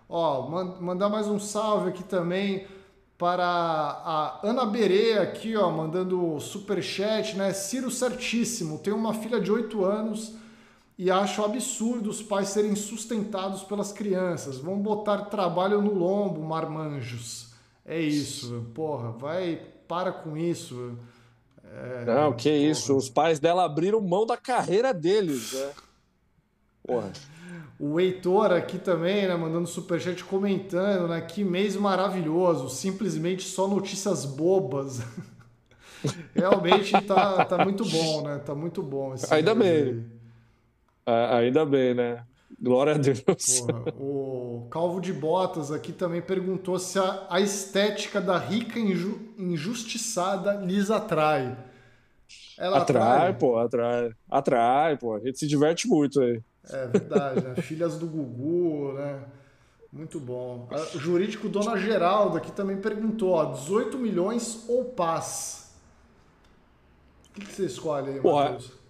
Ó, 0.07 0.49
mandar 0.80 1.09
mais 1.09 1.28
um 1.28 1.39
salve 1.39 1.89
aqui 1.89 2.03
também 2.03 2.67
para 3.17 3.45
a 3.45 4.39
Ana 4.43 4.65
Berê 4.65 5.17
aqui, 5.19 5.55
ó, 5.55 5.69
mandando 5.69 6.39
super 6.39 6.82
chat, 6.82 7.36
né? 7.38 7.53
Ciro 7.53 7.89
certíssimo, 7.91 8.80
tem 8.80 8.91
uma 8.91 9.13
filha 9.13 9.39
de 9.39 9.51
8 9.51 9.86
anos 9.86 10.34
e 10.97 11.09
acho 11.09 11.43
absurdo 11.43 12.09
os 12.09 12.22
pais 12.22 12.49
serem 12.49 12.76
sustentados 12.76 13.63
pelas 13.63 13.91
crianças. 13.91 14.57
Vão 14.57 14.78
botar 14.80 15.26
trabalho 15.26 15.82
no 15.82 15.93
lombo, 15.93 16.41
marmanjos. 16.41 17.53
É 17.86 17.99
isso, 17.99 18.65
porra, 18.74 19.11
vai, 19.11 19.61
para 19.88 20.11
com 20.11 20.38
isso. 20.38 20.97
É, 21.74 22.05
não, 22.05 22.34
que 22.34 22.49
porra. 22.49 22.72
isso. 22.72 22.95
Os 22.95 23.09
pais 23.09 23.39
dela 23.39 23.65
abriram 23.65 24.01
mão 24.01 24.26
da 24.26 24.38
carreira 24.38 24.93
deles, 24.93 25.53
né? 25.53 25.69
Porra. 26.86 27.11
O 27.80 27.99
Heitor 27.99 28.51
aqui 28.51 28.78
também, 28.78 29.28
né, 29.28 29.36
mandando 29.36 29.67
superchat 29.67 30.24
comentando, 30.24 31.07
né? 31.07 31.19
Que 31.22 31.43
mês 31.43 31.76
maravilhoso, 31.76 32.69
simplesmente 32.69 33.43
só 33.43 33.67
notícias 33.67 34.26
bobas. 34.26 35.01
Realmente 36.36 36.99
tá, 37.01 37.45
tá 37.45 37.63
muito 37.63 37.84
bom, 37.86 38.24
né? 38.24 38.39
Tá 38.39 38.53
muito 38.53 38.84
bom. 38.84 39.15
Ainda 39.30 39.55
bem. 39.55 40.05
Ainda 41.05 41.65
bem, 41.65 41.93
né? 41.93 42.24
Glória 42.60 42.93
a 42.93 42.97
Deus. 42.97 43.22
Porra, 43.22 43.93
o 43.99 44.68
Calvo 44.70 44.99
de 44.99 45.14
Botas 45.14 45.72
aqui 45.72 45.91
também 45.91 46.22
perguntou 46.22 46.78
se 46.80 46.99
a, 46.99 47.28
a 47.30 47.39
estética 47.39 48.22
da 48.22 48.38
rica 48.38 48.80
inju, 48.80 49.20
injustiçada 49.38 50.54
lhes 50.54 50.89
atrai. 50.89 51.58
Ela 52.58 52.80
atrai, 52.80 53.02
atrai, 53.02 53.34
pô, 53.38 53.58
atrai. 53.58 54.12
Atrai, 54.30 54.97
pô. 54.97 55.16
A 55.16 55.20
gente 55.20 55.39
se 55.39 55.47
diverte 55.47 55.88
muito 55.88 56.22
aí. 56.22 56.41
É 56.70 56.88
verdade, 56.88 57.41
né? 57.41 57.56
Filhas 57.62 57.97
do 57.97 58.06
Gugu, 58.06 58.93
né? 58.93 59.24
Muito 59.91 60.20
bom. 60.20 60.70
O 60.95 60.99
jurídico 60.99 61.49
Dona 61.49 61.78
Geralda 61.78 62.38
aqui 62.38 62.52
também 62.52 62.78
perguntou, 62.78 63.32
ó, 63.32 63.45
18 63.45 63.97
milhões 63.97 64.64
ou 64.70 64.86
paz? 64.86 65.76
O 67.30 67.34
que, 67.34 67.45
que 67.45 67.54
você 67.54 67.66
escolhe 67.66 68.10
aí, 68.12 68.22
Matheus? 68.22 68.81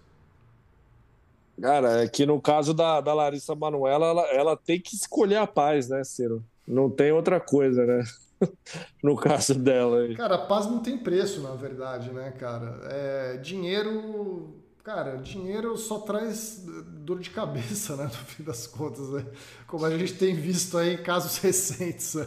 Cara, 1.60 2.02
é 2.02 2.08
que 2.08 2.24
no 2.26 2.40
caso 2.40 2.72
da, 2.74 3.00
da 3.00 3.12
Larissa 3.14 3.54
Manoela, 3.54 4.06
ela, 4.06 4.26
ela 4.28 4.56
tem 4.56 4.80
que 4.80 4.94
escolher 4.94 5.36
a 5.36 5.46
paz, 5.46 5.88
né, 5.88 6.02
Ciro? 6.04 6.42
Não 6.66 6.88
tem 6.88 7.12
outra 7.12 7.40
coisa, 7.40 7.84
né? 7.84 8.04
no 9.02 9.16
caso 9.16 9.54
dela 9.54 10.00
aí. 10.00 10.16
Cara, 10.16 10.36
a 10.36 10.46
paz 10.46 10.66
não 10.66 10.80
tem 10.80 10.98
preço, 10.98 11.40
na 11.40 11.54
verdade, 11.54 12.10
né, 12.10 12.30
cara? 12.32 12.80
É, 12.84 13.36
dinheiro. 13.36 14.58
Cara, 14.82 15.16
dinheiro 15.16 15.76
só 15.76 16.00
traz 16.00 16.64
dor 16.66 17.20
de 17.20 17.30
cabeça, 17.30 17.94
né? 17.96 18.04
No 18.10 18.10
fim 18.10 18.42
das 18.42 18.66
contas, 18.66 19.08
né? 19.10 19.24
Como 19.66 19.84
a 19.84 19.96
gente 19.96 20.14
tem 20.14 20.34
visto 20.34 20.76
aí 20.76 20.94
em 20.94 21.02
casos 21.02 21.38
recentes. 21.42 22.14
Né? 22.14 22.26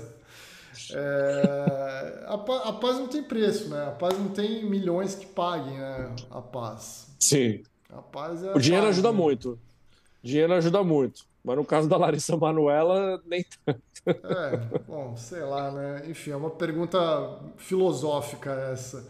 É, 0.92 2.26
a, 2.28 2.34
a, 2.34 2.74
paz 2.74 2.98
não 2.98 3.08
tem 3.08 3.24
preço, 3.24 3.70
né? 3.70 3.88
A 3.88 3.92
paz 3.92 4.18
não 4.18 4.30
tem 4.30 4.70
milhões 4.70 5.16
que 5.16 5.26
paguem 5.26 5.78
né? 5.78 6.16
a 6.30 6.42
paz. 6.42 7.08
Sim. 7.20 7.64
Rapaz, 7.96 8.44
é 8.44 8.54
o 8.54 8.60
dinheiro 8.60 8.88
ajuda 8.88 9.12
né? 9.12 9.18
muito. 9.18 9.60
Dinheiro 10.22 10.54
ajuda 10.54 10.84
muito. 10.84 11.24
Mas 11.44 11.56
no 11.56 11.64
caso 11.64 11.88
da 11.88 11.96
Larissa 11.96 12.36
Manuela, 12.36 13.22
nem 13.26 13.46
tanto. 13.66 13.82
É, 14.08 14.58
bom, 14.88 15.16
sei 15.16 15.42
lá, 15.42 15.72
né? 15.72 16.04
Enfim, 16.10 16.32
é 16.32 16.36
uma 16.36 16.50
pergunta 16.50 17.40
filosófica 17.58 18.52
essa. 18.72 19.08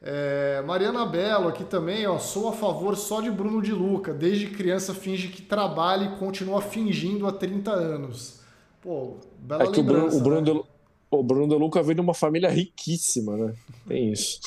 É, 0.00 0.62
Mariana 0.66 1.04
Belo 1.04 1.48
aqui 1.48 1.64
também, 1.64 2.06
ó. 2.06 2.18
Sou 2.18 2.48
a 2.48 2.52
favor 2.52 2.96
só 2.96 3.20
de 3.20 3.30
Bruno 3.30 3.60
de 3.60 3.72
Luca. 3.72 4.12
Desde 4.14 4.46
criança 4.48 4.94
finge 4.94 5.28
que 5.28 5.42
trabalha 5.42 6.04
e 6.04 6.16
continua 6.16 6.60
fingindo 6.60 7.26
há 7.26 7.32
30 7.32 7.70
anos. 7.70 8.40
Pô, 8.80 9.16
bela 9.38 9.64
é 9.64 9.66
que 9.70 9.80
o 9.80 9.82
Bruno, 9.82 10.06
o 10.06 10.20
Bruno, 10.20 10.40
né? 10.40 10.52
de, 10.52 10.64
o 11.10 11.22
Bruno 11.22 11.48
de 11.48 11.54
Luca 11.54 11.82
veio 11.82 11.96
de 11.96 12.00
uma 12.00 12.14
família 12.14 12.48
riquíssima, 12.48 13.36
né? 13.36 13.54
Tem 13.86 14.12
isso. 14.12 14.40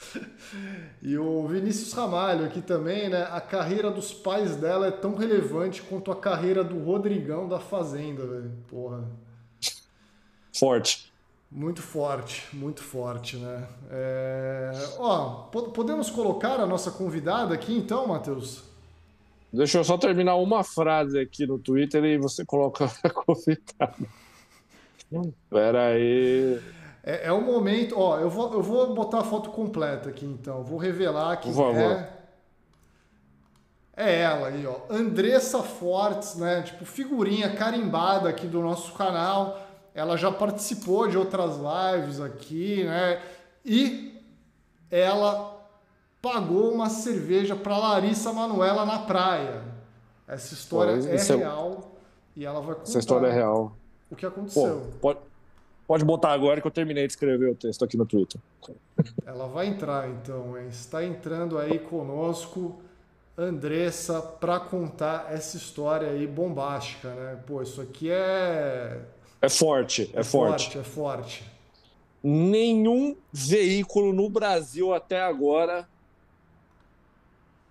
E 1.02 1.16
o 1.16 1.46
Vinícius 1.46 1.92
Ramalho 1.92 2.44
aqui 2.44 2.60
também, 2.60 3.08
né? 3.08 3.26
A 3.30 3.40
carreira 3.40 3.90
dos 3.90 4.12
pais 4.12 4.56
dela 4.56 4.86
é 4.86 4.90
tão 4.90 5.14
relevante 5.14 5.80
quanto 5.80 6.12
a 6.12 6.16
carreira 6.16 6.62
do 6.62 6.78
Rodrigão 6.82 7.48
da 7.48 7.58
Fazenda, 7.58 8.26
velho. 8.26 8.52
Porra. 8.68 9.08
Forte. 10.52 11.10
Muito 11.50 11.82
forte, 11.82 12.46
muito 12.52 12.82
forte, 12.82 13.36
né? 13.36 13.66
É... 13.90 14.70
Ó, 14.98 15.48
podemos 15.74 16.10
colocar 16.10 16.60
a 16.60 16.66
nossa 16.66 16.90
convidada 16.90 17.54
aqui 17.54 17.76
então, 17.76 18.06
Matheus? 18.06 18.62
Deixa 19.52 19.78
eu 19.78 19.84
só 19.84 19.98
terminar 19.98 20.36
uma 20.36 20.62
frase 20.62 21.18
aqui 21.18 21.46
no 21.46 21.58
Twitter 21.58 22.04
e 22.04 22.18
você 22.18 22.44
coloca 22.44 22.84
a 23.02 23.10
convidada. 23.10 23.96
Pera 25.50 25.88
aí. 25.88 26.60
É, 27.02 27.28
é 27.28 27.32
o 27.32 27.40
momento, 27.40 27.98
ó, 27.98 28.18
eu 28.18 28.28
vou, 28.28 28.52
eu 28.52 28.62
vou 28.62 28.94
botar 28.94 29.20
a 29.20 29.24
foto 29.24 29.50
completa 29.50 30.10
aqui 30.10 30.26
então, 30.26 30.62
vou 30.62 30.78
revelar 30.78 31.36
que 31.36 31.48
é 31.48 32.20
é 33.96 34.20
ela 34.20 34.48
aí, 34.48 34.66
ó, 34.66 34.76
Andressa 34.88 35.62
Fortes, 35.62 36.36
né, 36.36 36.62
tipo 36.62 36.86
figurinha 36.86 37.54
carimbada 37.54 38.30
aqui 38.30 38.46
do 38.46 38.62
nosso 38.62 38.94
canal. 38.94 39.60
Ela 39.94 40.16
já 40.16 40.30
participou 40.32 41.06
de 41.06 41.18
outras 41.18 41.56
lives 41.56 42.20
aqui, 42.20 42.84
né? 42.84 43.20
E 43.64 44.18
ela 44.90 45.60
pagou 46.22 46.72
uma 46.72 46.88
cerveja 46.88 47.56
para 47.56 47.76
Larissa 47.76 48.32
Manuela 48.32 48.86
na 48.86 49.00
praia. 49.00 49.62
Essa 50.26 50.54
história 50.54 50.96
Pô, 50.96 51.08
é 51.08 51.36
real 51.36 51.92
e 52.36 52.46
ela 52.46 52.60
vai 52.60 52.76
contar. 52.76 52.88
Essa 52.88 52.98
história 53.00 53.26
é 53.26 53.32
real. 53.32 53.72
O 54.10 54.16
que 54.16 54.24
aconteceu? 54.24 54.86
Pô, 54.92 54.98
pode 55.00 55.29
Pode 55.90 56.04
botar 56.04 56.30
agora 56.30 56.60
que 56.60 56.66
eu 56.68 56.70
terminei 56.70 57.04
de 57.04 57.14
escrever 57.14 57.50
o 57.50 57.54
texto 57.56 57.84
aqui 57.84 57.96
no 57.96 58.06
Twitter. 58.06 58.40
Ela 59.26 59.48
vai 59.48 59.66
entrar 59.66 60.08
então, 60.08 60.56
hein? 60.56 60.68
está 60.68 61.04
entrando 61.04 61.58
aí 61.58 61.80
conosco 61.80 62.80
Andressa 63.36 64.22
para 64.22 64.60
contar 64.60 65.32
essa 65.32 65.56
história 65.56 66.06
aí 66.06 66.28
bombástica, 66.28 67.12
né? 67.12 67.40
Pô, 67.44 67.60
isso 67.60 67.80
aqui 67.80 68.08
é 68.08 69.00
é 69.42 69.48
forte, 69.48 70.12
é, 70.14 70.20
é 70.20 70.22
forte. 70.22 70.66
forte. 70.66 70.78
É 70.78 70.82
forte. 70.84 71.44
Nenhum 72.22 73.16
veículo 73.32 74.12
no 74.12 74.30
Brasil 74.30 74.94
até 74.94 75.20
agora 75.20 75.88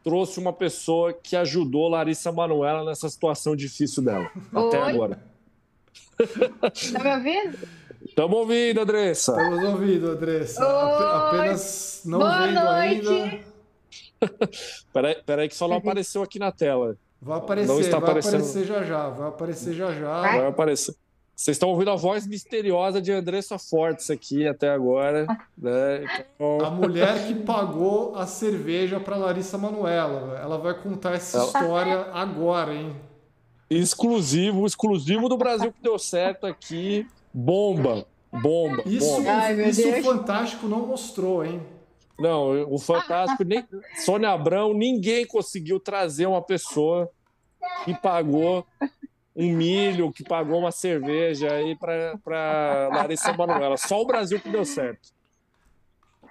trouxe 0.04 0.42
uma 0.42 0.52
pessoa 0.52 1.14
que 1.14 1.38
ajudou 1.38 1.88
Larissa 1.88 2.34
Manuela 2.34 2.84
nessa 2.84 3.08
situação 3.08 3.56
difícil 3.56 4.04
dela. 4.04 4.30
Oi? 4.54 4.68
Até 4.68 4.82
agora. 4.82 5.24
Tá 6.92 7.02
me 7.02 7.16
ouvindo? 7.16 7.79
Estamos 8.10 8.38
ouvindo, 8.38 8.82
Andressa. 8.82 9.32
Estamos 9.32 9.64
ouvindo, 9.64 10.08
Andressa. 10.12 10.66
Oi. 10.66 11.40
Apenas 11.40 12.02
não 12.06 12.20
Boa 12.20 12.48
vendo 12.48 12.60
noite. 12.60 13.08
ainda. 13.08 13.40
peraí, 14.92 15.16
peraí, 15.26 15.50
que 15.50 15.56
só 15.56 15.68
não 15.68 15.78
apareceu 15.78 16.22
aqui 16.22 16.38
na 16.40 16.52
tela. 16.52 16.98
Vai 17.22 17.38
aparecer, 17.38 17.68
não 17.68 17.80
está 17.80 18.00
vai 18.00 18.10
aparecendo... 18.10 18.36
aparecer 18.36 18.66
já 18.66 18.84
já. 18.84 19.10
Vai 19.10 19.28
aparecer 19.30 19.74
já 19.74 19.94
já. 19.94 20.22
Vai 20.22 20.48
aparecer. 20.48 20.96
Vocês 21.36 21.56
estão 21.56 21.70
ouvindo 21.70 21.92
a 21.92 21.96
voz 21.96 22.28
misteriosa 22.28 23.02
de 23.02 23.14
Andressa 23.14 23.58
Fortes 23.58 24.10
aqui 24.10 24.46
até 24.46 24.70
agora. 24.70 25.26
Né? 25.58 26.04
Então... 26.36 26.60
A 26.66 26.70
mulher 26.70 27.28
que 27.28 27.36
pagou 27.36 28.14
a 28.16 28.26
cerveja 28.26 29.00
para 29.00 29.16
Larissa 29.16 29.58
Manuela. 29.58 30.38
Ela 30.38 30.58
vai 30.58 30.74
contar 30.74 31.14
essa 31.14 31.38
Ela... 31.38 31.46
história 31.46 32.08
agora, 32.12 32.74
hein? 32.74 32.94
Exclusivo, 33.70 34.66
exclusivo 34.66 35.30
do 35.30 35.38
Brasil 35.38 35.72
que 35.72 35.82
deu 35.82 35.98
certo 35.98 36.46
aqui. 36.46 37.08
Bomba, 37.34 38.06
bomba. 38.32 38.84
Isso, 38.86 39.06
bomba. 39.06 39.32
Ai, 39.32 39.70
isso 39.70 39.88
o 39.88 40.04
Fantástico 40.04 40.68
não 40.68 40.86
mostrou, 40.88 41.46
hein? 41.46 41.62
Não, 42.20 42.74
o 42.74 42.78
Fantástico, 42.78 43.44
nem 43.44 43.66
Sônia 44.04 44.32
Abrão, 44.32 44.74
ninguém 44.74 45.26
conseguiu 45.26 45.80
trazer 45.80 46.26
uma 46.26 46.42
pessoa 46.42 47.10
que 47.86 47.94
pagou 47.94 48.66
um 49.36 49.54
milho, 49.54 50.12
que 50.12 50.24
pagou 50.24 50.60
uma 50.60 50.72
cerveja 50.72 51.50
aí 51.54 51.78
para 51.78 52.90
Larissa 52.94 53.32
Manoela. 53.32 53.78
Só 53.78 54.02
o 54.02 54.06
Brasil 54.06 54.40
que 54.40 54.50
deu 54.50 54.66
certo. 54.66 55.10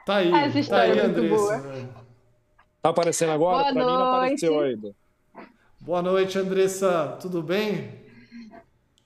Tá 0.04 0.16
aí, 0.16 0.30
Essa 0.32 0.70
tá 0.70 0.80
aí, 0.82 0.98
é 0.98 1.02
Andressa. 1.02 1.34
boa. 1.34 1.62
Tá 2.82 2.90
aparecendo 2.90 3.32
agora? 3.32 3.62
Boa 3.62 3.72
pra 3.72 3.84
mim 3.84 3.90
não 3.92 4.14
apareceu 4.14 4.60
ainda. 4.60 4.94
Boa 5.80 6.02
noite, 6.02 6.38
Andressa. 6.38 7.16
Tudo 7.20 7.42
bem? 7.42 7.97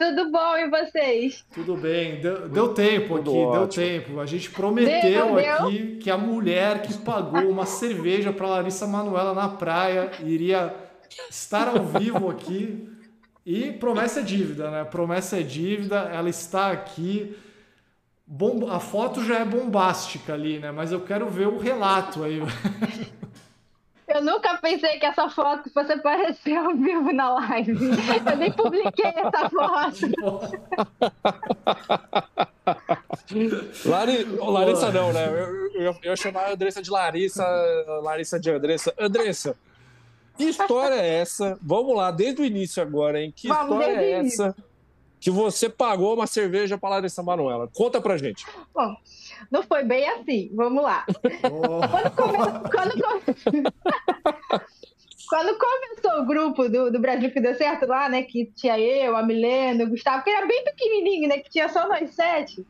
Tudo 0.03 0.33
bom 0.33 0.57
e 0.57 0.69
vocês? 0.69 1.45
Tudo 1.55 1.77
bem. 1.77 2.20
Deu, 2.20 2.49
deu 2.49 2.74
tempo 2.74 3.19
Tudo 3.19 3.31
aqui, 3.31 3.39
deu 3.39 3.62
ótimo. 3.62 3.87
tempo. 3.87 4.20
A 4.20 4.27
gente 4.27 4.51
prometeu 4.51 5.27
Deu, 5.27 5.37
deu. 5.37 5.55
aqui 5.55 5.97
que 6.03 6.11
a 6.11 6.19
mulher 6.19 6.83
que 6.83 6.93
pagou 6.99 7.49
uma 7.49 7.65
cerveja 7.66 8.33
para 8.33 8.49
Larissa 8.49 8.85
Manuela 8.85 9.33
na 9.33 9.49
praia 9.49 10.11
iria 10.24 10.74
estar 11.31 11.69
ao 11.69 11.85
vivo 11.85 12.29
aqui. 12.29 12.89
E 13.47 13.70
promessa 13.73 14.20
é 14.20 14.23
dívida, 14.24 14.70
né? 14.73 14.85
Promessa 14.85 15.39
é 15.39 15.43
dívida. 15.43 16.11
Ela 16.12 16.29
está 16.29 16.73
aqui. 16.73 17.37
Bom, 18.27 18.69
a 18.70 18.81
foto 18.81 19.23
já 19.24 19.39
é 19.39 19.45
bombástica 19.45 20.33
ali, 20.35 20.59
né? 20.59 20.73
Mas 20.73 20.91
eu 20.91 21.01
quero 21.03 21.29
ver 21.29 21.47
o 21.47 21.59
relato 21.59 22.24
aí. 22.24 22.41
Eu 24.12 24.22
nunca 24.22 24.59
pensei 24.59 24.98
que 24.98 25.06
essa 25.06 25.28
foto 25.28 25.70
fosse 25.70 25.93
aparecer 25.93 26.56
ao 26.56 26.74
vivo 26.76 27.12
na 27.12 27.34
live. 27.34 27.72
Eu 28.30 28.36
nem 28.36 28.52
publiquei 28.52 29.06
essa 29.06 29.48
foto. 29.48 30.12
Lari... 33.86 34.24
Larissa 34.24 34.90
não, 34.93 35.12
né? 35.12 35.26
Eu, 35.26 35.82
eu, 35.82 35.97
eu, 36.02 36.16
chamar 36.16 36.43
a 36.43 36.52
Andressa 36.52 36.82
de 36.82 36.90
Larissa, 36.90 37.44
Larissa 38.02 38.39
de 38.39 38.51
Andressa. 38.51 38.94
Andressa, 38.98 39.56
que 40.36 40.44
história 40.44 40.94
é 40.94 41.20
essa? 41.20 41.59
Vamos 41.62 41.97
lá, 41.97 42.10
desde 42.10 42.43
o 42.43 42.44
início 42.44 42.82
agora, 42.82 43.20
hein? 43.20 43.32
Que 43.34 43.48
Vamos, 43.48 43.78
história 43.78 44.01
é 44.01 44.10
essa 44.12 44.55
que 45.18 45.30
você 45.30 45.68
pagou 45.68 46.14
uma 46.14 46.26
cerveja 46.26 46.76
para 46.76 46.90
Larissa 46.90 47.22
Manuela? 47.22 47.68
Conta 47.72 48.01
pra 48.01 48.16
gente. 48.16 48.44
Bom, 48.74 48.97
não 49.51 49.62
foi 49.62 49.82
bem 49.85 50.09
assim. 50.09 50.51
Vamos 50.55 50.82
lá. 50.82 51.05
Oh, 51.44 51.81
Quando, 51.89 52.10
come- 52.16 52.70
Quando 55.28 55.56
começou 55.59 56.20
o 56.20 56.27
grupo 56.27 56.69
do, 56.69 56.90
do 56.90 57.01
Brasil 57.01 57.31
que 57.31 57.40
deu 57.40 57.55
certo 57.55 57.86
lá, 57.86 58.09
né? 58.09 58.23
Que 58.23 58.47
tinha 58.55 58.78
eu, 58.78 59.16
a 59.16 59.23
Milena, 59.23 59.85
o 59.85 59.89
Gustavo, 59.89 60.23
que 60.23 60.31
era 60.31 60.47
bem 60.47 60.62
pequenininho, 60.64 61.28
né? 61.28 61.39
Que 61.39 61.48
tinha 61.51 61.69
só 61.69 61.89
nós 61.89 62.10
sete. 62.14 62.66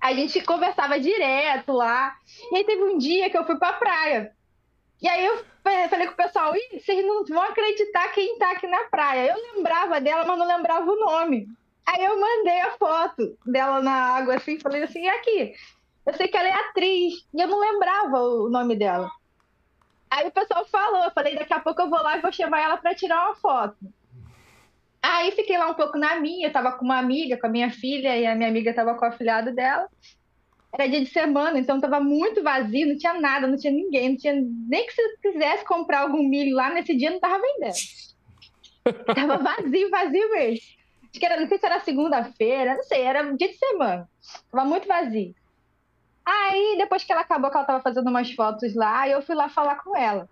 A 0.00 0.12
gente 0.12 0.40
conversava 0.42 0.98
direto 0.98 1.72
lá. 1.72 2.14
E 2.50 2.56
aí 2.56 2.64
teve 2.64 2.82
um 2.82 2.98
dia 2.98 3.30
que 3.30 3.38
eu 3.38 3.44
fui 3.46 3.56
pra 3.56 3.72
praia. 3.74 4.32
E 5.00 5.08
aí 5.08 5.24
eu 5.24 5.38
fa- 5.62 5.88
falei 5.88 6.06
com 6.06 6.14
o 6.14 6.16
pessoal, 6.16 6.54
Ih, 6.56 6.80
vocês 6.80 7.06
não 7.06 7.24
vão 7.24 7.42
acreditar 7.42 8.08
quem 8.08 8.36
tá 8.38 8.50
aqui 8.52 8.66
na 8.66 8.84
praia. 8.84 9.30
Eu 9.32 9.54
lembrava 9.54 10.00
dela, 10.00 10.24
mas 10.26 10.38
não 10.38 10.46
lembrava 10.48 10.90
o 10.90 10.96
nome. 10.96 11.46
Aí 11.86 12.04
eu 12.04 12.18
mandei 12.18 12.60
a 12.60 12.72
foto 12.72 13.36
dela 13.44 13.80
na 13.80 13.92
água 13.92 14.36
assim, 14.36 14.58
falei 14.58 14.82
assim, 14.82 15.02
e 15.02 15.08
aqui? 15.08 15.54
Eu 16.06 16.14
sei 16.14 16.28
que 16.28 16.36
ela 16.36 16.48
é 16.48 16.52
atriz, 16.52 17.26
e 17.34 17.40
eu 17.40 17.48
não 17.48 17.60
lembrava 17.60 18.18
o 18.18 18.48
nome 18.48 18.76
dela. 18.76 19.10
Aí 20.10 20.28
o 20.28 20.32
pessoal 20.32 20.64
falou, 20.66 21.04
eu 21.04 21.10
falei, 21.10 21.34
daqui 21.34 21.52
a 21.52 21.60
pouco 21.60 21.82
eu 21.82 21.90
vou 21.90 22.02
lá 22.02 22.16
e 22.16 22.20
vou 22.20 22.32
chamar 22.32 22.60
ela 22.60 22.76
para 22.76 22.94
tirar 22.94 23.26
uma 23.26 23.34
foto. 23.34 23.76
Aí 25.02 25.32
fiquei 25.32 25.58
lá 25.58 25.68
um 25.68 25.74
pouco 25.74 25.98
na 25.98 26.18
minha, 26.18 26.48
eu 26.48 26.52
tava 26.52 26.72
com 26.72 26.84
uma 26.84 26.98
amiga, 26.98 27.36
com 27.36 27.46
a 27.46 27.50
minha 27.50 27.70
filha, 27.70 28.16
e 28.16 28.26
a 28.26 28.34
minha 28.34 28.48
amiga 28.48 28.72
tava 28.72 28.94
com 28.94 29.04
o 29.04 29.08
afilhado 29.08 29.54
dela. 29.54 29.86
Era 30.72 30.88
dia 30.88 31.00
de 31.00 31.10
semana, 31.10 31.58
então 31.58 31.80
tava 31.80 32.00
muito 32.00 32.42
vazio, 32.42 32.88
não 32.88 32.96
tinha 32.96 33.14
nada, 33.14 33.46
não 33.46 33.56
tinha 33.56 33.72
ninguém, 33.72 34.10
não 34.10 34.16
tinha 34.16 34.34
nem 34.34 34.86
que 34.86 34.92
se 34.92 35.18
quisesse 35.20 35.64
comprar 35.64 36.00
algum 36.00 36.26
milho 36.26 36.56
lá 36.56 36.72
nesse 36.72 36.96
dia, 36.96 37.10
não 37.10 37.20
tava 37.20 37.40
vendendo. 37.40 37.74
tava 39.14 39.38
vazio, 39.38 39.90
vazio 39.90 40.30
mesmo. 40.30 40.73
Acho 41.14 41.20
que 41.20 41.26
era, 41.26 41.40
não 41.40 41.46
sei 41.46 41.58
se 41.58 41.66
era 41.66 41.78
segunda-feira, 41.78 42.74
não 42.74 42.82
sei, 42.82 43.02
era 43.02 43.22
dia 43.36 43.48
de 43.48 43.56
semana. 43.56 44.08
Tava 44.50 44.64
muito 44.64 44.88
vazio. 44.88 45.32
Aí, 46.26 46.74
depois 46.76 47.04
que 47.04 47.12
ela 47.12 47.20
acabou, 47.20 47.52
que 47.52 47.56
ela 47.56 47.64
tava 47.64 47.80
fazendo 47.80 48.10
umas 48.10 48.32
fotos 48.32 48.74
lá, 48.74 49.08
eu 49.08 49.22
fui 49.22 49.36
lá 49.36 49.48
falar 49.48 49.76
com 49.76 49.96
ela. 49.96 50.28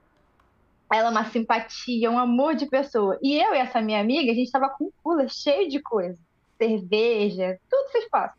Ela 0.92 1.06
é 1.06 1.10
uma 1.12 1.24
simpatia, 1.26 2.10
um 2.10 2.18
amor 2.18 2.56
de 2.56 2.66
pessoa. 2.66 3.16
E 3.22 3.40
eu 3.40 3.54
e 3.54 3.58
essa 3.58 3.80
minha 3.80 4.00
amiga, 4.00 4.32
a 4.32 4.34
gente 4.34 4.50
tava 4.50 4.70
com 4.70 4.86
um 4.86 4.92
cooler 5.04 5.28
cheio 5.28 5.68
de 5.68 5.80
coisa. 5.80 6.18
Cerveja, 6.58 7.60
tudo 7.70 7.84
que 7.86 7.92
vocês 7.92 8.08
possam. 8.10 8.36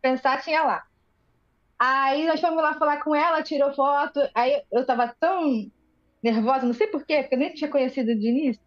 Pensar, 0.00 0.40
tinha 0.40 0.62
lá. 0.62 0.84
Aí 1.76 2.28
nós 2.28 2.40
fomos 2.40 2.62
lá 2.62 2.74
falar 2.74 3.02
com 3.02 3.12
ela, 3.12 3.42
tirou 3.42 3.74
foto. 3.74 4.20
Aí 4.36 4.62
eu 4.70 4.86
tava 4.86 5.12
tão 5.18 5.68
nervosa, 6.22 6.64
não 6.64 6.74
sei 6.74 6.86
porquê, 6.86 7.22
porque 7.22 7.34
eu 7.34 7.38
nem 7.40 7.52
tinha 7.52 7.68
conhecido 7.68 8.14
de 8.14 8.28
início, 8.28 8.62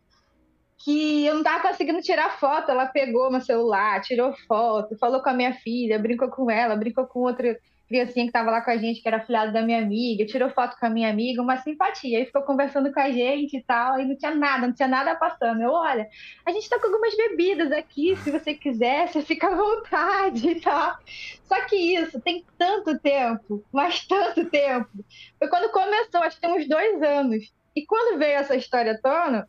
que 0.77 1.25
eu 1.25 1.35
não 1.35 1.43
tava 1.43 1.61
conseguindo 1.67 2.01
tirar 2.01 2.39
foto. 2.39 2.71
Ela 2.71 2.87
pegou 2.87 3.31
meu 3.31 3.41
celular, 3.41 4.01
tirou 4.01 4.33
foto, 4.47 4.97
falou 4.97 5.21
com 5.21 5.29
a 5.29 5.33
minha 5.33 5.53
filha, 5.53 5.99
brincou 5.99 6.29
com 6.29 6.49
ela, 6.49 6.75
brincou 6.75 7.07
com 7.07 7.19
outra 7.19 7.57
criancinha 7.87 8.25
que 8.25 8.31
tava 8.31 8.51
lá 8.51 8.61
com 8.61 8.71
a 8.71 8.77
gente, 8.77 9.01
que 9.01 9.07
era 9.07 9.23
filhada 9.23 9.51
da 9.51 9.61
minha 9.61 9.79
amiga, 9.79 10.25
tirou 10.25 10.49
foto 10.49 10.75
com 10.79 10.85
a 10.85 10.89
minha 10.89 11.09
amiga, 11.09 11.41
uma 11.41 11.57
simpatia. 11.57 12.17
Aí 12.17 12.25
ficou 12.25 12.41
conversando 12.41 12.91
com 12.91 12.99
a 12.99 13.11
gente 13.11 13.57
e 13.57 13.63
tal, 13.63 13.99
e 13.99 14.05
não 14.05 14.17
tinha 14.17 14.33
nada, 14.33 14.67
não 14.67 14.73
tinha 14.73 14.87
nada 14.87 15.15
passando. 15.15 15.61
Eu, 15.61 15.71
olha, 15.71 16.07
a 16.45 16.51
gente 16.51 16.69
tá 16.69 16.79
com 16.79 16.87
algumas 16.87 17.15
bebidas 17.15 17.71
aqui, 17.71 18.15
se 18.17 18.31
você 18.31 18.53
quiser, 18.53 19.07
você 19.07 19.21
fica 19.21 19.47
à 19.47 19.55
vontade 19.55 20.49
e 20.49 20.59
tal. 20.59 20.97
Só 21.43 21.61
que 21.65 21.75
isso 21.75 22.19
tem 22.21 22.43
tanto 22.57 22.97
tempo, 22.99 23.63
mas 23.71 24.05
tanto 24.07 24.45
tempo. 24.49 24.89
Foi 25.37 25.47
quando 25.47 25.71
começou, 25.71 26.21
acho 26.23 26.37
que 26.37 26.41
tem 26.41 26.57
uns 26.57 26.67
dois 26.67 27.01
anos. 27.03 27.53
E 27.75 27.85
quando 27.85 28.17
veio 28.17 28.37
essa 28.37 28.55
história 28.55 28.93
à 28.93 28.97
tona, 28.97 29.47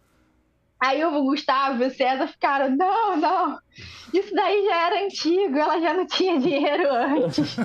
aí 0.81 1.05
o 1.05 1.23
Gustavo 1.23 1.83
e 1.83 1.87
o 1.87 1.91
César 1.95 2.27
ficaram, 2.29 2.77
não, 2.77 3.17
não, 3.17 3.59
isso 4.13 4.35
daí 4.35 4.65
já 4.65 4.87
era 4.87 5.05
antigo, 5.05 5.59
ela 5.59 5.81
já 5.81 5.95
não 5.95 6.07
tinha 6.07 6.39
dinheiro 6.39 6.93
antes. 6.93 7.57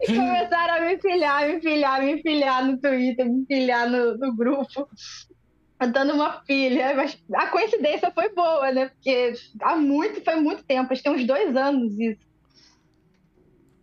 e 0.00 0.06
começaram 0.06 0.74
a 0.74 0.80
me 0.80 0.96
pilhar, 0.96 1.46
me 1.46 1.60
pilhar, 1.60 2.02
me 2.02 2.22
pilhar 2.22 2.64
no 2.64 2.78
Twitter, 2.78 3.30
me 3.30 3.44
pilhar 3.44 3.88
no, 3.88 4.16
no 4.16 4.34
grupo, 4.34 4.88
dando 5.92 6.14
uma 6.14 6.40
pilha. 6.40 6.94
Mas 6.94 7.20
a 7.34 7.46
coincidência 7.48 8.10
foi 8.12 8.28
boa, 8.30 8.72
né? 8.72 8.88
Porque 8.88 9.34
há 9.62 9.76
muito, 9.76 10.22
foi 10.22 10.36
muito 10.36 10.64
tempo, 10.64 10.92
acho 10.92 11.02
que 11.02 11.08
tem 11.08 11.18
uns 11.18 11.26
dois 11.26 11.54
anos 11.56 11.98
isso. 11.98 12.29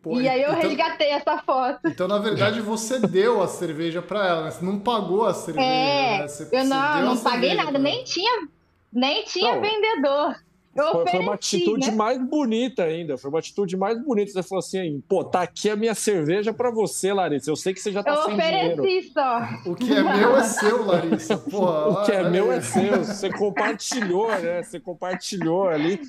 Pô, 0.10 0.22
e 0.22 0.28
aí 0.28 0.42
eu 0.42 0.50
então, 0.54 0.70
resgatei 0.70 1.10
essa 1.10 1.38
foto. 1.40 1.80
então, 1.86 2.08
na 2.08 2.18
verdade, 2.20 2.62
você 2.62 3.00
deu 3.00 3.42
a 3.42 3.48
cerveja 3.48 4.02
para 4.02 4.28
ela, 4.28 4.44
né? 4.46 4.52
Você 4.52 4.64
não 4.66 4.80
pagou 4.80 5.26
a 5.26 5.34
cerveja, 5.34 5.66
É, 5.66 6.18
né? 6.20 6.28
Você, 6.28 6.48
eu 6.52 6.66
não, 6.66 6.78
a 6.78 7.02
não 7.02 7.18
paguei 7.18 7.54
nada, 7.56 7.78
nem 7.78 8.04
tinha, 8.04 8.48
nem 8.92 9.24
tinha 9.26 9.56
Não. 9.56 9.62
vendedor. 9.62 10.36
Eu 10.76 10.92
Foi, 10.92 11.08
foi 11.08 11.20
uma 11.22 11.34
ofereci, 11.34 11.56
atitude 11.58 11.90
né? 11.90 11.98
mais 11.98 12.22
bonita 12.30 12.84
ainda. 12.84 13.18
Foi 13.18 13.32
uma 13.32 13.40
atitude 13.40 13.76
mais 13.76 14.00
bonita. 14.00 14.32
Você 14.32 14.44
falou 14.44 14.60
assim: 14.60 15.02
pô, 15.10 15.24
tá 15.24 15.42
aqui 15.42 15.72
a 15.72 15.76
minha 15.76 15.96
cerveja 15.96 16.54
pra 16.54 16.70
você, 16.70 17.12
Larissa. 17.12 17.50
Eu 17.50 17.56
sei 17.56 17.74
que 17.74 17.80
você 17.80 17.92
já 17.92 18.04
tá 18.04 18.12
Eu 18.14 18.26
sem 18.26 18.38
dinheiro. 18.38 18.82
ofereci 18.84 19.12
só. 19.12 19.40
O 19.66 19.74
que 19.74 19.92
é 19.92 20.04
meu 20.04 20.38
é 20.38 20.44
seu, 20.44 20.86
Larissa. 20.86 21.36
Porra, 21.50 21.88
O 21.88 22.06
que 22.06 22.12
é 22.12 22.30
meu 22.30 22.52
é 22.52 22.62
seu. 22.62 23.04
Você 23.04 23.28
compartilhou, 23.32 24.28
né? 24.30 24.62
Você 24.62 24.80
compartilhou 24.80 25.68
ali. 25.68 26.00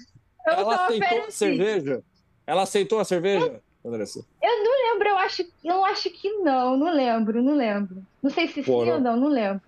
Eu 0.47 0.53
Ela 0.53 0.85
aceitou 0.85 1.09
a 1.09 1.13
ofereci. 1.13 1.33
cerveja? 1.39 2.03
Ela 2.47 2.63
aceitou 2.63 2.99
a 3.01 3.05
cerveja, 3.07 3.61
Andressa? 3.89 4.25
Eu 4.43 4.65
não 4.65 4.93
lembro, 4.93 5.09
eu 5.09 5.19
acho, 5.19 5.45
eu 5.65 5.85
acho 5.85 6.11
que 6.11 6.31
não, 6.39 6.77
não 6.77 6.93
lembro, 6.93 7.43
não 7.43 7.55
lembro. 7.55 8.03
Não 8.23 8.31
sei 8.31 8.49
se 8.49 8.63
Pô, 8.63 8.81
sim 8.85 8.89
não. 8.91 8.95
ou 8.97 9.01
não, 9.01 9.17
não 9.17 9.29
lembro. 9.29 9.63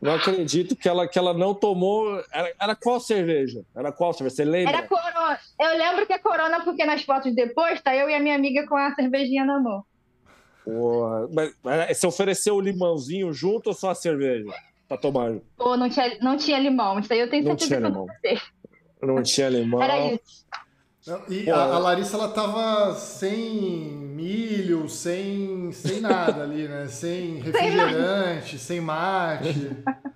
Não 0.00 0.14
acredito 0.14 0.74
que 0.74 0.88
ela, 0.88 1.06
que 1.06 1.18
ela 1.18 1.34
não 1.34 1.52
tomou. 1.54 2.22
Era, 2.32 2.52
era 2.58 2.74
qual 2.74 2.98
cerveja? 2.98 3.62
Era 3.76 3.92
qual 3.92 4.12
cerveja? 4.14 4.36
Você 4.36 4.44
lembra? 4.44 4.78
Era 4.78 4.88
corona. 4.88 5.38
Eu 5.60 5.76
lembro 5.76 6.06
que 6.06 6.12
é 6.14 6.18
corona 6.18 6.64
porque 6.64 6.84
nas 6.86 7.02
fotos 7.02 7.34
depois 7.34 7.80
tá 7.82 7.94
eu 7.94 8.08
e 8.08 8.14
a 8.14 8.20
minha 8.20 8.34
amiga 8.34 8.66
com 8.66 8.76
a 8.76 8.94
cervejinha 8.94 9.44
na 9.44 9.60
mão. 9.60 9.84
Porra, 10.64 11.28
mas, 11.32 11.54
mas 11.62 11.98
você 11.98 12.06
ofereceu 12.06 12.54
o 12.56 12.60
limãozinho 12.60 13.32
junto 13.32 13.68
ou 13.68 13.74
só 13.74 13.90
a 13.90 13.94
cerveja? 13.94 14.46
Pra 14.88 14.96
tomar? 14.96 15.34
Pô, 15.56 15.76
não 15.76 15.88
tinha, 15.88 16.18
não 16.20 16.36
tinha 16.36 16.58
limão. 16.58 16.98
Isso 16.98 17.12
aí 17.12 17.20
eu 17.20 17.28
tenho 17.30 17.44
Não 17.44 17.58
certeza 17.58 17.68
tinha 17.68 17.80
que 17.80 17.86
eu 17.86 17.90
limão. 17.90 18.06
não. 19.02 19.16
Não 19.16 19.22
tinha 19.22 19.48
limão. 19.48 19.82
Era 19.82 20.14
isso. 20.14 20.46
E 21.28 21.44
Pô, 21.44 21.54
a, 21.54 21.62
a 21.62 21.78
Larissa, 21.78 22.16
ela 22.16 22.28
tava 22.28 22.94
sem 22.94 23.90
milho, 23.90 24.88
sem, 24.88 25.72
sem 25.72 26.00
nada 26.00 26.42
ali, 26.42 26.68
né? 26.68 26.86
Sem 26.88 27.36
refrigerante, 27.40 28.58
sem 28.58 28.80
mate. 28.80 29.48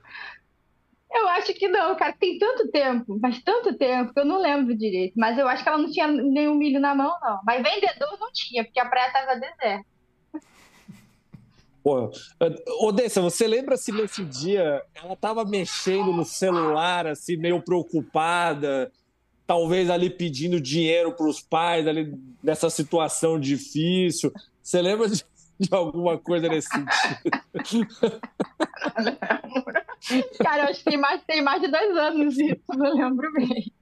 Eu 1.11 1.29
acho 1.29 1.55
que 1.55 1.69
não, 1.69 1.95
cara. 1.95 2.13
Tem 2.13 2.39
tanto 2.39 2.69
tempo, 2.73 3.19
mas 3.23 3.41
tanto 3.41 3.73
tempo 3.79 4.13
que 4.13 4.19
eu 4.19 4.25
não 4.25 4.41
lembro 4.41 4.77
direito. 4.77 5.15
Mas 5.17 5.39
eu 5.39 5.47
acho 5.47 5.63
que 5.63 5.69
ela 5.69 5.79
não 5.79 5.89
tinha 5.89 6.09
nenhum 6.09 6.57
milho 6.57 6.81
na 6.81 6.93
mão, 6.93 7.17
não. 7.23 7.39
Mas 7.45 7.63
vendedor 7.63 8.19
não 8.19 8.33
tinha, 8.33 8.65
porque 8.65 8.81
a 8.81 8.87
praia 8.87 9.13
tava 9.13 9.39
deserta. 9.39 9.87
Pô, 11.85 12.11
Odessa, 12.81 13.21
você 13.21 13.47
lembra 13.47 13.77
se 13.77 13.93
nesse 13.93 14.25
dia 14.25 14.83
ela 14.93 15.15
tava 15.15 15.45
mexendo 15.45 16.13
no 16.13 16.25
celular, 16.25 17.07
assim, 17.07 17.37
meio 17.37 17.63
preocupada, 17.63 18.91
talvez 19.47 19.91
ali 19.91 20.11
pedindo 20.11 20.61
dinheiro 20.61 21.13
para 21.13 21.27
os 21.27 21.41
pais, 21.41 21.87
ali 21.87 22.15
nessa 22.43 22.71
situação 22.71 23.39
difícil? 23.39 24.33
Você 24.63 24.81
lembra 24.81 25.09
de, 25.09 25.25
de 25.59 25.69
alguma 25.75 26.19
coisa 26.19 26.49
nesse 26.49 26.69
sentido? 26.69 27.89
Cara, 30.39 30.65
eu 30.65 30.69
acho 30.69 30.85
que 30.85 30.91
tem 30.91 30.99
mais, 30.99 31.25
tem 31.25 31.43
mais 31.43 31.63
de 31.63 31.69
dois 31.69 31.97
anos 31.97 32.39
isso, 32.39 32.77
não 32.77 32.95
lembro 32.95 33.33
bem. 33.33 33.73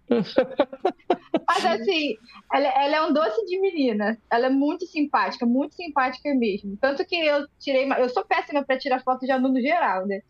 Mas 1.48 1.64
assim, 1.64 2.16
ela, 2.52 2.68
ela, 2.68 2.96
é 2.96 3.02
um 3.02 3.12
doce 3.12 3.44
de 3.46 3.60
menina. 3.60 4.18
Ela 4.30 4.46
é 4.46 4.50
muito 4.50 4.86
simpática, 4.86 5.46
muito 5.46 5.74
simpática 5.74 6.34
mesmo. 6.34 6.76
Tanto 6.80 7.04
que 7.04 7.16
eu 7.16 7.46
tirei. 7.58 7.90
Eu 7.92 8.08
sou 8.08 8.24
péssima 8.24 8.64
para 8.64 8.78
tirar 8.78 9.02
foto 9.02 9.24
de 9.24 9.32
aluno 9.32 9.60
geral, 9.60 10.06
né? 10.06 10.20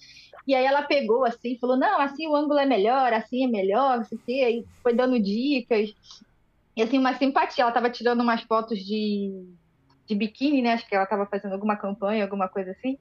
E 0.47 0.55
aí 0.55 0.65
ela 0.65 0.83
pegou 0.83 1.25
assim, 1.25 1.59
falou: 1.59 1.77
não, 1.77 2.01
assim 2.01 2.27
o 2.27 2.35
ângulo 2.35 2.59
é 2.59 2.67
melhor, 2.67 3.13
assim 3.13 3.45
é 3.45 3.49
melhor, 3.49 3.99
não 3.99 4.05
sei 4.05 4.19
o 4.19 4.23
quê. 4.25 4.43
Aí 4.47 4.65
foi 4.83 4.95
dando 4.95 5.21
dicas. 5.21 5.95
E 6.77 6.83
assim, 6.83 6.99
uma 6.99 7.15
simpatia. 7.15 7.65
Ela 7.65 7.73
tava 7.73 7.91
tirando 7.91 8.21
umas 8.21 8.43
fotos 8.43 8.79
de, 8.79 9.31
de 10.07 10.15
biquíni, 10.15 10.63
né? 10.63 10.73
Acho 10.73 10.87
que 10.87 10.95
ela 10.95 11.07
tava 11.07 11.27
fazendo 11.27 11.53
alguma 11.53 11.77
campanha, 11.77 12.25
alguma 12.25 12.49
coisa 12.49 12.73
assim. 12.73 12.99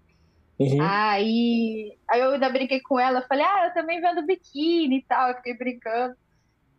Uhum. 0.59 0.77
Aí, 0.79 1.97
aí 2.07 2.21
eu 2.21 2.31
ainda 2.31 2.49
brinquei 2.49 2.79
com 2.81 2.99
ela, 2.99 3.25
falei, 3.27 3.43
ah, 3.43 3.65
eu 3.67 3.73
também 3.73 3.99
vendo 3.99 4.25
biquíni 4.25 4.99
e 4.99 5.03
tal, 5.03 5.29
eu 5.29 5.35
fiquei 5.35 5.57
brincando. 5.57 6.15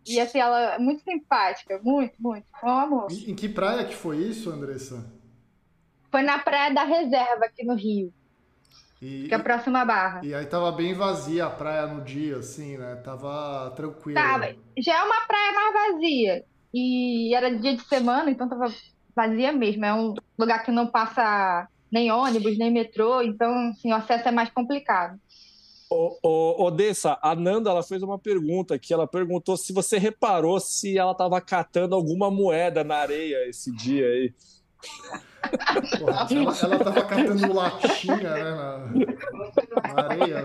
E 0.07 0.21
assim, 0.21 0.39
ela 0.39 0.75
é 0.75 0.79
muito 0.79 1.03
simpática, 1.03 1.81
muito, 1.83 2.15
muito. 2.19 2.47
Foi 2.61 2.71
um 2.71 2.79
amor. 2.79 3.07
Em 3.11 3.35
que 3.35 3.49
praia 3.49 3.85
que 3.85 3.95
foi 3.95 4.19
isso, 4.19 4.51
Andressa? 4.51 5.05
Foi 6.11 6.23
na 6.23 6.39
Praia 6.39 6.75
da 6.75 6.85
Reserva, 6.85 7.47
aqui 7.47 7.65
no 7.65 7.75
Rio. 7.75 8.13
E, 9.01 9.27
que 9.27 9.35
é 9.35 9.37
a 9.37 9.43
próxima 9.43 9.85
barra. 9.85 10.21
E 10.23 10.35
aí 10.35 10.47
tava 10.47 10.71
bem 10.71 10.95
vazia 10.95 11.47
a 11.47 11.51
praia 11.51 11.87
no 11.87 12.05
dia, 12.05 12.37
assim, 12.37 12.77
né? 12.77 12.97
Tava 12.97 13.73
tranquilo. 13.75 14.15
Tava. 14.15 14.55
Já 14.79 14.99
é 14.99 15.03
uma 15.03 15.27
praia 15.27 15.53
mais 15.53 15.73
vazia. 15.73 16.45
E 16.73 17.35
era 17.35 17.57
dia 17.57 17.77
de 17.77 17.83
semana, 17.85 18.31
então 18.31 18.49
tava 18.49 18.73
vazia 19.15 19.53
mesmo. 19.53 19.85
É 19.85 19.95
um 19.95 20.15
lugar 20.39 20.65
que 20.65 20.71
não 20.71 20.87
passa 20.87 21.69
nem 21.91 22.11
ônibus, 22.11 22.57
nem 22.59 22.71
metrô, 22.71 23.21
então 23.21 23.69
assim, 23.69 23.93
o 23.93 23.97
acesso 23.97 24.29
é 24.29 24.31
mais 24.31 24.51
complicado. 24.51 25.21
Ô, 25.91 26.19
ô, 26.23 26.65
Odessa, 26.65 27.19
a 27.21 27.35
Nanda 27.35 27.69
ela 27.69 27.83
fez 27.83 28.03
uma 28.03 28.19
pergunta 28.19 28.79
que 28.79 28.95
ela 28.95 29.07
perguntou 29.07 29.59
se 29.59 29.75
você 29.75 29.99
reparou 29.99 30.59
se 30.59 30.97
ela 30.97 31.13
estava 31.13 31.39
catando 31.39 31.95
alguma 31.95 32.31
moeda 32.31 32.83
na 32.83 32.97
areia 32.97 33.47
esse 33.47 33.71
dia 33.77 34.07
aí. 34.07 34.35
Porra, 35.99 36.27
ela, 36.31 36.57
ela 36.63 36.79
tava 36.79 37.05
catando 37.05 37.53
latinha 37.53 38.17
né, 38.17 38.43
na, 38.43 38.79
na 39.95 40.03
areia. 40.03 40.45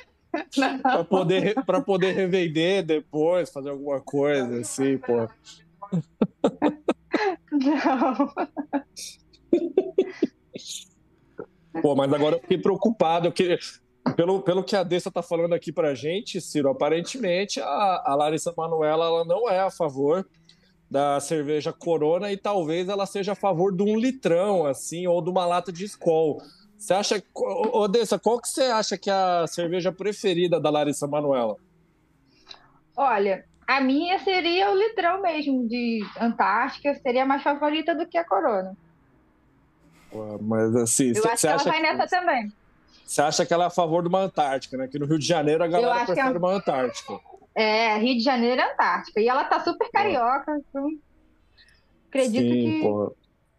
para 0.82 1.04
poder, 1.04 1.54
pra 1.64 1.80
poder 1.80 2.12
revender 2.12 2.84
depois, 2.84 3.50
fazer 3.50 3.70
alguma 3.70 4.00
coisa 4.00 4.60
assim, 4.60 4.98
pô. 4.98 5.28
Não. 7.52 8.32
Pô, 11.82 11.94
mas 11.94 12.12
agora 12.12 12.36
eu 12.36 12.40
fiquei 12.40 12.58
preocupado, 12.58 13.32
que 13.32 13.58
pelo, 14.16 14.42
pelo 14.42 14.64
que 14.64 14.74
a 14.74 14.82
Dessa 14.82 15.08
está 15.08 15.22
falando 15.22 15.54
aqui 15.54 15.72
para 15.72 15.94
gente, 15.94 16.40
Ciro, 16.40 16.68
aparentemente 16.68 17.60
a, 17.60 18.02
a 18.04 18.14
Larissa 18.14 18.52
Manoela 18.56 19.06
ela 19.06 19.24
não 19.24 19.48
é 19.48 19.60
a 19.60 19.70
favor 19.70 20.26
da 20.90 21.20
cerveja 21.20 21.72
Corona 21.72 22.32
e 22.32 22.36
talvez 22.36 22.88
ela 22.88 23.06
seja 23.06 23.32
a 23.32 23.36
favor 23.36 23.74
de 23.74 23.82
um 23.82 23.96
litrão, 23.96 24.66
assim, 24.66 25.06
ou 25.06 25.22
de 25.22 25.30
uma 25.30 25.46
lata 25.46 25.72
de 25.72 25.84
Skol. 25.84 26.42
Você 26.80 26.94
acha, 26.94 27.22
Odessa, 27.34 28.18
qual 28.18 28.40
que 28.40 28.48
você 28.48 28.62
acha 28.62 28.96
que 28.96 29.10
é 29.10 29.12
a 29.12 29.46
cerveja 29.46 29.92
preferida 29.92 30.58
da 30.58 30.70
Larissa 30.70 31.06
Manoela? 31.06 31.56
Olha, 32.96 33.44
a 33.66 33.82
minha 33.82 34.18
seria 34.18 34.70
o 34.70 34.74
litrão 34.74 35.20
mesmo, 35.20 35.68
de 35.68 36.02
Antártica, 36.18 36.94
seria 36.94 37.26
mais 37.26 37.42
favorita 37.42 37.94
do 37.94 38.06
que 38.06 38.16
a 38.16 38.24
Corona. 38.24 38.74
Mas 40.40 40.74
assim, 40.74 41.12
eu 41.14 41.30
acho 41.30 41.42
que 41.42 41.46
ela 41.46 41.62
vai 41.62 41.82
nessa 41.82 42.06
também. 42.06 42.50
Você 43.04 43.20
acha 43.20 43.44
que 43.44 43.52
ela 43.52 43.64
é 43.64 43.66
a 43.66 43.70
favor 43.70 44.00
de 44.02 44.08
uma 44.08 44.20
Antártica, 44.20 44.78
né? 44.78 44.88
Que 44.88 44.98
no 44.98 45.04
Rio 45.04 45.18
de 45.18 45.26
Janeiro 45.26 45.62
a 45.62 45.68
galera 45.68 46.06
prefere 46.06 46.34
é... 46.34 46.38
uma 46.38 46.52
Antártica. 46.52 47.20
É, 47.54 47.98
Rio 47.98 48.16
de 48.16 48.24
Janeiro 48.24 48.58
é 48.58 48.72
Antártica. 48.72 49.20
E 49.20 49.28
ela 49.28 49.44
tá 49.44 49.60
super 49.60 49.90
carioca, 49.90 50.58
então 50.58 50.88
acredito 52.08 52.54
Sim, 52.54 52.62
que 52.62 52.80
porra. 52.80 53.10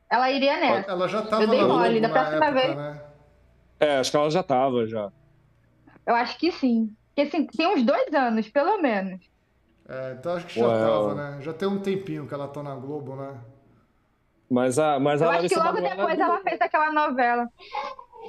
ela 0.09 0.31
iria 0.31 0.59
nessa. 0.59 0.89
Ela 0.89 1.07
já 1.07 1.21
tava 1.21 1.43
Eu 1.43 1.49
dei 1.49 1.63
mole, 1.63 2.01
da 2.01 2.09
próxima 2.09 2.45
época, 2.47 2.51
vez. 2.51 2.75
Né? 2.75 3.10
É, 3.81 3.97
acho 3.97 4.11
que 4.11 4.17
ela 4.17 4.29
já 4.29 4.43
tava 4.43 4.85
já. 4.85 5.11
Eu 6.05 6.13
acho 6.13 6.37
que 6.37 6.51
sim. 6.51 6.95
Porque 7.07 7.21
assim, 7.21 7.47
tem 7.47 7.67
uns 7.67 7.83
dois 7.83 8.13
anos, 8.13 8.47
pelo 8.47 8.79
menos. 8.79 9.19
É, 9.89 10.15
então 10.17 10.33
acho 10.33 10.45
que 10.45 10.59
já 10.59 10.67
tava, 10.67 11.15
né? 11.15 11.41
Já 11.41 11.51
tem 11.51 11.67
um 11.67 11.79
tempinho 11.79 12.27
que 12.27 12.33
ela 12.33 12.47
tá 12.47 12.61
na 12.61 12.75
Globo, 12.75 13.15
né? 13.15 13.33
Mas 14.47 14.77
a, 14.77 14.99
mas 14.99 15.19
a 15.21 15.25
Eu 15.25 15.31
Larissa 15.31 15.55
acho 15.55 15.63
que 15.63 15.67
logo 15.67 15.81
Manoela 15.81 15.95
depois 15.95 16.19
ela 16.19 16.41
fez 16.41 16.61
aquela 16.61 16.91
novela. 16.91 17.47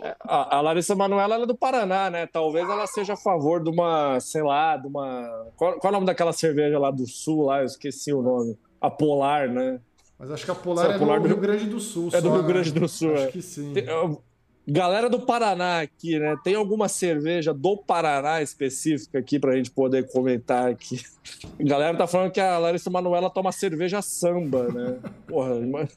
É, 0.02 0.16
a, 0.20 0.56
a 0.56 0.60
Larissa 0.62 0.94
Manoela 0.94 1.34
é 1.34 1.46
do 1.46 1.54
Paraná, 1.54 2.08
né? 2.08 2.26
Talvez 2.26 2.66
ela 2.66 2.86
seja 2.86 3.12
a 3.12 3.16
favor 3.16 3.62
de 3.62 3.68
uma, 3.68 4.18
sei 4.20 4.42
lá, 4.42 4.78
de 4.78 4.86
uma. 4.86 5.50
Qual, 5.54 5.78
qual 5.78 5.92
é 5.92 5.96
o 5.96 5.98
nome 5.98 6.06
daquela 6.06 6.32
cerveja 6.32 6.78
lá 6.78 6.90
do 6.90 7.06
sul, 7.06 7.44
lá? 7.44 7.60
Eu 7.60 7.66
esqueci 7.66 8.10
o 8.10 8.22
nome. 8.22 8.58
A 8.80 8.90
Polar, 8.90 9.48
né? 9.48 9.80
Mas 10.18 10.30
acho 10.30 10.44
que 10.46 10.50
a 10.50 10.54
Polar 10.54 10.92
é, 10.92 10.94
a 10.94 10.98
Polar 10.98 11.20
do, 11.20 11.28
Rio 11.28 11.36
Grande 11.36 11.66
do 11.66 11.78
Sul. 11.78 12.08
É 12.12 12.20
do 12.22 12.30
Rio 12.30 12.42
né? 12.42 12.48
Grande 12.48 12.72
do 12.72 12.88
Sul. 12.88 13.12
Acho 13.12 13.24
é. 13.24 13.26
que 13.32 13.42
sim. 13.42 13.72
Tem, 13.74 13.84
Galera 14.66 15.10
do 15.10 15.20
Paraná 15.20 15.80
aqui, 15.80 16.20
né? 16.20 16.36
Tem 16.44 16.54
alguma 16.54 16.88
cerveja 16.88 17.52
do 17.52 17.76
Paraná 17.76 18.40
específica 18.40 19.18
aqui 19.18 19.38
pra 19.38 19.56
gente 19.56 19.72
poder 19.72 20.08
comentar 20.12 20.70
aqui? 20.70 21.02
A 21.58 21.64
galera 21.64 21.96
tá 21.96 22.06
falando 22.06 22.30
que 22.30 22.40
a 22.40 22.58
Larissa 22.58 22.88
Manoela 22.88 23.28
toma 23.28 23.50
cerveja 23.50 24.00
samba, 24.00 24.68
né? 24.68 24.98
Porra, 25.26 25.58
mas... 25.66 25.96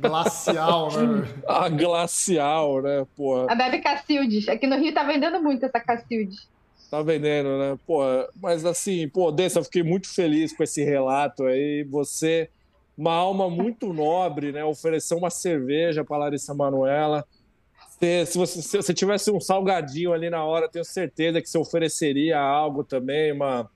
Glacial, 0.00 0.92
né? 0.92 1.28
A 1.48 1.68
glacial, 1.68 2.80
né? 2.80 3.04
Porra. 3.16 3.46
A 3.50 3.56
bebe 3.56 3.80
Cacildes. 3.80 4.48
Aqui 4.48 4.68
no 4.68 4.76
Rio 4.76 4.94
tá 4.94 5.02
vendendo 5.02 5.42
muito 5.42 5.66
essa 5.66 5.80
Cacildes. 5.80 6.48
Tá 6.88 7.02
vendendo, 7.02 7.58
né? 7.58 7.76
Porra, 7.86 8.28
mas 8.40 8.64
assim, 8.64 9.08
pô, 9.08 9.32
Dessa, 9.32 9.58
eu 9.58 9.64
fiquei 9.64 9.82
muito 9.82 10.08
feliz 10.08 10.52
com 10.52 10.62
esse 10.62 10.84
relato 10.84 11.44
aí. 11.44 11.84
Você 11.90 12.48
uma 13.00 13.14
alma 13.14 13.48
muito 13.48 13.94
nobre, 13.94 14.52
né? 14.52 14.62
Oferecer 14.62 15.14
uma 15.14 15.30
cerveja 15.30 16.04
para 16.04 16.18
Larissa 16.18 16.52
Manuela. 16.52 17.26
Se, 17.98 18.26
se, 18.26 18.36
você, 18.36 18.60
se 18.60 18.76
você 18.76 18.92
tivesse 18.92 19.30
um 19.30 19.40
salgadinho 19.40 20.12
ali 20.12 20.28
na 20.28 20.44
hora, 20.44 20.68
tenho 20.68 20.84
certeza 20.84 21.40
que 21.40 21.48
você 21.48 21.56
ofereceria 21.56 22.38
algo 22.38 22.84
também, 22.84 23.32
uma. 23.32 23.70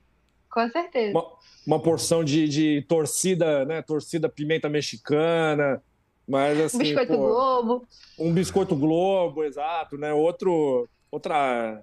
Com 0.51 0.69
certeza. 0.69 1.19
Uma, 1.19 1.27
uma 1.67 1.81
porção 1.81 2.23
de, 2.23 2.47
de 2.47 2.83
torcida, 2.87 3.65
né? 3.65 3.81
Torcida 3.81 4.29
pimenta 4.29 4.69
mexicana. 4.69 5.83
Mas 6.29 6.61
assim. 6.61 6.77
Um 6.77 6.81
biscoito 6.81 7.13
pô, 7.15 7.19
Globo. 7.19 7.89
Um 8.19 8.33
biscoito 8.35 8.77
Globo, 8.77 9.45
exato, 9.45 9.97
né? 9.97 10.13
Outro, 10.13 10.87
outra, 11.11 11.83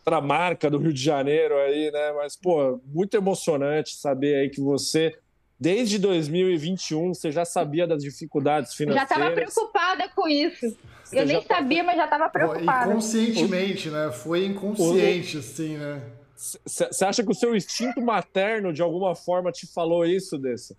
outra 0.00 0.20
marca 0.20 0.68
do 0.68 0.76
Rio 0.76 0.92
de 0.92 1.02
Janeiro 1.02 1.56
aí, 1.56 1.90
né? 1.90 2.12
Mas, 2.12 2.36
pô, 2.36 2.78
muito 2.84 3.16
emocionante 3.16 3.96
saber 3.96 4.34
aí 4.34 4.50
que 4.50 4.60
você 4.60 5.18
Desde 5.60 5.98
2021, 5.98 7.12
você 7.12 7.30
já 7.30 7.44
sabia 7.44 7.86
das 7.86 8.02
dificuldades 8.02 8.72
financeiras? 8.72 9.10
Já 9.10 9.14
estava 9.14 9.34
preocupada 9.34 10.08
com 10.16 10.26
isso. 10.26 10.74
Você 11.04 11.20
eu 11.20 11.26
nem 11.26 11.42
sabia, 11.42 11.84
mas 11.84 11.96
já 11.96 12.04
estava 12.04 12.30
preocupada. 12.30 12.90
Inconscientemente, 12.90 13.90
né? 13.90 14.10
Foi 14.10 14.46
inconsciente, 14.46 15.36
o... 15.36 15.40
assim, 15.40 15.76
né? 15.76 16.02
Você 16.34 17.04
acha 17.04 17.22
que 17.22 17.30
o 17.30 17.34
seu 17.34 17.54
instinto 17.54 18.00
materno, 18.00 18.72
de 18.72 18.80
alguma 18.80 19.14
forma, 19.14 19.52
te 19.52 19.66
falou 19.66 20.06
isso, 20.06 20.38
Dessa? 20.38 20.74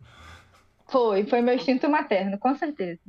Foi, 0.89 1.27
foi 1.27 1.41
meu 1.41 1.53
instinto 1.53 1.87
materno, 1.87 2.39
com 2.39 2.55
certeza. 2.55 2.99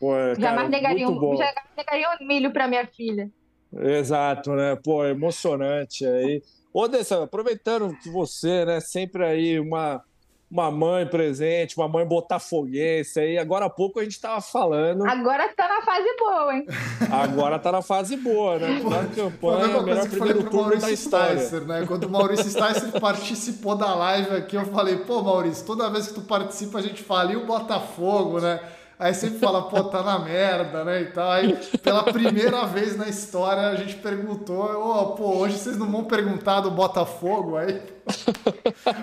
Pô, 0.00 0.12
cara, 0.12 0.40
jamais, 0.40 0.70
negaria 0.70 1.06
um, 1.06 1.36
jamais 1.36 1.66
negaria 1.76 2.08
um 2.18 2.26
milho 2.26 2.50
para 2.50 2.66
minha 2.66 2.86
filha. 2.86 3.30
Exato, 3.70 4.52
né? 4.52 4.74
Pô, 4.82 5.04
emocionante 5.04 6.06
aí. 6.06 6.42
Ô, 6.72 6.88
Dessa, 6.88 7.24
aproveitando 7.24 7.94
que 7.98 8.08
você, 8.08 8.64
né, 8.64 8.80
sempre 8.80 9.22
aí 9.22 9.60
uma 9.60 10.02
uma 10.50 10.70
mãe 10.70 11.06
presente, 11.06 11.76
uma 11.76 11.86
mãe 11.86 12.04
botafoguense 12.04 13.20
aí. 13.20 13.38
Agora 13.38 13.66
há 13.66 13.70
pouco 13.70 14.00
a 14.00 14.02
gente 14.02 14.12
estava 14.12 14.40
falando. 14.40 15.06
Agora 15.06 15.48
tá 15.54 15.68
na 15.68 15.82
fase 15.82 16.16
boa, 16.18 16.54
hein? 16.54 16.66
Agora 17.10 17.58
tá 17.58 17.70
na 17.70 17.82
fase 17.82 18.16
boa, 18.16 18.58
né? 18.58 18.68
Melhor 18.68 19.06
campanha, 19.14 19.76
a 19.76 19.82
melhor 19.82 20.08
primeiro 20.08 20.50
turno 20.50 20.76
da 20.76 20.90
história. 20.90 21.38
Sticer, 21.38 21.64
né? 21.66 21.84
Quando 21.86 22.04
o 22.04 22.10
Maurício 22.10 22.50
Sticer 22.50 23.00
participou 23.00 23.76
da 23.76 23.94
live 23.94 24.36
aqui, 24.36 24.56
eu 24.56 24.66
falei, 24.66 24.96
pô, 24.96 25.22
Maurício, 25.22 25.64
toda 25.64 25.88
vez 25.88 26.08
que 26.08 26.14
tu 26.14 26.22
participa, 26.22 26.78
a 26.78 26.82
gente 26.82 27.02
fala, 27.02 27.32
e 27.32 27.36
o 27.36 27.46
Botafogo, 27.46 28.40
né? 28.40 28.60
Aí 29.00 29.14
sempre 29.14 29.38
fala, 29.38 29.62
pô, 29.62 29.82
tá 29.84 30.02
na 30.02 30.18
merda, 30.18 30.84
né? 30.84 31.00
E 31.00 31.06
tal. 31.06 31.30
Aí, 31.30 31.56
pela 31.82 32.04
primeira 32.04 32.66
vez 32.66 32.98
na 32.98 33.08
história, 33.08 33.68
a 33.68 33.74
gente 33.74 33.94
perguntou, 33.96 34.62
oh, 34.62 35.14
pô, 35.14 35.38
hoje 35.38 35.56
vocês 35.56 35.78
não 35.78 35.90
vão 35.90 36.04
perguntar 36.04 36.60
do 36.60 36.70
Botafogo 36.70 37.56
aí? 37.56 37.80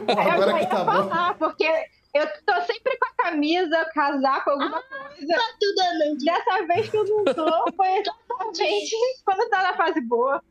Pô, 0.06 0.20
agora 0.20 0.60
que 0.60 0.68
tá 0.68 0.86
falar, 0.86 1.34
bom. 1.34 1.40
Porque 1.40 1.66
eu 2.14 2.28
tô 2.46 2.54
sempre 2.62 2.96
com 3.00 3.08
a 3.08 3.24
camisa, 3.24 3.86
casaco, 3.92 4.52
alguma 4.52 4.78
ah, 4.78 4.84
coisa. 4.84 5.34
Tá 5.34 5.44
tudo 5.60 6.24
Dessa 6.24 6.68
vez 6.68 6.90
que 6.90 6.98
eu 6.98 7.06
não 7.06 7.26
tô, 7.26 7.72
foi 7.76 7.88
exatamente 7.98 8.96
quando 9.26 9.50
tá 9.50 9.64
na 9.64 9.76
fase 9.76 10.02
boa. 10.02 10.44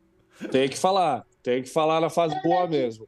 Tem 0.51 0.67
que 0.67 0.77
falar, 0.77 1.25
tem 1.41 1.63
que 1.63 1.69
falar 1.69 2.01
na 2.01 2.09
fase 2.09 2.35
boa 2.43 2.67
mesmo. 2.67 3.07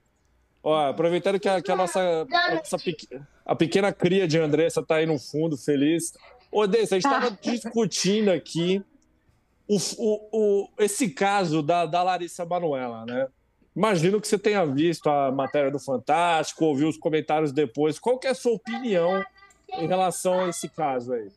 Ó, 0.63 0.89
aproveitando 0.89 1.37
que 1.37 1.49
a, 1.49 1.61
que 1.61 1.71
a 1.71 1.75
nossa, 1.75 1.99
a 1.99 2.55
nossa 2.55 2.77
pequena 2.77 3.27
a 3.49 3.55
pequena 3.55 3.91
cria 3.91 4.27
de 4.27 4.37
Andressa 4.37 4.81
está 4.81 4.97
aí 4.97 5.07
no 5.07 5.17
fundo, 5.17 5.57
feliz. 5.57 6.13
Ô, 6.51 6.65
Dessa, 6.65 6.95
a 6.95 6.99
gente 6.99 7.11
estava 7.11 7.27
ah. 7.27 7.37
discutindo 7.41 8.29
aqui 8.29 8.83
o, 9.67 9.77
o, 9.97 10.29
o, 10.31 10.69
esse 10.79 11.11
caso 11.11 11.61
da, 11.61 11.85
da 11.85 12.01
Larissa 12.01 12.43
Manuela, 12.45 13.05
né? 13.05 13.27
Imagino 13.75 14.19
que 14.19 14.27
você 14.27 14.37
tenha 14.37 14.65
visto 14.65 15.07
a 15.09 15.31
matéria 15.31 15.69
do 15.69 15.79
Fantástico, 15.79 16.65
ouviu 16.65 16.89
os 16.89 16.97
comentários 16.97 17.51
depois. 17.51 17.99
Qual 17.99 18.17
que 18.17 18.27
é 18.27 18.31
a 18.31 18.35
sua 18.35 18.53
opinião 18.53 19.23
em 19.69 19.87
relação 19.87 20.41
a 20.41 20.49
esse 20.49 20.67
caso 20.67 21.13
aí? 21.13 21.29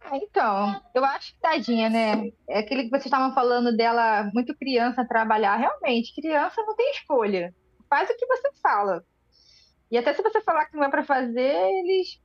Ah, 0.00 0.16
então, 0.16 0.80
eu 0.94 1.04
acho 1.04 1.32
que 1.34 1.40
tadinha, 1.40 1.90
né? 1.90 2.30
É 2.48 2.60
aquele 2.60 2.84
que 2.84 2.90
vocês 2.90 3.06
estavam 3.06 3.34
falando 3.34 3.76
dela, 3.76 4.30
muito 4.32 4.54
criança 4.54 5.04
trabalhar. 5.04 5.56
Realmente, 5.56 6.14
criança 6.14 6.62
não 6.62 6.76
tem 6.76 6.90
escolha. 6.92 7.52
Faz 7.88 8.08
o 8.08 8.16
que 8.16 8.26
você 8.26 8.50
fala. 8.62 9.04
E 9.90 9.98
até 9.98 10.14
se 10.14 10.22
você 10.22 10.40
falar 10.40 10.66
que 10.66 10.76
não 10.76 10.84
é 10.84 10.90
para 10.90 11.04
fazer, 11.04 11.54
eles 11.54 12.20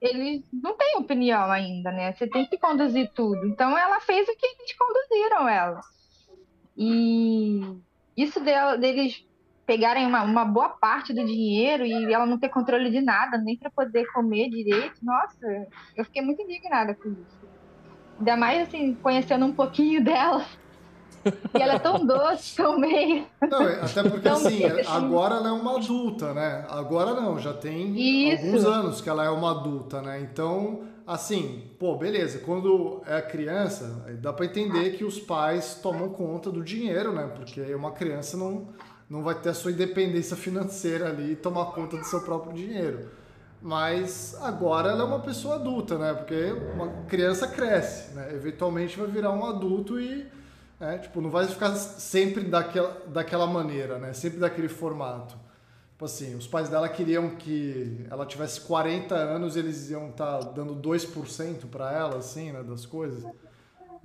eles 0.00 0.42
não 0.52 0.76
têm 0.76 0.96
opinião 0.96 1.50
ainda, 1.50 1.92
né? 1.92 2.12
Você 2.12 2.26
tem 2.26 2.46
que 2.46 2.58
conduzir 2.58 3.10
tudo. 3.14 3.46
Então 3.46 3.76
ela 3.76 4.00
fez 4.00 4.26
o 4.28 4.36
que 4.36 4.46
eles 4.46 4.76
conduziram 4.76 5.48
ela. 5.48 5.80
E 6.76 7.60
isso 8.16 8.40
deles 8.40 9.22
pegarem 9.66 10.06
uma, 10.06 10.24
uma 10.24 10.44
boa 10.44 10.70
parte 10.70 11.12
do 11.12 11.24
dinheiro 11.24 11.84
e 11.84 12.12
ela 12.12 12.26
não 12.26 12.40
ter 12.40 12.48
controle 12.48 12.90
de 12.90 13.00
nada, 13.00 13.38
nem 13.38 13.56
para 13.56 13.70
poder 13.70 14.04
comer 14.12 14.48
direito, 14.48 14.96
nossa, 15.00 15.46
eu 15.94 16.04
fiquei 16.04 16.22
muito 16.22 16.42
indignada 16.42 16.92
com 16.94 17.08
isso. 17.10 17.48
Ainda 18.18 18.36
mais 18.36 18.66
assim, 18.66 18.96
conhecendo 18.96 19.46
um 19.46 19.54
pouquinho 19.54 20.02
dela. 20.04 20.44
E 21.24 21.60
ela 21.60 21.74
é 21.74 21.78
tão 21.78 22.04
doce, 22.04 22.56
tão 22.56 22.78
meio. 22.78 23.24
Não, 23.48 23.62
é, 23.62 23.80
até 23.82 24.02
porque 24.02 24.28
assim, 24.28 24.64
assim, 24.64 24.88
agora 24.88 25.36
ela 25.36 25.48
é 25.48 25.52
uma 25.52 25.76
adulta, 25.76 26.32
né? 26.32 26.64
Agora 26.68 27.14
não, 27.14 27.38
já 27.38 27.52
tem 27.52 28.30
Isso. 28.30 28.44
alguns 28.44 28.64
anos 28.64 29.00
que 29.00 29.08
ela 29.08 29.24
é 29.24 29.30
uma 29.30 29.50
adulta, 29.50 30.00
né? 30.00 30.20
Então, 30.20 30.82
assim, 31.06 31.70
pô, 31.78 31.96
beleza, 31.96 32.38
quando 32.38 33.02
é 33.06 33.20
criança, 33.20 34.04
dá 34.20 34.32
para 34.32 34.46
entender 34.46 34.96
que 34.96 35.04
os 35.04 35.18
pais 35.18 35.78
tomam 35.82 36.08
conta 36.08 36.50
do 36.50 36.62
dinheiro, 36.62 37.12
né? 37.12 37.30
Porque 37.34 37.60
uma 37.74 37.92
criança 37.92 38.36
não, 38.36 38.68
não 39.08 39.22
vai 39.22 39.34
ter 39.34 39.50
a 39.50 39.54
sua 39.54 39.72
independência 39.72 40.36
financeira 40.36 41.08
ali 41.08 41.32
e 41.32 41.36
tomar 41.36 41.66
conta 41.66 41.96
do 41.96 42.04
seu 42.04 42.20
próprio 42.22 42.54
dinheiro. 42.54 43.10
Mas 43.62 44.38
agora 44.40 44.90
ela 44.90 45.02
é 45.02 45.04
uma 45.04 45.20
pessoa 45.20 45.56
adulta, 45.56 45.98
né? 45.98 46.14
Porque 46.14 46.52
uma 46.74 46.88
criança 47.06 47.46
cresce, 47.46 48.14
né? 48.14 48.30
Eventualmente 48.32 48.98
vai 48.98 49.06
virar 49.08 49.32
um 49.32 49.44
adulto 49.44 50.00
e 50.00 50.26
é, 50.80 50.98
tipo, 50.98 51.20
não 51.20 51.30
vai 51.30 51.46
ficar 51.46 51.74
sempre 51.74 52.44
daquela, 52.44 53.02
daquela 53.06 53.46
maneira, 53.46 53.98
né? 53.98 54.12
Sempre 54.12 54.38
daquele 54.38 54.68
formato. 54.68 55.38
Tipo 55.92 56.04
assim, 56.06 56.34
os 56.34 56.46
pais 56.46 56.68
dela 56.70 56.88
queriam 56.88 57.36
que 57.36 58.06
ela 58.10 58.24
tivesse 58.24 58.62
40 58.62 59.14
anos 59.14 59.54
e 59.54 59.58
eles 59.58 59.90
iam 59.90 60.08
estar 60.08 60.38
tá 60.38 60.50
dando 60.50 60.74
2% 60.74 61.66
para 61.70 61.92
ela, 61.92 62.16
assim, 62.16 62.52
né? 62.52 62.62
Das 62.62 62.86
coisas. 62.86 63.24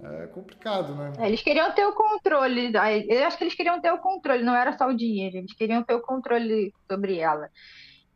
É 0.03 0.27
complicado, 0.27 0.93
né? 0.93 1.14
É, 1.19 1.27
eles 1.27 1.41
queriam 1.41 1.72
ter 1.72 1.85
o 1.85 1.93
controle. 1.93 2.73
Eu 3.07 3.26
acho 3.26 3.38
que 3.38 3.45
eles 3.45 3.56
queriam 3.56 3.80
ter 3.80 3.93
o 3.93 3.99
controle, 3.99 4.43
não 4.43 4.53
era 4.53 4.77
só 4.77 4.89
o 4.89 4.97
dinheiro. 4.97 5.38
Eles 5.38 5.53
queriam 5.53 5.81
ter 5.81 5.93
o 5.93 6.02
controle 6.02 6.73
sobre 6.91 7.18
ela. 7.19 7.49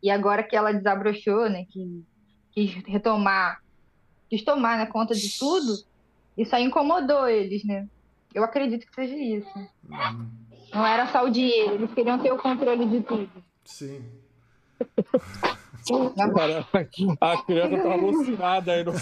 E 0.03 0.11
agora 0.11 0.43
que 0.43 0.57
ela 0.57 0.73
desabrochou, 0.73 1.49
né? 1.49 1.65
Que 1.69 2.03
quis 2.51 2.73
retomar, 2.85 3.61
quis 4.29 4.43
tomar 4.43 4.77
né, 4.77 4.85
conta 4.85 5.13
de 5.13 5.37
tudo, 5.37 5.73
isso 6.37 6.55
aí 6.55 6.63
incomodou 6.63 7.27
eles, 7.27 7.63
né? 7.63 7.87
Eu 8.33 8.43
acredito 8.43 8.85
que 8.85 8.95
seja 8.95 9.15
isso. 9.15 9.57
Uhum. 9.89 10.29
Não 10.73 10.85
era 10.85 11.07
só 11.07 11.25
o 11.25 11.29
dinheiro, 11.29 11.75
eles 11.75 11.93
queriam 11.93 12.19
ter 12.19 12.31
o 12.31 12.37
controle 12.37 12.85
de 12.85 13.01
tudo. 13.01 13.29
Sim. 13.65 14.03
a 17.19 17.37
criança 17.43 17.77
tá 17.83 17.91
alucinada 17.91 18.71
aí 18.71 18.83
no. 18.83 18.93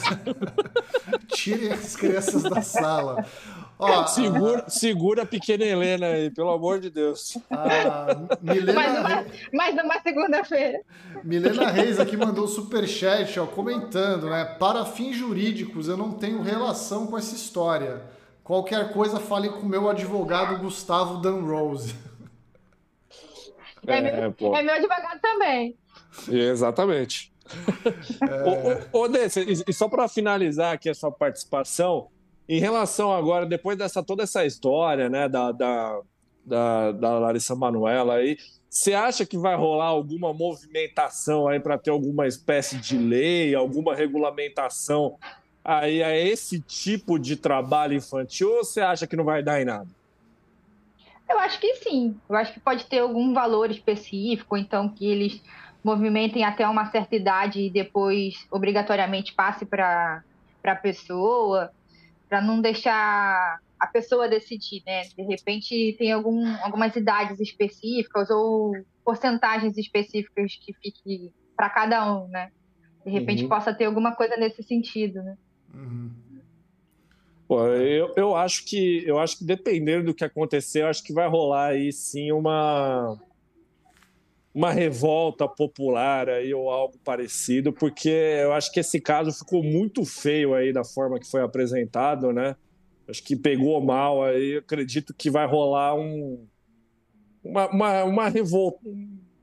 Tirem 1.28 1.74
as 1.74 1.96
crianças 1.96 2.44
da 2.44 2.62
sala. 2.62 3.26
Ó, 3.78 4.06
segura, 4.08 4.64
a... 4.66 4.70
segura 4.70 5.24
a 5.24 5.26
pequena 5.26 5.64
Helena 5.64 6.08
aí, 6.08 6.30
pelo 6.32 6.52
amor 6.52 6.80
de 6.80 6.90
Deus. 6.90 7.38
A 7.52 8.08
Milena 8.42 8.74
mais, 8.74 9.00
uma, 9.00 9.26
mais 9.54 9.76
uma 9.84 10.02
segunda-feira. 10.02 10.82
Milena 11.24 11.70
Reis 11.70 12.00
aqui 12.00 12.16
mandou 12.16 12.46
um 12.46 12.48
superchat, 12.48 13.40
ó, 13.40 13.46
comentando, 13.46 14.30
né? 14.30 14.46
Para 14.46 14.86
fins 14.86 15.16
jurídicos, 15.16 15.88
eu 15.88 15.98
não 15.98 16.14
tenho 16.14 16.42
relação 16.42 17.08
com 17.08 17.18
essa 17.18 17.36
história. 17.36 18.17
Qualquer 18.48 18.94
coisa, 18.94 19.20
fale 19.20 19.50
com 19.50 19.60
o 19.60 19.66
meu 19.66 19.90
advogado 19.90 20.58
Gustavo 20.58 21.18
Dan 21.18 21.42
Rose. 21.42 21.94
É, 23.86 23.98
é, 23.98 24.02
meu, 24.40 24.56
é 24.56 24.64
meu 24.64 24.74
advogado 24.74 25.20
também. 25.22 25.78
Exatamente. 26.30 27.34
É... 28.22 28.88
Ô, 28.96 29.04
ô, 29.04 29.08
e 29.68 29.74
só 29.74 29.90
para 29.90 30.08
finalizar 30.08 30.74
aqui 30.74 30.90
a 30.90 30.94
sua 30.94 31.12
participação, 31.12 32.08
em 32.48 32.58
relação 32.58 33.12
agora, 33.12 33.46
depois 33.46 33.78
dessa 33.78 34.02
toda 34.02 34.24
essa 34.24 34.46
história, 34.46 35.10
né, 35.10 35.28
da, 35.28 35.52
da, 35.52 36.02
da, 36.46 36.92
da 36.94 37.20
Larissa 37.20 37.54
Manuela 37.54 38.16
aí, 38.16 38.38
você 38.70 38.94
acha 38.94 39.26
que 39.26 39.38
vai 39.38 39.58
rolar 39.58 39.88
alguma 39.88 40.34
movimentação 40.34 41.50
aí 41.50 41.60
para 41.60 41.78
ter 41.78 41.90
alguma 41.90 42.28
espécie 42.28 42.78
de 42.78 42.98
lei, 42.98 43.54
alguma 43.54 43.94
regulamentação 43.94 45.18
aí 45.68 46.02
a 46.02 46.18
esse 46.18 46.62
tipo 46.62 47.20
de 47.20 47.36
trabalho 47.36 47.94
infantil 47.94 48.50
ou 48.50 48.64
você 48.64 48.80
acha 48.80 49.06
que 49.06 49.18
não 49.18 49.26
vai 49.26 49.44
dar 49.44 49.62
em 49.62 49.66
nada? 49.66 49.88
Eu 51.30 51.38
acho 51.40 51.60
que 51.60 51.76
sim. 51.76 52.18
Eu 52.30 52.38
acho 52.38 52.54
que 52.54 52.60
pode 52.62 52.86
ter 52.86 53.00
algum 53.00 53.34
valor 53.34 53.70
específico, 53.70 54.56
então 54.56 54.88
que 54.88 55.06
eles 55.06 55.42
movimentem 55.84 56.46
até 56.46 56.66
uma 56.66 56.90
certa 56.90 57.18
idade 57.18 57.62
e 57.62 57.70
depois 57.70 58.48
obrigatoriamente 58.50 59.34
passe 59.34 59.66
para 59.66 60.24
a 60.64 60.76
pessoa, 60.76 61.70
para 62.30 62.42
não 62.42 62.62
deixar 62.62 63.60
a 63.78 63.88
pessoa 63.88 64.30
decidir, 64.30 64.82
né? 64.86 65.04
De 65.04 65.22
repente 65.24 65.96
tem 66.00 66.14
algum, 66.14 66.46
algumas 66.64 66.96
idades 66.96 67.42
específicas 67.42 68.30
ou 68.30 68.74
porcentagens 69.04 69.78
específicas 69.78 70.56
que 70.56 70.74
fique 70.74 71.34
para 71.58 71.70
cada 71.70 72.10
um, 72.14 72.28
né? 72.30 72.52
De 73.06 73.12
repente 73.12 73.44
uhum. 73.44 73.50
possa 73.50 73.74
ter 73.74 73.86
alguma 73.86 74.16
coisa 74.16 74.38
nesse 74.38 74.64
sentido, 74.64 75.22
né? 75.22 75.38
Pô, 77.48 77.66
eu, 77.68 78.14
eu 78.18 78.36
acho 78.36 78.66
que 78.66 79.04
eu 79.06 79.18
acho 79.20 79.38
que 79.38 79.46
dependendo 79.46 80.08
do 80.08 80.14
que 80.14 80.26
acontecer, 80.26 80.82
eu 80.82 80.88
acho 80.88 81.04
que 81.04 81.14
vai 81.14 81.28
rolar 81.30 81.68
aí 81.68 81.94
sim 81.94 82.32
uma 82.32 83.18
uma 84.54 84.72
revolta 84.72 85.48
popular 85.48 86.30
aí 86.30 86.54
ou 86.54 86.70
algo 86.70 86.98
parecido, 87.04 87.72
porque 87.72 88.10
eu 88.10 88.52
acho 88.54 88.72
que 88.72 88.80
esse 88.80 89.00
caso 89.00 89.32
ficou 89.32 89.64
muito 89.64 90.04
feio 90.04 90.56
aí 90.56 90.74
da 90.74 90.84
forma 90.84 91.20
que 91.20 91.30
foi 91.30 91.42
apresentado, 91.42 92.34
né? 92.34 92.56
Acho 93.08 93.24
que 93.24 93.36
pegou 93.36 93.80
mal 93.80 94.24
aí, 94.24 94.58
acredito 94.58 95.14
que 95.14 95.30
vai 95.30 95.46
rolar 95.46 95.96
um 95.96 96.46
uma, 97.44 97.70
uma, 97.70 98.04
uma 98.04 98.30
revolta 98.30 98.80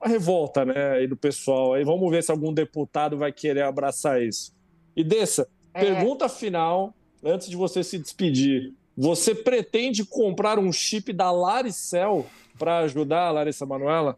uma 0.05 0.09
revolta, 0.09 0.65
né, 0.67 0.91
aí 0.93 1.07
do 1.07 1.17
pessoal. 1.17 1.73
Aí 1.73 1.85
vamos 1.85 2.11
ver 2.11 2.23
se 2.23 2.31
algum 2.31 2.53
deputado 2.53 3.17
vai 3.17 3.33
querer 3.33 3.63
abraçar 3.63 4.23
isso. 4.23 4.55
E 4.95 5.03
dessa. 5.03 5.49
Pergunta 5.75 6.29
final, 6.29 6.95
antes 7.23 7.49
de 7.49 7.57
você 7.57 7.83
se 7.83 7.99
despedir. 7.99 8.73
Você 8.97 9.35
pretende 9.35 10.05
comprar 10.05 10.59
um 10.59 10.73
chip 10.73 11.13
da 11.13 11.31
Laricel 11.33 12.27
para 12.57 12.79
ajudar 12.79 13.27
a 13.27 13.33
Larissa 13.33 13.67
Manuela? 13.67 14.17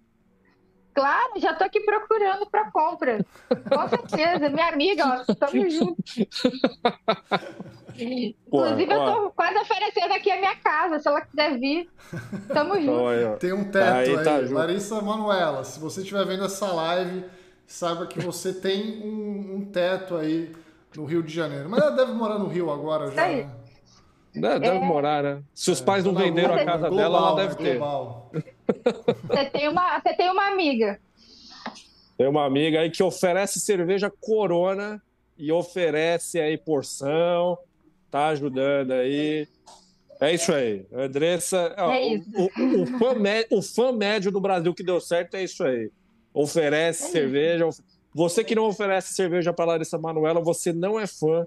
Claro, 0.92 1.32
já 1.36 1.54
tô 1.54 1.64
aqui 1.64 1.80
procurando 1.80 2.46
para 2.46 2.70
compra. 2.70 3.24
Com 3.48 3.88
certeza, 3.88 4.48
minha 4.48 4.68
amiga, 4.68 5.24
ó, 5.28 5.34
tamo 5.34 5.68
junto. 5.68 5.96
Inclusive, 7.98 8.92
eu 8.92 9.04
tô 9.04 9.30
quase 9.30 9.58
oferecendo 9.58 10.12
aqui 10.14 10.30
a 10.30 10.38
minha 10.38 10.56
casa, 10.56 10.98
se 10.98 11.08
ela 11.08 11.20
quiser 11.20 11.58
vir. 11.58 11.90
Tamo 12.48 12.80
junto. 12.80 13.38
Tem 13.38 13.52
um 13.52 13.70
teto 13.70 13.94
aí, 13.94 14.16
aí 14.16 14.24
tá 14.24 14.38
Larissa 14.50 15.00
Manuela, 15.00 15.64
se 15.64 15.78
você 15.80 16.00
estiver 16.00 16.24
vendo 16.26 16.44
essa 16.44 16.66
live, 16.66 17.24
saiba 17.66 18.06
que 18.06 18.20
você 18.20 18.54
tem 18.54 19.02
um, 19.02 19.56
um 19.56 19.64
teto 19.66 20.16
aí 20.16 20.50
no 20.96 21.04
Rio 21.04 21.22
de 21.22 21.32
Janeiro. 21.32 21.68
Mas 21.68 21.80
ela 21.80 21.90
deve 21.90 22.12
morar 22.12 22.38
no 22.38 22.48
Rio 22.48 22.70
agora 22.70 23.10
já. 23.10 23.28
Né? 23.28 23.50
Deve, 24.34 24.66
é... 24.66 24.78
morar, 24.78 25.22
né? 25.22 25.42
Se 25.54 25.70
os 25.70 25.80
é, 25.80 25.84
pais 25.84 26.04
não 26.04 26.14
venderam 26.14 26.54
a 26.54 26.64
casa 26.64 26.88
global, 26.88 26.96
dela, 26.96 27.18
ela 27.18 27.36
deve 27.36 27.54
ter. 27.56 27.78
Você 27.78 29.44
tem, 29.50 29.68
uma, 29.68 30.00
você 30.00 30.14
tem 30.14 30.30
uma 30.30 30.48
amiga. 30.48 31.00
Tem 32.18 32.26
uma 32.26 32.44
amiga 32.44 32.80
aí 32.80 32.90
que 32.90 33.02
oferece 33.02 33.60
cerveja 33.60 34.10
Corona 34.10 35.02
e 35.38 35.52
oferece 35.52 36.40
aí 36.40 36.56
porção, 36.56 37.58
tá 38.10 38.28
ajudando 38.28 38.92
aí. 38.92 39.48
É 40.20 40.32
isso 40.32 40.52
aí. 40.52 40.86
Andressa, 40.92 41.74
é 41.76 42.14
isso. 42.14 42.30
O, 42.34 42.60
o, 42.60 42.82
o, 42.82 42.86
fã 42.98 43.14
médio, 43.14 43.58
o, 43.58 43.62
fã 43.62 43.92
médio, 43.92 44.32
do 44.32 44.40
Brasil 44.40 44.74
que 44.74 44.82
deu 44.82 45.00
certo 45.00 45.34
é 45.34 45.44
isso 45.44 45.62
aí. 45.62 45.90
Oferece 46.32 47.04
é 47.04 47.08
cerveja, 47.08 47.68
isso. 47.68 47.82
Você 48.16 48.42
que 48.42 48.54
não 48.54 48.64
oferece 48.64 49.12
cerveja 49.12 49.52
para 49.52 49.66
Larissa 49.66 49.98
Manuela, 49.98 50.40
você 50.40 50.72
não 50.72 50.98
é 50.98 51.06
fã 51.06 51.46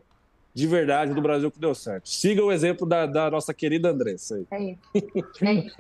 de 0.53 0.67
verdade 0.67 1.15
do 1.15 1.21
Brasil 1.21 1.49
que 1.49 1.57
deu 1.57 1.73
certo. 1.73 2.07
Siga 2.07 2.45
o 2.45 2.51
exemplo 2.51 2.85
da, 2.85 3.07
da 3.07 3.31
nossa 3.31 3.55
querida 3.55 3.89
Andressa. 3.89 4.45
Aí. 4.51 4.77
É 4.93 4.99
isso. 4.99 5.45
É 5.45 5.53
isso. 5.53 5.75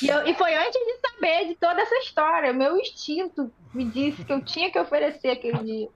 E, 0.00 0.08
eu, 0.08 0.26
e, 0.26 0.34
foi 0.34 0.54
antes 0.54 0.80
de 0.80 0.96
saber 1.06 1.48
de 1.48 1.54
toda 1.56 1.82
essa 1.82 1.94
história. 1.96 2.50
Meu 2.54 2.78
instinto 2.78 3.52
me 3.74 3.84
disse 3.84 4.24
que 4.24 4.32
eu 4.32 4.42
tinha 4.42 4.72
que 4.72 4.78
oferecer 4.78 5.28
aquele 5.28 5.58
dia. 5.58 5.88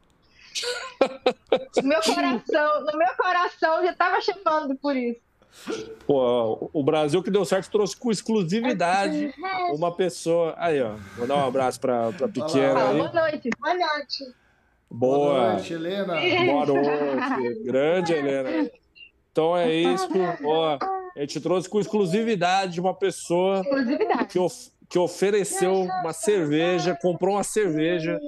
meu 1.83 2.03
coração, 2.03 2.85
no 2.85 2.99
meu 2.99 3.17
coração 3.17 3.83
já 3.85 3.93
estava 3.93 4.21
chamando 4.21 4.77
por 4.77 4.95
isso. 4.95 5.26
Pô, 6.07 6.71
o 6.73 6.83
Brasil 6.83 7.23
que 7.23 7.31
deu 7.31 7.45
certo 7.45 7.71
trouxe 7.71 7.97
com 7.97 8.11
exclusividade 8.11 9.35
uma 9.75 9.91
pessoa. 9.93 10.55
Aí, 10.57 10.81
ó. 10.81 10.93
Vou 11.17 11.27
dar 11.27 11.37
um 11.37 11.47
abraço 11.47 11.81
pra, 11.81 12.13
pra 12.13 12.29
pequena 12.29 12.91
aí. 12.91 12.99
Boa 12.99 13.13
noite. 13.13 13.51
Boa 13.61 13.75
noite. 13.75 14.25
Boa. 14.89 15.19
Boa 15.19 15.53
noite, 15.55 15.73
Helena. 15.73 16.15
Boa 16.47 16.67
noite. 16.67 17.63
Grande 17.65 18.13
Helena. 18.13 18.71
Então 19.33 19.57
é 19.57 19.75
isso. 19.75 20.09
Ó, 20.45 20.79
a 21.17 21.21
gente 21.21 21.41
trouxe 21.41 21.69
com 21.69 21.81
exclusividade 21.81 22.81
uma 22.81 22.95
pessoa 22.95 23.61
Exclusividade. 23.61 24.27
que, 24.27 24.39
of- 24.39 24.71
que 24.89 24.99
ofereceu 24.99 25.83
uma 25.83 26.13
cerveja, 26.13 26.97
comprou 27.03 27.35
uma 27.35 27.43
cerveja. 27.43 28.19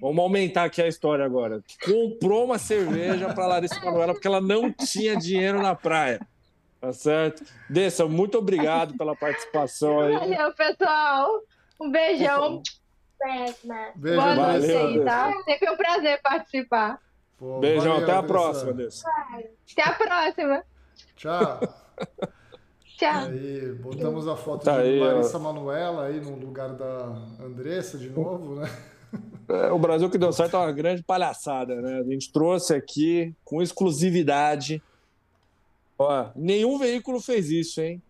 Vamos 0.00 0.18
aumentar 0.20 0.64
aqui 0.64 0.80
a 0.80 0.86
história 0.86 1.24
agora. 1.24 1.60
Que 1.66 1.92
comprou 1.92 2.44
uma 2.44 2.58
cerveja 2.58 3.34
para 3.34 3.46
Larissa 3.46 3.78
Manoela 3.84 4.12
porque 4.14 4.28
ela 4.28 4.40
não 4.40 4.72
tinha 4.72 5.16
dinheiro 5.16 5.60
na 5.60 5.74
praia. 5.74 6.20
Tá 6.80 6.92
certo? 6.92 7.44
Dessa, 7.68 8.06
muito 8.06 8.38
obrigado 8.38 8.96
pela 8.96 9.14
participação 9.14 10.00
aí. 10.00 10.14
Valeu, 10.14 10.54
pessoal. 10.54 11.42
Um 11.80 11.90
beijão. 11.90 12.62
Beijo, 13.96 14.20
Boa 14.20 14.34
noite 14.34 14.66
Valeu, 14.66 14.86
aí, 14.86 15.04
tá? 15.04 15.32
Sempre 15.44 15.70
um 15.70 15.76
prazer 15.76 16.22
participar. 16.22 16.98
Pô, 17.38 17.58
Beijão, 17.58 17.92
valeu, 17.92 18.02
até 18.02 18.16
a 18.16 18.22
próxima, 18.22 18.72
Dessa. 18.72 19.06
Até 19.70 19.82
a 19.82 19.92
próxima. 19.92 20.64
Tchau. 21.16 21.60
Tchau. 22.96 23.24
Aí, 23.28 23.72
botamos 23.74 24.26
a 24.26 24.36
foto 24.36 24.64
Tá 24.64 24.76
de 24.76 24.88
aí, 24.88 25.00
ó. 25.00 25.04
Larissa 25.06 25.38
Manuela 25.38 26.06
aí 26.06 26.20
no 26.20 26.36
lugar 26.36 26.70
da 26.70 27.14
Andressa 27.42 27.98
de 27.98 28.08
novo, 28.08 28.56
né? 28.56 28.70
É, 29.48 29.72
o 29.72 29.78
Brasil 29.78 30.08
que 30.08 30.16
deu 30.18 30.32
certo 30.32 30.56
é 30.56 30.60
uma 30.60 30.72
grande 30.72 31.02
palhaçada, 31.02 31.74
né? 31.80 31.98
A 31.98 32.04
gente 32.04 32.32
trouxe 32.32 32.74
aqui 32.74 33.34
com 33.44 33.60
exclusividade. 33.60 34.82
Ó, 36.02 36.30
nenhum 36.34 36.78
veículo 36.78 37.20
fez 37.20 37.50
isso, 37.50 37.78
hein? 37.82 38.02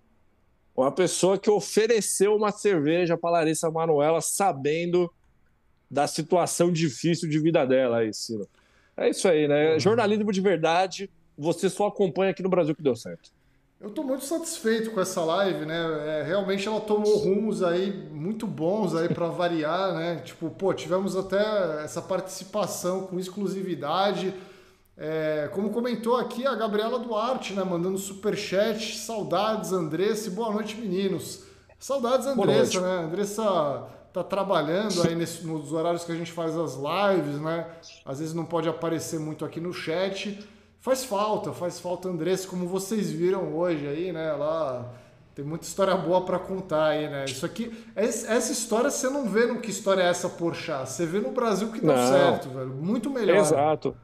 Uma 0.77 0.93
pessoa 0.93 1.37
que 1.37 1.51
ofereceu 1.51 2.37
uma 2.37 2.53
cerveja 2.53 3.19
para 3.19 3.31
Larissa 3.31 3.69
Manoela, 3.69 4.21
sabendo 4.21 5.13
da 5.91 6.07
situação 6.07 6.71
difícil 6.71 7.29
de 7.29 7.41
vida 7.41 7.67
dela 7.67 7.99
aí, 7.99 8.15
Ciro. 8.15 8.49
É 8.97 9.11
isso 9.11 9.27
aí, 9.27 9.49
né? 9.49 9.77
Jornalismo 9.81 10.31
de 10.31 10.41
verdade, 10.41 11.11
você 11.37 11.69
só 11.69 11.89
acompanha 11.89 12.31
aqui 12.31 12.45
no 12.45 12.49
Brasil 12.49 12.77
que 12.77 12.83
deu 12.83 12.95
certo. 12.95 13.33
Eu 13.81 13.91
tô 13.91 14.05
muito 14.05 14.25
satisfeito 14.25 14.93
com 14.93 15.01
essa 15.01 15.25
live, 15.25 15.67
né? 15.67 16.21
É, 16.21 16.23
realmente 16.23 16.69
ela 16.69 16.81
tomou 16.81 17.17
rumos 17.17 17.61
aí 17.61 17.91
muito 18.13 18.47
bons 18.47 18.95
aí 18.95 19.09
para 19.09 19.27
variar, 19.27 19.95
né? 19.95 20.23
Tipo, 20.25 20.49
pô, 20.49 20.73
tivemos 20.73 21.17
até 21.17 21.83
essa 21.83 22.01
participação 22.01 23.09
com 23.09 23.19
exclusividade. 23.19 24.33
É, 25.03 25.49
como 25.55 25.71
comentou 25.71 26.19
aqui 26.19 26.47
a 26.47 26.55
Gabriela 26.55 26.99
Duarte, 26.99 27.55
né? 27.55 27.65
Mandando 27.65 27.97
superchat. 27.97 28.99
Saudades, 28.99 29.73
Andressa 29.73 30.29
e 30.29 30.31
boa 30.33 30.53
noite, 30.53 30.77
meninos. 30.77 31.43
Saudades, 31.79 32.27
Andressa, 32.27 32.81
né? 32.83 33.05
Andressa 33.07 33.87
tá 34.13 34.23
trabalhando 34.23 35.03
aí 35.09 35.15
nesse- 35.15 35.47
nos 35.47 35.73
horários 35.73 36.05
que 36.05 36.13
a 36.13 36.15
gente 36.15 36.31
faz 36.31 36.55
as 36.55 36.75
lives, 36.75 37.41
né? 37.41 37.67
Às 38.05 38.19
vezes 38.19 38.35
não 38.35 38.45
pode 38.45 38.69
aparecer 38.69 39.19
muito 39.19 39.43
aqui 39.43 39.59
no 39.59 39.73
chat. 39.73 40.39
Faz 40.81 41.03
falta, 41.05 41.53
faz 41.53 41.81
falta 41.81 42.07
Andressa, 42.09 42.47
como 42.47 42.67
vocês 42.67 43.11
viram 43.11 43.57
hoje 43.57 43.87
aí, 43.87 44.13
né? 44.13 44.33
Lá 44.33 44.85
tem 45.35 45.43
muita 45.45 45.65
história 45.65 45.97
boa 45.97 46.21
para 46.23 46.39
contar 46.39 46.89
aí, 46.89 47.09
né? 47.09 47.25
Isso 47.25 47.47
aqui, 47.47 47.73
es- 47.97 48.29
essa 48.29 48.53
história 48.53 48.91
você 48.91 49.09
não 49.09 49.25
vê 49.27 49.47
no 49.47 49.61
que 49.61 49.71
história 49.71 50.03
é 50.03 50.09
essa 50.11 50.29
Porchat, 50.29 50.91
você 50.91 51.07
vê 51.07 51.21
no 51.21 51.31
Brasil 51.31 51.69
que 51.73 51.81
deu 51.81 51.95
Não. 51.97 52.07
certo, 52.13 52.51
velho. 52.51 52.69
Muito 52.75 53.09
melhor. 53.09 53.37
Exato. 53.39 53.97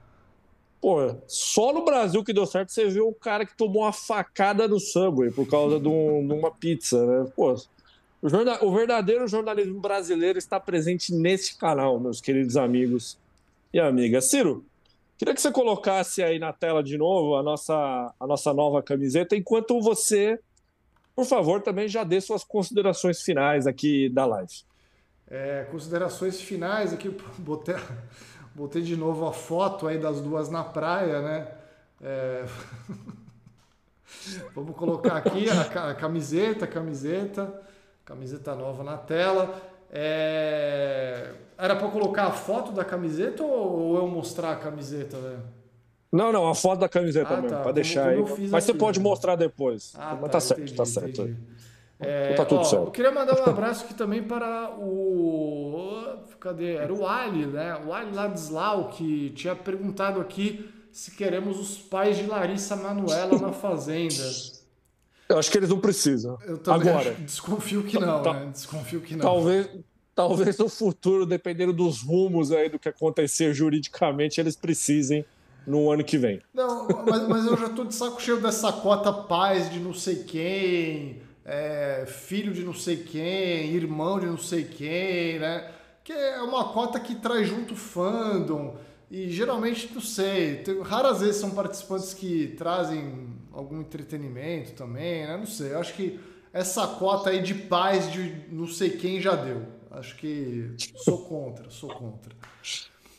Pô, 0.81 1.17
só 1.27 1.73
no 1.73 1.85
Brasil 1.85 2.23
que 2.23 2.33
deu 2.33 2.47
certo 2.47 2.71
você 2.71 2.87
viu 2.89 3.09
o 3.09 3.15
cara 3.15 3.45
que 3.47 3.57
tomou 3.57 3.83
uma 3.83 3.93
facada 3.93 4.69
no 4.69 4.79
Subway 4.79 5.31
por 5.31 5.49
causa 5.49 5.81
de, 5.81 5.89
um- 5.89 6.27
de 6.27 6.33
uma 6.35 6.51
pizza, 6.51 7.05
né? 7.07 7.31
Pô, 7.35 7.55
o, 8.23 8.67
o 8.67 8.73
verdadeiro 8.73 9.27
jornalismo 9.27 9.81
brasileiro 9.81 10.39
está 10.39 10.61
presente 10.61 11.13
neste 11.15 11.57
canal, 11.57 11.99
meus 11.99 12.21
queridos 12.21 12.57
amigos 12.57 13.19
e 13.73 13.81
amigas. 13.81 14.27
Ciro, 14.27 14.65
queria 15.19 15.35
que 15.35 15.41
você 15.41 15.51
colocasse 15.51 16.23
aí 16.23 16.39
na 16.39 16.53
tela 16.53 16.83
de 16.83 16.97
novo 16.97 17.37
a 17.37 17.43
nossa, 17.43 17.75
a 18.19 18.27
nossa 18.27 18.53
nova 18.55 18.83
camiseta, 18.83 19.35
enquanto 19.35 19.81
você, 19.81 20.39
por 21.15 21.25
favor, 21.25 21.63
também 21.63 21.89
já 21.89 22.05
dê 22.05 22.21
suas 22.21 22.45
considerações 22.45 23.23
finais 23.23 23.67
aqui 23.67 24.09
da 24.09 24.25
live. 24.27 24.53
É, 25.29 25.67
considerações 25.71 26.41
finais 26.41 26.93
aqui, 26.93 27.09
botei, 27.39 27.75
botei 28.57 28.83
de 28.83 28.97
novo 28.97 29.27
a 29.27 29.33
foto 29.33 29.87
aí 29.87 29.99
das 29.99 30.21
duas 30.21 30.49
na 30.49 30.65
praia, 30.65 31.21
né? 31.21 31.49
É, 32.03 32.45
Vamos 34.55 34.77
colocar 34.77 35.17
aqui 35.17 35.49
a, 35.51 35.65
ca- 35.65 35.91
a 35.91 35.95
camiseta, 35.95 36.65
a 36.65 36.69
camiseta, 36.69 37.61
camiseta 38.05 38.55
nova 38.55 38.83
na 38.83 38.97
tela. 38.97 39.55
É, 39.91 41.33
Era 41.59 41.77
para 41.77 41.89
colocar 41.89 42.27
a 42.27 42.33
foto 42.33 42.73
da 42.73 42.85
camiseta 42.85 43.43
ou 43.43 43.97
eu 43.97 44.07
mostrar 44.07 44.53
a 44.53 44.57
camiseta, 44.57 45.17
né? 45.19 45.39
Não, 46.13 46.33
não, 46.33 46.49
a 46.49 46.55
foto 46.55 46.81
da 46.81 46.89
camiseta 46.89 47.35
Ah, 47.35 47.37
mesmo, 47.37 47.49
tá, 47.51 47.55
pra 47.57 47.63
como- 47.65 47.75
deixar 47.75 48.09
aí. 48.09 48.21
Mas 48.51 48.65
você 48.65 48.71
aqui, 48.71 48.81
pode 48.81 48.99
né? 48.99 49.03
mostrar 49.05 49.37
depois. 49.37 49.93
Ah, 49.99 50.17
Mas 50.21 50.31
tá, 50.31 50.41
certo, 50.41 50.61
entendi, 50.63 50.77
tá 50.77 50.85
certo. 50.85 51.23
entendi. 51.23 51.37
É, 51.99 52.35
tá 52.35 52.45
tudo 52.45 52.61
ó, 52.61 52.65
certo. 52.65 52.85
Eu 52.87 52.91
queria 52.91 53.11
mandar 53.11 53.39
um 53.41 53.51
abraço 53.51 53.85
aqui 53.85 53.95
também 53.95 54.23
para 54.23 54.71
o. 54.79 56.19
Cadê? 56.47 56.75
Era 56.77 56.95
o 56.95 57.05
Ali, 57.05 57.45
né? 57.45 57.77
O 57.85 57.93
Ali 57.93 58.15
Ladislau, 58.15 58.91
que 58.91 59.31
tinha 59.31 59.57
perguntado 59.57 60.21
aqui 60.21 60.71
se 60.93 61.11
queremos 61.11 61.59
os 61.59 61.77
pais 61.77 62.17
de 62.17 62.25
Larissa 62.25 62.77
Manuela 62.77 63.37
na 63.41 63.53
Fazenda. 63.53 64.15
Eu 65.29 65.41
acho 65.41 65.51
que 65.51 65.59
eles 65.59 65.71
não 65.71 65.81
precisam. 65.81 66.39
Eu 66.47 66.57
também 66.59 66.89
Agora, 66.89 67.11
acho- 67.11 67.21
desconfio 67.23 67.83
que 67.83 67.99
não, 67.99 68.23
Tá- 68.23 68.33
né? 68.35 68.51
Desconfio 68.53 69.01
que 69.01 69.15
não. 69.17 69.23
talvez, 69.23 69.69
talvez 70.15 70.57
no 70.57 70.69
futuro, 70.69 71.27
dependendo 71.27 71.73
dos 71.73 72.01
rumos 72.03 72.53
aí 72.53 72.69
do 72.69 72.79
que 72.79 72.89
acontecer 72.89 73.53
juridicamente, 73.53 74.41
eles 74.41 74.55
precisem 74.55 75.25
no 75.67 75.91
ano 75.91 76.05
que 76.05 76.17
vem. 76.17 76.41
Não, 76.55 76.87
mas, 77.05 77.27
mas 77.27 77.45
eu 77.47 77.57
já 77.57 77.71
tô 77.71 77.85
de 77.85 77.93
saco 77.93 78.23
cheio 78.23 78.41
dessa 78.41 78.71
cota 78.73 79.13
pais 79.13 79.69
de 79.69 79.81
não 79.81 79.93
sei 79.93 80.23
quem, 80.23 81.21
é, 81.45 82.05
filho 82.07 82.53
de 82.53 82.63
não 82.63 82.73
sei 82.73 82.99
quem, 82.99 83.75
irmão 83.75 84.21
de 84.21 84.27
não 84.27 84.39
sei 84.39 84.63
quem, 84.63 85.41
né? 85.41 85.73
Que 86.07 86.13
é 86.13 86.41
uma 86.41 86.69
cota 86.69 87.01
que 87.01 87.17
traz 87.17 87.49
junto 87.49 87.75
fandom. 87.75 88.77
E 89.11 89.29
geralmente, 89.29 89.91
não 89.93 90.01
sei, 90.01 90.59
tem- 90.59 90.81
raras 90.81 91.19
vezes 91.21 91.37
são 91.41 91.51
participantes 91.51 92.15
que 92.15 92.55
trazem 92.57 93.29
algum 93.53 93.81
entretenimento 93.81 94.71
também, 94.75 95.27
né? 95.27 95.37
Não 95.37 95.47
sei, 95.47 95.73
eu 95.73 95.81
acho 95.81 95.95
que 95.95 96.21
essa 96.53 96.87
cota 96.87 97.31
aí 97.31 97.43
de 97.43 97.55
pais 97.55 98.13
de 98.13 98.45
não 98.53 98.69
sei 98.69 98.91
quem 98.91 99.21
já 99.21 99.35
deu. 99.35 99.63
Acho 99.91 100.15
que 100.17 100.77
sou 100.97 101.25
contra, 101.25 101.69
sou 101.71 101.89
contra. 101.89 102.33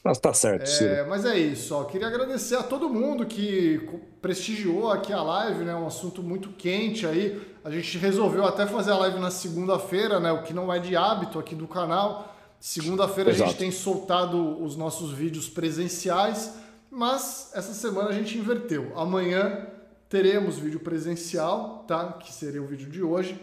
Mas 0.02 0.18
tá 0.20 0.34
certo, 0.34 0.66
Ciro. 0.70 0.94
É, 0.94 1.06
mas 1.06 1.26
é 1.26 1.38
isso, 1.38 1.76
ó. 1.76 1.84
Queria 1.84 2.08
agradecer 2.08 2.56
a 2.56 2.64
todo 2.64 2.90
mundo 2.90 3.26
que 3.26 3.82
prestigiou 4.22 4.90
aqui 4.92 5.12
a 5.12 5.22
live, 5.22 5.66
né? 5.66 5.76
Um 5.76 5.88
assunto 5.88 6.24
muito 6.24 6.50
quente 6.54 7.06
aí. 7.06 7.42
A 7.66 7.70
gente 7.70 7.98
resolveu 7.98 8.46
até 8.46 8.66
fazer 8.66 8.92
a 8.92 8.98
live 8.98 9.20
na 9.20 9.30
segunda-feira, 9.30 10.22
né? 10.22 10.32
O 10.32 10.44
que 10.44 10.54
não 10.54 10.72
é 10.72 10.80
de 10.80 10.96
hábito 10.96 11.38
aqui 11.38 11.54
do 11.54 11.68
canal. 11.68 12.34
Segunda-feira 12.60 13.32
a 13.32 13.34
gente 13.34 13.56
tem 13.56 13.72
soltado 13.72 14.64
os 14.64 14.76
nossos 14.76 15.12
vídeos 15.12 15.48
presenciais, 15.48 16.54
mas 16.90 17.52
essa 17.54 17.74
semana 17.74 18.10
a 18.10 18.14
gente 18.14 18.38
inverteu. 18.38 18.92
Amanhã 18.98 19.68
teremos 20.10 20.58
vídeo 20.58 20.80
presencial, 20.80 21.86
tá? 21.88 22.14
Que 22.14 22.34
seria 22.34 22.62
o 22.62 22.68
vídeo 22.68 22.90
de 22.90 23.04
hoje. 23.04 23.40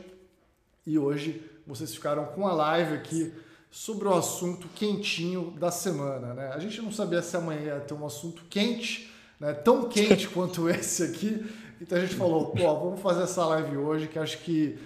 E 0.86 0.98
hoje 0.98 1.42
vocês 1.66 1.94
ficaram 1.94 2.26
com 2.26 2.46
a 2.46 2.52
live 2.52 2.94
aqui 2.94 3.32
sobre 3.70 4.06
o 4.08 4.14
assunto 4.14 4.68
quentinho 4.68 5.52
da 5.58 5.70
semana, 5.70 6.34
né? 6.34 6.52
A 6.54 6.58
gente 6.58 6.80
não 6.82 6.92
sabia 6.92 7.22
se 7.22 7.36
amanhã 7.36 7.60
ia 7.60 7.80
ter 7.80 7.94
um 7.94 8.04
assunto 8.04 8.42
quente, 8.50 9.10
né? 9.38 9.52
Tão 9.52 9.88
quente 9.88 10.28
quanto 10.30 10.68
esse 10.68 11.02
aqui. 11.02 11.44
Então 11.80 11.98
a 11.98 12.00
gente 12.00 12.14
falou, 12.14 12.46
pô, 12.46 12.80
vamos 12.80 13.00
fazer 13.00 13.22
essa 13.22 13.44
live 13.46 13.76
hoje 13.76 14.08
que 14.08 14.18
acho 14.18 14.38
que 14.38 14.78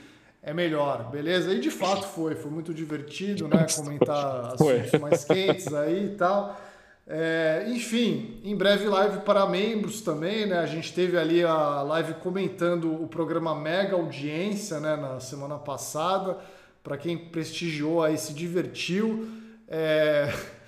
é 0.49 0.55
melhor, 0.55 1.11
beleza? 1.11 1.53
E 1.53 1.61
de 1.61 1.71
fato 1.71 2.07
foi, 2.07 2.35
foi 2.35 2.51
muito 2.51 2.73
divertido, 2.73 3.47
né? 3.47 3.67
Comentar 3.75 4.55
assuntos 4.55 5.01
mais 5.01 5.25
quentes 5.25 5.73
aí 5.75 6.07
e 6.07 6.17
tal. 6.17 6.59
É, 7.07 7.65
enfim, 7.69 8.41
em 8.43 8.57
breve 8.57 8.87
live 8.87 9.19
para 9.21 9.47
membros 9.47 10.01
também, 10.01 10.47
né? 10.47 10.59
A 10.59 10.67
gente 10.67 10.95
teve 10.95 11.19
ali 11.19 11.45
a 11.45 11.83
live 11.83 12.15
comentando 12.15 13.03
o 13.03 13.07
programa 13.07 13.55
Mega 13.55 13.95
Audiência, 13.95 14.81
né? 14.81 14.97
Na 14.97 15.21
semana 15.21 15.59
passada. 15.59 16.39
Para 16.83 16.97
quem 16.97 17.19
prestigiou 17.19 18.03
aí, 18.03 18.17
se 18.17 18.33
divertiu. 18.33 19.29
É, 19.69 20.33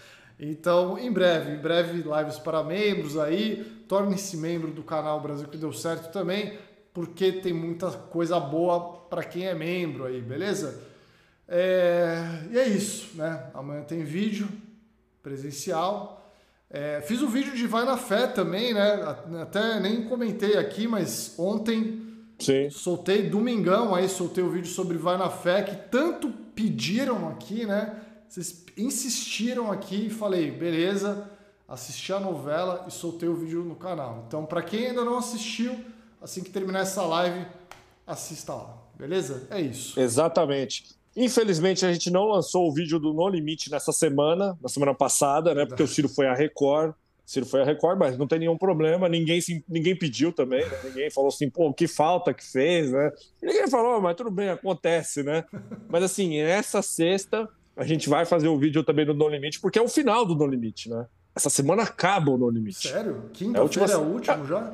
Então, 0.43 0.98
em 0.98 1.12
breve, 1.12 1.52
em 1.52 1.59
breve 1.59 2.02
lives 2.02 2.39
para 2.39 2.65
membros 2.65 3.19
aí. 3.19 3.62
Torne-se 3.86 4.39
membro 4.39 4.70
do 4.70 4.82
canal 4.82 5.20
Brasil 5.20 5.47
que 5.48 5.59
deu 5.59 5.73
certo 5.73 6.11
também, 6.11 6.57
porque 6.93 7.33
tem 7.33 7.53
muita 7.53 7.91
coisa 7.91 8.39
boa 8.39 9.01
para 9.09 9.25
quem 9.25 9.47
é 9.47 9.55
membro 9.55 10.05
aí, 10.05 10.21
beleza? 10.21 10.83
É, 11.49 12.23
E 12.51 12.59
é 12.59 12.69
isso, 12.69 13.17
né? 13.17 13.51
Amanhã 13.55 13.83
tem 13.83 14.05
vídeo 14.05 14.49
presencial. 15.23 16.33
É, 16.69 17.01
fiz 17.01 17.21
o 17.21 17.29
vídeo 17.29 17.55
de 17.55 17.67
Vai 17.67 17.85
na 17.85 17.97
Fé 17.97 18.27
também, 18.27 18.73
né? 18.73 19.17
Até 19.43 19.81
nem 19.81 20.05
comentei 20.05 20.57
aqui, 20.57 20.87
mas 20.87 21.35
ontem 21.37 22.11
Sim. 22.41 22.71
Soltei 22.71 23.29
domingão 23.29 23.95
aí, 23.95 24.09
soltei 24.09 24.43
o 24.43 24.51
vídeo 24.51 24.71
sobre 24.71 24.97
Vai 24.97 25.19
na 25.19 25.29
Fé, 25.29 25.62
que 25.62 25.77
tanto 25.91 26.31
pediram 26.55 27.29
aqui, 27.29 27.67
né? 27.67 28.01
Vocês 28.27 28.65
insistiram 28.77 29.71
aqui 29.71 30.07
e 30.07 30.11
falei, 30.11 30.51
beleza, 30.51 31.31
assisti 31.69 32.12
a 32.12 32.19
novela 32.19 32.87
e 32.89 32.91
soltei 32.91 33.29
o 33.29 33.35
vídeo 33.35 33.62
no 33.62 33.77
canal. 33.77 34.25
Então, 34.27 34.47
para 34.47 34.62
quem 34.62 34.87
ainda 34.87 35.05
não 35.05 35.19
assistiu, 35.19 35.79
assim 36.21 36.43
que 36.43 36.51
terminar 36.51 36.81
essa 36.81 37.03
live, 37.03 37.47
assista 38.07 38.55
lá, 38.55 38.77
beleza? 38.97 39.47
É 39.51 39.61
isso. 39.61 39.99
Exatamente. 39.99 40.85
Infelizmente, 41.17 41.85
a 41.85 41.93
gente 41.93 42.11
não 42.11 42.27
lançou 42.27 42.69
o 42.69 42.73
vídeo 42.73 42.99
do 42.99 43.13
No 43.13 43.29
Limite 43.29 43.71
nessa 43.71 43.93
semana, 43.93 44.57
na 44.61 44.69
semana 44.69 44.95
passada, 44.95 45.55
né? 45.55 45.67
Porque 45.67 45.83
o 45.83 45.89
Ciro 45.89 46.09
foi 46.09 46.27
a 46.27 46.35
Record. 46.35 46.95
Ciro 47.27 47.47
foi 47.47 47.63
a 47.63 47.65
Record, 47.65 47.99
mas 47.99 48.17
não 48.17 48.27
tem 48.27 48.41
nenhum 48.41 48.57
problema. 48.57 49.09
Ninguém, 49.09 49.41
ninguém 49.69 49.97
pediu 49.97 50.33
também, 50.33 50.65
né? 50.65 50.81
ninguém 50.85 51.11
falou 51.11 51.29
assim, 51.29 51.49
pô, 51.49 51.73
que 51.73 51.87
falta 51.87 52.35
que 52.35 52.45
fez, 52.45 52.91
né? 52.91 53.13
Ninguém 53.43 53.69
falou, 53.69 54.01
mas 54.01 54.17
tudo 54.17 54.31
bem, 54.31 54.49
acontece, 54.51 55.23
né? 55.23 55.45
Mas 55.89 56.03
assim, 56.03 56.39
essa 56.39 56.83
sexta 56.83 57.49
a 57.77 57.85
gente 57.85 58.09
vai 58.09 58.27
fazer 58.27 58.49
o 58.49 58.59
vídeo 58.59 58.83
também 58.83 59.07
do 59.07 59.15
No 59.15 59.29
Limite, 59.29 59.61
porque 59.61 59.79
é 59.79 59.83
o 59.83 59.89
final 59.89 60.27
do 60.27 60.35
No 60.35 60.47
Limite, 60.47 60.91
né? 60.91 61.07
Essa 61.35 61.49
semana 61.49 61.83
acaba 61.83 62.31
o 62.31 62.39
No 62.39 62.51
Limite. 62.51 62.89
Sério? 62.89 63.23
Quinta-feira 63.33 63.93
é, 63.93 63.97
o 63.97 64.03
último 64.03 64.47
já? 64.47 64.73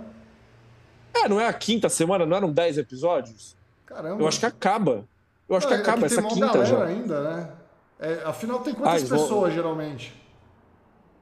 É, 1.24 1.28
não 1.28 1.40
é 1.40 1.47
a 1.47 1.52
quinta 1.52 1.88
semana, 1.88 2.26
não 2.26 2.36
eram 2.36 2.52
10 2.52 2.78
episódios? 2.78 3.56
Caramba. 3.84 4.22
Eu 4.22 4.28
acho 4.28 4.40
que 4.40 4.47
acaba. 4.47 5.05
Eu 5.48 5.56
acho 5.56 5.68
não, 5.68 5.76
que 5.76 5.80
acaba 5.82 6.02
é 6.02 6.06
essa 6.06 6.22
tem 6.22 6.30
quinta 6.30 6.64
já. 6.64 6.84
ainda, 6.84 7.22
né? 7.22 7.52
É, 7.98 8.22
afinal, 8.24 8.60
tem 8.60 8.74
quantas 8.74 9.05
ah, 9.05 9.16
pessoas 9.16 9.28
vão... 9.28 9.51
geralmente? 9.51 10.12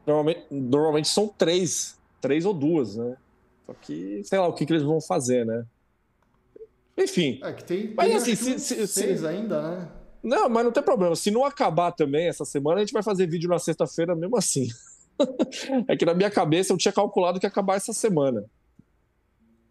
Normalmente, 0.06 0.46
normalmente 0.50 1.08
são 1.08 1.28
três. 1.28 1.98
Três 2.20 2.44
ou 2.44 2.54
duas, 2.54 2.96
né? 2.96 3.16
Só 3.66 3.74
que, 3.80 4.22
sei 4.24 4.38
lá, 4.38 4.48
o 4.48 4.52
que, 4.52 4.66
que 4.66 4.72
eles 4.72 4.82
vão 4.82 5.00
fazer, 5.00 5.44
né? 5.44 5.64
Enfim. 6.96 7.40
É 7.42 7.52
que 7.52 7.64
tem, 7.64 7.86
tem 7.88 7.94
mas, 7.94 8.14
assim, 8.14 8.34
se, 8.34 8.58
se, 8.58 8.86
seis 8.86 9.20
se... 9.20 9.26
ainda, 9.26 9.60
né? 9.60 9.88
Não, 10.22 10.48
mas 10.48 10.64
não 10.64 10.72
tem 10.72 10.82
problema. 10.82 11.14
Se 11.14 11.30
não 11.30 11.44
acabar 11.44 11.92
também 11.92 12.28
essa 12.28 12.44
semana, 12.44 12.78
a 12.78 12.80
gente 12.80 12.92
vai 12.92 13.02
fazer 13.02 13.26
vídeo 13.26 13.48
na 13.48 13.58
sexta-feira 13.58 14.14
mesmo 14.14 14.36
assim. 14.36 14.68
é 15.86 15.96
que 15.96 16.06
na 16.06 16.14
minha 16.14 16.30
cabeça 16.30 16.72
eu 16.72 16.78
tinha 16.78 16.92
calculado 16.92 17.38
que 17.38 17.44
ia 17.44 17.50
acabar 17.50 17.76
essa 17.76 17.92
semana. 17.92 18.44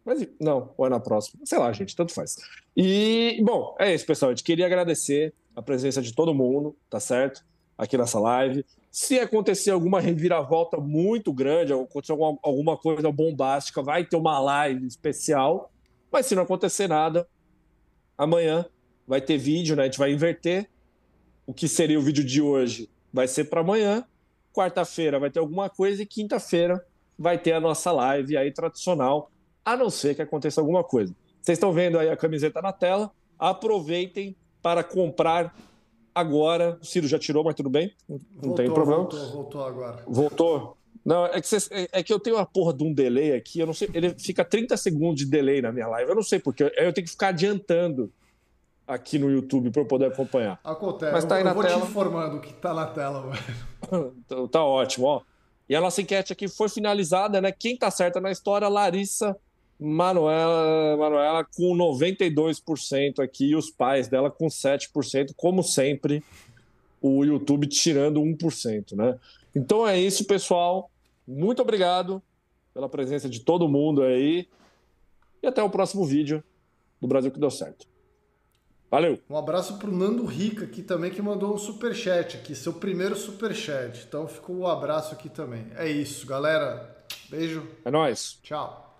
Mas 0.06 0.28
não, 0.40 0.74
ou 0.78 0.86
é 0.86 0.90
na 0.90 1.00
próxima. 1.00 1.46
Sei 1.46 1.58
lá, 1.58 1.72
gente, 1.72 1.96
tanto 1.96 2.14
faz. 2.14 2.38
E, 2.76 3.42
bom, 3.44 3.76
é 3.80 3.94
isso, 3.94 4.06
pessoal. 4.06 4.32
A 4.32 4.34
gente 4.36 4.44
queria 4.44 4.66
agradecer 4.66 5.34
a 5.56 5.62
presença 5.62 6.02
de 6.02 6.14
todo 6.14 6.34
mundo, 6.34 6.76
tá 6.90 7.00
certo? 7.00 7.44
Aqui 7.78 7.98
nessa 7.98 8.20
live. 8.20 8.66
Se 8.92 9.20
acontecer 9.20 9.72
alguma 9.72 10.00
reviravolta 10.00 10.78
muito 10.78 11.32
grande, 11.34 11.74
acontecer 11.74 12.12
alguma, 12.12 12.38
alguma 12.44 12.78
coisa 12.78 13.12
bombástica, 13.12 13.82
vai 13.82 14.04
ter 14.04 14.18
uma 14.18 14.40
live 14.40 14.86
especial. 14.86 15.72
Mas 16.12 16.26
se 16.26 16.36
não 16.36 16.44
acontecer 16.44 16.88
nada, 16.88 17.28
amanhã 18.18 18.66
vai 19.08 19.22
ter 19.22 19.38
vídeo, 19.38 19.76
né? 19.76 19.84
A 19.84 19.86
gente 19.86 19.98
vai 19.98 20.12
inverter. 20.12 20.70
O 21.46 21.54
que 21.54 21.68
seria 21.68 22.00
o 22.00 22.02
vídeo 22.02 22.24
de 22.24 22.42
hoje 22.42 22.90
vai 23.12 23.28
ser 23.28 23.46
para 23.46 23.62
amanhã. 23.62 24.06
Quarta-feira 24.54 25.20
vai 25.20 25.32
ter 25.32 25.40
alguma 25.40 25.70
coisa 25.70 26.04
e 26.04 26.06
quinta-feira 26.06 26.86
vai 27.18 27.38
ter 27.38 27.54
a 27.54 27.60
nossa 27.60 27.92
live 27.92 28.38
aí 28.38 28.52
tradicional, 28.52 29.32
a 29.66 29.78
não 29.78 29.90
ser 29.90 30.16
que 30.16 30.22
aconteça 30.22 30.60
alguma 30.60 30.84
coisa. 30.84 31.16
Vocês 31.42 31.58
estão 31.58 31.72
vendo 31.72 32.00
aí 32.00 32.10
a 32.10 32.18
camiseta 32.18 32.62
na 32.62 32.72
tela. 32.72 33.12
Aproveitem 33.38 34.36
para 34.62 34.84
comprar 34.84 35.54
agora. 36.16 36.78
O 36.82 36.86
Ciro 36.86 37.08
já 37.08 37.20
tirou, 37.20 37.44
mas 37.44 37.56
tudo 37.56 37.70
bem. 37.70 37.94
Não 38.08 38.20
voltou, 38.36 38.56
tem 38.56 38.74
problema. 38.74 39.02
Voltou, 39.02 39.32
voltou 39.32 39.66
agora. 39.66 40.04
Voltou. 40.08 40.78
Não, 41.04 41.26
é 41.26 41.42
que, 41.42 41.56
é, 41.56 42.00
é 42.00 42.04
que 42.04 42.14
eu 42.14 42.20
tenho 42.20 42.38
uma 42.38 42.46
porra 42.46 42.74
de 42.74 42.84
um 42.84 42.94
delay 42.94 43.34
aqui. 43.34 43.60
Eu 43.60 43.68
não 43.68 43.74
sei. 43.74 43.90
Ele 43.94 44.16
fica 44.18 44.46
30 44.46 44.78
segundos 44.78 45.18
de 45.18 45.26
delay 45.26 45.62
na 45.62 45.72
minha 45.72 45.88
live. 45.88 46.10
Eu 46.10 46.16
não 46.16 46.24
sei 46.24 46.40
porque. 46.40 46.64
Eu 46.64 46.94
tenho 46.94 47.06
que 47.06 47.12
ficar 47.12 47.30
adiantando 47.30 48.12
aqui 48.88 49.20
no 49.20 49.30
YouTube 49.30 49.70
para 49.70 49.82
eu 49.82 49.86
poder 49.86 50.06
acompanhar. 50.06 50.60
Acontece. 50.64 51.12
Mas 51.12 51.26
tá 51.26 51.36
aí 51.36 51.44
eu, 51.44 51.48
eu 51.48 51.54
vou 51.54 51.64
tela. 51.64 51.82
te 51.82 51.88
informando 51.88 52.40
que 52.40 52.54
tá 52.54 52.74
na 52.74 52.86
tela, 52.86 53.30
velho. 53.30 54.14
então, 54.26 54.48
tá 54.48 54.64
ótimo, 54.64 55.08
ó. 55.08 55.22
E 55.68 55.76
a 55.76 55.82
nossa 55.82 56.02
enquete 56.02 56.32
aqui 56.32 56.48
foi 56.48 56.70
finalizada, 56.70 57.42
né? 57.42 57.52
Quem 57.52 57.78
tá 57.78 57.90
certa 57.92 58.22
na 58.22 58.32
história? 58.32 58.68
Larissa 58.68 59.36
Manuela, 59.80 60.96
Manuela 60.98 61.44
com 61.44 61.76
92% 61.76 63.20
aqui 63.20 63.50
e 63.50 63.56
os 63.56 63.70
pais 63.70 64.08
dela 64.08 64.32
com 64.32 64.48
7%, 64.48 65.34
como 65.36 65.64
sempre, 65.64 66.24
o 67.02 67.24
YouTube 67.26 67.68
tirando 67.68 68.22
1%, 68.22 68.96
né? 68.96 69.20
Então 69.56 69.88
é 69.88 70.00
isso, 70.00 70.26
pessoal. 70.26 70.90
Muito 71.28 71.62
obrigado 71.62 72.22
pela 72.74 72.90
presença 72.90 73.30
de 73.30 73.42
todo 73.42 73.68
mundo 73.68 74.04
aí. 74.04 74.48
E 75.42 75.48
até 75.48 75.62
o 75.62 75.70
próximo 75.70 76.06
vídeo 76.06 76.44
do 77.00 77.08
Brasil 77.08 77.32
que 77.32 77.40
deu 77.40 77.52
certo. 77.52 77.86
Valeu. 78.90 79.20
Um 79.30 79.36
abraço 79.36 79.78
pro 79.78 79.92
Nando 79.92 80.24
Rica 80.24 80.66
aqui 80.66 80.84
também, 80.84 81.12
que 81.12 81.22
mandou 81.22 81.54
um 81.54 81.58
superchat 81.58 82.38
aqui, 82.38 82.56
seu 82.56 82.74
primeiro 82.74 83.16
superchat. 83.16 84.06
Então 84.08 84.28
ficou 84.28 84.58
o 84.58 84.60
um 84.62 84.68
abraço 84.68 85.14
aqui 85.14 85.30
também. 85.30 85.66
É 85.76 85.90
isso, 85.90 86.28
galera. 86.28 86.96
Beijo. 87.30 87.68
É 87.84 87.90
nóis. 87.90 88.40
Tchau. 88.44 88.93